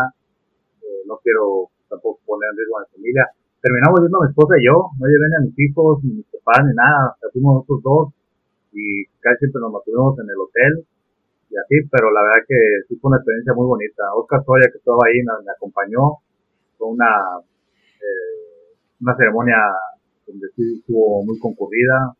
eh, 0.83 1.01
no 1.05 1.15
quiero 1.23 1.69
tampoco 1.87 2.19
poner 2.25 2.49
en 2.51 2.57
riesgo 2.57 2.77
a 2.77 2.81
mi 2.81 2.89
familia. 2.97 3.25
Terminamos 3.65 3.97
yendo 3.97 4.21
mi 4.21 4.29
esposa 4.29 4.53
y 4.61 4.65
yo, 4.69 4.93
no 4.93 5.09
llevé 5.09 5.25
ni 5.25 5.37
a 5.41 5.45
mis 5.49 5.57
hijos, 5.57 5.97
ni 6.05 6.13
a 6.13 6.15
mis 6.21 6.29
papás, 6.37 6.61
ni 6.69 6.73
nada, 6.77 7.17
fuimos 7.33 7.65
nosotros 7.65 7.81
dos 7.81 8.05
y 8.77 9.09
casi 9.25 9.49
siempre 9.49 9.57
nos 9.57 9.73
mantuvimos 9.73 10.13
en 10.21 10.29
el 10.29 10.37
hotel 10.37 10.85
y 11.49 11.57
así, 11.57 11.81
pero 11.89 12.13
la 12.13 12.21
verdad 12.29 12.45
que 12.45 12.85
sí 12.85 12.93
fue 13.01 13.09
una 13.09 13.17
experiencia 13.17 13.57
muy 13.57 13.65
bonita. 13.65 14.13
Oscar 14.13 14.45
Soya, 14.45 14.69
que 14.69 14.77
estaba 14.77 15.01
ahí, 15.09 15.17
me, 15.25 15.33
me 15.41 15.49
acompañó, 15.49 16.21
fue 16.77 16.93
una 16.93 17.41
eh, 17.41 18.77
una 19.01 19.17
ceremonia 19.17 19.57
donde 20.29 20.45
sí 20.55 20.77
estuvo 20.85 21.25
muy 21.25 21.39
concurrida. 21.39 22.13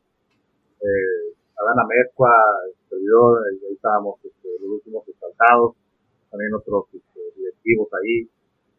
Eh, 0.81 1.29
Adana 1.61 1.85
Mezcua, 1.85 2.33
el 2.65 2.73
servidor, 2.89 3.45
ahí 3.45 3.69
estábamos 3.69 4.17
este, 4.25 4.49
los 4.65 4.81
últimos 4.81 5.07
exaltados, 5.07 5.77
también 6.31 6.55
otros 6.57 6.89
este, 6.89 7.21
directivos 7.37 7.87
ahí, 8.01 8.25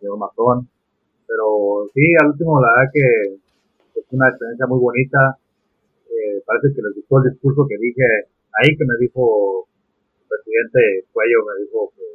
señor 0.00 0.18
Mazón. 0.18 0.66
Pero 1.26 1.90
sí, 1.92 2.02
al 2.22 2.30
último, 2.30 2.60
la 2.60 2.70
verdad 2.70 2.90
que 2.94 3.06
es 4.00 4.06
una 4.10 4.28
experiencia 4.28 4.66
muy 4.66 4.80
bonita. 4.80 5.38
Eh, 6.06 6.42
parece 6.46 6.74
que 6.74 6.82
les 6.82 6.94
gustó 6.94 7.18
el 7.18 7.32
discurso 7.34 7.66
que 7.68 7.76
dije 7.78 8.06
ahí, 8.62 8.76
que 8.76 8.86
me 8.86 8.96
dijo 9.00 9.66
el 10.22 10.26
presidente 10.30 11.10
Cuello, 11.12 11.44
me 11.44 11.64
dijo 11.66 11.92
que 11.96 12.06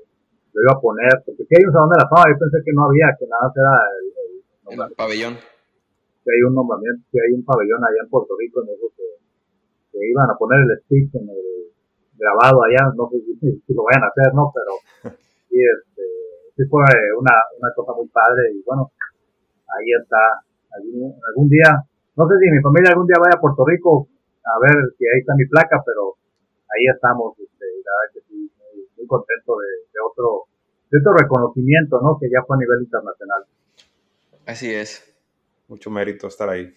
lo 0.54 0.62
iba 0.64 0.74
a 0.74 0.82
poner, 0.82 1.14
porque 1.26 1.46
si 1.46 1.56
hay 1.56 1.66
un 1.66 1.74
salón 1.74 1.92
de 1.92 2.02
la 2.02 2.10
fama, 2.10 2.32
yo 2.32 2.40
pensé 2.40 2.58
que 2.64 2.74
no 2.74 2.86
había, 2.88 3.16
que 3.20 3.28
nada 3.28 3.52
era 3.56 3.76
el, 4.00 4.80
el 4.80 4.96
pabellón 4.96 5.36
que 6.24 6.30
hay 6.30 6.42
un 6.46 6.54
nombramiento, 6.54 7.02
que 7.12 7.18
hay 7.18 7.34
un 7.34 7.44
pabellón 7.44 7.82
allá 7.82 8.02
en 8.06 8.10
Puerto 8.10 8.34
Rico, 8.38 8.62
me 8.62 8.74
dijo 8.78 8.94
que, 8.96 9.10
iban 10.02 10.30
a 10.30 10.38
poner 10.38 10.60
el 10.66 10.82
speech 10.82 11.14
en 11.16 11.30
el 11.30 11.46
grabado 12.18 12.64
allá, 12.64 12.94
no 12.96 13.10
sé 13.10 13.22
si, 13.22 13.74
lo 13.74 13.84
vayan 13.84 14.06
a 14.06 14.10
hacer, 14.14 14.34
¿no? 14.34 14.52
Pero 14.54 14.74
sí, 15.50 15.58
este, 15.58 16.06
sí 16.56 16.64
fue 16.70 16.82
una, 17.18 17.36
una 17.58 17.70
cosa 17.76 17.94
muy 17.98 18.08
padre 18.10 18.54
y 18.54 18.62
bueno, 18.66 18.92
ahí 19.78 19.88
está, 20.02 20.44
algún, 20.76 21.16
algún 21.28 21.50
día, 21.50 21.84
no 22.16 22.28
sé 22.28 22.34
si 22.40 22.52
mi 22.52 22.62
familia 22.62 22.92
algún 22.92 23.08
día 23.08 23.20
vaya 23.20 23.38
a 23.38 23.42
Puerto 23.42 23.66
Rico 23.66 24.08
a 24.44 24.60
ver 24.60 24.78
si 24.98 25.06
ahí 25.06 25.20
está 25.20 25.34
mi 25.36 25.46
placa, 25.46 25.82
pero 25.86 26.18
ahí 26.72 26.86
estamos, 26.94 27.38
este, 27.40 27.66
la 27.86 27.92
verdad 27.92 28.14
que 28.14 28.22
sí, 28.28 28.52
muy, 28.98 29.08
contento 29.08 29.58
de, 29.60 29.72
de, 29.92 30.00
otro, 30.04 30.48
de 30.90 31.00
otro 31.00 31.14
reconocimiento, 31.14 32.00
¿no? 32.02 32.18
Que 32.20 32.30
ya 32.30 32.44
fue 32.48 32.56
a 32.56 32.60
nivel 32.60 32.82
internacional. 32.82 33.44
Así 34.46 34.74
es 34.74 35.12
mucho 35.72 35.90
mérito 35.90 36.28
estar 36.28 36.50
ahí. 36.50 36.74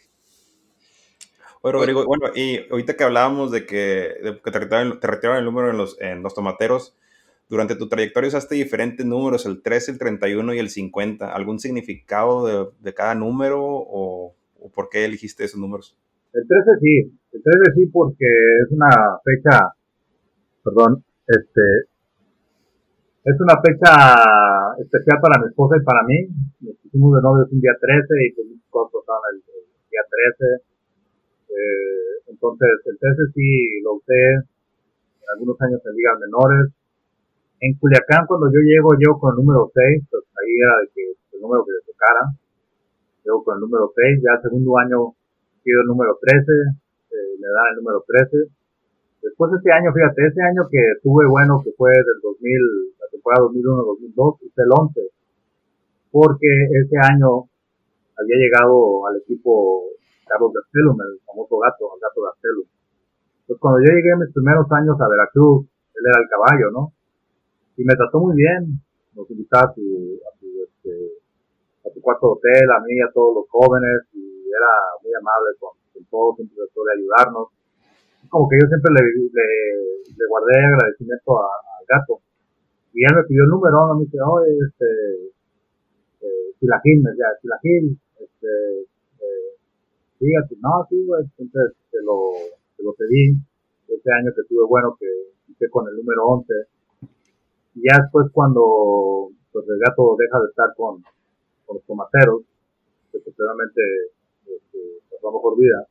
Oye, 1.63 1.73
Rodrigo, 1.73 2.05
bueno, 2.07 2.27
y 2.35 2.61
ahorita 2.71 2.97
que 2.97 3.05
hablábamos 3.05 3.51
de 3.51 3.67
que, 3.67 4.41
te, 4.45 4.51
retiraron, 4.51 5.39
el 5.39 5.45
número 5.45 5.71
en 5.71 5.79
los, 5.79 6.01
en 6.01 6.23
los 6.23 6.35
tomateros, 6.35 6.97
durante 7.49 7.77
tu 7.77 7.89
trayectoria 7.89 8.29
usaste 8.29 8.55
diferentes 8.55 9.05
números, 9.05 9.45
el 9.47 9.63
13, 9.63 9.93
el 9.93 9.99
31 9.99 10.55
y 10.55 10.59
el 10.59 10.71
50. 10.71 11.33
¿Algún 11.33 11.59
significado 11.59 12.73
de, 12.81 12.95
cada 12.95 13.15
número 13.15 13.61
o, 13.63 14.35
por 14.75 14.89
qué 14.89 15.05
elegiste 15.05 15.45
esos 15.45 15.61
números? 15.61 15.97
El 16.33 16.47
13 16.47 16.71
sí, 16.81 16.99
el 17.33 17.43
13 17.43 17.59
sí 17.77 17.87
porque 17.93 18.27
es 18.65 18.71
una 18.73 18.91
fecha, 19.23 19.61
perdón, 20.65 21.05
este, 21.27 21.63
es 23.25 23.41
una 23.41 23.61
fecha 23.61 24.77
especial 24.79 25.19
para 25.21 25.41
mi 25.41 25.49
esposa 25.49 25.77
y 25.81 25.85
para 25.85 26.03
mí. 26.05 26.29
Nos 26.61 26.77
pusimos 26.77 27.17
de 27.17 27.23
novios 27.23 27.49
un 27.53 27.61
día 27.61 27.73
13 27.79 28.05
y 28.21 28.33
pues 28.33 28.49
mis 28.49 28.65
cosas 28.69 29.01
estaban 29.01 29.23
el, 29.33 29.41
día 29.89 30.05
13. 30.37 30.65
Eh, 31.49 32.35
entonces, 32.35 32.69
el 32.85 32.99
13 32.99 33.33
sí 33.35 33.81
lo 33.85 33.95
usé 33.95 34.13
en 34.13 35.29
algunos 35.33 35.61
años 35.61 35.81
en 35.87 35.95
ligas 35.95 36.19
menores. 36.21 36.84
En 37.61 37.79
Culiacán, 37.79 38.27
cuando 38.27 38.47
yo 38.49 38.61
llego, 38.61 38.91
yo 38.99 39.19
con 39.19 39.33
el 39.33 39.45
número 39.45 39.71
6, 39.73 40.05
pues 40.11 40.25
ahí 40.37 40.53
era 40.59 40.75
de 40.81 40.87
que 40.95 41.03
el 41.37 41.41
número 41.41 41.65
que 41.65 41.73
le 41.73 41.81
tocara. 41.87 42.25
Llego 43.25 43.45
con 43.45 43.57
el 43.57 43.61
número 43.61 43.93
6, 43.95 44.21
ya 44.23 44.37
el 44.37 44.43
segundo 44.43 44.79
año 44.79 44.99
pido 45.63 45.81
el 45.81 45.89
número 45.89 46.19
13, 46.21 46.37
eh, 46.37 47.41
me 47.41 47.49
dan 47.49 47.73
el 47.73 47.77
número 47.81 48.05
13 48.07 48.53
Después 49.25 49.51
de 49.53 49.57
este 49.57 49.73
año, 49.73 49.89
fíjate, 49.89 50.21
ese 50.21 50.43
año 50.45 50.69
que 50.69 51.01
tuve 51.03 51.25
bueno, 51.25 51.57
que 51.65 51.73
fue 51.73 51.89
del 51.89 52.21
2000, 52.21 52.93
la 53.01 53.09
temporada 53.09 53.49
2001-2002, 53.49 54.37
hice 54.45 54.61
el 54.61 54.69
11, 54.69 55.01
porque 56.13 56.51
ese 56.85 56.97
año 57.01 57.49
había 58.21 58.37
llegado 58.37 59.09
al 59.09 59.17
equipo 59.17 59.81
Carlos 60.29 60.53
Gastelum, 60.53 61.01
el 61.01 61.25
famoso 61.25 61.57
gato, 61.57 61.89
el 61.97 62.01
gato 62.05 62.21
Gastelum. 62.21 62.69
Entonces 62.69 63.61
cuando 63.65 63.81
yo 63.81 63.97
llegué 63.97 64.13
mis 64.21 64.33
primeros 64.37 64.69
años 64.71 65.01
a 65.01 65.09
Veracruz, 65.09 65.73
él 65.73 66.05
era 66.05 66.21
el 66.21 66.29
caballo, 66.29 66.69
¿no? 66.71 66.83
Y 67.77 67.85
me 67.85 67.95
trató 67.97 68.21
muy 68.21 68.37
bien. 68.37 68.79
nos 69.15 69.31
invitaba 69.31 69.71
a 69.71 69.75
su, 69.75 69.83
a 70.23 70.31
su, 70.39 70.47
este, 70.63 70.95
a 71.87 71.91
su 71.93 72.01
cuarto 72.01 72.27
de 72.27 72.33
hotel, 72.39 72.71
a 72.71 72.81
mí 72.87 73.01
a 73.01 73.11
todos 73.13 73.43
los 73.43 73.47
jóvenes, 73.51 74.07
y 74.15 74.47
era 74.51 74.73
muy 75.03 75.13
amable 75.15 75.55
con, 75.59 75.75
con 75.93 76.05
todos, 76.07 76.37
siempre 76.37 76.57
trató 76.57 76.85
de 76.85 76.93
ayudarnos. 76.99 77.47
Como 78.31 78.49
que 78.49 78.59
yo 78.63 78.67
siempre 78.67 78.91
le, 78.95 79.03
le, 79.07 79.49
le 80.07 80.25
guardé 80.29 80.55
agradecimiento 80.55 81.31
al 81.39 81.85
gato. 81.87 82.23
Y 82.95 83.03
él 83.03 83.13
me 83.15 83.27
pidió 83.27 83.43
el 83.43 83.51
número, 83.51 83.95
me 83.95 84.05
dice, 84.07 84.19
oye, 84.23 84.55
este, 84.55 84.89
eh, 86.23 86.47
Silagil, 86.59 87.03
me 87.03 87.11
decía, 87.11 87.27
Silagil, 87.43 87.99
este, 88.23 88.51
eh, 89.19 89.51
fíjate, 90.19 90.55
no, 90.63 90.87
sí, 90.89 91.05
güey, 91.05 91.27
entonces 91.39 91.75
te 91.91 91.99
lo, 92.03 92.39
te 92.77 92.83
lo 92.83 92.95
pedí, 92.95 93.35
ese 93.91 94.11
año 94.15 94.31
que 94.35 94.47
tuve 94.49 94.65
bueno, 94.67 94.97
que 94.99 95.07
hice 95.51 95.69
con 95.71 95.87
el 95.89 95.97
número 95.97 96.23
11, 96.39 96.55
y 97.75 97.83
ya 97.89 98.03
después 98.03 98.31
cuando 98.33 99.31
pues 99.53 99.67
el 99.69 99.79
gato 99.79 100.17
deja 100.19 100.41
de 100.41 100.49
estar 100.49 100.71
con, 100.77 101.03
con 101.67 101.77
los 101.77 101.85
tomateros, 101.87 102.43
que 103.11 103.19
posteriormente 103.19 103.83
este, 104.47 104.79
pasó 105.11 105.29
a 105.29 105.33
mejor 105.33 105.59
vida, 105.59 105.87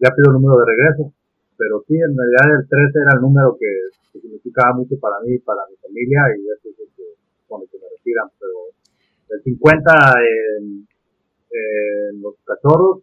ya 0.00 0.10
pido 0.12 0.32
el 0.32 0.40
número 0.40 0.60
de 0.60 0.66
regreso. 0.66 1.12
Pero 1.56 1.84
sí, 1.86 1.94
en 1.94 2.16
realidad 2.16 2.60
el 2.60 2.68
13 2.68 2.98
era 3.04 3.14
el 3.16 3.20
número 3.20 3.56
que, 3.60 3.68
significaba 4.12 4.74
mucho 4.74 4.98
para 4.98 5.20
mí 5.20 5.34
y 5.34 5.38
para 5.38 5.60
mi 5.70 5.76
familia, 5.76 6.20
y 6.36 6.40
eso 6.48 6.68
es 6.68 6.80
el 6.80 6.88
que, 6.96 7.04
con 7.46 7.62
el 7.62 7.68
que 7.68 7.78
me 7.78 7.84
retiran. 7.88 8.28
Pero 8.40 8.72
el 9.28 9.42
50 9.42 9.92
en, 10.58 10.88
en 11.52 12.22
los 12.22 12.34
cachorros, 12.44 13.02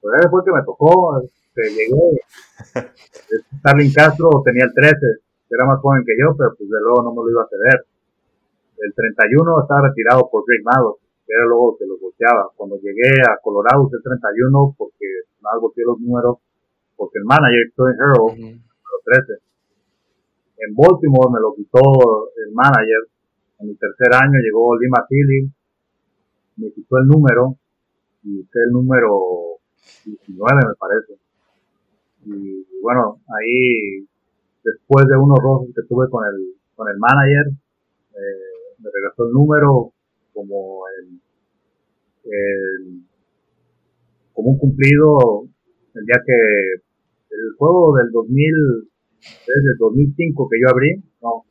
pues 0.00 0.14
fue 0.30 0.40
el 0.40 0.44
que 0.44 0.52
me 0.52 0.64
tocó, 0.64 1.22
que 1.54 1.62
llegué. 1.70 2.20
Starling 3.60 3.92
Castro 3.92 4.42
tenía 4.44 4.64
el 4.64 4.74
13 4.74 4.98
era 5.54 5.66
más 5.66 5.80
joven 5.80 6.04
que 6.04 6.16
yo, 6.16 6.34
pero 6.36 6.54
pues 6.56 6.68
de 6.68 6.80
luego 6.80 7.02
no 7.02 7.10
me 7.12 7.22
lo 7.22 7.30
iba 7.30 7.42
a 7.42 7.52
ceder. 7.52 7.84
El 8.78 8.92
31 8.94 9.62
estaba 9.62 9.88
retirado 9.88 10.28
por 10.30 10.44
Greg 10.46 10.64
Madoff, 10.64 10.98
que 11.26 11.32
era 11.32 11.46
luego 11.46 11.76
que 11.78 11.86
lo 11.86 11.98
golpeaba. 11.98 12.50
Cuando 12.56 12.76
llegué 12.76 13.20
a 13.22 13.38
Colorado 13.42 13.84
usé 13.84 13.96
el 13.96 14.02
31 14.02 14.74
porque 14.76 15.06
nada 15.42 15.58
golpeé 15.60 15.84
los 15.84 16.00
números, 16.00 16.38
porque 16.96 17.18
el 17.18 17.24
manager, 17.24 17.72
Tony 17.76 17.94
Hero, 17.94 18.24
número 18.32 18.96
13. 19.04 19.42
En 20.64 20.74
Baltimore 20.74 21.30
me 21.32 21.40
lo 21.40 21.54
quitó 21.54 21.80
el 22.36 22.52
manager. 22.54 23.02
En 23.60 23.68
mi 23.68 23.74
tercer 23.76 24.10
año 24.14 24.38
llegó 24.42 24.76
Lima 24.78 25.06
Tilly, 25.08 25.50
me 26.56 26.72
quitó 26.72 26.98
el 26.98 27.06
número 27.06 27.56
y 28.24 28.40
usé 28.40 28.58
el 28.66 28.72
número 28.72 29.58
19 30.04 30.60
me 30.66 30.74
parece. 30.78 31.14
Y 32.24 32.80
bueno, 32.80 33.20
ahí 33.28 34.06
después 34.64 35.06
de 35.06 35.16
unos 35.16 35.38
roces 35.38 35.74
que 35.74 35.82
tuve 35.88 36.08
con 36.08 36.24
el, 36.24 36.54
con 36.74 36.88
el 36.88 36.98
manager, 36.98 37.52
eh, 38.14 38.52
me 38.78 38.90
regresó 38.92 39.26
el 39.26 39.32
número 39.32 39.92
como 40.32 40.84
el, 40.88 41.20
como 44.32 44.50
un 44.50 44.58
cumplido 44.58 45.44
el 45.94 46.04
día 46.06 46.22
que 46.24 46.32
el 47.30 47.52
juego 47.58 47.96
del 47.96 48.10
2000 48.10 48.88
desde 49.20 49.70
el 49.72 49.78
2005 49.78 50.48
que 50.48 50.60
yo 50.60 50.68
abrí 50.70 51.02
no 51.22 51.44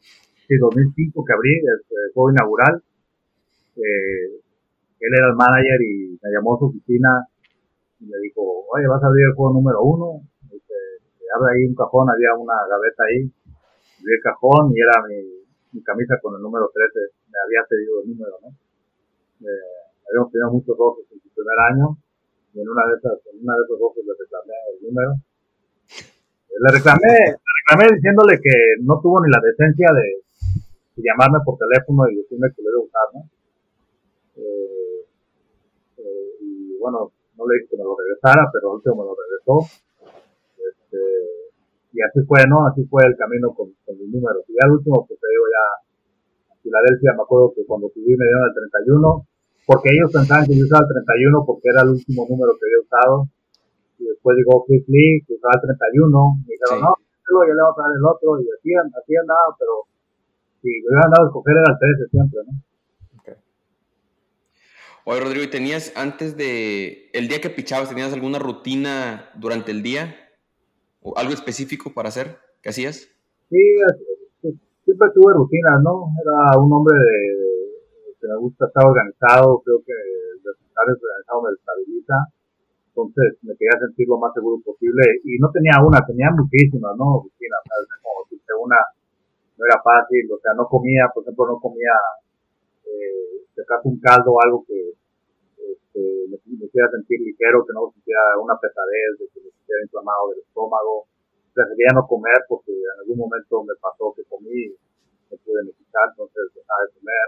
sí 0.47 0.57
2005 0.57 1.25
que 1.25 1.33
abrí 1.33 1.51
el, 1.51 2.13
juego 2.13 2.31
inaugural 2.31 2.81
eh, 3.75 4.41
él 4.99 5.11
era 5.13 5.27
el 5.29 5.35
manager 5.35 5.81
y 5.81 6.19
me 6.21 6.31
llamó 6.31 6.55
a 6.55 6.59
su 6.59 6.65
oficina 6.65 7.27
y 7.99 8.05
me 8.05 8.17
dijo 8.19 8.41
oye 8.73 8.87
vas 8.87 9.03
a 9.03 9.07
abrir 9.07 9.27
el 9.27 9.35
juego 9.35 9.53
número 9.53 9.81
uno 9.83 10.21
abre 11.31 11.47
ahí 11.55 11.63
un 11.67 11.75
cajón, 11.75 12.09
había 12.09 12.35
una 12.35 12.55
gaveta 12.67 13.03
ahí, 13.07 13.23
vi 13.25 14.11
el 14.11 14.21
cajón 14.21 14.71
y 14.75 14.79
era 14.81 14.99
mi, 15.07 15.19
mi 15.71 15.81
camisa 15.83 16.19
con 16.21 16.35
el 16.35 16.41
número 16.41 16.69
13, 16.73 16.99
me 17.31 17.39
había 17.39 17.63
pedido 17.67 18.03
el 18.03 18.09
número, 18.11 18.35
¿no? 18.43 18.49
Eh, 19.41 19.81
habíamos 20.07 20.31
tenido 20.31 20.51
muchos 20.51 20.75
roces 20.77 21.07
en 21.11 21.19
su 21.23 21.29
primer 21.31 21.57
año 21.71 21.97
y 22.53 22.59
en 22.59 22.67
una 22.67 22.83
de 22.91 22.93
esas, 22.99 23.15
en 23.31 23.41
una 23.41 23.55
de 23.55 23.63
esos 23.63 23.79
roces 23.79 24.03
le 24.05 24.13
reclamé 24.19 24.55
el 24.75 24.79
número. 24.85 25.11
Le 26.51 26.69
reclamé, 26.69 27.15
le 27.31 27.51
reclamé 27.63 27.95
diciéndole 27.95 28.35
que 28.37 28.55
no 28.83 28.99
tuvo 29.01 29.23
ni 29.23 29.31
la 29.31 29.39
decencia 29.39 29.87
de, 29.95 30.21
llamarme 31.01 31.39
por 31.43 31.57
teléfono 31.57 32.05
y 32.11 32.17
decirme 32.17 32.51
que 32.53 32.61
lo 32.61 32.69
iba 32.69 32.77
a 32.77 32.85
usar, 32.85 33.07
¿no? 33.15 33.21
Eh, 34.37 35.01
eh, 35.97 36.29
y 36.41 36.77
bueno, 36.77 37.11
no 37.37 37.47
le 37.47 37.55
dije 37.55 37.71
que 37.71 37.77
me 37.77 37.83
lo 37.83 37.97
regresara, 37.97 38.51
pero 38.53 38.73
último 38.73 39.01
me 39.01 39.09
lo 39.09 39.15
regresó 39.15 39.65
este, 40.91 41.47
y 41.93 41.99
así 42.03 42.19
fue, 42.27 42.43
¿no? 42.47 42.67
Así 42.67 42.83
fue 42.85 43.03
el 43.07 43.15
camino 43.15 43.53
con, 43.55 43.71
con 43.85 43.95
mis 43.95 44.09
números. 44.11 44.43
Y 44.47 44.53
ya 44.53 44.67
el 44.67 44.75
último, 44.75 45.05
pues 45.07 45.19
te 45.19 45.27
digo, 45.27 45.45
ya 45.47 45.63
a 46.51 46.55
Filadelfia, 46.59 47.15
me 47.15 47.23
acuerdo 47.23 47.53
que 47.55 47.65
cuando 47.65 47.87
subí 47.89 48.11
me 48.15 48.27
dieron 48.27 48.47
el 48.47 48.55
31, 48.83 49.27
porque 49.67 49.89
ellos 49.95 50.11
pensaban 50.11 50.47
que 50.47 50.55
yo 50.55 50.63
usaba 50.67 50.83
el 50.83 50.91
31 50.91 51.45
porque 51.47 51.67
era 51.71 51.81
el 51.83 51.95
último 51.95 52.27
número 52.27 52.51
que 52.59 52.65
había 52.67 52.83
usado. 52.83 53.15
Y 53.99 54.03
después 54.07 54.35
llegó 54.35 54.65
Chris 54.65 54.83
Lee, 54.87 55.23
que 55.27 55.35
usaba 55.35 55.55
el 55.55 55.75
31. 55.79 56.43
Me 56.47 56.51
dijeron, 56.55 56.79
no, 56.83 56.91
ya 56.91 57.53
le 57.55 57.61
vamos 57.61 57.79
a 57.79 57.83
dar 57.87 57.95
el 57.95 58.05
otro. 58.05 58.27
Y 58.41 58.47
así, 58.51 58.69
así 58.75 59.11
andaba, 59.15 59.55
pero 59.55 59.73
si 60.59 60.67
me 60.67 60.91
hubieran 60.91 61.11
dado 61.11 61.23
a 61.23 61.29
escoger 61.31 61.55
era 61.55 61.71
el 61.71 61.79
13 61.79 62.11
siempre, 62.11 62.39
¿no? 62.47 62.53
Oye, 65.03 65.19
Rodrigo, 65.19 65.43
¿y 65.43 65.49
tenías 65.49 65.91
antes 65.95 66.37
de 66.37 67.09
el 67.13 67.27
día 67.27 67.41
que 67.41 67.49
pichabas, 67.49 67.89
tenías 67.89 68.13
alguna 68.13 68.37
rutina 68.37 69.31
durante 69.33 69.71
el 69.71 69.81
día? 69.81 70.30
¿O 71.01 71.17
algo 71.17 71.33
específico 71.33 71.93
para 71.93 72.09
hacer? 72.09 72.37
¿Qué 72.61 72.69
hacías? 72.69 73.09
Sí, 73.49 73.61
siempre 74.85 75.07
tuve 75.13 75.33
rutinas, 75.33 75.81
¿no? 75.83 76.13
Era 76.21 76.61
un 76.61 76.71
hombre 76.71 76.93
de, 76.93 78.15
que 78.21 78.27
me 78.27 78.37
gusta 78.37 78.67
estar 78.67 78.85
organizado, 78.85 79.61
creo 79.65 79.81
que 79.81 79.93
estar 80.37 80.85
organizado 80.85 81.41
me 81.41 81.51
estabiliza, 81.57 82.17
entonces 82.93 83.39
me 83.41 83.57
quería 83.57 83.79
sentir 83.81 84.07
lo 84.07 84.19
más 84.19 84.33
seguro 84.33 84.61
posible 84.63 85.01
y 85.25 85.37
no 85.39 85.49
tenía 85.49 85.81
una, 85.81 86.05
tenía 86.05 86.29
muchísimas, 86.31 86.95
¿no? 86.97 87.25
Rutinas. 87.25 87.61
Como 88.01 88.23
decirte 88.29 88.53
una, 88.61 88.77
no 89.57 89.65
era 89.65 89.81
fácil, 89.81 90.29
o 90.31 90.37
sea, 90.37 90.53
no 90.53 90.67
comía, 90.67 91.09
por 91.13 91.23
ejemplo, 91.23 91.47
no 91.47 91.59
comía, 91.59 91.97
eh, 92.85 93.41
un 93.83 93.99
caldo 93.99 94.33
o 94.33 94.41
algo 94.41 94.65
que 94.67 94.93
este, 95.91 96.27
me, 96.31 96.65
hiciera 96.65 96.89
sentir 96.91 97.19
ligero, 97.19 97.65
que 97.67 97.73
no 97.73 97.91
sintiera 97.91 98.39
una 98.39 98.55
pesadez, 98.55 99.19
de 99.19 99.27
que 99.33 99.41
me 99.43 99.51
sintiera 99.51 99.83
inflamado 99.83 100.29
del 100.31 100.39
estómago. 100.39 101.05
Prefería 101.53 101.91
no 101.93 102.07
comer 102.07 102.47
porque 102.47 102.71
en 102.71 102.99
algún 103.03 103.27
momento 103.27 103.63
me 103.63 103.75
pasó 103.75 104.13
que 104.15 104.23
comí 104.23 104.71
me 105.29 105.37
pude 105.43 105.63
necesitar, 105.63 106.07
entonces 106.11 106.43
dejaba 106.55 106.83
de 106.87 106.95
comer. 106.95 107.27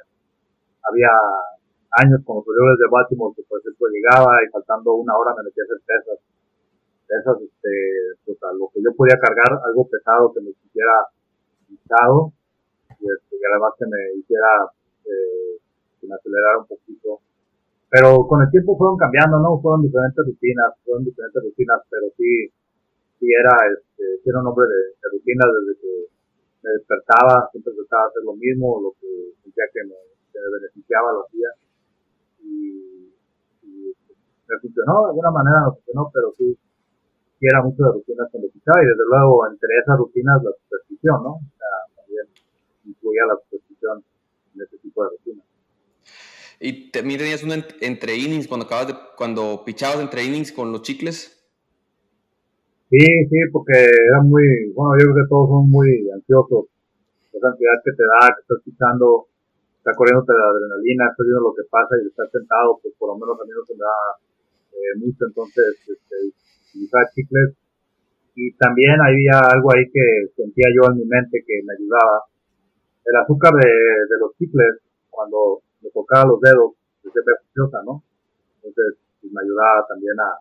Había 0.83 1.11
años 2.03 2.19
con 2.23 2.39
los 2.39 2.47
Orioles 2.47 2.79
de 2.79 2.87
Baltimore 2.91 3.35
que 3.35 3.43
por 3.43 3.59
ejemplo 3.59 3.87
llegaba 3.91 4.39
y 4.43 4.51
faltando 4.51 4.95
una 4.95 5.15
hora 5.15 5.35
me 5.35 5.43
metía 5.43 5.63
a 5.63 5.67
hacer 5.67 5.79
pesas. 5.83 6.19
Pesas, 7.07 7.35
este, 7.43 7.73
pues 8.25 8.39
lo 8.55 8.71
que 8.71 8.79
yo 8.79 8.95
podía 8.95 9.19
cargar, 9.19 9.59
algo 9.59 9.87
pesado 9.87 10.31
que 10.31 10.39
me 10.39 10.51
sintiera 10.55 11.07
hinchado 11.67 12.31
y, 12.99 13.11
este, 13.11 13.35
y 13.35 13.43
además 13.43 13.75
que 13.77 13.85
me 13.87 14.19
hiciera, 14.19 14.71
eh, 15.03 15.59
que 15.99 16.07
me 16.07 16.15
acelerara 16.15 16.59
un 16.59 16.67
poquito 16.67 17.19
pero 17.93 18.25
con 18.25 18.41
el 18.41 18.49
tiempo 18.49 18.73
fueron 18.73 18.97
cambiando, 18.97 19.37
¿no? 19.37 19.61
Fueron 19.61 19.85
diferentes 19.85 20.25
rutinas, 20.25 20.73
fueron 20.81 21.05
diferentes 21.05 21.37
rutinas, 21.45 21.77
pero 21.93 22.09
sí, 22.17 22.49
sí 23.21 23.29
era, 23.29 23.53
este, 23.69 24.17
era 24.25 24.41
un 24.41 24.49
hombre 24.49 24.65
de, 24.65 24.97
rutinas 25.13 25.45
desde 25.61 25.73
que 25.77 25.93
me 26.65 26.73
despertaba, 26.73 27.53
siempre 27.53 27.69
trataba 27.77 28.09
de 28.09 28.09
hacer 28.09 28.23
lo 28.25 28.33
mismo, 28.33 28.81
lo 28.81 28.97
que 28.97 29.37
sentía 29.45 29.69
que 29.69 29.85
me, 29.85 29.93
beneficiaba, 30.33 31.13
lo 31.13 31.21
hacía. 31.29 31.53
Y, 32.41 33.13
y, 33.61 33.93
me 33.93 34.55
funcionó, 34.57 35.05
de 35.05 35.09
alguna 35.13 35.29
manera 35.29 35.69
no 35.69 35.77
funcionó, 35.77 36.09
pero 36.09 36.33
sí, 36.33 36.49
sí 36.49 37.45
era 37.45 37.61
mucho 37.61 37.77
de 37.77 37.93
rutinas 37.93 38.25
que 38.33 38.41
me 38.41 38.49
y 38.49 38.85
desde 38.89 39.05
luego 39.05 39.45
entre 39.45 39.69
esas 39.77 40.01
rutinas 40.01 40.41
la 40.41 40.49
superstición, 40.49 41.21
¿no? 41.21 41.33
O 41.45 41.53
sea, 41.61 41.93
también 41.93 42.25
incluía 42.89 43.21
la 43.29 43.37
superstición 43.37 44.01
en 44.01 44.61
ese 44.65 44.81
tipo 44.81 45.05
de 45.05 45.13
rutinas. 45.13 45.52
¿Y 46.59 46.91
también 46.91 47.19
tenías 47.19 47.43
una 47.43 47.65
entre 47.81 48.15
innings 48.15 48.47
cuando 48.47 48.65
acabas 48.65 48.87
de, 48.87 48.95
cuando 49.17 49.63
pichabas 49.65 49.99
entre 49.99 50.23
innings 50.23 50.51
con 50.51 50.71
los 50.71 50.81
chicles? 50.81 51.43
Sí, 52.89 53.01
sí, 53.01 53.37
porque 53.51 53.73
era 53.73 54.21
muy, 54.21 54.69
bueno, 54.75 54.93
yo 55.01 55.09
creo 55.09 55.25
que 55.25 55.29
todos 55.29 55.49
son 55.49 55.69
muy 55.69 55.89
ansiosos. 56.13 56.69
Esa 57.33 57.47
ansiedad 57.49 57.81
que 57.83 57.91
te 57.97 58.05
da, 58.05 58.29
que 58.29 58.41
estás 58.45 58.61
pichando, 58.61 59.25
está 59.81 59.91
corriendo 59.97 60.21
la 60.29 60.45
adrenalina, 60.53 61.09
estás 61.09 61.25
viendo 61.25 61.41
lo 61.41 61.57
que 61.57 61.65
pasa 61.73 61.97
y 61.97 62.05
estás 62.05 62.29
sentado, 62.29 62.77
pues 62.85 62.93
por 63.01 63.09
lo 63.09 63.17
menos 63.17 63.33
a 63.33 63.43
mí 63.43 63.51
no 63.51 63.65
se 63.65 63.73
me 63.73 63.81
da 63.81 63.97
eh, 64.77 64.93
mucho, 65.01 65.25
entonces, 65.25 65.73
este, 65.89 66.15
utilizar 66.69 67.09
chicles. 67.17 67.57
Y 68.37 68.53
también 68.61 69.01
había 69.01 69.41
algo 69.41 69.73
ahí 69.73 69.89
que 69.89 70.29
sentía 70.37 70.69
yo 70.77 70.93
en 70.93 71.01
mi 71.01 71.05
mente 71.09 71.41
que 71.41 71.65
me 71.65 71.73
ayudaba. 71.73 72.29
El 73.09 73.15
azúcar 73.25 73.57
de, 73.57 73.73
de 73.73 74.17
los 74.21 74.37
chicles, 74.37 74.85
cuando 75.09 75.65
me 75.83 75.89
tocaba 75.91 76.31
los 76.31 76.39
dedos, 76.39 76.73
se 77.03 77.21
preciosa, 77.21 77.83
¿no? 77.83 78.01
Entonces, 78.63 78.95
pues, 79.19 79.31
me 79.31 79.41
ayudaba 79.43 79.85
también 79.87 80.15
a, 80.19 80.39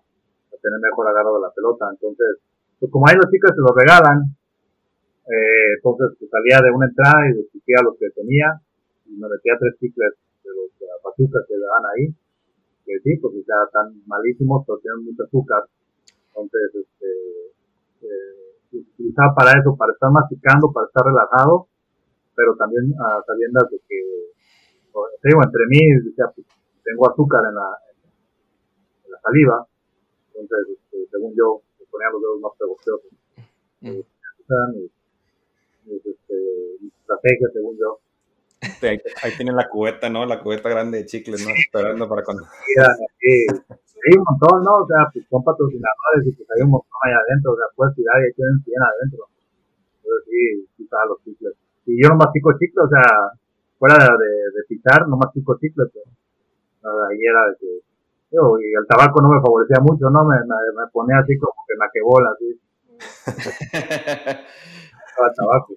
tener 0.62 0.78
mejor 0.78 1.08
agarro 1.08 1.34
de 1.34 1.42
la 1.42 1.50
pelota. 1.50 1.90
Entonces, 1.90 2.38
pues 2.78 2.86
como 2.92 3.02
ahí 3.08 3.16
los 3.18 3.26
chicos 3.34 3.50
se 3.50 3.66
los 3.66 3.74
regalan, 3.74 4.30
eh, 5.26 5.74
entonces 5.74 6.14
pues, 6.18 6.30
salía 6.30 6.62
de 6.62 6.70
una 6.70 6.86
entrada 6.86 7.18
y 7.26 7.42
discutía 7.42 7.82
los 7.82 7.98
que 7.98 8.10
tenía, 8.14 8.62
me 9.10 9.26
metía 9.26 9.58
tres 9.58 9.74
chicles 9.82 10.14
de 10.44 10.50
los 10.54 10.70
azúcar 11.02 11.42
que 11.48 11.58
dan 11.58 11.84
ahí, 11.94 12.14
que 12.86 12.94
sí, 13.02 13.18
pues 13.18 13.34
sea, 13.42 13.66
están 13.66 13.90
malísimos, 14.06 14.62
pero 14.66 14.78
tienen 14.78 15.04
mucho 15.04 15.24
azúcar. 15.24 15.66
Entonces, 16.30 16.86
este, 16.86 17.10
eh, 18.06 18.52
utilizaba 18.72 19.34
para 19.34 19.58
eso, 19.58 19.76
para 19.76 19.92
estar 19.92 20.10
masticando, 20.10 20.72
para 20.72 20.86
estar 20.86 21.04
relajado, 21.04 21.66
pero 22.34 22.56
también 22.56 22.92
a 22.98 23.18
ah, 23.18 23.22
sabiendas 23.26 23.68
de 23.70 23.78
que, 23.88 24.31
te 25.20 25.28
digo, 25.28 25.40
entre 25.42 25.66
mí, 25.68 25.80
o 25.96 26.34
tengo 26.84 27.10
azúcar 27.10 27.40
en 27.48 27.54
la, 27.54 27.68
en 29.04 29.10
la 29.12 29.20
saliva, 29.20 29.66
entonces, 30.34 30.76
este, 30.76 31.06
según 31.10 31.34
yo, 31.36 31.62
me 31.78 31.86
ponía 31.86 32.10
los 32.10 32.20
dedos 32.20 32.40
más 32.40 32.52
pegostiosos. 32.58 33.12
Mm. 33.80 34.00
Eh, 34.00 34.90
mis, 35.84 36.06
este, 36.06 36.36
estrategias, 36.86 37.52
según 37.52 37.76
yo. 37.78 37.98
Ahí, 38.82 39.00
ahí, 39.22 39.32
tienen 39.36 39.56
la 39.56 39.68
cubeta, 39.68 40.08
¿no? 40.08 40.24
La 40.24 40.40
cubeta 40.40 40.68
grande 40.68 40.98
de 40.98 41.06
chicles, 41.06 41.44
¿no? 41.44 41.52
Esperando 41.54 42.08
para 42.08 42.22
cuando. 42.22 42.44
Sí, 42.44 43.46
hay 44.02 44.18
un 44.18 44.24
montón, 44.26 44.62
¿no? 44.62 44.82
O 44.82 44.86
sea, 44.86 45.10
pues 45.12 45.26
son 45.30 45.42
patrocinadores 45.42 46.26
y 46.26 46.32
pues 46.32 46.48
hay 46.50 46.62
un 46.62 46.70
montón 46.70 46.98
ahí 47.02 47.14
adentro, 47.14 47.52
o 47.52 47.56
sea, 47.56 47.66
puedes 47.74 47.94
tirar 47.94 48.18
y 48.20 48.26
ahí 48.26 48.32
tienen 48.34 48.58
100 48.62 48.82
adentro. 48.82 49.22
Entonces 49.98 50.22
sí, 50.30 50.42
sí 50.76 50.84
para 50.86 51.06
los 51.06 51.18
chicles. 51.22 51.54
Y 51.86 52.02
yo 52.02 52.08
no 52.10 52.16
mastico 52.16 52.52
chicles, 52.58 52.86
o 52.86 52.90
sea, 52.90 53.06
fuera 53.82 53.98
de, 53.98 54.06
de 54.06 54.62
pitar, 54.68 55.08
no 55.08 55.16
mastico 55.16 55.58
chicles, 55.58 55.90
pero 55.92 56.06
ahí 57.08 57.18
era 57.18 57.48
de 57.48 57.56
que, 57.58 57.80
yo, 58.30 58.56
y 58.60 58.72
el 58.78 58.86
tabaco 58.86 59.20
no 59.20 59.28
me 59.28 59.42
favorecía 59.42 59.82
mucho, 59.82 60.08
¿no? 60.08 60.24
Me, 60.24 60.36
me, 60.38 60.54
me 60.80 60.86
ponía 60.92 61.18
así 61.18 61.36
como 61.36 61.52
que 61.66 61.74
la 61.76 61.90
que 61.92 62.00
bola, 62.00 62.30
así. 62.30 62.60
tabaco. 65.36 65.74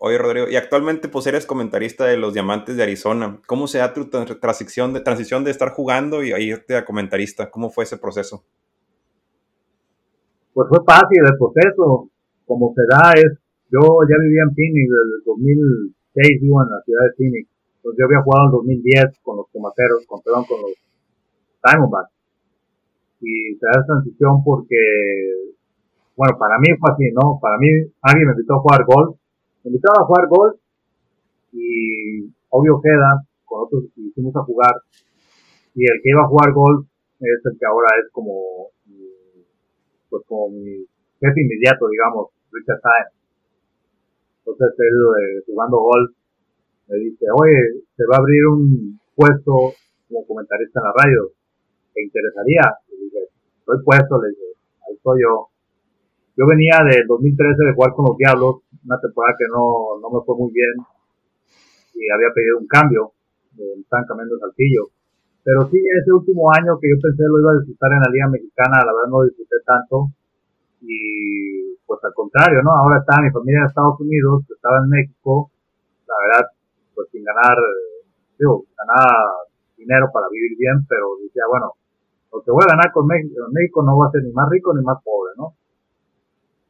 Oye, 0.00 0.16
Rodrigo, 0.16 0.48
y 0.48 0.56
actualmente 0.56 1.10
pues 1.10 1.26
eres 1.26 1.44
comentarista 1.44 2.06
de 2.06 2.16
los 2.16 2.32
Diamantes 2.32 2.78
de 2.78 2.82
Arizona. 2.82 3.42
¿Cómo 3.46 3.66
se 3.66 3.76
da 3.78 3.92
tu 3.92 4.08
transición 4.08 4.94
de, 4.94 5.00
transición 5.00 5.44
de 5.44 5.50
estar 5.50 5.72
jugando 5.72 6.22
y 6.22 6.32
irte 6.32 6.76
a 6.76 6.86
comentarista? 6.86 7.50
¿Cómo 7.50 7.68
fue 7.68 7.84
ese 7.84 7.98
proceso? 7.98 8.42
Pues 10.54 10.66
fue 10.70 10.78
fácil 10.86 11.18
el 11.26 11.36
proceso. 11.36 12.08
Como 12.46 12.72
se 12.74 12.82
da 12.88 13.12
es, 13.12 13.38
yo 13.70 13.80
ya 14.08 14.16
vivía 14.18 14.44
en 14.48 14.54
Phoenix 14.54 14.88
desde 14.88 15.16
el 15.18 15.24
2006, 16.18 16.42
vivo 16.42 16.62
en 16.62 16.70
la 16.70 16.82
ciudad 16.82 17.04
de 17.06 17.14
Phoenix. 17.16 17.48
Pues 17.82 17.94
yo 17.98 18.04
había 18.04 18.22
jugado 18.22 18.46
en 18.46 18.52
2010 18.82 19.22
con 19.22 19.36
los 19.38 19.46
tomateros, 19.50 20.04
con, 20.06 20.20
perdón, 20.22 20.44
con 20.44 20.60
los 20.62 20.74
Diamondbacks. 21.62 22.12
Y 23.20 23.54
se 23.54 23.66
da 23.66 23.86
transición 23.86 24.42
porque, 24.44 24.78
bueno, 26.16 26.38
para 26.38 26.58
mí 26.58 26.74
fue 26.78 26.90
así, 26.92 27.06
¿no? 27.14 27.38
Para 27.40 27.58
mí 27.58 27.68
alguien 28.02 28.26
me 28.28 28.34
invitó 28.34 28.54
a 28.54 28.60
jugar 28.60 28.84
golf 28.84 29.18
me 29.64 29.70
invitaba 29.70 30.02
a 30.02 30.06
jugar 30.06 30.28
golf 30.28 30.56
y 31.52 32.30
obvio 32.50 32.80
queda, 32.80 33.26
con 33.44 33.66
otros 33.66 33.84
hicimos 33.96 34.34
a 34.36 34.44
jugar 34.44 34.72
y 35.74 35.84
el 35.84 36.00
que 36.02 36.10
iba 36.10 36.22
a 36.22 36.28
jugar 36.28 36.52
golf 36.52 36.86
es 37.20 37.40
el 37.44 37.58
que 37.58 37.66
ahora 37.66 37.88
es 38.02 38.10
como 38.12 38.70
pues 40.08 40.22
como 40.26 40.50
mi 40.50 40.86
jefe 41.20 41.40
inmediato 41.42 41.88
digamos 41.88 42.28
Richard 42.52 42.80
Sainz 42.80 43.17
entonces 44.48 44.78
él 44.78 44.96
eh, 45.20 45.42
jugando 45.46 45.78
golf 45.78 46.10
me 46.88 46.96
dice 46.96 47.26
oye 47.36 47.84
se 47.96 48.04
va 48.06 48.16
a 48.16 48.20
abrir 48.20 48.46
un 48.46 48.98
puesto 49.14 49.76
como 50.08 50.26
comentarista 50.26 50.80
en 50.80 50.84
la 50.84 50.94
radio 50.96 51.20
¿te 51.92 52.02
interesaría? 52.02 52.62
le 52.90 53.04
dije 53.04 53.22
estoy 53.60 53.78
puesto 53.84 54.22
le 54.22 54.28
dije 54.30 54.48
ahí 54.88 54.94
estoy 54.96 55.20
yo 55.22 55.48
yo 56.38 56.46
venía 56.46 56.78
del 56.86 57.02
2013 57.08 57.66
de 57.66 57.74
jugar 57.74 57.98
con 57.98 58.06
los 58.06 58.16
Diablos, 58.16 58.62
una 58.86 58.94
temporada 59.02 59.34
que 59.34 59.50
no, 59.50 59.98
no 59.98 60.06
me 60.06 60.22
fue 60.24 60.38
muy 60.38 60.52
bien 60.54 60.70
y 61.98 62.06
había 62.14 62.30
pedido 62.30 62.62
un 62.62 62.68
cambio, 62.70 63.10
me 63.58 63.82
estaban 63.82 64.06
cambiando 64.06 64.38
el 64.38 64.40
saltillo. 64.46 64.86
Pero 65.42 65.66
sí, 65.66 65.82
ese 65.82 66.12
último 66.12 66.46
año 66.54 66.78
que 66.78 66.94
yo 66.94 66.96
pensé 67.02 67.26
lo 67.26 67.42
iba 67.42 67.50
a 67.50 67.58
disfrutar 67.58 67.90
en 67.90 68.02
la 68.06 68.10
Liga 68.14 68.28
Mexicana, 68.30 68.86
la 68.86 68.94
verdad 68.94 69.10
no 69.10 69.26
disfruté 69.26 69.56
tanto. 69.66 70.14
Y 70.82 71.67
pues 71.88 72.04
al 72.04 72.12
contrario, 72.12 72.60
¿no? 72.60 72.76
Ahora 72.76 73.00
está 73.00 73.16
mi 73.24 73.32
familia 73.32 73.64
en 73.64 73.72
Estados 73.72 73.96
Unidos, 73.98 74.44
estaba 74.44 74.84
en 74.84 74.88
México, 74.92 75.50
la 76.04 76.14
verdad, 76.20 76.44
pues 76.94 77.08
sin 77.08 77.24
ganar, 77.24 77.56
digo, 78.38 78.68
ganar 78.76 79.48
dinero 79.76 80.12
para 80.12 80.28
vivir 80.28 80.52
bien, 80.60 80.84
pero 80.84 81.16
decía, 81.24 81.48
bueno, 81.48 81.72
lo 82.30 82.44
que 82.44 82.52
voy 82.52 82.62
a 82.68 82.76
ganar 82.76 82.92
con 82.92 83.08
México, 83.08 83.40
México 83.50 83.82
no 83.82 83.96
va 83.96 84.06
a 84.06 84.12
ser 84.12 84.22
ni 84.22 84.32
más 84.36 84.52
rico 84.52 84.76
ni 84.76 84.84
más 84.84 85.00
pobre, 85.02 85.32
¿no? 85.40 85.56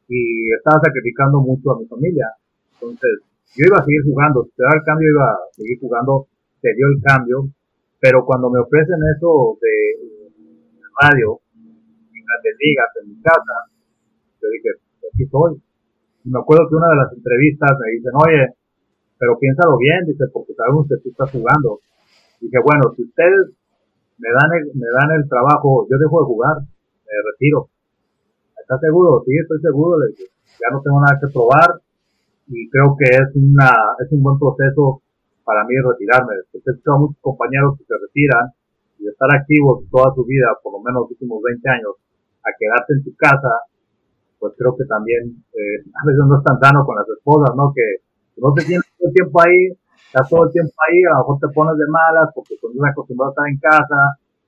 y 0.09 0.51
estaba 0.57 0.81
sacrificando 0.81 1.39
mucho 1.39 1.71
a 1.71 1.79
mi 1.79 1.85
familia. 1.85 2.25
Entonces, 2.73 3.21
yo 3.55 3.65
iba 3.69 3.77
a 3.77 3.85
seguir 3.85 4.01
jugando, 4.03 4.43
si 4.43 4.51
se 4.57 4.63
da 4.63 4.73
el 4.73 4.83
cambio, 4.83 5.07
iba 5.07 5.29
a 5.29 5.39
seguir 5.53 5.77
jugando, 5.79 6.27
se 6.61 6.73
dio 6.73 6.87
el 6.89 7.01
cambio, 7.01 7.37
pero 8.01 8.25
cuando 8.25 8.49
me 8.49 8.59
ofrecen 8.59 8.97
eso 9.15 9.57
de, 9.61 10.09
radio, 10.99 11.39
en 11.63 12.25
grandes 12.25 12.55
ligas, 12.59 12.89
en 13.01 13.09
mi 13.09 13.21
casa, 13.21 13.55
yo 14.41 14.49
dije, 14.49 14.69
estoy. 15.23 15.61
Y 16.23 16.29
me 16.29 16.39
acuerdo 16.39 16.67
que 16.69 16.75
una 16.75 16.89
de 16.89 16.99
las 16.99 17.13
entrevistas 17.13 17.71
me 17.79 17.91
dicen, 17.91 18.13
oye, 18.15 18.43
pero 19.17 19.37
piénsalo 19.39 19.77
bien, 19.77 20.05
dice, 20.05 20.25
porque 20.31 20.53
sabemos 20.53 20.87
que 20.87 20.97
tú 21.03 21.09
estás 21.09 21.31
jugando. 21.31 21.79
Dije, 22.39 22.57
bueno, 22.63 22.93
si 22.95 23.03
ustedes 23.03 23.51
me 24.17 24.29
dan 24.31 24.49
el, 24.59 24.63
me 24.75 24.87
dan 24.87 25.11
el 25.19 25.27
trabajo, 25.27 25.87
yo 25.89 25.97
dejo 25.97 26.19
de 26.21 26.25
jugar, 26.25 26.55
me 26.59 27.15
retiro. 27.31 27.69
¿estás 28.69 28.85
seguro? 28.85 29.23
Sí, 29.25 29.33
estoy 29.33 29.59
seguro, 29.61 29.97
de 29.97 30.13
que 30.13 30.29
ya 30.61 30.69
no 30.69 30.77
tengo 30.85 31.01
nada 31.01 31.17
que 31.17 31.33
probar 31.33 31.81
y 32.45 32.69
creo 32.69 32.93
que 32.93 33.09
es 33.09 33.29
una 33.33 33.73
es 33.97 34.11
un 34.13 34.21
buen 34.21 34.37
proceso 34.37 35.01
para 35.41 35.65
mí 35.65 35.73
retirarme. 35.81 36.37
He 36.53 36.57
escuchado 36.61 37.09
muchos 37.09 37.17
compañeros 37.17 37.77
que 37.77 37.85
se 37.89 37.97
retiran 37.97 38.53
y 39.01 39.09
estar 39.09 39.25
activos 39.33 39.89
toda 39.89 40.13
su 40.13 40.21
vida, 40.23 40.53
por 40.61 40.73
lo 40.73 40.85
menos 40.85 41.09
los 41.09 41.17
últimos 41.17 41.41
20 41.41 41.69
años, 41.69 41.97
a 42.45 42.53
quedarte 42.53 42.93
en 42.93 43.03
tu 43.03 43.15
casa, 43.17 43.49
pues 44.39 44.53
creo 44.57 44.75
que 44.75 44.85
también 44.85 45.43
eh, 45.53 45.83
a 46.01 46.05
veces 46.07 46.23
no 46.25 46.37
es 46.39 46.43
tan 46.43 46.59
sano 46.59 46.85
con 46.85 46.95
las 46.95 47.07
esposas, 47.09 47.55
¿no? 47.55 47.73
Que 47.75 48.03
no 48.37 48.53
te 48.53 48.63
tienes 48.63 48.87
todo 48.97 49.09
el 49.09 49.13
tiempo 49.13 49.35
ahí, 49.43 49.61
estás 50.07 50.29
todo 50.29 50.47
el 50.47 50.51
tiempo 50.51 50.73
ahí, 50.87 51.03
a 51.03 51.11
lo 51.11 51.19
mejor 51.19 51.37
te 51.39 51.53
pones 51.53 51.75
de 51.77 51.87
malas 51.91 52.31
porque 52.33 52.55
cuando 52.57 52.79
estás 52.79 52.91
acostumbrado 52.91 53.29
a 53.29 53.33
estar 53.35 53.47
en 53.51 53.59
casa, 53.59 53.99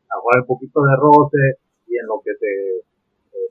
a 0.08 0.16
jugar 0.20 0.42
un 0.42 0.48
poquito 0.48 0.80
de 0.84 0.96
roce 0.96 1.44
y 1.88 2.00
en 2.00 2.08
lo 2.08 2.22
que 2.24 2.32
te 2.40 2.88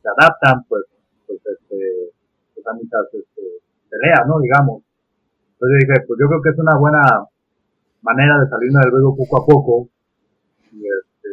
se 0.01 0.09
adaptan, 0.09 0.65
pues, 0.69 0.85
pues, 1.27 1.41
este, 1.45 2.13
pues 2.55 2.67
a 2.67 2.73
muchas 2.73 3.05
este, 3.13 3.43
peleas, 3.89 4.27
¿no? 4.27 4.41
Digamos. 4.41 4.83
Entonces 5.53 5.77
dije, 5.85 6.07
pues 6.09 6.17
yo 6.21 6.27
creo 6.29 6.43
que 6.43 6.51
es 6.51 6.59
una 6.59 6.77
buena 6.79 7.03
manera 8.03 8.41
de 8.41 8.49
salirme 8.49 8.81
del 8.81 8.93
ruido 8.93 9.17
poco 9.17 9.37
a 9.37 9.47
poco. 9.47 9.89
Y 10.73 10.81
este, 10.81 11.33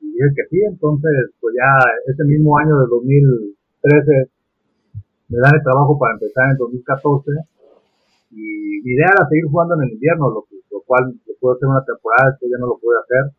y 0.00 0.12
dije 0.12 0.28
que 0.36 0.44
sí, 0.50 0.60
entonces, 0.68 1.32
pues 1.40 1.54
ya 1.56 1.72
ese 2.04 2.24
mismo 2.24 2.58
año 2.58 2.78
de 2.80 2.86
2013 3.86 4.30
me 5.28 5.38
dan 5.38 5.54
el 5.54 5.62
trabajo 5.62 5.98
para 5.98 6.14
empezar 6.14 6.50
en 6.50 6.58
2014 6.58 7.30
y 8.30 8.82
mi 8.82 8.90
idea 8.92 9.10
era 9.14 9.28
seguir 9.28 9.46
jugando 9.50 9.74
en 9.74 9.82
el 9.86 9.92
invierno, 9.94 10.30
lo, 10.30 10.46
lo 10.70 10.80
cual 10.82 11.14
puedo 11.40 11.54
hacer 11.54 11.68
una 11.68 11.84
temporada, 11.84 12.36
que 12.38 12.50
ya 12.50 12.58
no 12.58 12.66
lo 12.66 12.78
pude 12.78 12.98
hacer, 12.98 13.30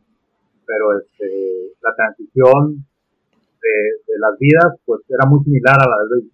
pero 0.65 0.99
este, 0.99 1.75
la 1.83 1.91
transición 1.95 2.83
de, 3.61 4.15
las 4.17 4.33
vidas, 4.39 4.79
pues 4.85 5.01
era 5.09 5.29
muy 5.29 5.43
similar 5.43 5.75
a 5.77 5.85
la 5.85 5.97
de, 6.09 6.25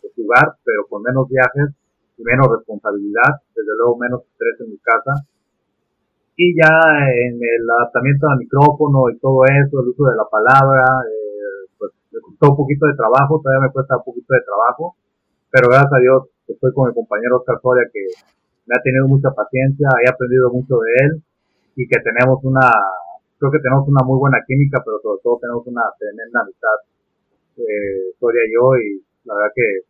de, 0.00 0.08
jugar, 0.16 0.56
pero 0.64 0.86
con 0.88 1.02
menos 1.02 1.28
viajes 1.28 1.76
y 2.16 2.22
menos 2.24 2.48
responsabilidad, 2.48 3.44
desde 3.54 3.76
luego 3.76 3.98
menos 3.98 4.22
estrés 4.24 4.56
en 4.60 4.70
mi 4.70 4.78
casa. 4.78 5.12
Y 6.36 6.56
ya 6.56 6.72
en 7.12 7.36
el 7.36 7.64
adaptamiento 7.68 8.26
al 8.28 8.38
micrófono 8.38 9.10
y 9.10 9.18
todo 9.18 9.44
eso, 9.44 9.82
el 9.82 9.88
uso 9.88 10.04
de 10.08 10.16
la 10.16 10.24
palabra, 10.24 10.84
eh, 11.04 11.25
costó 12.26 12.50
un 12.50 12.56
poquito 12.58 12.86
de 12.86 12.98
trabajo, 12.98 13.38
todavía 13.38 13.70
me 13.70 13.72
cuesta 13.72 13.96
un 13.96 14.04
poquito 14.04 14.34
de 14.34 14.42
trabajo, 14.42 14.98
pero 15.50 15.70
gracias 15.70 15.94
a 15.94 16.02
Dios 16.02 16.18
estoy 16.46 16.74
con 16.74 16.90
mi 16.90 16.94
compañero 16.94 17.38
Oscar 17.38 17.62
Soria 17.62 17.86
que 17.92 18.02
me 18.66 18.74
ha 18.74 18.82
tenido 18.82 19.06
mucha 19.06 19.30
paciencia, 19.30 19.86
he 20.02 20.10
aprendido 20.10 20.50
mucho 20.50 20.82
de 20.82 20.90
él 21.06 21.12
y 21.78 21.86
que 21.86 22.02
tenemos 22.02 22.42
una 22.42 22.66
creo 23.38 23.52
que 23.52 23.60
tenemos 23.60 23.86
una 23.86 24.02
muy 24.02 24.18
buena 24.18 24.40
química, 24.46 24.80
pero 24.84 24.98
sobre 25.00 25.20
todo 25.22 25.38
tenemos 25.38 25.62
una 25.66 25.84
tremenda 25.98 26.40
amistad, 26.40 26.76
eh, 27.60 28.16
Soria 28.18 28.42
y 28.48 28.52
yo, 28.52 28.64
y 28.80 28.86
la 29.24 29.34
verdad 29.34 29.52
que 29.54 29.84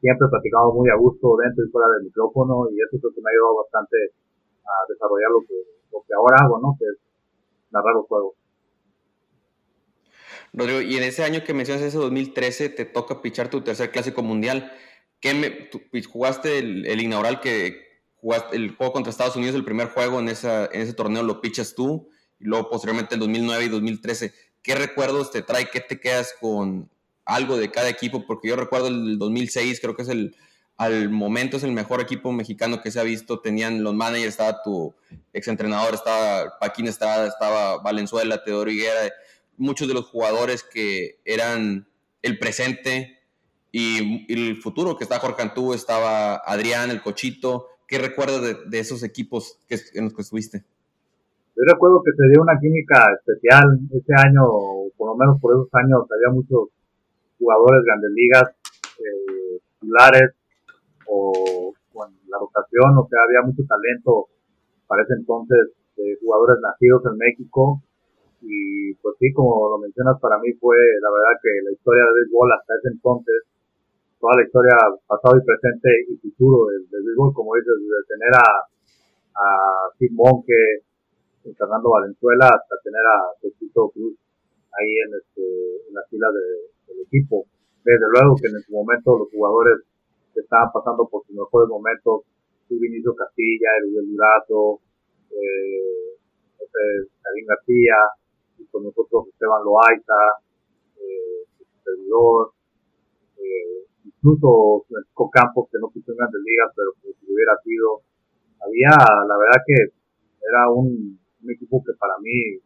siempre 0.00 0.28
platicamos 0.28 0.74
muy 0.74 0.90
a 0.90 0.96
gusto 0.96 1.36
dentro 1.40 1.64
y 1.64 1.70
fuera 1.72 1.88
del 1.96 2.04
micrófono, 2.04 2.68
y 2.70 2.76
eso 2.76 3.00
creo 3.00 3.12
que 3.14 3.22
me 3.24 3.30
ha 3.30 3.32
ayudado 3.32 3.64
bastante 3.64 3.96
a 4.60 4.74
desarrollar 4.88 5.30
lo 5.32 5.40
que, 5.40 5.56
lo 5.90 5.98
que 6.04 6.12
ahora 6.12 6.36
hago, 6.44 6.60
¿no? 6.60 6.76
Que 6.78 6.84
es 6.84 6.98
narrar 7.72 7.94
los 7.96 8.06
juegos. 8.06 8.41
Rodrigo, 10.52 10.80
y 10.82 10.96
en 10.96 11.02
ese 11.02 11.24
año 11.24 11.44
que 11.44 11.54
mencionas, 11.54 11.82
ese 11.82 11.98
2013, 11.98 12.68
te 12.68 12.84
toca 12.84 13.22
pichar 13.22 13.48
tu 13.48 13.62
tercer 13.62 13.90
clásico 13.90 14.22
mundial. 14.22 14.72
¿Qué 15.20 15.34
me, 15.34 15.70
jugaste 16.04 16.58
el, 16.58 16.86
el, 16.86 17.00
inaugural 17.00 17.40
que 17.40 18.02
jugaste 18.16 18.56
el 18.56 18.74
juego 18.74 18.92
contra 18.92 19.10
Estados 19.10 19.36
Unidos, 19.36 19.54
el 19.54 19.64
primer 19.64 19.88
juego 19.88 20.20
en, 20.20 20.28
esa, 20.28 20.66
en 20.66 20.82
ese 20.82 20.92
torneo 20.92 21.22
lo 21.22 21.40
pichas 21.40 21.74
tú? 21.74 22.08
y 22.42 22.46
luego 22.46 22.68
posteriormente 22.68 23.14
el 23.14 23.20
2009 23.20 23.64
y 23.64 23.68
2013. 23.68 24.34
¿Qué 24.62 24.74
recuerdos 24.74 25.30
te 25.30 25.42
trae? 25.42 25.70
¿Qué 25.70 25.80
te 25.80 26.00
quedas 26.00 26.34
con 26.40 26.90
algo 27.24 27.56
de 27.56 27.70
cada 27.70 27.88
equipo? 27.88 28.26
Porque 28.26 28.48
yo 28.48 28.56
recuerdo 28.56 28.88
el 28.88 29.18
2006, 29.18 29.80
creo 29.80 29.96
que 29.96 30.02
es 30.02 30.08
el 30.08 30.36
al 30.78 31.10
momento 31.10 31.58
es 31.58 31.62
el 31.62 31.70
mejor 31.70 32.00
equipo 32.00 32.32
mexicano 32.32 32.80
que 32.82 32.90
se 32.90 32.98
ha 32.98 33.04
visto. 33.04 33.38
Tenían 33.38 33.84
los 33.84 33.94
managers, 33.94 34.30
estaba 34.30 34.62
tu 34.62 34.92
exentrenador, 35.32 35.94
estaba 35.94 36.58
Paquín 36.58 36.88
Estrada, 36.88 37.28
estaba 37.28 37.78
Valenzuela, 37.78 38.42
Teodoro 38.42 38.70
Higuera, 38.70 39.12
muchos 39.56 39.88
de 39.88 39.94
los 39.94 40.06
jugadores 40.06 40.62
que 40.62 41.20
eran 41.24 41.86
el 42.22 42.38
presente 42.38 43.18
y, 43.70 44.32
el 44.32 44.56
futuro, 44.56 44.96
que 44.96 45.04
está 45.04 45.18
Jorge 45.18 45.36
Cantú, 45.36 45.72
estaba 45.72 46.36
Adrián, 46.36 46.90
el 46.90 47.02
Cochito. 47.02 47.68
¿Qué 47.88 47.98
recuerdas 47.98 48.70
de, 48.70 48.78
esos 48.78 49.02
equipos 49.02 49.58
que, 49.68 49.76
en 49.94 50.04
los 50.04 50.14
que 50.14 50.22
estuviste? 50.22 50.64
Yo 51.56 51.62
recuerdo 51.66 52.02
que 52.02 52.12
se 52.16 52.28
dio 52.30 52.42
una 52.42 52.58
química 52.60 53.06
especial 53.18 53.80
ese 53.92 54.12
año, 54.16 54.42
por 54.96 55.10
lo 55.10 55.16
menos 55.16 55.40
por 55.40 55.52
esos 55.54 55.68
años, 55.74 56.04
había 56.10 56.34
muchos 56.34 56.68
jugadores 57.38 57.82
de 57.82 57.86
grandes 57.86 58.10
ligas, 58.14 58.44
eh, 58.98 59.32
o 61.06 61.74
con 61.92 62.08
la 62.28 62.38
rotación, 62.38 62.96
o 62.96 63.08
sea, 63.08 63.20
había 63.26 63.46
mucho 63.46 63.62
talento 63.68 64.28
para 64.86 65.02
ese 65.02 65.14
entonces 65.14 65.72
de 65.96 66.16
jugadores 66.22 66.56
nacidos 66.62 67.02
en 67.06 67.18
México. 67.18 67.82
Y 68.42 68.94
pues 68.98 69.16
sí, 69.18 69.32
como 69.32 69.70
lo 69.70 69.78
mencionas, 69.78 70.18
para 70.20 70.38
mí 70.38 70.52
fue 70.58 70.76
la 71.00 71.10
verdad 71.10 71.38
que 71.42 71.50
la 71.62 71.72
historia 71.72 72.02
del 72.04 72.26
béisbol 72.26 72.52
hasta 72.52 72.74
ese 72.74 72.88
entonces, 72.90 73.38
toda 74.18 74.34
la 74.36 74.44
historia 74.44 74.76
pasado 75.06 75.38
y 75.38 75.46
presente 75.46 75.88
y 76.10 76.16
futuro 76.18 76.68
del, 76.70 76.86
béisbol, 76.90 77.32
como 77.34 77.54
dices, 77.54 77.74
de 77.78 78.02
tener 78.10 78.34
a, 78.34 78.48
a 79.34 79.46
Steve 79.94 80.14
Monke, 80.14 80.82
Fernando 81.56 81.90
Valenzuela, 81.90 82.46
hasta 82.46 82.74
tener 82.82 83.02
a 83.02 83.18
Tito 83.58 83.90
Cruz 83.90 84.14
ahí 84.78 84.90
en, 85.06 85.10
este, 85.18 85.46
en 85.88 85.94
la 85.94 86.02
fila 86.10 86.28
del 86.30 87.00
equipo. 87.06 87.46
Desde 87.84 88.06
luego 88.10 88.36
que 88.38 88.46
en 88.46 88.62
su 88.62 88.72
momento 88.72 89.18
los 89.18 89.30
jugadores 89.30 89.82
que 90.34 90.40
estaban 90.40 90.70
pasando 90.72 91.06
por 91.08 91.26
sus 91.26 91.34
mejores 91.34 91.68
momentos, 91.68 92.22
Vinicio 92.78 93.14
Castilla, 93.14 93.68
Erubiel 93.80 94.08
Durazo, 94.12 94.80
eh, 95.30 96.16
Karim 97.22 97.46
García, 97.46 97.96
y 98.58 98.66
con 98.66 98.84
nosotros 98.84 99.28
Esteban 99.28 99.62
Loaiza, 99.64 100.20
eh, 100.96 101.46
servidor, 101.84 102.52
eh, 103.38 103.86
incluso 104.04 104.84
Francisco 104.88 105.30
Campos, 105.30 105.68
que 105.70 105.78
no 105.78 105.90
quiso 105.90 106.12
en 106.12 106.18
grandes 106.18 106.42
ligas, 106.44 106.72
pero 106.76 106.90
que 107.02 107.12
si 107.18 107.32
hubiera 107.32 107.56
sido, 107.64 108.02
había, 108.60 108.94
la 109.26 109.36
verdad 109.38 109.60
que 109.66 109.78
era 110.42 110.70
un, 110.70 111.18
equipo 111.48 111.82
que 111.84 111.92
para 111.98 112.14
mí 112.22 112.62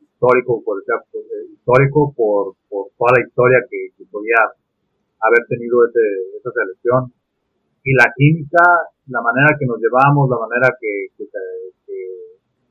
histórico, 0.00 0.62
por 0.64 0.80
ejemplo, 0.80 1.20
eh, 1.20 1.52
histórico 1.52 2.14
por, 2.16 2.56
por 2.70 2.88
toda 2.96 3.20
la 3.20 3.26
historia 3.26 3.60
que, 3.68 3.92
que 3.98 4.04
podía 4.06 4.40
haber 5.20 5.44
tenido 5.48 5.84
ese, 5.88 6.04
esa 6.38 6.50
selección. 6.52 7.12
Y 7.84 7.92
la 7.92 8.08
química, 8.16 8.64
la 9.08 9.20
manera 9.20 9.56
que 9.58 9.66
nos 9.66 9.76
llevamos, 9.76 10.28
la 10.28 10.40
manera 10.40 10.72
que, 10.80 11.08
que, 11.16 11.28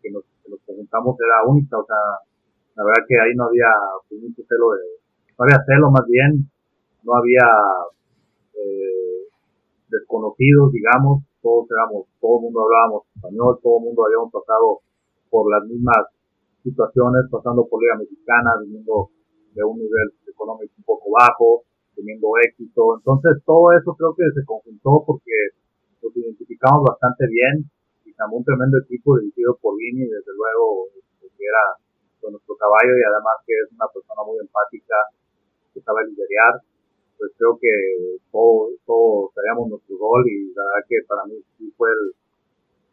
que, 0.01 0.09
nos, 0.09 0.23
que 0.41 0.49
nos 0.49 0.59
presentamos 0.65 1.17
era 1.21 1.45
única. 1.45 1.77
O 1.77 1.85
sea, 1.85 2.25
la 2.75 2.83
verdad 2.83 3.05
que 3.07 3.15
ahí 3.19 3.35
no 3.35 3.45
había 3.45 3.69
pues, 4.09 4.21
mucho 4.21 4.41
celo 4.47 4.71
de, 4.73 5.03
no 5.37 5.45
había 5.45 5.63
celo 5.65 5.91
más 5.91 6.05
bien, 6.07 6.49
no 7.03 7.15
había 7.15 7.45
eh, 8.55 9.29
desconocidos, 9.89 10.71
digamos, 10.71 11.23
todos 11.41 11.67
éramos, 11.69 12.07
todo 12.19 12.39
el 12.39 12.43
mundo 12.49 12.63
hablábamos 12.63 13.03
español, 13.15 13.59
todo 13.61 13.77
el 13.77 13.85
mundo 13.85 14.05
habíamos 14.05 14.31
pasado 14.31 14.79
por 15.29 15.51
las 15.51 15.67
mismas 15.67 16.07
situaciones, 16.63 17.27
pasando 17.29 17.67
por 17.67 17.81
Liga 17.81 17.99
Mexicana, 17.99 18.55
viniendo 18.63 19.11
de 19.53 19.63
un 19.63 19.77
nivel 19.77 20.15
económico 20.25 20.73
un 20.77 20.83
poco 20.85 21.11
bajo, 21.11 21.67
teniendo 21.93 22.27
éxito. 22.41 22.97
Entonces 22.97 23.43
todo 23.45 23.71
eso 23.75 23.93
creo 23.93 24.15
que 24.15 24.23
se 24.33 24.45
conjuntó 24.45 25.03
porque 25.05 25.35
nos 26.01 26.15
identificamos 26.15 26.83
bastante 26.87 27.27
bien 27.27 27.69
y 28.05 28.13
también 28.15 28.39
un 28.39 28.45
tremendo 28.45 28.77
equipo 28.79 29.19
dirigido 29.19 29.59
por 29.61 29.77
Vini, 29.77 30.07
desde 30.07 30.31
luego, 30.33 30.89
que 31.19 31.43
era 31.43 31.82
con 32.23 32.31
nuestro 32.31 32.55
caballo 32.55 32.95
y 32.95 33.03
además 33.03 33.43
que 33.43 33.51
es 33.51 33.67
una 33.75 33.91
persona 33.91 34.23
muy 34.23 34.39
empática, 34.39 34.95
que 35.75 35.83
sabe 35.83 36.07
liderar. 36.07 36.63
Pues 37.19 37.31
creo 37.37 37.59
que 37.59 37.71
todos 38.31 38.79
todo 38.87 39.31
traíamos 39.35 39.69
nuestro 39.69 39.99
gol 39.99 40.23
y 40.27 40.55
la 40.55 40.63
verdad 40.63 40.87
que 40.87 40.97
para 41.07 41.23
mí 41.27 41.35
sí 41.59 41.67
fue 41.75 41.91
el, 41.91 42.03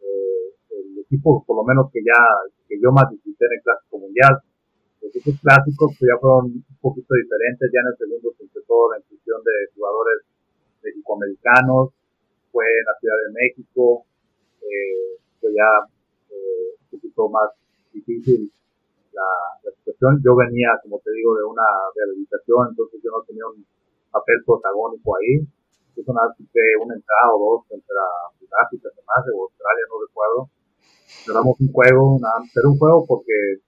eh, 0.03 0.47
el 0.75 0.99
equipo, 0.99 1.43
por 1.47 1.57
lo 1.57 1.65
menos 1.65 1.91
que 1.91 2.03
ya, 2.03 2.19
que 2.69 2.77
yo 2.83 2.91
más 2.91 3.11
disfruté 3.11 3.47
en 3.47 3.55
el 3.55 3.63
Clásico 3.63 3.99
Mundial 3.99 4.35
los 5.01 5.17
equipos 5.17 5.41
clásicos 5.41 5.97
pues, 5.97 6.07
ya 6.09 6.19
fueron 6.21 6.53
un 6.53 6.81
poquito 6.81 7.15
diferentes, 7.15 7.71
ya 7.73 7.81
en 7.81 7.89
el 7.89 7.97
segundo 7.97 8.29
se 8.37 8.45
empezó 8.45 8.75
la 8.93 8.99
inclusión 9.01 9.41
de 9.43 9.55
jugadores 9.75 10.19
mexicoamericanos, 10.83 11.91
fue 12.53 12.65
en 12.69 12.85
la 12.85 12.95
Ciudad 13.01 13.19
de 13.25 13.33
México, 13.33 14.05
eh, 14.61 15.17
fue 15.41 15.51
ya 15.57 15.71
eh, 16.31 16.77
un 16.77 16.89
poquito 16.93 17.29
más 17.29 17.49
difícil 17.93 18.53
la, 19.13 19.29
la, 19.65 19.71
situación. 19.77 20.21
Yo 20.25 20.37
venía, 20.37 20.75
como 20.83 20.99
te 21.01 21.11
digo, 21.13 21.37
de 21.37 21.45
una 21.45 21.67
rehabilitación, 21.95 22.71
entonces 22.71 23.01
yo 23.03 23.11
no 23.11 23.23
tenía 23.27 23.47
un 23.47 23.65
papel 24.11 24.43
protagónico 24.45 25.17
ahí. 25.17 25.47
Nada, 26.01 26.33
que 26.35 26.65
una 26.81 26.97
entrada 26.97 27.29
o 27.35 27.39
dos 27.39 27.69
contra 27.69 28.01
Sudáfrica, 28.41 28.89
además, 28.89 29.21
de 29.21 29.33
Australia, 29.37 29.85
no 29.85 29.97
recuerdo. 30.01 30.41
Cerramos 31.05 31.61
un 31.61 31.71
juego, 31.71 32.17
nada, 32.19 32.41
pero 32.55 32.73
un 32.73 32.79
juego 32.79 33.05
porque 33.05 33.61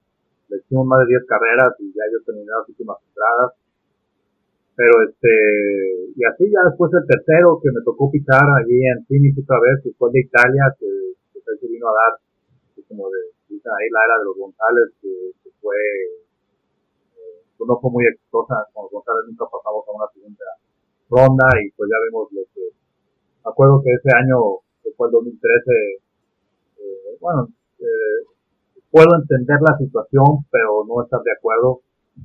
le 0.48 0.56
hicimos 0.56 0.86
más 0.86 1.01
de 1.05 1.12
10 1.12 1.28
carreras 1.28 1.77
y 1.78 1.93
ya 1.93 2.05
yo 2.09 2.24
terminé 2.24 2.48
las 2.48 2.69
últimas 2.69 2.97
entradas. 3.05 3.52
Pero 4.74 4.94
este, 5.05 5.32
y 6.16 6.24
así 6.24 6.48
ya 6.48 6.64
después 6.64 6.89
el 6.97 7.05
tercero 7.05 7.60
que 7.60 7.69
me 7.69 7.85
tocó 7.85 8.10
pitar 8.10 8.48
allí 8.56 8.81
en 8.81 9.05
Phoenix 9.05 9.36
otra 9.36 9.60
vez, 9.60 9.85
que 9.85 9.93
fue 9.93 10.09
de 10.12 10.20
Italia, 10.24 10.73
que, 10.81 10.89
que 11.32 11.40
se 11.44 11.69
vino 11.69 11.89
a 11.89 11.97
dar, 12.01 12.12
como 12.89 13.09
de, 13.12 13.31
ahí 13.70 13.89
la 13.90 14.01
era 14.05 14.18
de 14.18 14.24
los 14.24 14.36
González, 14.36 14.86
que, 15.01 15.51
fue, 15.60 15.76
eh, 15.76 17.62
no 17.66 17.78
fue 17.78 17.90
muy 17.90 18.05
exitosa, 18.06 18.66
con 18.72 18.84
los 18.86 18.93
González 18.93 19.24
nunca 19.28 19.47
pasamos 19.47 19.86
a 19.86 19.93
una 19.93 20.09
siguiente 20.12 20.43
ronda 21.09 21.47
y 21.62 21.70
pues 21.76 21.86
ya 21.90 21.98
vimos 22.09 22.32
lo 22.32 22.43
que, 22.55 22.72
me 23.44 23.51
acuerdo 23.51 23.82
que 23.82 23.93
ese 23.93 24.10
año, 24.16 24.64
que 24.82 24.90
fue 24.97 25.09
el 25.09 25.12
2013, 25.12 25.39
eh, 26.78 27.18
bueno, 27.20 27.48
eh, 27.78 28.26
puedo 28.90 29.10
entender 29.16 29.59
la 29.60 29.76
situación, 29.78 30.44
pero 30.51 30.84
no 30.86 31.02
estar 31.02 31.20
de 31.22 31.32
acuerdo. 31.32 31.80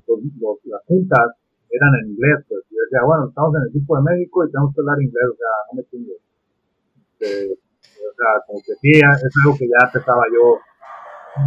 Los, 0.05 0.19
las 0.65 0.83
juntas 0.85 1.39
eran 1.71 1.91
en 2.03 2.11
inglés, 2.11 2.43
pues. 2.47 2.61
Yo 2.69 2.83
decía, 2.83 3.01
bueno, 3.05 3.27
estamos 3.29 3.55
en 3.55 3.61
el 3.63 3.69
equipo 3.69 3.95
de 3.97 4.03
México 4.03 4.45
y 4.45 4.51
tenemos 4.51 4.75
que 4.75 4.81
hablar 4.81 5.01
inglés, 5.01 5.27
o 5.31 5.37
sea, 5.37 5.53
no 5.67 5.71
me 5.77 5.83
chingues. 5.89 6.21
Este, 7.17 7.53
o 7.53 8.13
sea, 8.13 8.29
como 8.45 8.59
que 8.61 8.73
sí, 8.81 8.91
es 8.99 9.03
algo 9.03 9.57
que 9.57 9.67
ya 9.67 9.81
empezaba 9.87 10.23
yo, 10.29 10.59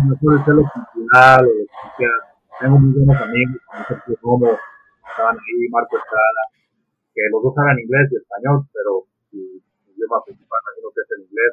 no 0.07 0.15
suele 0.19 0.45
ser 0.45 0.55
lo 0.55 0.65
cultural 0.67 1.47
o 1.47 1.53
lo 1.53 1.65
que. 1.99 2.07
Tengo 2.61 2.77
muy 2.77 2.93
buenos 2.93 3.17
amigos, 3.23 3.57
como 3.65 3.85
Sergio 3.89 4.15
Romo, 4.21 4.53
estaban 4.53 5.33
ahí, 5.33 5.69
Marco 5.73 5.97
Estrada, 5.97 6.43
que 7.15 7.23
los 7.33 7.41
dos 7.41 7.57
hablan 7.57 7.81
inglés 7.81 8.13
y 8.13 8.17
español, 8.21 8.69
pero 8.69 9.09
su 9.33 9.41
idioma 9.97 10.21
principal 10.29 10.61
imagino 10.61 10.93
que 10.93 11.01
es 11.01 11.11
el 11.17 11.25
inglés 11.25 11.53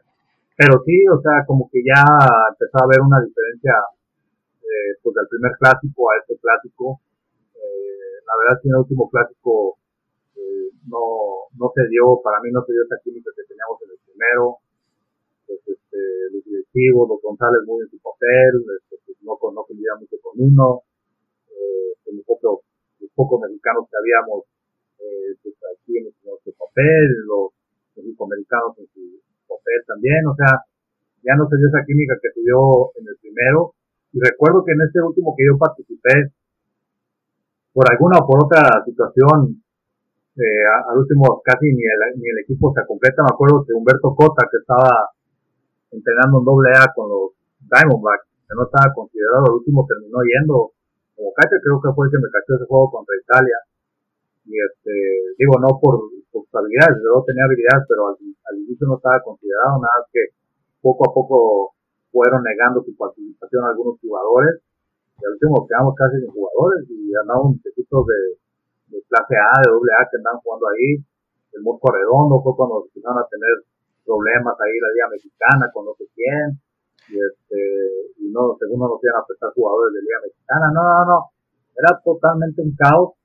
pero 0.58 0.82
sí, 0.84 1.06
o 1.06 1.22
sea, 1.22 1.46
como 1.46 1.70
que 1.70 1.86
ya 1.86 2.02
empezó 2.02 2.82
a 2.82 2.90
haber 2.90 2.98
una 3.06 3.22
diferencia, 3.22 3.78
eh, 4.58 4.98
pues 5.06 5.14
del 5.14 5.30
primer 5.30 5.54
clásico 5.62 6.10
a 6.10 6.18
este 6.18 6.34
clásico. 6.42 6.98
Eh, 7.54 8.18
la 8.26 8.34
verdad, 8.42 8.58
que 8.58 8.68
en 8.68 8.74
el 8.74 8.82
último 8.82 9.06
clásico 9.06 9.78
eh, 10.34 10.74
no, 10.90 11.54
no 11.62 11.70
se 11.78 11.86
dio, 11.94 12.18
para 12.26 12.42
mí 12.42 12.50
no 12.50 12.66
se 12.66 12.74
dio 12.74 12.82
esa 12.90 12.98
química 13.06 13.30
que 13.38 13.46
teníamos 13.46 13.78
en 13.86 13.90
el 13.94 14.02
primero. 14.02 14.58
Pues, 15.48 15.60
este, 15.64 16.00
los 16.34 16.44
directivos, 16.44 17.08
los 17.08 17.22
González 17.24 17.64
muy 17.66 17.82
en 17.82 17.90
su 17.90 18.00
papel, 18.04 18.52
este, 18.78 18.96
pues, 19.06 19.18
no, 19.24 19.40
no 19.40 19.64
mucho 19.64 20.18
con 20.22 20.36
uno. 20.36 20.84
Eh, 21.48 22.12
los, 22.12 22.26
pocos, 22.26 22.68
los 23.00 23.12
pocos 23.16 23.40
mexicanos 23.42 23.88
que 23.90 23.98
habíamos, 23.98 24.44
eh, 25.00 25.40
pues 25.42 25.56
aquí 25.72 25.98
en 25.98 26.12
nuestro 26.12 26.52
papel, 26.60 27.08
los 27.26 27.56
mexicoamericanos 27.96 28.78
en 28.80 28.88
su 28.92 29.18
también, 29.88 30.26
o 30.28 30.36
sea, 30.36 30.64
ya 31.24 31.34
no 31.36 31.48
se 31.50 31.58
dio 31.58 31.68
esa 31.68 31.84
química 31.86 32.16
que 32.22 32.30
se 32.32 32.42
dio 32.42 32.92
en 33.00 33.08
el 33.08 33.18
primero. 33.20 33.74
Y 34.14 34.20
recuerdo 34.20 34.64
que 34.64 34.72
en 34.72 34.82
este 34.86 35.02
último 35.02 35.36
que 35.36 35.44
yo 35.48 35.58
participé, 35.58 36.32
por 37.74 37.86
alguna 37.90 38.20
o 38.20 38.28
por 38.28 38.46
otra 38.46 38.84
situación, 38.86 39.64
eh, 40.38 40.66
al 40.88 40.98
último 41.00 41.42
casi 41.44 41.66
ni 41.74 41.84
el, 41.84 42.22
ni 42.22 42.30
el 42.30 42.40
equipo 42.44 42.74
se 42.74 42.86
completa. 42.86 43.24
Me 43.24 43.34
acuerdo 43.34 43.66
que 43.66 43.74
Humberto 43.74 44.14
Cota, 44.16 44.48
que 44.50 44.58
estaba 44.58 45.10
entrenando 45.92 46.40
en 46.40 46.46
doble 46.46 46.70
A 46.76 46.92
con 46.94 47.10
los 47.10 47.38
Diamondbacks, 47.60 48.28
que 48.48 48.56
no 48.56 48.64
estaba 48.64 48.94
considerado, 48.94 49.46
el 49.48 49.60
último 49.60 49.86
terminó 49.88 50.20
yendo 50.24 50.78
como 51.18 51.34
cacho, 51.34 51.58
creo 51.66 51.82
que 51.82 51.92
fue 51.98 52.06
el 52.06 52.12
que 52.14 52.22
me 52.22 52.30
cachó 52.30 52.54
ese 52.54 52.70
juego 52.70 52.94
contra 52.94 53.18
Italia. 53.18 53.58
Y 54.46 54.54
este, 54.54 54.94
digo, 55.42 55.58
no 55.58 55.82
por, 55.82 56.14
sus 56.30 56.46
habilidades, 56.54 57.02
yo 57.02 57.26
tenía 57.26 57.44
habilidades, 57.44 57.84
pero 57.90 58.14
al, 58.14 58.56
inicio 58.56 58.86
no 58.86 59.02
estaba 59.02 59.18
considerado, 59.26 59.82
nada 59.82 60.06
que 60.14 60.38
poco 60.80 61.10
a 61.10 61.14
poco 61.14 61.74
fueron 62.14 62.46
negando 62.46 62.86
su 62.86 62.96
participación 62.96 63.66
algunos 63.66 64.00
jugadores, 64.00 64.62
y 65.18 65.26
al 65.26 65.34
último 65.34 65.66
quedamos 65.66 65.98
casi 65.98 66.22
sin 66.22 66.30
jugadores, 66.30 66.86
y 66.86 67.10
andaban 67.18 67.58
poquito 67.58 68.06
de, 68.06 68.38
de 68.94 69.02
clase 69.10 69.36
A, 69.36 69.58
de 69.66 69.74
doble 69.74 69.92
A 69.98 70.06
que 70.06 70.18
andaban 70.22 70.40
jugando 70.46 70.70
ahí, 70.70 71.02
el 71.58 71.62
Mosco 71.66 71.90
Redondo, 71.90 72.46
fue 72.46 72.54
cuando 72.56 72.86
empezaron 72.86 73.18
a 73.18 73.28
tener 73.28 73.66
problemas 74.08 74.56
ahí 74.64 74.80
la 74.80 74.92
Liga 74.96 75.08
Mexicana 75.12 75.68
con 75.76 75.84
no 75.84 75.94
sé 76.00 76.08
quién, 76.16 76.56
y 77.12 77.20
este, 77.20 77.60
y 78.24 78.32
no, 78.32 78.56
según 78.56 78.80
no 78.80 78.88
nos 78.88 79.04
iban 79.04 79.20
a 79.20 79.28
prestar 79.28 79.52
jugadores 79.52 79.94
de 79.96 80.02
Liga 80.02 80.20
Mexicana, 80.24 80.66
no, 80.72 80.82
no, 80.82 81.06
no, 81.06 81.20
era 81.76 81.92
totalmente 82.00 82.64
un 82.64 82.74
caos, 82.80 83.20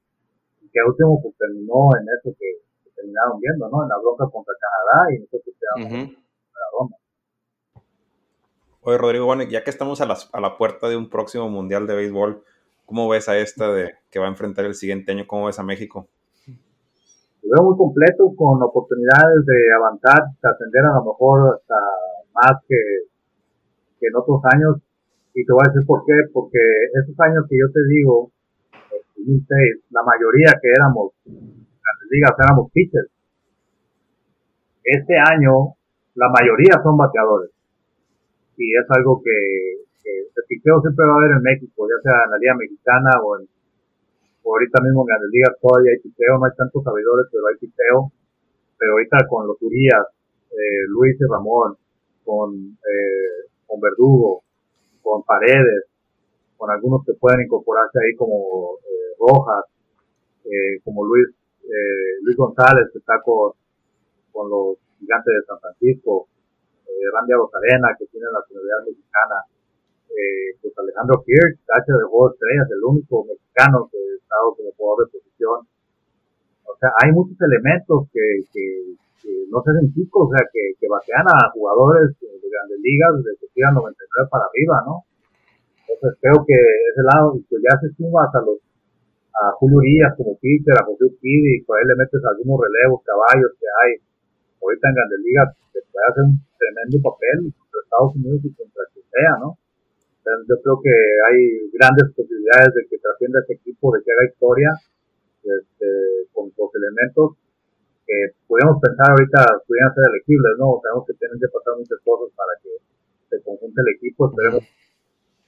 y 0.61 0.67
que 0.67 0.83
último 0.83 1.23
pues 1.23 1.39
terminó 1.39 1.95
en 1.95 2.07
eso 2.11 2.35
que, 2.35 2.67
terminaron 2.95 3.41
viendo, 3.41 3.69
¿no? 3.69 3.83
En 3.83 3.89
la 3.89 3.99
bronca 3.99 4.27
contra 4.31 4.55
Canadá 4.55 5.15
y 5.15 5.19
nosotros 5.21 5.57
quedamos 5.59 5.93
en 5.93 6.15
la 6.15 6.69
ronda. 6.79 6.97
Oye, 8.83 8.99
Rodrigo, 8.99 9.27
bueno, 9.27 9.43
ya 9.45 9.65
que 9.65 9.71
estamos 9.71 10.01
a, 10.01 10.05
a 10.05 10.41
la 10.41 10.57
puerta 10.57 10.89
de 10.89 10.97
un 10.97 11.09
próximo 11.09 11.49
Mundial 11.49 11.87
de 11.87 11.97
Béisbol, 11.97 12.45
¿cómo 12.85 13.09
ves 13.09 13.29
a 13.29 13.39
esta 13.39 13.73
de 13.73 13.95
que 14.11 14.19
va 14.21 14.27
a 14.27 14.29
enfrentar 14.29 14.67
el 14.67 14.75
siguiente 14.75 15.11
año? 15.11 15.27
¿Cómo 15.27 15.47
ves 15.47 15.59
a 15.59 15.65
México? 15.65 16.09
Lo 17.43 17.51
veo 17.51 17.63
muy 17.71 17.77
completo, 17.77 18.31
con 18.37 18.63
oportunidades 18.63 19.43
de 19.45 19.59
avanzar, 19.75 20.31
ascender 20.43 20.85
a 20.87 21.03
lo 21.03 21.11
mejor 21.11 21.59
hasta 21.59 21.75
más 22.35 22.63
que, 22.69 22.79
que 23.99 24.07
en 24.07 24.17
otros 24.17 24.41
años. 24.55 24.79
Y 25.35 25.45
te 25.45 25.53
voy 25.53 25.63
a 25.67 25.73
decir 25.73 25.87
por 25.87 26.05
qué, 26.07 26.13
porque 26.33 26.61
esos 27.03 27.19
años 27.19 27.45
que 27.49 27.59
yo 27.59 27.67
te 27.73 27.83
digo, 27.89 28.31
2006, 29.17 29.91
la 29.91 30.03
mayoría 30.03 30.55
que 30.61 30.69
éramos, 30.71 31.13
las 31.27 31.97
ligas 32.11 32.33
éramos 32.39 32.71
pitchers. 32.71 33.11
Este 34.85 35.15
año, 35.17 35.75
la 36.15 36.29
mayoría 36.29 36.79
son 36.83 36.97
bateadores. 36.97 37.51
Y 38.57 38.71
es 38.77 38.87
algo 38.91 39.23
que, 39.23 39.83
que 40.03 40.11
el 40.11 40.45
picheo 40.47 40.81
siempre 40.81 41.07
va 41.07 41.15
a 41.15 41.17
haber 41.17 41.33
en 41.39 41.43
México, 41.43 41.89
ya 41.89 41.99
sea 42.03 42.25
en 42.25 42.31
la 42.31 42.39
Liga 42.39 42.55
Mexicana 42.55 43.11
o 43.25 43.39
en 43.41 43.49
ahorita 44.45 44.83
mismo 44.83 45.03
en 45.03 45.07
Grandes 45.07 45.31
Ligas 45.33 45.57
todavía 45.61 45.93
hay 45.93 46.01
piteo, 46.03 46.39
no 46.39 46.45
hay 46.47 46.57
tantos 46.57 46.83
sabedores, 46.83 47.27
pero 47.31 47.47
hay 47.47 47.57
piteo. 47.57 48.13
Pero 48.79 48.93
ahorita 48.93 49.29
con 49.29 49.47
los 49.47 49.61
Urias, 49.63 50.07
eh, 50.51 50.85
Luis 50.89 51.17
y 51.21 51.25
Ramón, 51.31 51.77
con, 52.25 52.55
eh, 52.55 53.51
con 53.67 53.81
Verdugo, 53.81 54.43
con 55.03 55.23
Paredes, 55.23 55.87
con 56.57 56.71
algunos 56.71 57.05
que 57.05 57.15
pueden 57.15 57.43
incorporarse 57.43 57.99
ahí 57.99 58.17
como 58.17 58.79
eh, 58.83 59.15
Rojas, 59.19 59.65
eh, 60.45 60.81
como 60.85 61.05
Luis, 61.05 61.29
eh, 61.63 62.19
Luis 62.23 62.37
González, 62.37 62.91
que 62.93 62.99
está 62.99 63.21
con, 63.23 63.53
con 64.33 64.51
los 64.51 64.79
gigantes 64.99 65.33
de 65.35 65.47
San 65.47 65.59
Francisco, 65.61 66.29
eh, 66.87 67.07
Randy 67.13 67.33
Rosarena, 67.35 67.95
que 67.99 68.07
tiene 68.07 68.27
la 68.33 68.41
nacionalidad 68.41 68.81
mexicana, 68.87 69.39
eh, 70.11 70.59
pues 70.61 70.75
Alejandro 70.77 71.23
Kirk, 71.25 71.59
tacha 71.67 71.97
de 71.97 72.05
juego 72.05 72.33
estrellas, 72.33 72.69
el 72.71 72.85
único 72.85 73.25
mexicano 73.25 73.89
que 73.91 73.99
como 74.57 74.73
jugador 74.77 75.07
de 75.07 75.13
posición. 75.19 75.59
O 76.65 76.75
sea, 76.79 76.91
hay 77.03 77.13
muchos 77.13 77.37
elementos 77.41 78.09
que, 78.13 78.25
que, 78.53 78.65
no 79.51 79.63
se 79.63 79.71
hacen 79.71 79.93
chicos, 79.95 80.27
o 80.27 80.31
sea, 80.35 80.43
que, 80.51 80.75
que 80.81 80.89
batean 80.89 81.29
a 81.29 81.53
jugadores 81.53 82.11
de 82.19 82.27
grandes 82.27 82.81
ligas 82.83 83.23
desde 83.23 83.39
que 83.39 83.47
tiran 83.55 83.75
99 83.75 84.29
para 84.33 84.49
arriba, 84.51 84.83
¿no? 84.89 85.05
Entonces 85.87 86.19
creo 86.19 86.43
que 86.43 86.57
ese 86.57 87.03
lado, 87.07 87.39
pues 87.47 87.61
ya 87.63 87.77
se 87.79 87.95
suma 87.95 88.25
hasta 88.27 88.41
los 88.43 88.59
a 89.33 89.53
Julio 89.57 89.79
Urias 89.79 90.13
como 90.17 90.37
pitcher, 90.39 90.77
a 90.77 90.85
José 90.85 91.09
Urquidi, 91.09 91.65
por 91.65 91.79
ahí 91.79 91.85
le 91.89 91.97
metes 91.97 92.21
algunos 92.21 92.61
relevos, 92.61 93.01
caballos 93.01 93.53
que 93.57 93.65
hay 93.65 93.91
ahorita 94.61 94.89
en 94.89 94.95
Grandes 94.95 95.21
Ligas, 95.25 95.49
que 95.73 95.81
puede 95.89 96.07
hacer 96.11 96.25
un 96.29 96.37
tremendo 96.59 96.97
papel 97.01 97.39
contra 97.57 97.81
Estados 97.81 98.13
Unidos 98.17 98.41
y 98.45 98.51
contra 98.53 98.83
quien 98.93 99.07
sea, 99.09 99.33
¿no? 99.41 99.57
Yo 100.23 100.57
creo 100.63 100.79
que 100.83 100.95
hay 100.95 101.71
grandes 101.75 102.15
posibilidades 102.15 102.75
de 102.75 102.87
que 102.89 102.99
trascienda 102.99 103.41
este 103.41 103.55
equipo, 103.55 103.91
de 103.95 104.03
que 104.03 104.13
haga 104.13 104.31
historia 104.31 104.71
este, 105.43 105.89
con 106.33 106.53
los 106.55 106.71
elementos 106.75 107.35
que 108.07 108.35
podemos 108.47 108.79
pensar 108.83 109.11
ahorita 109.11 109.63
pudieran 109.67 109.95
ser 109.95 110.05
elegibles, 110.11 110.55
¿no? 110.59 110.79
Tenemos 110.83 111.07
que 111.07 111.15
tienen 111.19 111.39
que 111.39 111.51
pasar 111.51 111.75
muchas 111.79 111.99
cosas 112.03 112.31
para 112.35 112.55
que 112.63 112.73
se 113.31 113.37
conjunte 113.43 113.79
el 113.83 113.91
equipo, 113.99 114.31
esperemos 114.31 114.63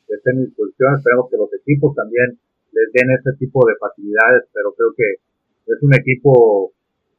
que 0.06 0.14
estén 0.14 0.38
en 0.38 0.46
disposición, 0.50 0.98
esperemos 0.98 1.30
que 1.30 1.38
los 1.38 1.50
equipos 1.54 1.94
también 1.94 2.38
les 2.72 2.88
den 2.90 3.10
ese 3.14 3.32
tipo 3.38 3.62
de 3.66 3.74
facilidades, 3.78 4.50
pero 4.50 4.74
creo 4.74 4.90
que 4.96 5.08
es 5.70 5.78
un 5.82 5.94
equipo, 5.94 6.72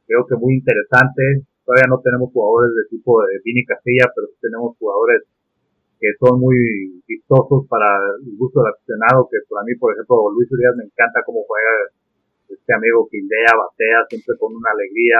creo 0.06 0.26
que 0.26 0.36
muy 0.36 0.60
interesante, 0.60 1.46
todavía 1.64 1.88
no 1.88 2.00
tenemos 2.00 2.32
jugadores 2.32 2.76
de 2.76 2.84
tipo 2.92 3.20
de 3.24 3.40
Vini 3.44 3.64
Castilla, 3.64 4.12
pero 4.14 4.28
tenemos 4.40 4.76
jugadores 4.76 5.24
que 6.06 6.14
son 6.22 6.38
muy 6.38 7.02
vistosos 7.02 7.66
para 7.66 7.98
el 8.22 8.38
gusto 8.38 8.62
del 8.62 8.70
aficionado, 8.70 9.26
que 9.26 9.42
para 9.50 9.66
mí, 9.66 9.74
por 9.74 9.90
ejemplo, 9.90 10.30
Luis 10.30 10.46
Urias 10.54 10.78
me 10.78 10.86
encanta 10.86 11.26
cómo 11.26 11.42
juega 11.42 11.90
este 12.46 12.70
amigo 12.70 13.10
que 13.10 13.18
idea, 13.18 13.50
batea 13.58 14.06
siempre 14.06 14.38
con 14.38 14.54
una 14.54 14.70
alegría, 14.70 15.18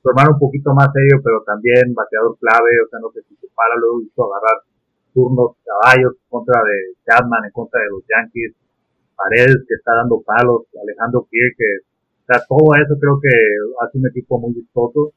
su 0.00 0.08
hermano 0.08 0.40
un 0.40 0.40
poquito 0.40 0.72
más 0.72 0.88
serio, 0.88 1.20
pero 1.20 1.44
también 1.44 1.92
bateador 1.92 2.32
clave, 2.40 2.72
o 2.80 2.88
sea, 2.88 2.96
no 3.04 3.12
sé 3.12 3.20
si 3.28 3.36
se 3.36 3.48
para, 3.52 3.76
luego 3.76 4.00
hizo 4.00 4.24
agarrar 4.24 4.64
turnos 5.12 5.52
caballos 5.60 6.16
contra 6.32 6.64
de 6.64 6.96
Chapman, 7.04 7.44
en 7.44 7.52
contra 7.52 7.84
de 7.84 7.92
los 7.92 8.00
Yankees, 8.08 8.56
Paredes 9.12 9.60
que 9.68 9.76
está 9.76 10.00
dando 10.00 10.24
palos, 10.24 10.64
Alejandro 10.80 11.28
Pierre 11.28 11.52
que, 11.60 11.84
o 11.84 12.24
sea, 12.24 12.40
todo 12.48 12.72
eso 12.80 12.96
creo 12.96 13.20
que 13.20 13.36
hace 13.84 14.00
un 14.00 14.08
equipo 14.08 14.40
muy 14.40 14.56
vistoso 14.56 15.12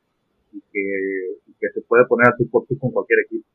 y 0.51 0.59
que, 0.59 1.39
que 1.55 1.71
se 1.71 1.81
puede 1.87 2.03
poner 2.05 2.27
a 2.27 2.35
tu 2.35 2.43
por 2.51 2.67
con 2.67 2.91
cualquier 2.91 3.23
equipo. 3.23 3.47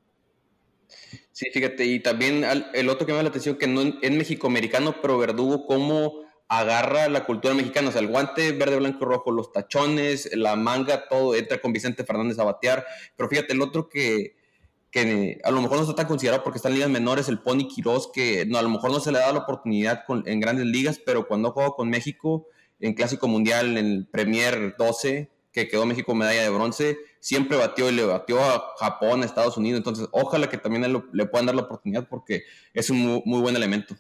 Sí, 1.41 1.49
fíjate, 1.51 1.87
y 1.87 2.01
también 2.01 2.45
el 2.75 2.91
otro 2.91 3.07
que 3.07 3.13
me 3.13 3.17
da 3.17 3.23
la 3.23 3.31
atención, 3.31 3.57
que 3.57 3.67
no 3.67 3.81
es 3.81 4.11
México-americano, 4.11 4.97
pero 5.01 5.17
Verdugo, 5.17 5.65
cómo 5.65 6.13
agarra 6.49 7.09
la 7.09 7.25
cultura 7.25 7.55
mexicana, 7.55 7.89
o 7.89 7.93
sea, 7.93 8.03
el 8.03 8.09
guante 8.09 8.53
verde, 8.53 8.77
blanco, 8.77 9.07
rojo, 9.07 9.31
los 9.31 9.51
tachones, 9.51 10.29
la 10.37 10.55
manga, 10.57 11.09
todo, 11.09 11.35
entra 11.35 11.59
con 11.59 11.73
Vicente 11.73 12.05
Fernández 12.05 12.39
a 12.39 12.45
batear, 12.45 12.85
pero 13.17 13.31
fíjate, 13.31 13.55
el 13.55 13.63
otro 13.63 13.89
que, 13.89 14.37
que 14.91 15.41
a 15.43 15.51
lo 15.51 15.63
mejor 15.63 15.79
no 15.79 15.85
está 15.85 15.95
tan 15.95 16.09
considerado 16.09 16.45
porque 16.45 16.59
está 16.59 16.69
en 16.69 16.75
ligas 16.75 16.91
menores, 16.91 17.27
el 17.31 17.39
Pony 17.39 17.67
Quiroz, 17.75 18.13
que 18.13 18.45
no, 18.45 18.59
a 18.59 18.63
lo 18.63 18.69
mejor 18.69 18.91
no 18.91 19.01
se 19.01 19.11
le 19.11 19.21
da 19.21 19.33
la 19.33 19.39
oportunidad 19.39 20.05
en 20.27 20.41
grandes 20.41 20.67
ligas, 20.67 21.01
pero 21.03 21.27
cuando 21.27 21.53
juega 21.53 21.71
con 21.71 21.89
México, 21.89 22.49
en 22.81 22.93
Clásico 22.93 23.29
Mundial, 23.29 23.79
en 23.79 23.87
el 23.87 24.07
Premier 24.07 24.75
12, 24.77 25.31
que 25.53 25.69
quedó 25.69 25.87
México 25.87 26.15
medalla 26.15 26.43
de 26.43 26.51
bronce, 26.51 26.99
siempre 27.21 27.57
batió 27.57 27.89
y 27.89 27.95
le 27.95 28.05
batió 28.05 28.41
a 28.41 28.75
Japón, 28.81 29.23
a 29.23 29.27
Estados 29.27 29.57
Unidos. 29.57 29.79
Entonces, 29.79 30.09
ojalá 30.11 30.49
que 30.49 30.57
también 30.57 30.83
le 30.91 31.27
puedan 31.27 31.47
dar 31.47 31.55
la 31.55 31.63
oportunidad 31.63 32.09
porque 32.09 32.43
es 32.75 32.91
un 32.91 33.23
muy, 33.25 33.41
buen 33.41 33.55
elemento. 33.55 33.95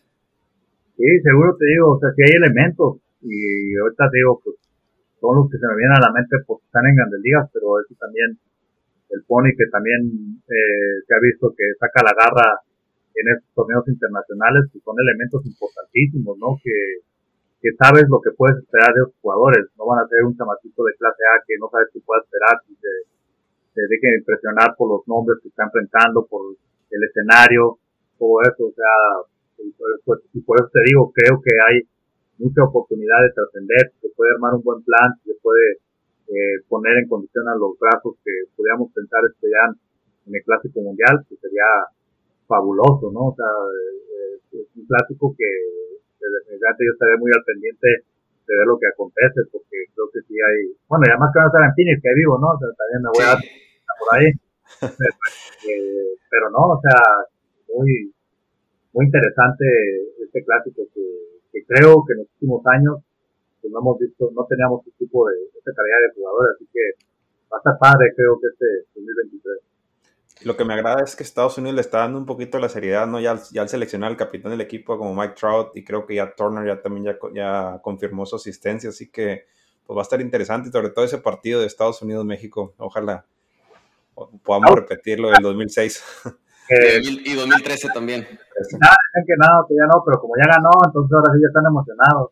Sí, 0.96 1.06
seguro 1.22 1.56
te 1.56 1.64
digo, 1.64 1.96
o 1.96 2.00
sea, 2.00 2.10
si 2.16 2.22
hay 2.22 2.34
elementos 2.36 2.98
y 3.22 3.76
ahorita 3.76 4.10
te 4.10 4.16
digo, 4.16 4.40
pues 4.42 4.56
son 5.20 5.36
los 5.36 5.50
que 5.52 5.60
se 5.60 5.68
me 5.68 5.76
vienen 5.76 5.96
a 5.96 6.06
la 6.08 6.12
mente 6.12 6.36
porque 6.46 6.64
están 6.64 6.88
en 6.88 6.96
grandes 6.96 7.20
ligas, 7.20 7.48
pero 7.52 7.80
eso 7.80 7.94
también, 8.00 8.36
el 9.12 9.22
Pony 9.24 9.52
que 9.56 9.68
también 9.68 10.40
eh, 10.48 11.04
se 11.06 11.12
ha 11.14 11.20
visto 11.20 11.52
que 11.56 11.76
saca 11.76 12.04
la 12.04 12.16
garra 12.16 12.64
en 13.14 13.36
estos 13.36 13.52
torneos 13.52 13.84
internacionales, 13.88 14.72
que 14.72 14.80
son 14.80 14.96
elementos 14.96 15.44
importantísimos, 15.44 16.36
¿no? 16.40 16.56
Que, 16.64 17.04
que 17.60 17.76
sabes 17.76 18.08
lo 18.08 18.20
que 18.20 18.32
puedes 18.32 18.56
esperar 18.56 18.92
de 18.96 19.04
los 19.04 19.12
jugadores. 19.20 19.68
No 19.76 19.84
van 19.84 20.00
a 20.00 20.08
ser 20.08 20.24
un 20.24 20.36
chamacito 20.36 20.84
de 20.84 20.96
clase 20.96 21.20
A 21.28 21.44
que 21.44 21.60
no 21.60 21.68
sabes 21.68 21.88
qué 21.92 22.00
puede 22.00 22.24
esperar 22.24 22.56
y 22.68 22.74
se, 22.80 23.09
se 23.80 23.88
dejen 23.88 24.20
impresionar 24.20 24.76
por 24.76 24.92
los 24.92 25.08
nombres 25.08 25.40
que 25.42 25.48
está 25.48 25.64
enfrentando, 25.64 26.26
por 26.28 26.52
el 26.52 27.00
escenario, 27.04 27.78
todo 28.18 28.42
eso. 28.44 28.68
O 28.68 28.74
sea, 28.76 28.92
y 29.64 29.72
por, 29.72 30.60
eso 30.60 30.68
te 30.72 30.82
digo, 30.88 31.12
creo 31.12 31.40
que 31.40 31.52
hay 31.68 31.80
mucha 32.38 32.64
oportunidad 32.64 33.24
de 33.24 33.32
trascender, 33.32 33.92
se 34.00 34.08
puede 34.16 34.32
armar 34.36 34.54
un 34.54 34.64
buen 34.64 34.82
plan, 34.84 35.16
se 35.24 35.32
puede 35.40 35.80
eh, 36.28 36.60
poner 36.68 36.96
en 36.98 37.08
condición 37.08 37.48
a 37.48 37.56
los 37.56 37.78
brazos 37.78 38.16
que 38.24 38.32
podríamos 38.56 38.92
pensar 38.92 39.20
estudiar 39.28 39.72
en 40.26 40.32
el 40.34 40.42
Clásico 40.44 40.80
Mundial, 40.80 41.24
que 41.28 41.36
sería 41.36 41.88
fabuloso, 42.46 43.12
¿no? 43.12 43.32
O 43.32 43.36
sea, 43.36 43.48
eh, 43.48 44.60
es 44.60 44.68
un 44.76 44.86
clásico 44.86 45.34
que 45.36 45.48
definitivamente 46.20 46.84
yo 46.84 46.92
estaré 46.92 47.16
muy 47.16 47.30
al 47.32 47.44
pendiente 47.44 47.88
de 47.88 48.52
ver 48.56 48.66
lo 48.66 48.78
que 48.78 48.88
acontece, 48.88 49.40
porque 49.52 49.88
creo 49.94 50.08
que 50.12 50.20
sí 50.26 50.34
hay, 50.34 50.74
bueno, 50.88 51.04
y 51.06 51.10
además 51.10 51.30
que 51.32 51.38
van 51.38 51.46
a 51.46 51.50
estar 51.52 51.64
en 51.64 51.74
Phoenix, 51.76 51.96
que 52.02 52.18
vivo, 52.18 52.34
¿no? 52.40 52.48
O 52.50 52.58
sea, 52.58 52.68
también 52.74 53.00
me 53.04 53.10
voy 53.14 53.26
a 53.30 53.34
por 54.00 54.18
ahí. 54.18 54.32
Eh, 54.80 56.16
pero, 56.30 56.48
no, 56.50 56.72
o 56.72 56.80
sea, 56.80 56.96
muy, 57.76 58.14
muy 58.94 59.04
interesante 59.04 59.64
este 60.24 60.42
clásico 60.44 60.82
que, 60.94 61.02
que, 61.52 61.64
creo 61.66 62.02
que 62.06 62.14
en 62.14 62.18
los 62.20 62.28
últimos 62.34 62.62
años 62.66 62.98
pues 63.60 63.72
no 63.72 63.80
hemos 63.80 63.98
visto, 63.98 64.30
no 64.34 64.46
teníamos 64.46 64.80
este 64.86 65.04
tipo 65.04 65.28
de, 65.28 65.34
esta 65.58 65.72
calidad 65.74 65.98
de 66.08 66.14
jugadores, 66.14 66.56
así 66.56 66.68
que 66.72 66.80
va 67.52 67.56
a 67.56 67.60
estar 67.60 67.78
padre 67.78 68.12
creo 68.16 68.40
que 68.40 68.46
este 68.48 68.88
2023. 68.94 69.58
Lo 70.46 70.56
que 70.56 70.64
me 70.64 70.72
agrada 70.72 71.04
es 71.04 71.14
que 71.14 71.22
Estados 71.22 71.58
Unidos 71.58 71.74
le 71.74 71.82
está 71.82 71.98
dando 71.98 72.18
un 72.18 72.24
poquito 72.24 72.58
la 72.58 72.70
seriedad, 72.70 73.06
¿no? 73.06 73.20
Ya, 73.20 73.38
ya 73.52 73.60
al 73.60 73.68
seleccionar 73.68 74.10
al 74.10 74.16
capitán 74.16 74.52
del 74.52 74.62
equipo 74.62 74.96
como 74.96 75.14
Mike 75.14 75.34
Trout 75.38 75.76
y 75.76 75.84
creo 75.84 76.06
que 76.06 76.14
ya 76.14 76.34
Turner 76.34 76.66
ya 76.66 76.80
también 76.80 77.04
ya, 77.04 77.18
ya 77.34 77.80
confirmó 77.82 78.24
su 78.24 78.36
asistencia, 78.36 78.88
así 78.88 79.10
que 79.10 79.44
pues 79.84 79.96
va 79.96 80.00
a 80.00 80.04
estar 80.04 80.20
interesante, 80.20 80.70
sobre 80.70 80.90
todo 80.90 81.04
ese 81.04 81.18
partido 81.18 81.60
de 81.60 81.66
Estados 81.66 82.00
Unidos-México. 82.00 82.74
Ojalá 82.78 83.26
podamos 84.42 84.74
repetirlo 84.74 85.30
del 85.30 85.42
2006. 85.42 86.02
Eh, 86.70 87.00
y 87.02 87.34
2013 87.34 87.88
también. 87.92 88.20
Nada, 88.78 88.96
que 89.26 89.34
nada, 89.38 89.64
que 89.68 89.74
ya 89.74 89.86
no, 89.86 90.04
pero 90.06 90.20
como 90.20 90.34
ya 90.36 90.54
ganó, 90.54 90.70
entonces 90.86 91.12
ahora 91.12 91.32
sí 91.34 91.40
ya 91.42 91.48
están 91.48 91.66
emocionados. 91.66 92.30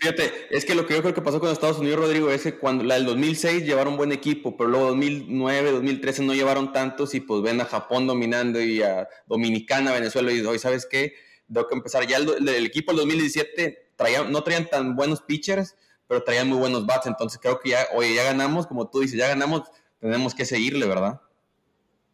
Fíjate, 0.00 0.32
es 0.50 0.64
que 0.64 0.74
lo 0.74 0.86
que 0.86 0.94
yo 0.94 1.02
creo 1.02 1.14
que 1.14 1.22
pasó 1.22 1.40
con 1.40 1.50
Estados 1.50 1.78
Unidos, 1.78 2.00
Rodrigo, 2.00 2.30
es 2.30 2.42
que 2.42 2.58
cuando 2.58 2.84
la 2.84 2.94
del 2.94 3.06
2006 3.06 3.64
llevaron 3.64 3.96
buen 3.96 4.12
equipo, 4.12 4.56
pero 4.56 4.70
luego 4.70 4.86
2009, 4.88 5.72
2013 5.72 6.24
no 6.24 6.34
llevaron 6.34 6.72
tantos 6.72 7.14
y 7.14 7.20
pues 7.20 7.42
ven 7.42 7.60
a 7.60 7.64
Japón 7.64 8.06
dominando 8.06 8.60
y 8.60 8.82
a 8.82 9.08
Dominicana, 9.26 9.92
Venezuela 9.92 10.32
y 10.32 10.40
hoy, 10.40 10.58
¿sabes 10.58 10.86
qué? 10.86 11.14
Tengo 11.52 11.66
que 11.66 11.74
empezar. 11.74 12.06
Ya 12.06 12.18
el, 12.18 12.66
equipo 12.66 12.92
del 12.92 13.00
2017 13.00 13.92
traía, 13.96 14.24
no 14.24 14.42
traían 14.42 14.68
tan 14.68 14.96
buenos 14.96 15.22
pitchers, 15.22 15.76
pero 16.06 16.22
traían 16.22 16.48
muy 16.48 16.58
buenos 16.58 16.86
bats, 16.86 17.06
entonces 17.06 17.40
creo 17.40 17.58
que 17.58 17.70
ya, 17.70 17.86
oye, 17.94 18.14
ya 18.14 18.24
ganamos, 18.24 18.66
como 18.66 18.88
tú 18.88 19.00
dices, 19.00 19.18
ya 19.18 19.28
ganamos, 19.28 19.62
tenemos 20.04 20.36
que 20.36 20.44
seguirle, 20.44 20.84
¿verdad? 20.84 21.16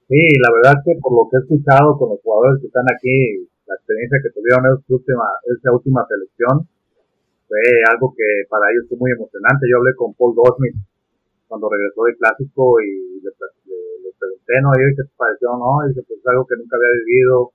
Sí, 0.07 0.23
la 0.39 0.51
verdad 0.55 0.79
que 0.87 0.95
por 1.03 1.11
lo 1.11 1.27
que 1.27 1.39
he 1.39 1.43
escuchado 1.43 1.99
con 1.99 2.15
los 2.15 2.23
jugadores 2.23 2.63
que 2.63 2.71
están 2.71 2.87
aquí, 2.87 3.51
la 3.67 3.75
experiencia 3.75 4.23
que 4.23 4.31
tuvieron 4.31 4.63
en 4.63 4.79
esta 4.79 4.95
última, 4.95 5.27
esta 5.43 5.71
última 5.75 6.07
selección, 6.07 6.71
fue 7.51 7.59
algo 7.91 8.15
que 8.15 8.47
para 8.47 8.71
ellos 8.71 8.87
fue 8.87 8.95
muy 8.95 9.11
emocionante. 9.11 9.67
Yo 9.67 9.83
hablé 9.83 9.99
con 9.99 10.15
Paul 10.15 10.39
Goldschmidt 10.39 10.79
cuando 11.51 11.67
regresó 11.67 12.07
del 12.07 12.15
clásico 12.15 12.79
y 12.79 13.27
le, 13.27 13.35
pregunté, 13.35 14.55
¿no? 14.63 14.71
Y 14.71 14.95
qué 14.95 15.03
te 15.03 15.19
pareció, 15.19 15.51
¿no? 15.59 15.83
Y 15.83 15.91
dice, 15.91 16.07
pues 16.07 16.23
algo 16.31 16.47
que 16.47 16.63
nunca 16.63 16.79
había 16.79 16.95
vivido, 17.03 17.51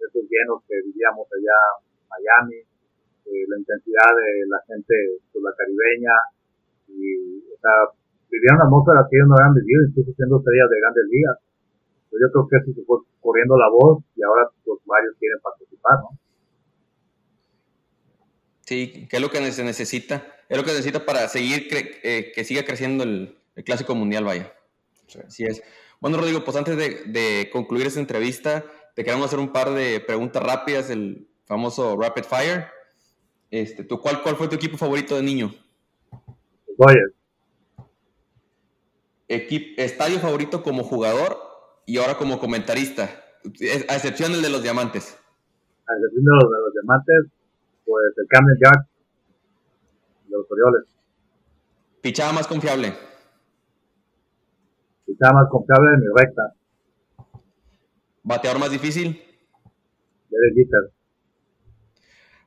esos 0.00 0.24
llenos 0.24 0.64
que 0.64 0.80
vivíamos 0.80 1.28
allá 1.28 1.60
en 1.84 2.08
Miami, 2.08 2.60
eh, 2.64 3.44
la 3.52 3.56
intensidad 3.60 4.16
de 4.16 4.48
la 4.48 4.60
gente, 4.64 4.96
pues, 5.28 5.44
la 5.44 5.52
caribeña, 5.52 6.16
y, 6.88 7.44
o 7.52 7.56
vivieron 8.30 8.56
una 8.60 8.66
atmósfera 8.66 9.06
que 9.08 9.16
ellos 9.16 9.28
no 9.28 9.36
habían 9.38 9.54
vivido, 9.54 9.80
incluso 9.88 10.10
siendo 10.16 10.38
estrellas 10.38 10.68
de 10.70 10.80
grandes 10.80 11.06
ligas 11.10 11.36
yo 12.20 12.30
creo 12.32 12.48
que 12.48 12.56
eso 12.56 12.80
se 12.80 12.84
fue 12.84 12.98
corriendo 13.20 13.56
la 13.56 13.68
voz 13.68 14.02
y 14.16 14.22
ahora 14.22 14.48
pues 14.64 14.80
varios 14.84 15.14
quieren 15.18 15.38
participar, 15.42 15.98
¿no? 16.02 16.18
Sí, 18.60 19.06
¿qué 19.10 19.16
es 19.16 19.22
lo 19.22 19.30
que 19.30 19.52
se 19.52 19.64
necesita? 19.64 20.26
Es 20.48 20.56
lo 20.56 20.62
que 20.62 20.70
se 20.70 20.76
necesita 20.76 21.04
para 21.04 21.28
seguir 21.28 21.68
eh, 21.70 22.32
que 22.34 22.44
siga 22.44 22.64
creciendo 22.64 23.04
el, 23.04 23.38
Clásico 23.64 23.94
Mundial, 23.94 24.24
vaya. 24.24 24.52
Sí. 25.28 25.44
es. 25.44 25.62
Bueno, 26.00 26.16
Rodrigo, 26.16 26.42
pues 26.42 26.56
antes 26.56 26.76
de, 26.76 27.48
concluir 27.52 27.86
esta 27.86 28.00
entrevista, 28.00 28.64
te 28.96 29.04
queremos 29.04 29.26
hacer 29.26 29.38
un 29.38 29.52
par 29.52 29.70
de 29.70 30.00
preguntas 30.00 30.42
rápidas, 30.42 30.90
el 30.90 31.28
famoso 31.44 31.96
Rapid 31.96 32.24
Fire. 32.24 32.66
Este, 33.52 33.84
¿tú, 33.84 34.00
cuál, 34.00 34.22
¿Cuál 34.22 34.34
fue 34.34 34.48
tu 34.48 34.56
equipo 34.56 34.76
favorito 34.76 35.14
de 35.14 35.22
niño? 35.22 35.54
Dodgers. 36.76 37.14
¿Estadio 39.76 40.18
favorito 40.18 40.62
como 40.62 40.84
jugador 40.84 41.38
y 41.86 41.98
ahora 41.98 42.16
como 42.16 42.38
comentarista, 42.38 43.04
a 43.88 43.94
excepción 43.94 44.32
del 44.32 44.42
de 44.42 44.50
los 44.50 44.62
diamantes. 44.62 45.18
A 45.86 45.92
excepción 45.92 46.24
de 46.24 46.30
los, 46.30 46.50
de 46.50 46.58
los 46.64 46.72
diamantes, 46.72 47.16
pues 47.84 48.04
el 48.16 48.26
Camden 48.28 48.58
Jack 48.62 48.86
de 50.28 50.36
los 50.36 50.46
Orioles. 50.50 50.88
Pichada 52.00 52.32
más 52.32 52.46
confiable. 52.46 52.94
Pichada 55.06 55.32
más 55.32 55.48
confiable 55.50 55.90
de 55.90 55.96
mi 55.98 56.06
recta. 56.14 56.54
Bateador 58.22 58.60
más 58.60 58.70
difícil. 58.70 59.22
Derek 60.30 60.54
Jeter. 60.54 60.92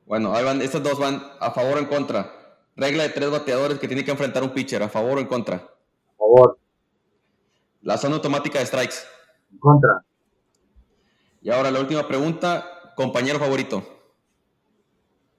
Bueno, 0.06 0.34
ahí 0.34 0.44
van, 0.44 0.62
estas 0.62 0.82
dos 0.82 1.00
van 1.00 1.22
a 1.40 1.52
favor 1.52 1.78
o 1.78 1.80
en 1.80 1.86
contra. 1.86 2.32
Regla 2.76 3.04
de 3.04 3.10
tres 3.10 3.30
bateadores 3.30 3.78
que 3.80 3.88
tiene 3.88 4.06
que 4.06 4.12
enfrentar 4.12 4.44
un 4.44 4.54
pitcher, 4.54 4.82
a 4.82 4.90
favor 4.90 5.18
o 5.18 5.22
en 5.22 5.28
contra. 5.28 5.56
A 5.58 6.18
favor. 6.18 6.58
La 7.88 7.98
zona 7.98 8.16
automática 8.16 8.60
de 8.60 8.66
strikes. 8.66 8.96
En 9.50 9.60
contra. 9.60 10.04
Y 11.42 11.50
ahora 11.50 11.72
la 11.72 11.80
última 11.80 12.06
pregunta, 12.06 12.92
compañero 12.98 13.40
favorito. 13.40 13.78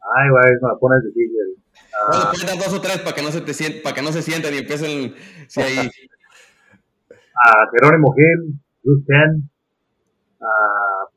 Ay, 0.00 0.30
güey, 0.30 0.54
me 0.62 0.68
la 0.68 0.78
pones 0.80 1.04
difícil. 1.04 1.62
Bueno, 2.08 2.24
puedes 2.30 2.46
dar 2.46 2.56
dos 2.56 2.72
o 2.72 2.80
tres 2.80 3.00
para 3.00 3.14
que 3.14 3.20
no 3.20 3.30
se 3.30 3.42
te 3.42 3.80
para 3.82 3.94
que 3.94 4.00
no 4.00 4.12
se 4.12 4.22
sientan 4.22 4.54
y 4.54 4.58
empiecen 4.58 5.14
si 5.46 5.60
ahí. 5.60 5.76
A 5.76 7.66
Jerónimo 7.70 8.14
Gil, 8.14 8.58
Luz 8.82 9.04
Ken, 9.06 9.50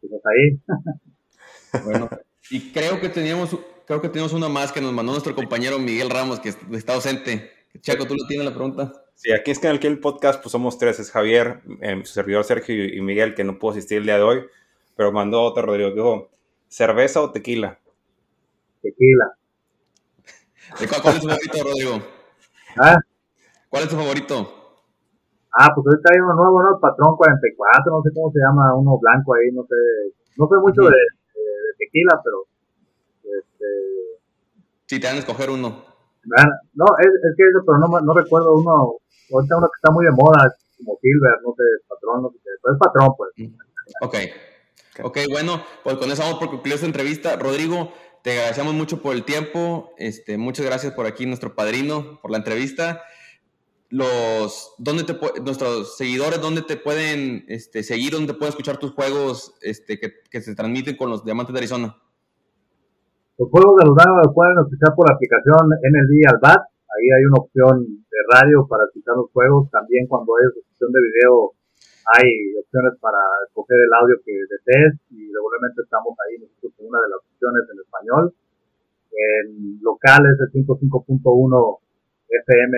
pues 0.02 0.14
hasta 0.14 0.30
ahí. 0.36 1.82
bueno, 1.86 2.10
y 2.50 2.74
creo 2.74 3.00
que 3.00 3.08
teníamos, 3.08 3.58
creo 3.88 4.02
que 4.02 4.10
teníamos 4.10 4.34
una 4.34 4.50
más 4.50 4.74
que 4.74 4.82
nos 4.82 4.92
mandó 4.92 5.14
nuestro 5.14 5.34
compañero 5.34 5.80
Miguel 5.80 6.10
Ramos, 6.10 6.42
que 6.42 6.50
está 6.50 6.94
ausente. 6.94 7.52
Chaco, 7.80 8.06
¿tú 8.06 8.16
lo 8.16 8.28
tienes 8.28 8.46
la 8.46 8.54
pregunta? 8.54 8.92
Sí, 9.22 9.32
aquí 9.32 9.52
es 9.52 9.60
que 9.60 9.68
en 9.68 9.80
el 9.80 10.00
podcast 10.00 10.42
pues 10.42 10.52
somos 10.52 10.80
tres, 10.80 11.00
es 11.00 11.12
Javier, 11.12 11.62
eh, 11.82 12.02
su 12.04 12.12
servidor 12.12 12.44
Sergio 12.44 12.74
y 12.84 13.00
Miguel, 13.02 13.36
que 13.36 13.44
no 13.44 13.60
pudo 13.60 13.74
asistir 13.74 14.00
el 14.00 14.06
día 14.06 14.18
de 14.18 14.24
hoy, 14.24 14.42
pero 14.96 15.12
mandó 15.12 15.44
otro 15.44 15.62
Rodrigo 15.62 15.90
que 15.90 15.96
dijo, 15.96 16.30
¿cerveza 16.68 17.22
o 17.22 17.32
tequila? 17.32 17.78
Tequila. 18.82 19.38
¿Cuál 21.04 21.16
es 21.16 21.22
tu 21.22 21.28
favorito, 21.30 21.64
Rodrigo? 21.64 22.02
¿Ah? 22.82 22.98
¿Cuál 23.70 23.84
es 23.84 23.90
tu 23.90 23.96
favorito? 23.96 24.36
Ah, 25.54 25.70
pues 25.76 25.86
ahorita 25.86 26.10
hay 26.12 26.20
uno 26.20 26.34
nuevo, 26.34 26.64
¿no? 26.64 26.80
Patrón 26.80 27.16
44, 27.16 27.92
no 27.92 28.02
sé 28.02 28.10
cómo 28.16 28.32
se 28.32 28.40
llama, 28.40 28.74
uno 28.74 28.98
blanco 28.98 29.36
ahí, 29.36 29.52
no 29.54 29.62
sé. 29.70 30.18
No 30.36 30.48
sé 30.48 30.56
mucho 30.56 30.82
de, 30.90 30.98
tequila, 31.78 32.20
pero... 32.24 32.38
Este... 33.38 33.66
Sí, 34.88 35.00
te 35.00 35.06
van 35.06 35.18
a 35.18 35.20
escoger 35.20 35.52
uno. 35.52 35.86
No, 36.74 36.86
es, 36.98 37.06
es 37.06 37.38
que 37.38 37.44
eso, 37.44 37.62
pero 37.64 37.78
no, 37.78 38.02
no 38.02 38.14
recuerdo 38.16 38.56
uno, 38.56 38.96
ahorita 39.32 39.58
uno 39.58 39.68
que 39.68 39.78
está 39.78 39.92
muy 39.92 40.06
de 40.06 40.12
moda, 40.12 40.56
como 40.78 40.98
Silver, 41.02 41.36
no 41.44 41.54
sé, 41.56 41.64
patrón, 41.88 42.24
no 42.24 42.30
sé 42.30 42.38
pero 42.62 42.74
es 42.74 42.80
patrón, 42.80 43.10
pues. 43.18 43.32
Mm, 43.38 44.06
ok. 44.06 44.16
Ok, 45.04 45.18
bueno, 45.32 45.64
pues 45.84 45.98
con 45.98 46.12
eso 46.12 46.22
vamos 46.22 46.40
por 46.40 46.50
concluir 46.50 46.76
esta 46.76 46.86
entrevista. 46.86 47.36
Rodrigo, 47.38 47.92
te 48.24 48.32
agradecemos 48.34 48.74
mucho 48.74 49.02
por 49.02 49.16
el 49.16 49.24
tiempo. 49.24 49.94
Este, 49.98 50.38
muchas 50.38 50.66
gracias 50.66 50.94
por 50.94 51.06
aquí, 51.06 51.26
nuestro 51.26 51.56
padrino, 51.56 52.20
por 52.22 52.32
la 52.32 52.38
entrevista. 52.38 53.02
Los, 53.90 54.74
¿dónde 54.78 55.04
te, 55.04 55.18
nuestros 55.42 55.98
seguidores, 55.98 56.40
¿dónde 56.40 56.62
te 56.62 56.78
pueden 56.78 57.46
este, 57.48 57.84
seguir? 57.84 58.14
¿Dónde 58.14 58.34
pueden 58.34 58.50
escuchar 58.50 58.78
tus 58.78 58.92
juegos 58.92 59.56
este, 59.62 60.00
que, 60.00 60.14
que 60.30 60.42
se 60.42 60.56
transmiten 60.56 60.96
con 60.96 61.10
los 61.10 61.26
Diamantes 61.26 61.54
de 61.54 61.60
Arizona? 61.60 61.98
Los 63.38 63.50
juegos 63.50 63.76
de 63.80 63.86
los 63.88 63.96
los 63.96 64.34
pueden 64.36 64.54
escuchar 64.64 64.96
por 64.96 65.10
la 65.10 65.16
aplicación 65.16 65.68
NLD 65.68 66.30
al 66.30 66.40
BAT. 66.40 66.71
Ahí 66.92 67.08
hay 67.08 67.24
una 67.24 67.40
opción 67.40 67.76
de 67.88 68.20
radio 68.28 68.68
para 68.68 68.84
escuchar 68.86 69.16
los 69.16 69.32
juegos. 69.32 69.72
También 69.72 70.08
cuando 70.08 70.36
hay 70.36 70.52
opción 70.52 70.92
de 70.92 71.00
video 71.00 71.56
hay 72.02 72.28
opciones 72.58 73.00
para 73.00 73.22
escoger 73.48 73.78
el 73.78 73.94
audio 73.94 74.18
que 74.26 74.34
desees 74.34 75.00
y 75.14 75.32
regularmente 75.32 75.86
estamos 75.86 76.18
ahí 76.20 76.42
nosotros 76.42 76.74
con 76.76 76.88
una 76.92 77.00
de 77.00 77.10
las 77.14 77.22
opciones 77.24 77.64
en 77.72 77.78
español. 77.80 78.24
En 79.12 79.80
local 79.80 80.26
es 80.28 80.38
el 80.42 80.50
105.1 80.66 81.80
FM 82.28 82.74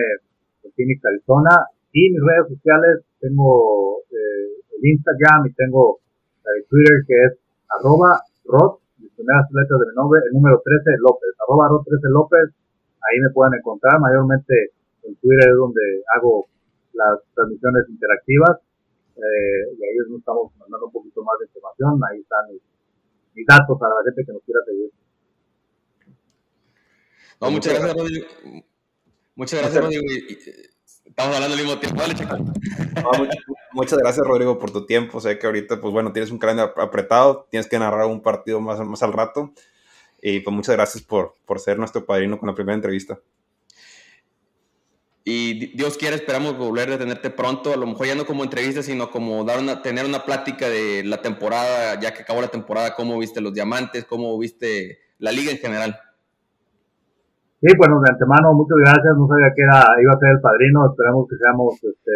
de 0.62 0.68
Phoenix, 0.76 0.98
Arizona. 1.04 1.54
Y 1.90 2.10
mis 2.10 2.22
redes 2.22 2.54
sociales 2.54 3.02
tengo 3.18 4.02
eh, 4.10 4.62
el 4.78 4.82
Instagram 4.82 5.46
y 5.46 5.54
tengo 5.54 5.98
el 6.44 6.66
Twitter 6.68 7.02
que 7.06 7.16
es 7.26 7.32
arroba 7.70 8.20
rod 8.44 8.84
mis 8.98 9.10
primeras 9.12 9.50
letras 9.50 9.80
de 9.80 9.86
mi 9.90 9.94
nombre, 9.94 10.20
el 10.26 10.32
número 10.32 10.62
13 10.62 10.98
López, 11.02 11.30
arroba 11.42 11.82
13 11.82 12.08
López, 12.10 12.46
ahí 13.10 13.20
me 13.20 13.30
pueden 13.30 13.54
encontrar, 13.54 14.00
mayormente 14.00 14.72
en 15.02 15.14
Twitter 15.16 15.48
es 15.50 15.56
donde 15.56 16.02
hago 16.16 16.46
las 16.94 17.20
transmisiones 17.34 17.84
interactivas, 17.88 18.60
eh, 19.16 19.76
y 19.78 19.84
ahí 19.84 19.96
nos 20.08 20.18
estamos 20.18 20.52
mandando 20.58 20.86
un 20.86 20.92
poquito 20.92 21.22
más 21.22 21.38
de 21.38 21.46
información, 21.46 22.00
ahí 22.10 22.20
están 22.20 22.44
mis, 23.34 23.46
datos 23.46 23.78
para 23.78 23.94
la 23.94 24.02
gente 24.04 24.24
que 24.24 24.32
nos 24.32 24.42
quiera 24.42 24.60
seguir. 24.64 24.90
muchas 27.40 27.74
gracias, 27.74 27.94
Rodrigo. 27.94 28.26
Muchas 29.36 29.60
gracias, 29.60 29.82
Rodrigo. 29.82 30.04
Estamos 31.04 31.36
hablando 31.36 31.54
al 31.54 31.62
mismo 31.62 31.78
tiempo. 31.78 32.00
Dale, 32.00 32.14
chico. 32.14 32.36
muchas, 33.72 33.98
gracias, 33.98 34.26
Rodrigo, 34.26 34.58
por 34.58 34.70
tu 34.70 34.86
tiempo. 34.86 35.20
Sé 35.20 35.38
que 35.38 35.46
ahorita, 35.46 35.80
pues 35.80 35.92
bueno, 35.92 36.12
tienes 36.12 36.30
un 36.30 36.38
calendario 36.38 36.72
apretado, 36.80 37.46
tienes 37.50 37.68
que 37.68 37.78
narrar 37.78 38.06
un 38.06 38.22
partido 38.22 38.60
más, 38.60 38.80
más 38.80 39.02
al 39.02 39.12
rato. 39.12 39.52
Y 40.26 40.40
pues 40.40 40.56
muchas 40.56 40.74
gracias 40.74 41.04
por, 41.04 41.34
por 41.44 41.60
ser 41.60 41.78
nuestro 41.78 42.06
padrino 42.06 42.38
con 42.38 42.48
la 42.48 42.54
primera 42.54 42.74
entrevista. 42.74 43.18
Y 45.22 45.76
Dios 45.76 45.98
quiere, 45.98 46.16
esperamos 46.16 46.56
volver 46.56 46.90
a 46.92 46.98
tenerte 46.98 47.28
pronto, 47.28 47.74
a 47.74 47.76
lo 47.76 47.86
mejor 47.86 48.06
ya 48.06 48.14
no 48.14 48.24
como 48.24 48.42
entrevista, 48.42 48.82
sino 48.82 49.10
como 49.10 49.44
dar 49.44 49.58
una, 49.58 49.82
tener 49.82 50.06
una 50.06 50.24
plática 50.24 50.70
de 50.70 51.04
la 51.04 51.20
temporada, 51.20 52.00
ya 52.00 52.14
que 52.14 52.22
acabó 52.22 52.40
la 52.40 52.48
temporada, 52.48 52.94
cómo 52.94 53.18
viste 53.18 53.42
los 53.42 53.52
diamantes, 53.52 54.06
cómo 54.06 54.38
viste 54.38 54.96
la 55.18 55.30
liga 55.30 55.52
en 55.52 55.58
general. 55.58 55.94
Sí, 57.60 57.68
bueno, 57.76 58.00
de 58.00 58.10
antemano, 58.10 58.54
muchas 58.54 58.78
gracias. 58.80 59.12
No 59.18 59.28
sabía 59.28 59.52
que 59.54 59.62
era, 59.62 59.84
iba 60.00 60.12
a 60.14 60.18
ser 60.20 60.30
el 60.30 60.40
padrino. 60.40 60.88
Esperamos 60.88 61.28
que 61.28 61.36
seamos 61.36 61.74
este, 61.84 62.12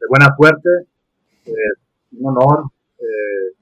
de 0.00 0.06
buena 0.08 0.34
suerte. 0.34 0.70
Eh, 1.44 1.76
un 2.20 2.36
honor 2.38 2.70
eh, 2.98 3.52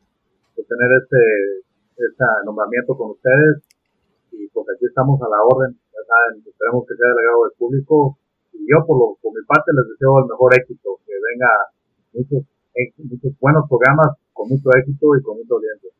tener 0.54 0.90
este, 1.02 1.67
este 1.98 2.24
nombramiento 2.44 2.96
con 2.96 3.10
ustedes. 3.10 3.62
Y 4.32 4.46
pues 4.48 4.66
aquí 4.70 4.86
estamos 4.86 5.20
a 5.22 5.28
la 5.28 5.42
orden. 5.42 5.74
Ya 5.74 6.02
saben, 6.06 6.44
esperemos 6.46 6.86
que 6.86 6.94
sea 6.94 7.08
delegado 7.08 7.44
del 7.44 7.54
público. 7.58 8.18
Y 8.52 8.66
yo, 8.70 8.84
por, 8.86 8.98
lo, 8.98 9.06
por 9.20 9.32
mi 9.34 9.44
parte, 9.46 9.72
les 9.74 9.86
deseo 9.90 10.18
el 10.22 10.26
mejor 10.30 10.54
éxito. 10.54 11.00
Que 11.06 11.12
venga 11.12 11.50
muchos, 12.14 12.40
muchos 12.98 13.32
buenos 13.40 13.64
programas 13.68 14.16
con 14.32 14.48
mucho 14.48 14.70
éxito 14.78 15.16
y 15.16 15.22
con 15.22 15.38
mucha 15.38 15.54
audiencia. 15.54 15.90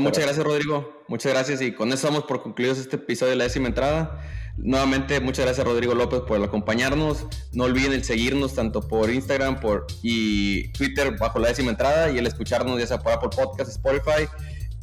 muchas 0.00 0.24
gracias. 0.24 0.44
Rodrigo. 0.44 1.04
Muchas 1.08 1.32
gracias. 1.32 1.62
Y 1.62 1.72
con 1.72 1.88
eso 1.88 2.06
estamos 2.06 2.24
por 2.24 2.42
concluidos 2.42 2.78
este 2.78 2.96
episodio 2.96 3.30
de 3.32 3.36
la 3.36 3.44
décima 3.44 3.68
entrada. 3.68 4.20
Nuevamente, 4.62 5.20
muchas 5.20 5.46
gracias 5.46 5.66
Rodrigo 5.66 5.94
López 5.94 6.20
por 6.20 6.42
acompañarnos. 6.42 7.26
No 7.52 7.64
olviden 7.64 7.92
el 7.92 8.04
seguirnos 8.04 8.54
tanto 8.54 8.86
por 8.86 9.10
Instagram 9.10 9.58
por, 9.58 9.86
y 10.02 10.68
Twitter 10.72 11.16
bajo 11.18 11.38
la 11.38 11.48
décima 11.48 11.70
entrada 11.70 12.10
y 12.10 12.18
el 12.18 12.26
escucharnos 12.26 12.78
ya 12.78 12.86
sea 12.86 12.98
por 12.98 13.30
Podcast, 13.30 13.70
Spotify 13.70 14.28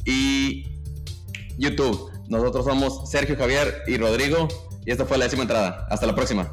y 0.04 0.64
YouTube. 1.58 2.10
Nosotros 2.28 2.64
somos 2.64 3.08
Sergio 3.08 3.36
Javier 3.36 3.82
y 3.86 3.96
Rodrigo 3.98 4.48
y 4.84 4.90
esta 4.90 5.06
fue 5.06 5.16
la 5.16 5.24
décima 5.24 5.42
entrada. 5.42 5.86
Hasta 5.90 6.06
la 6.06 6.14
próxima. 6.14 6.50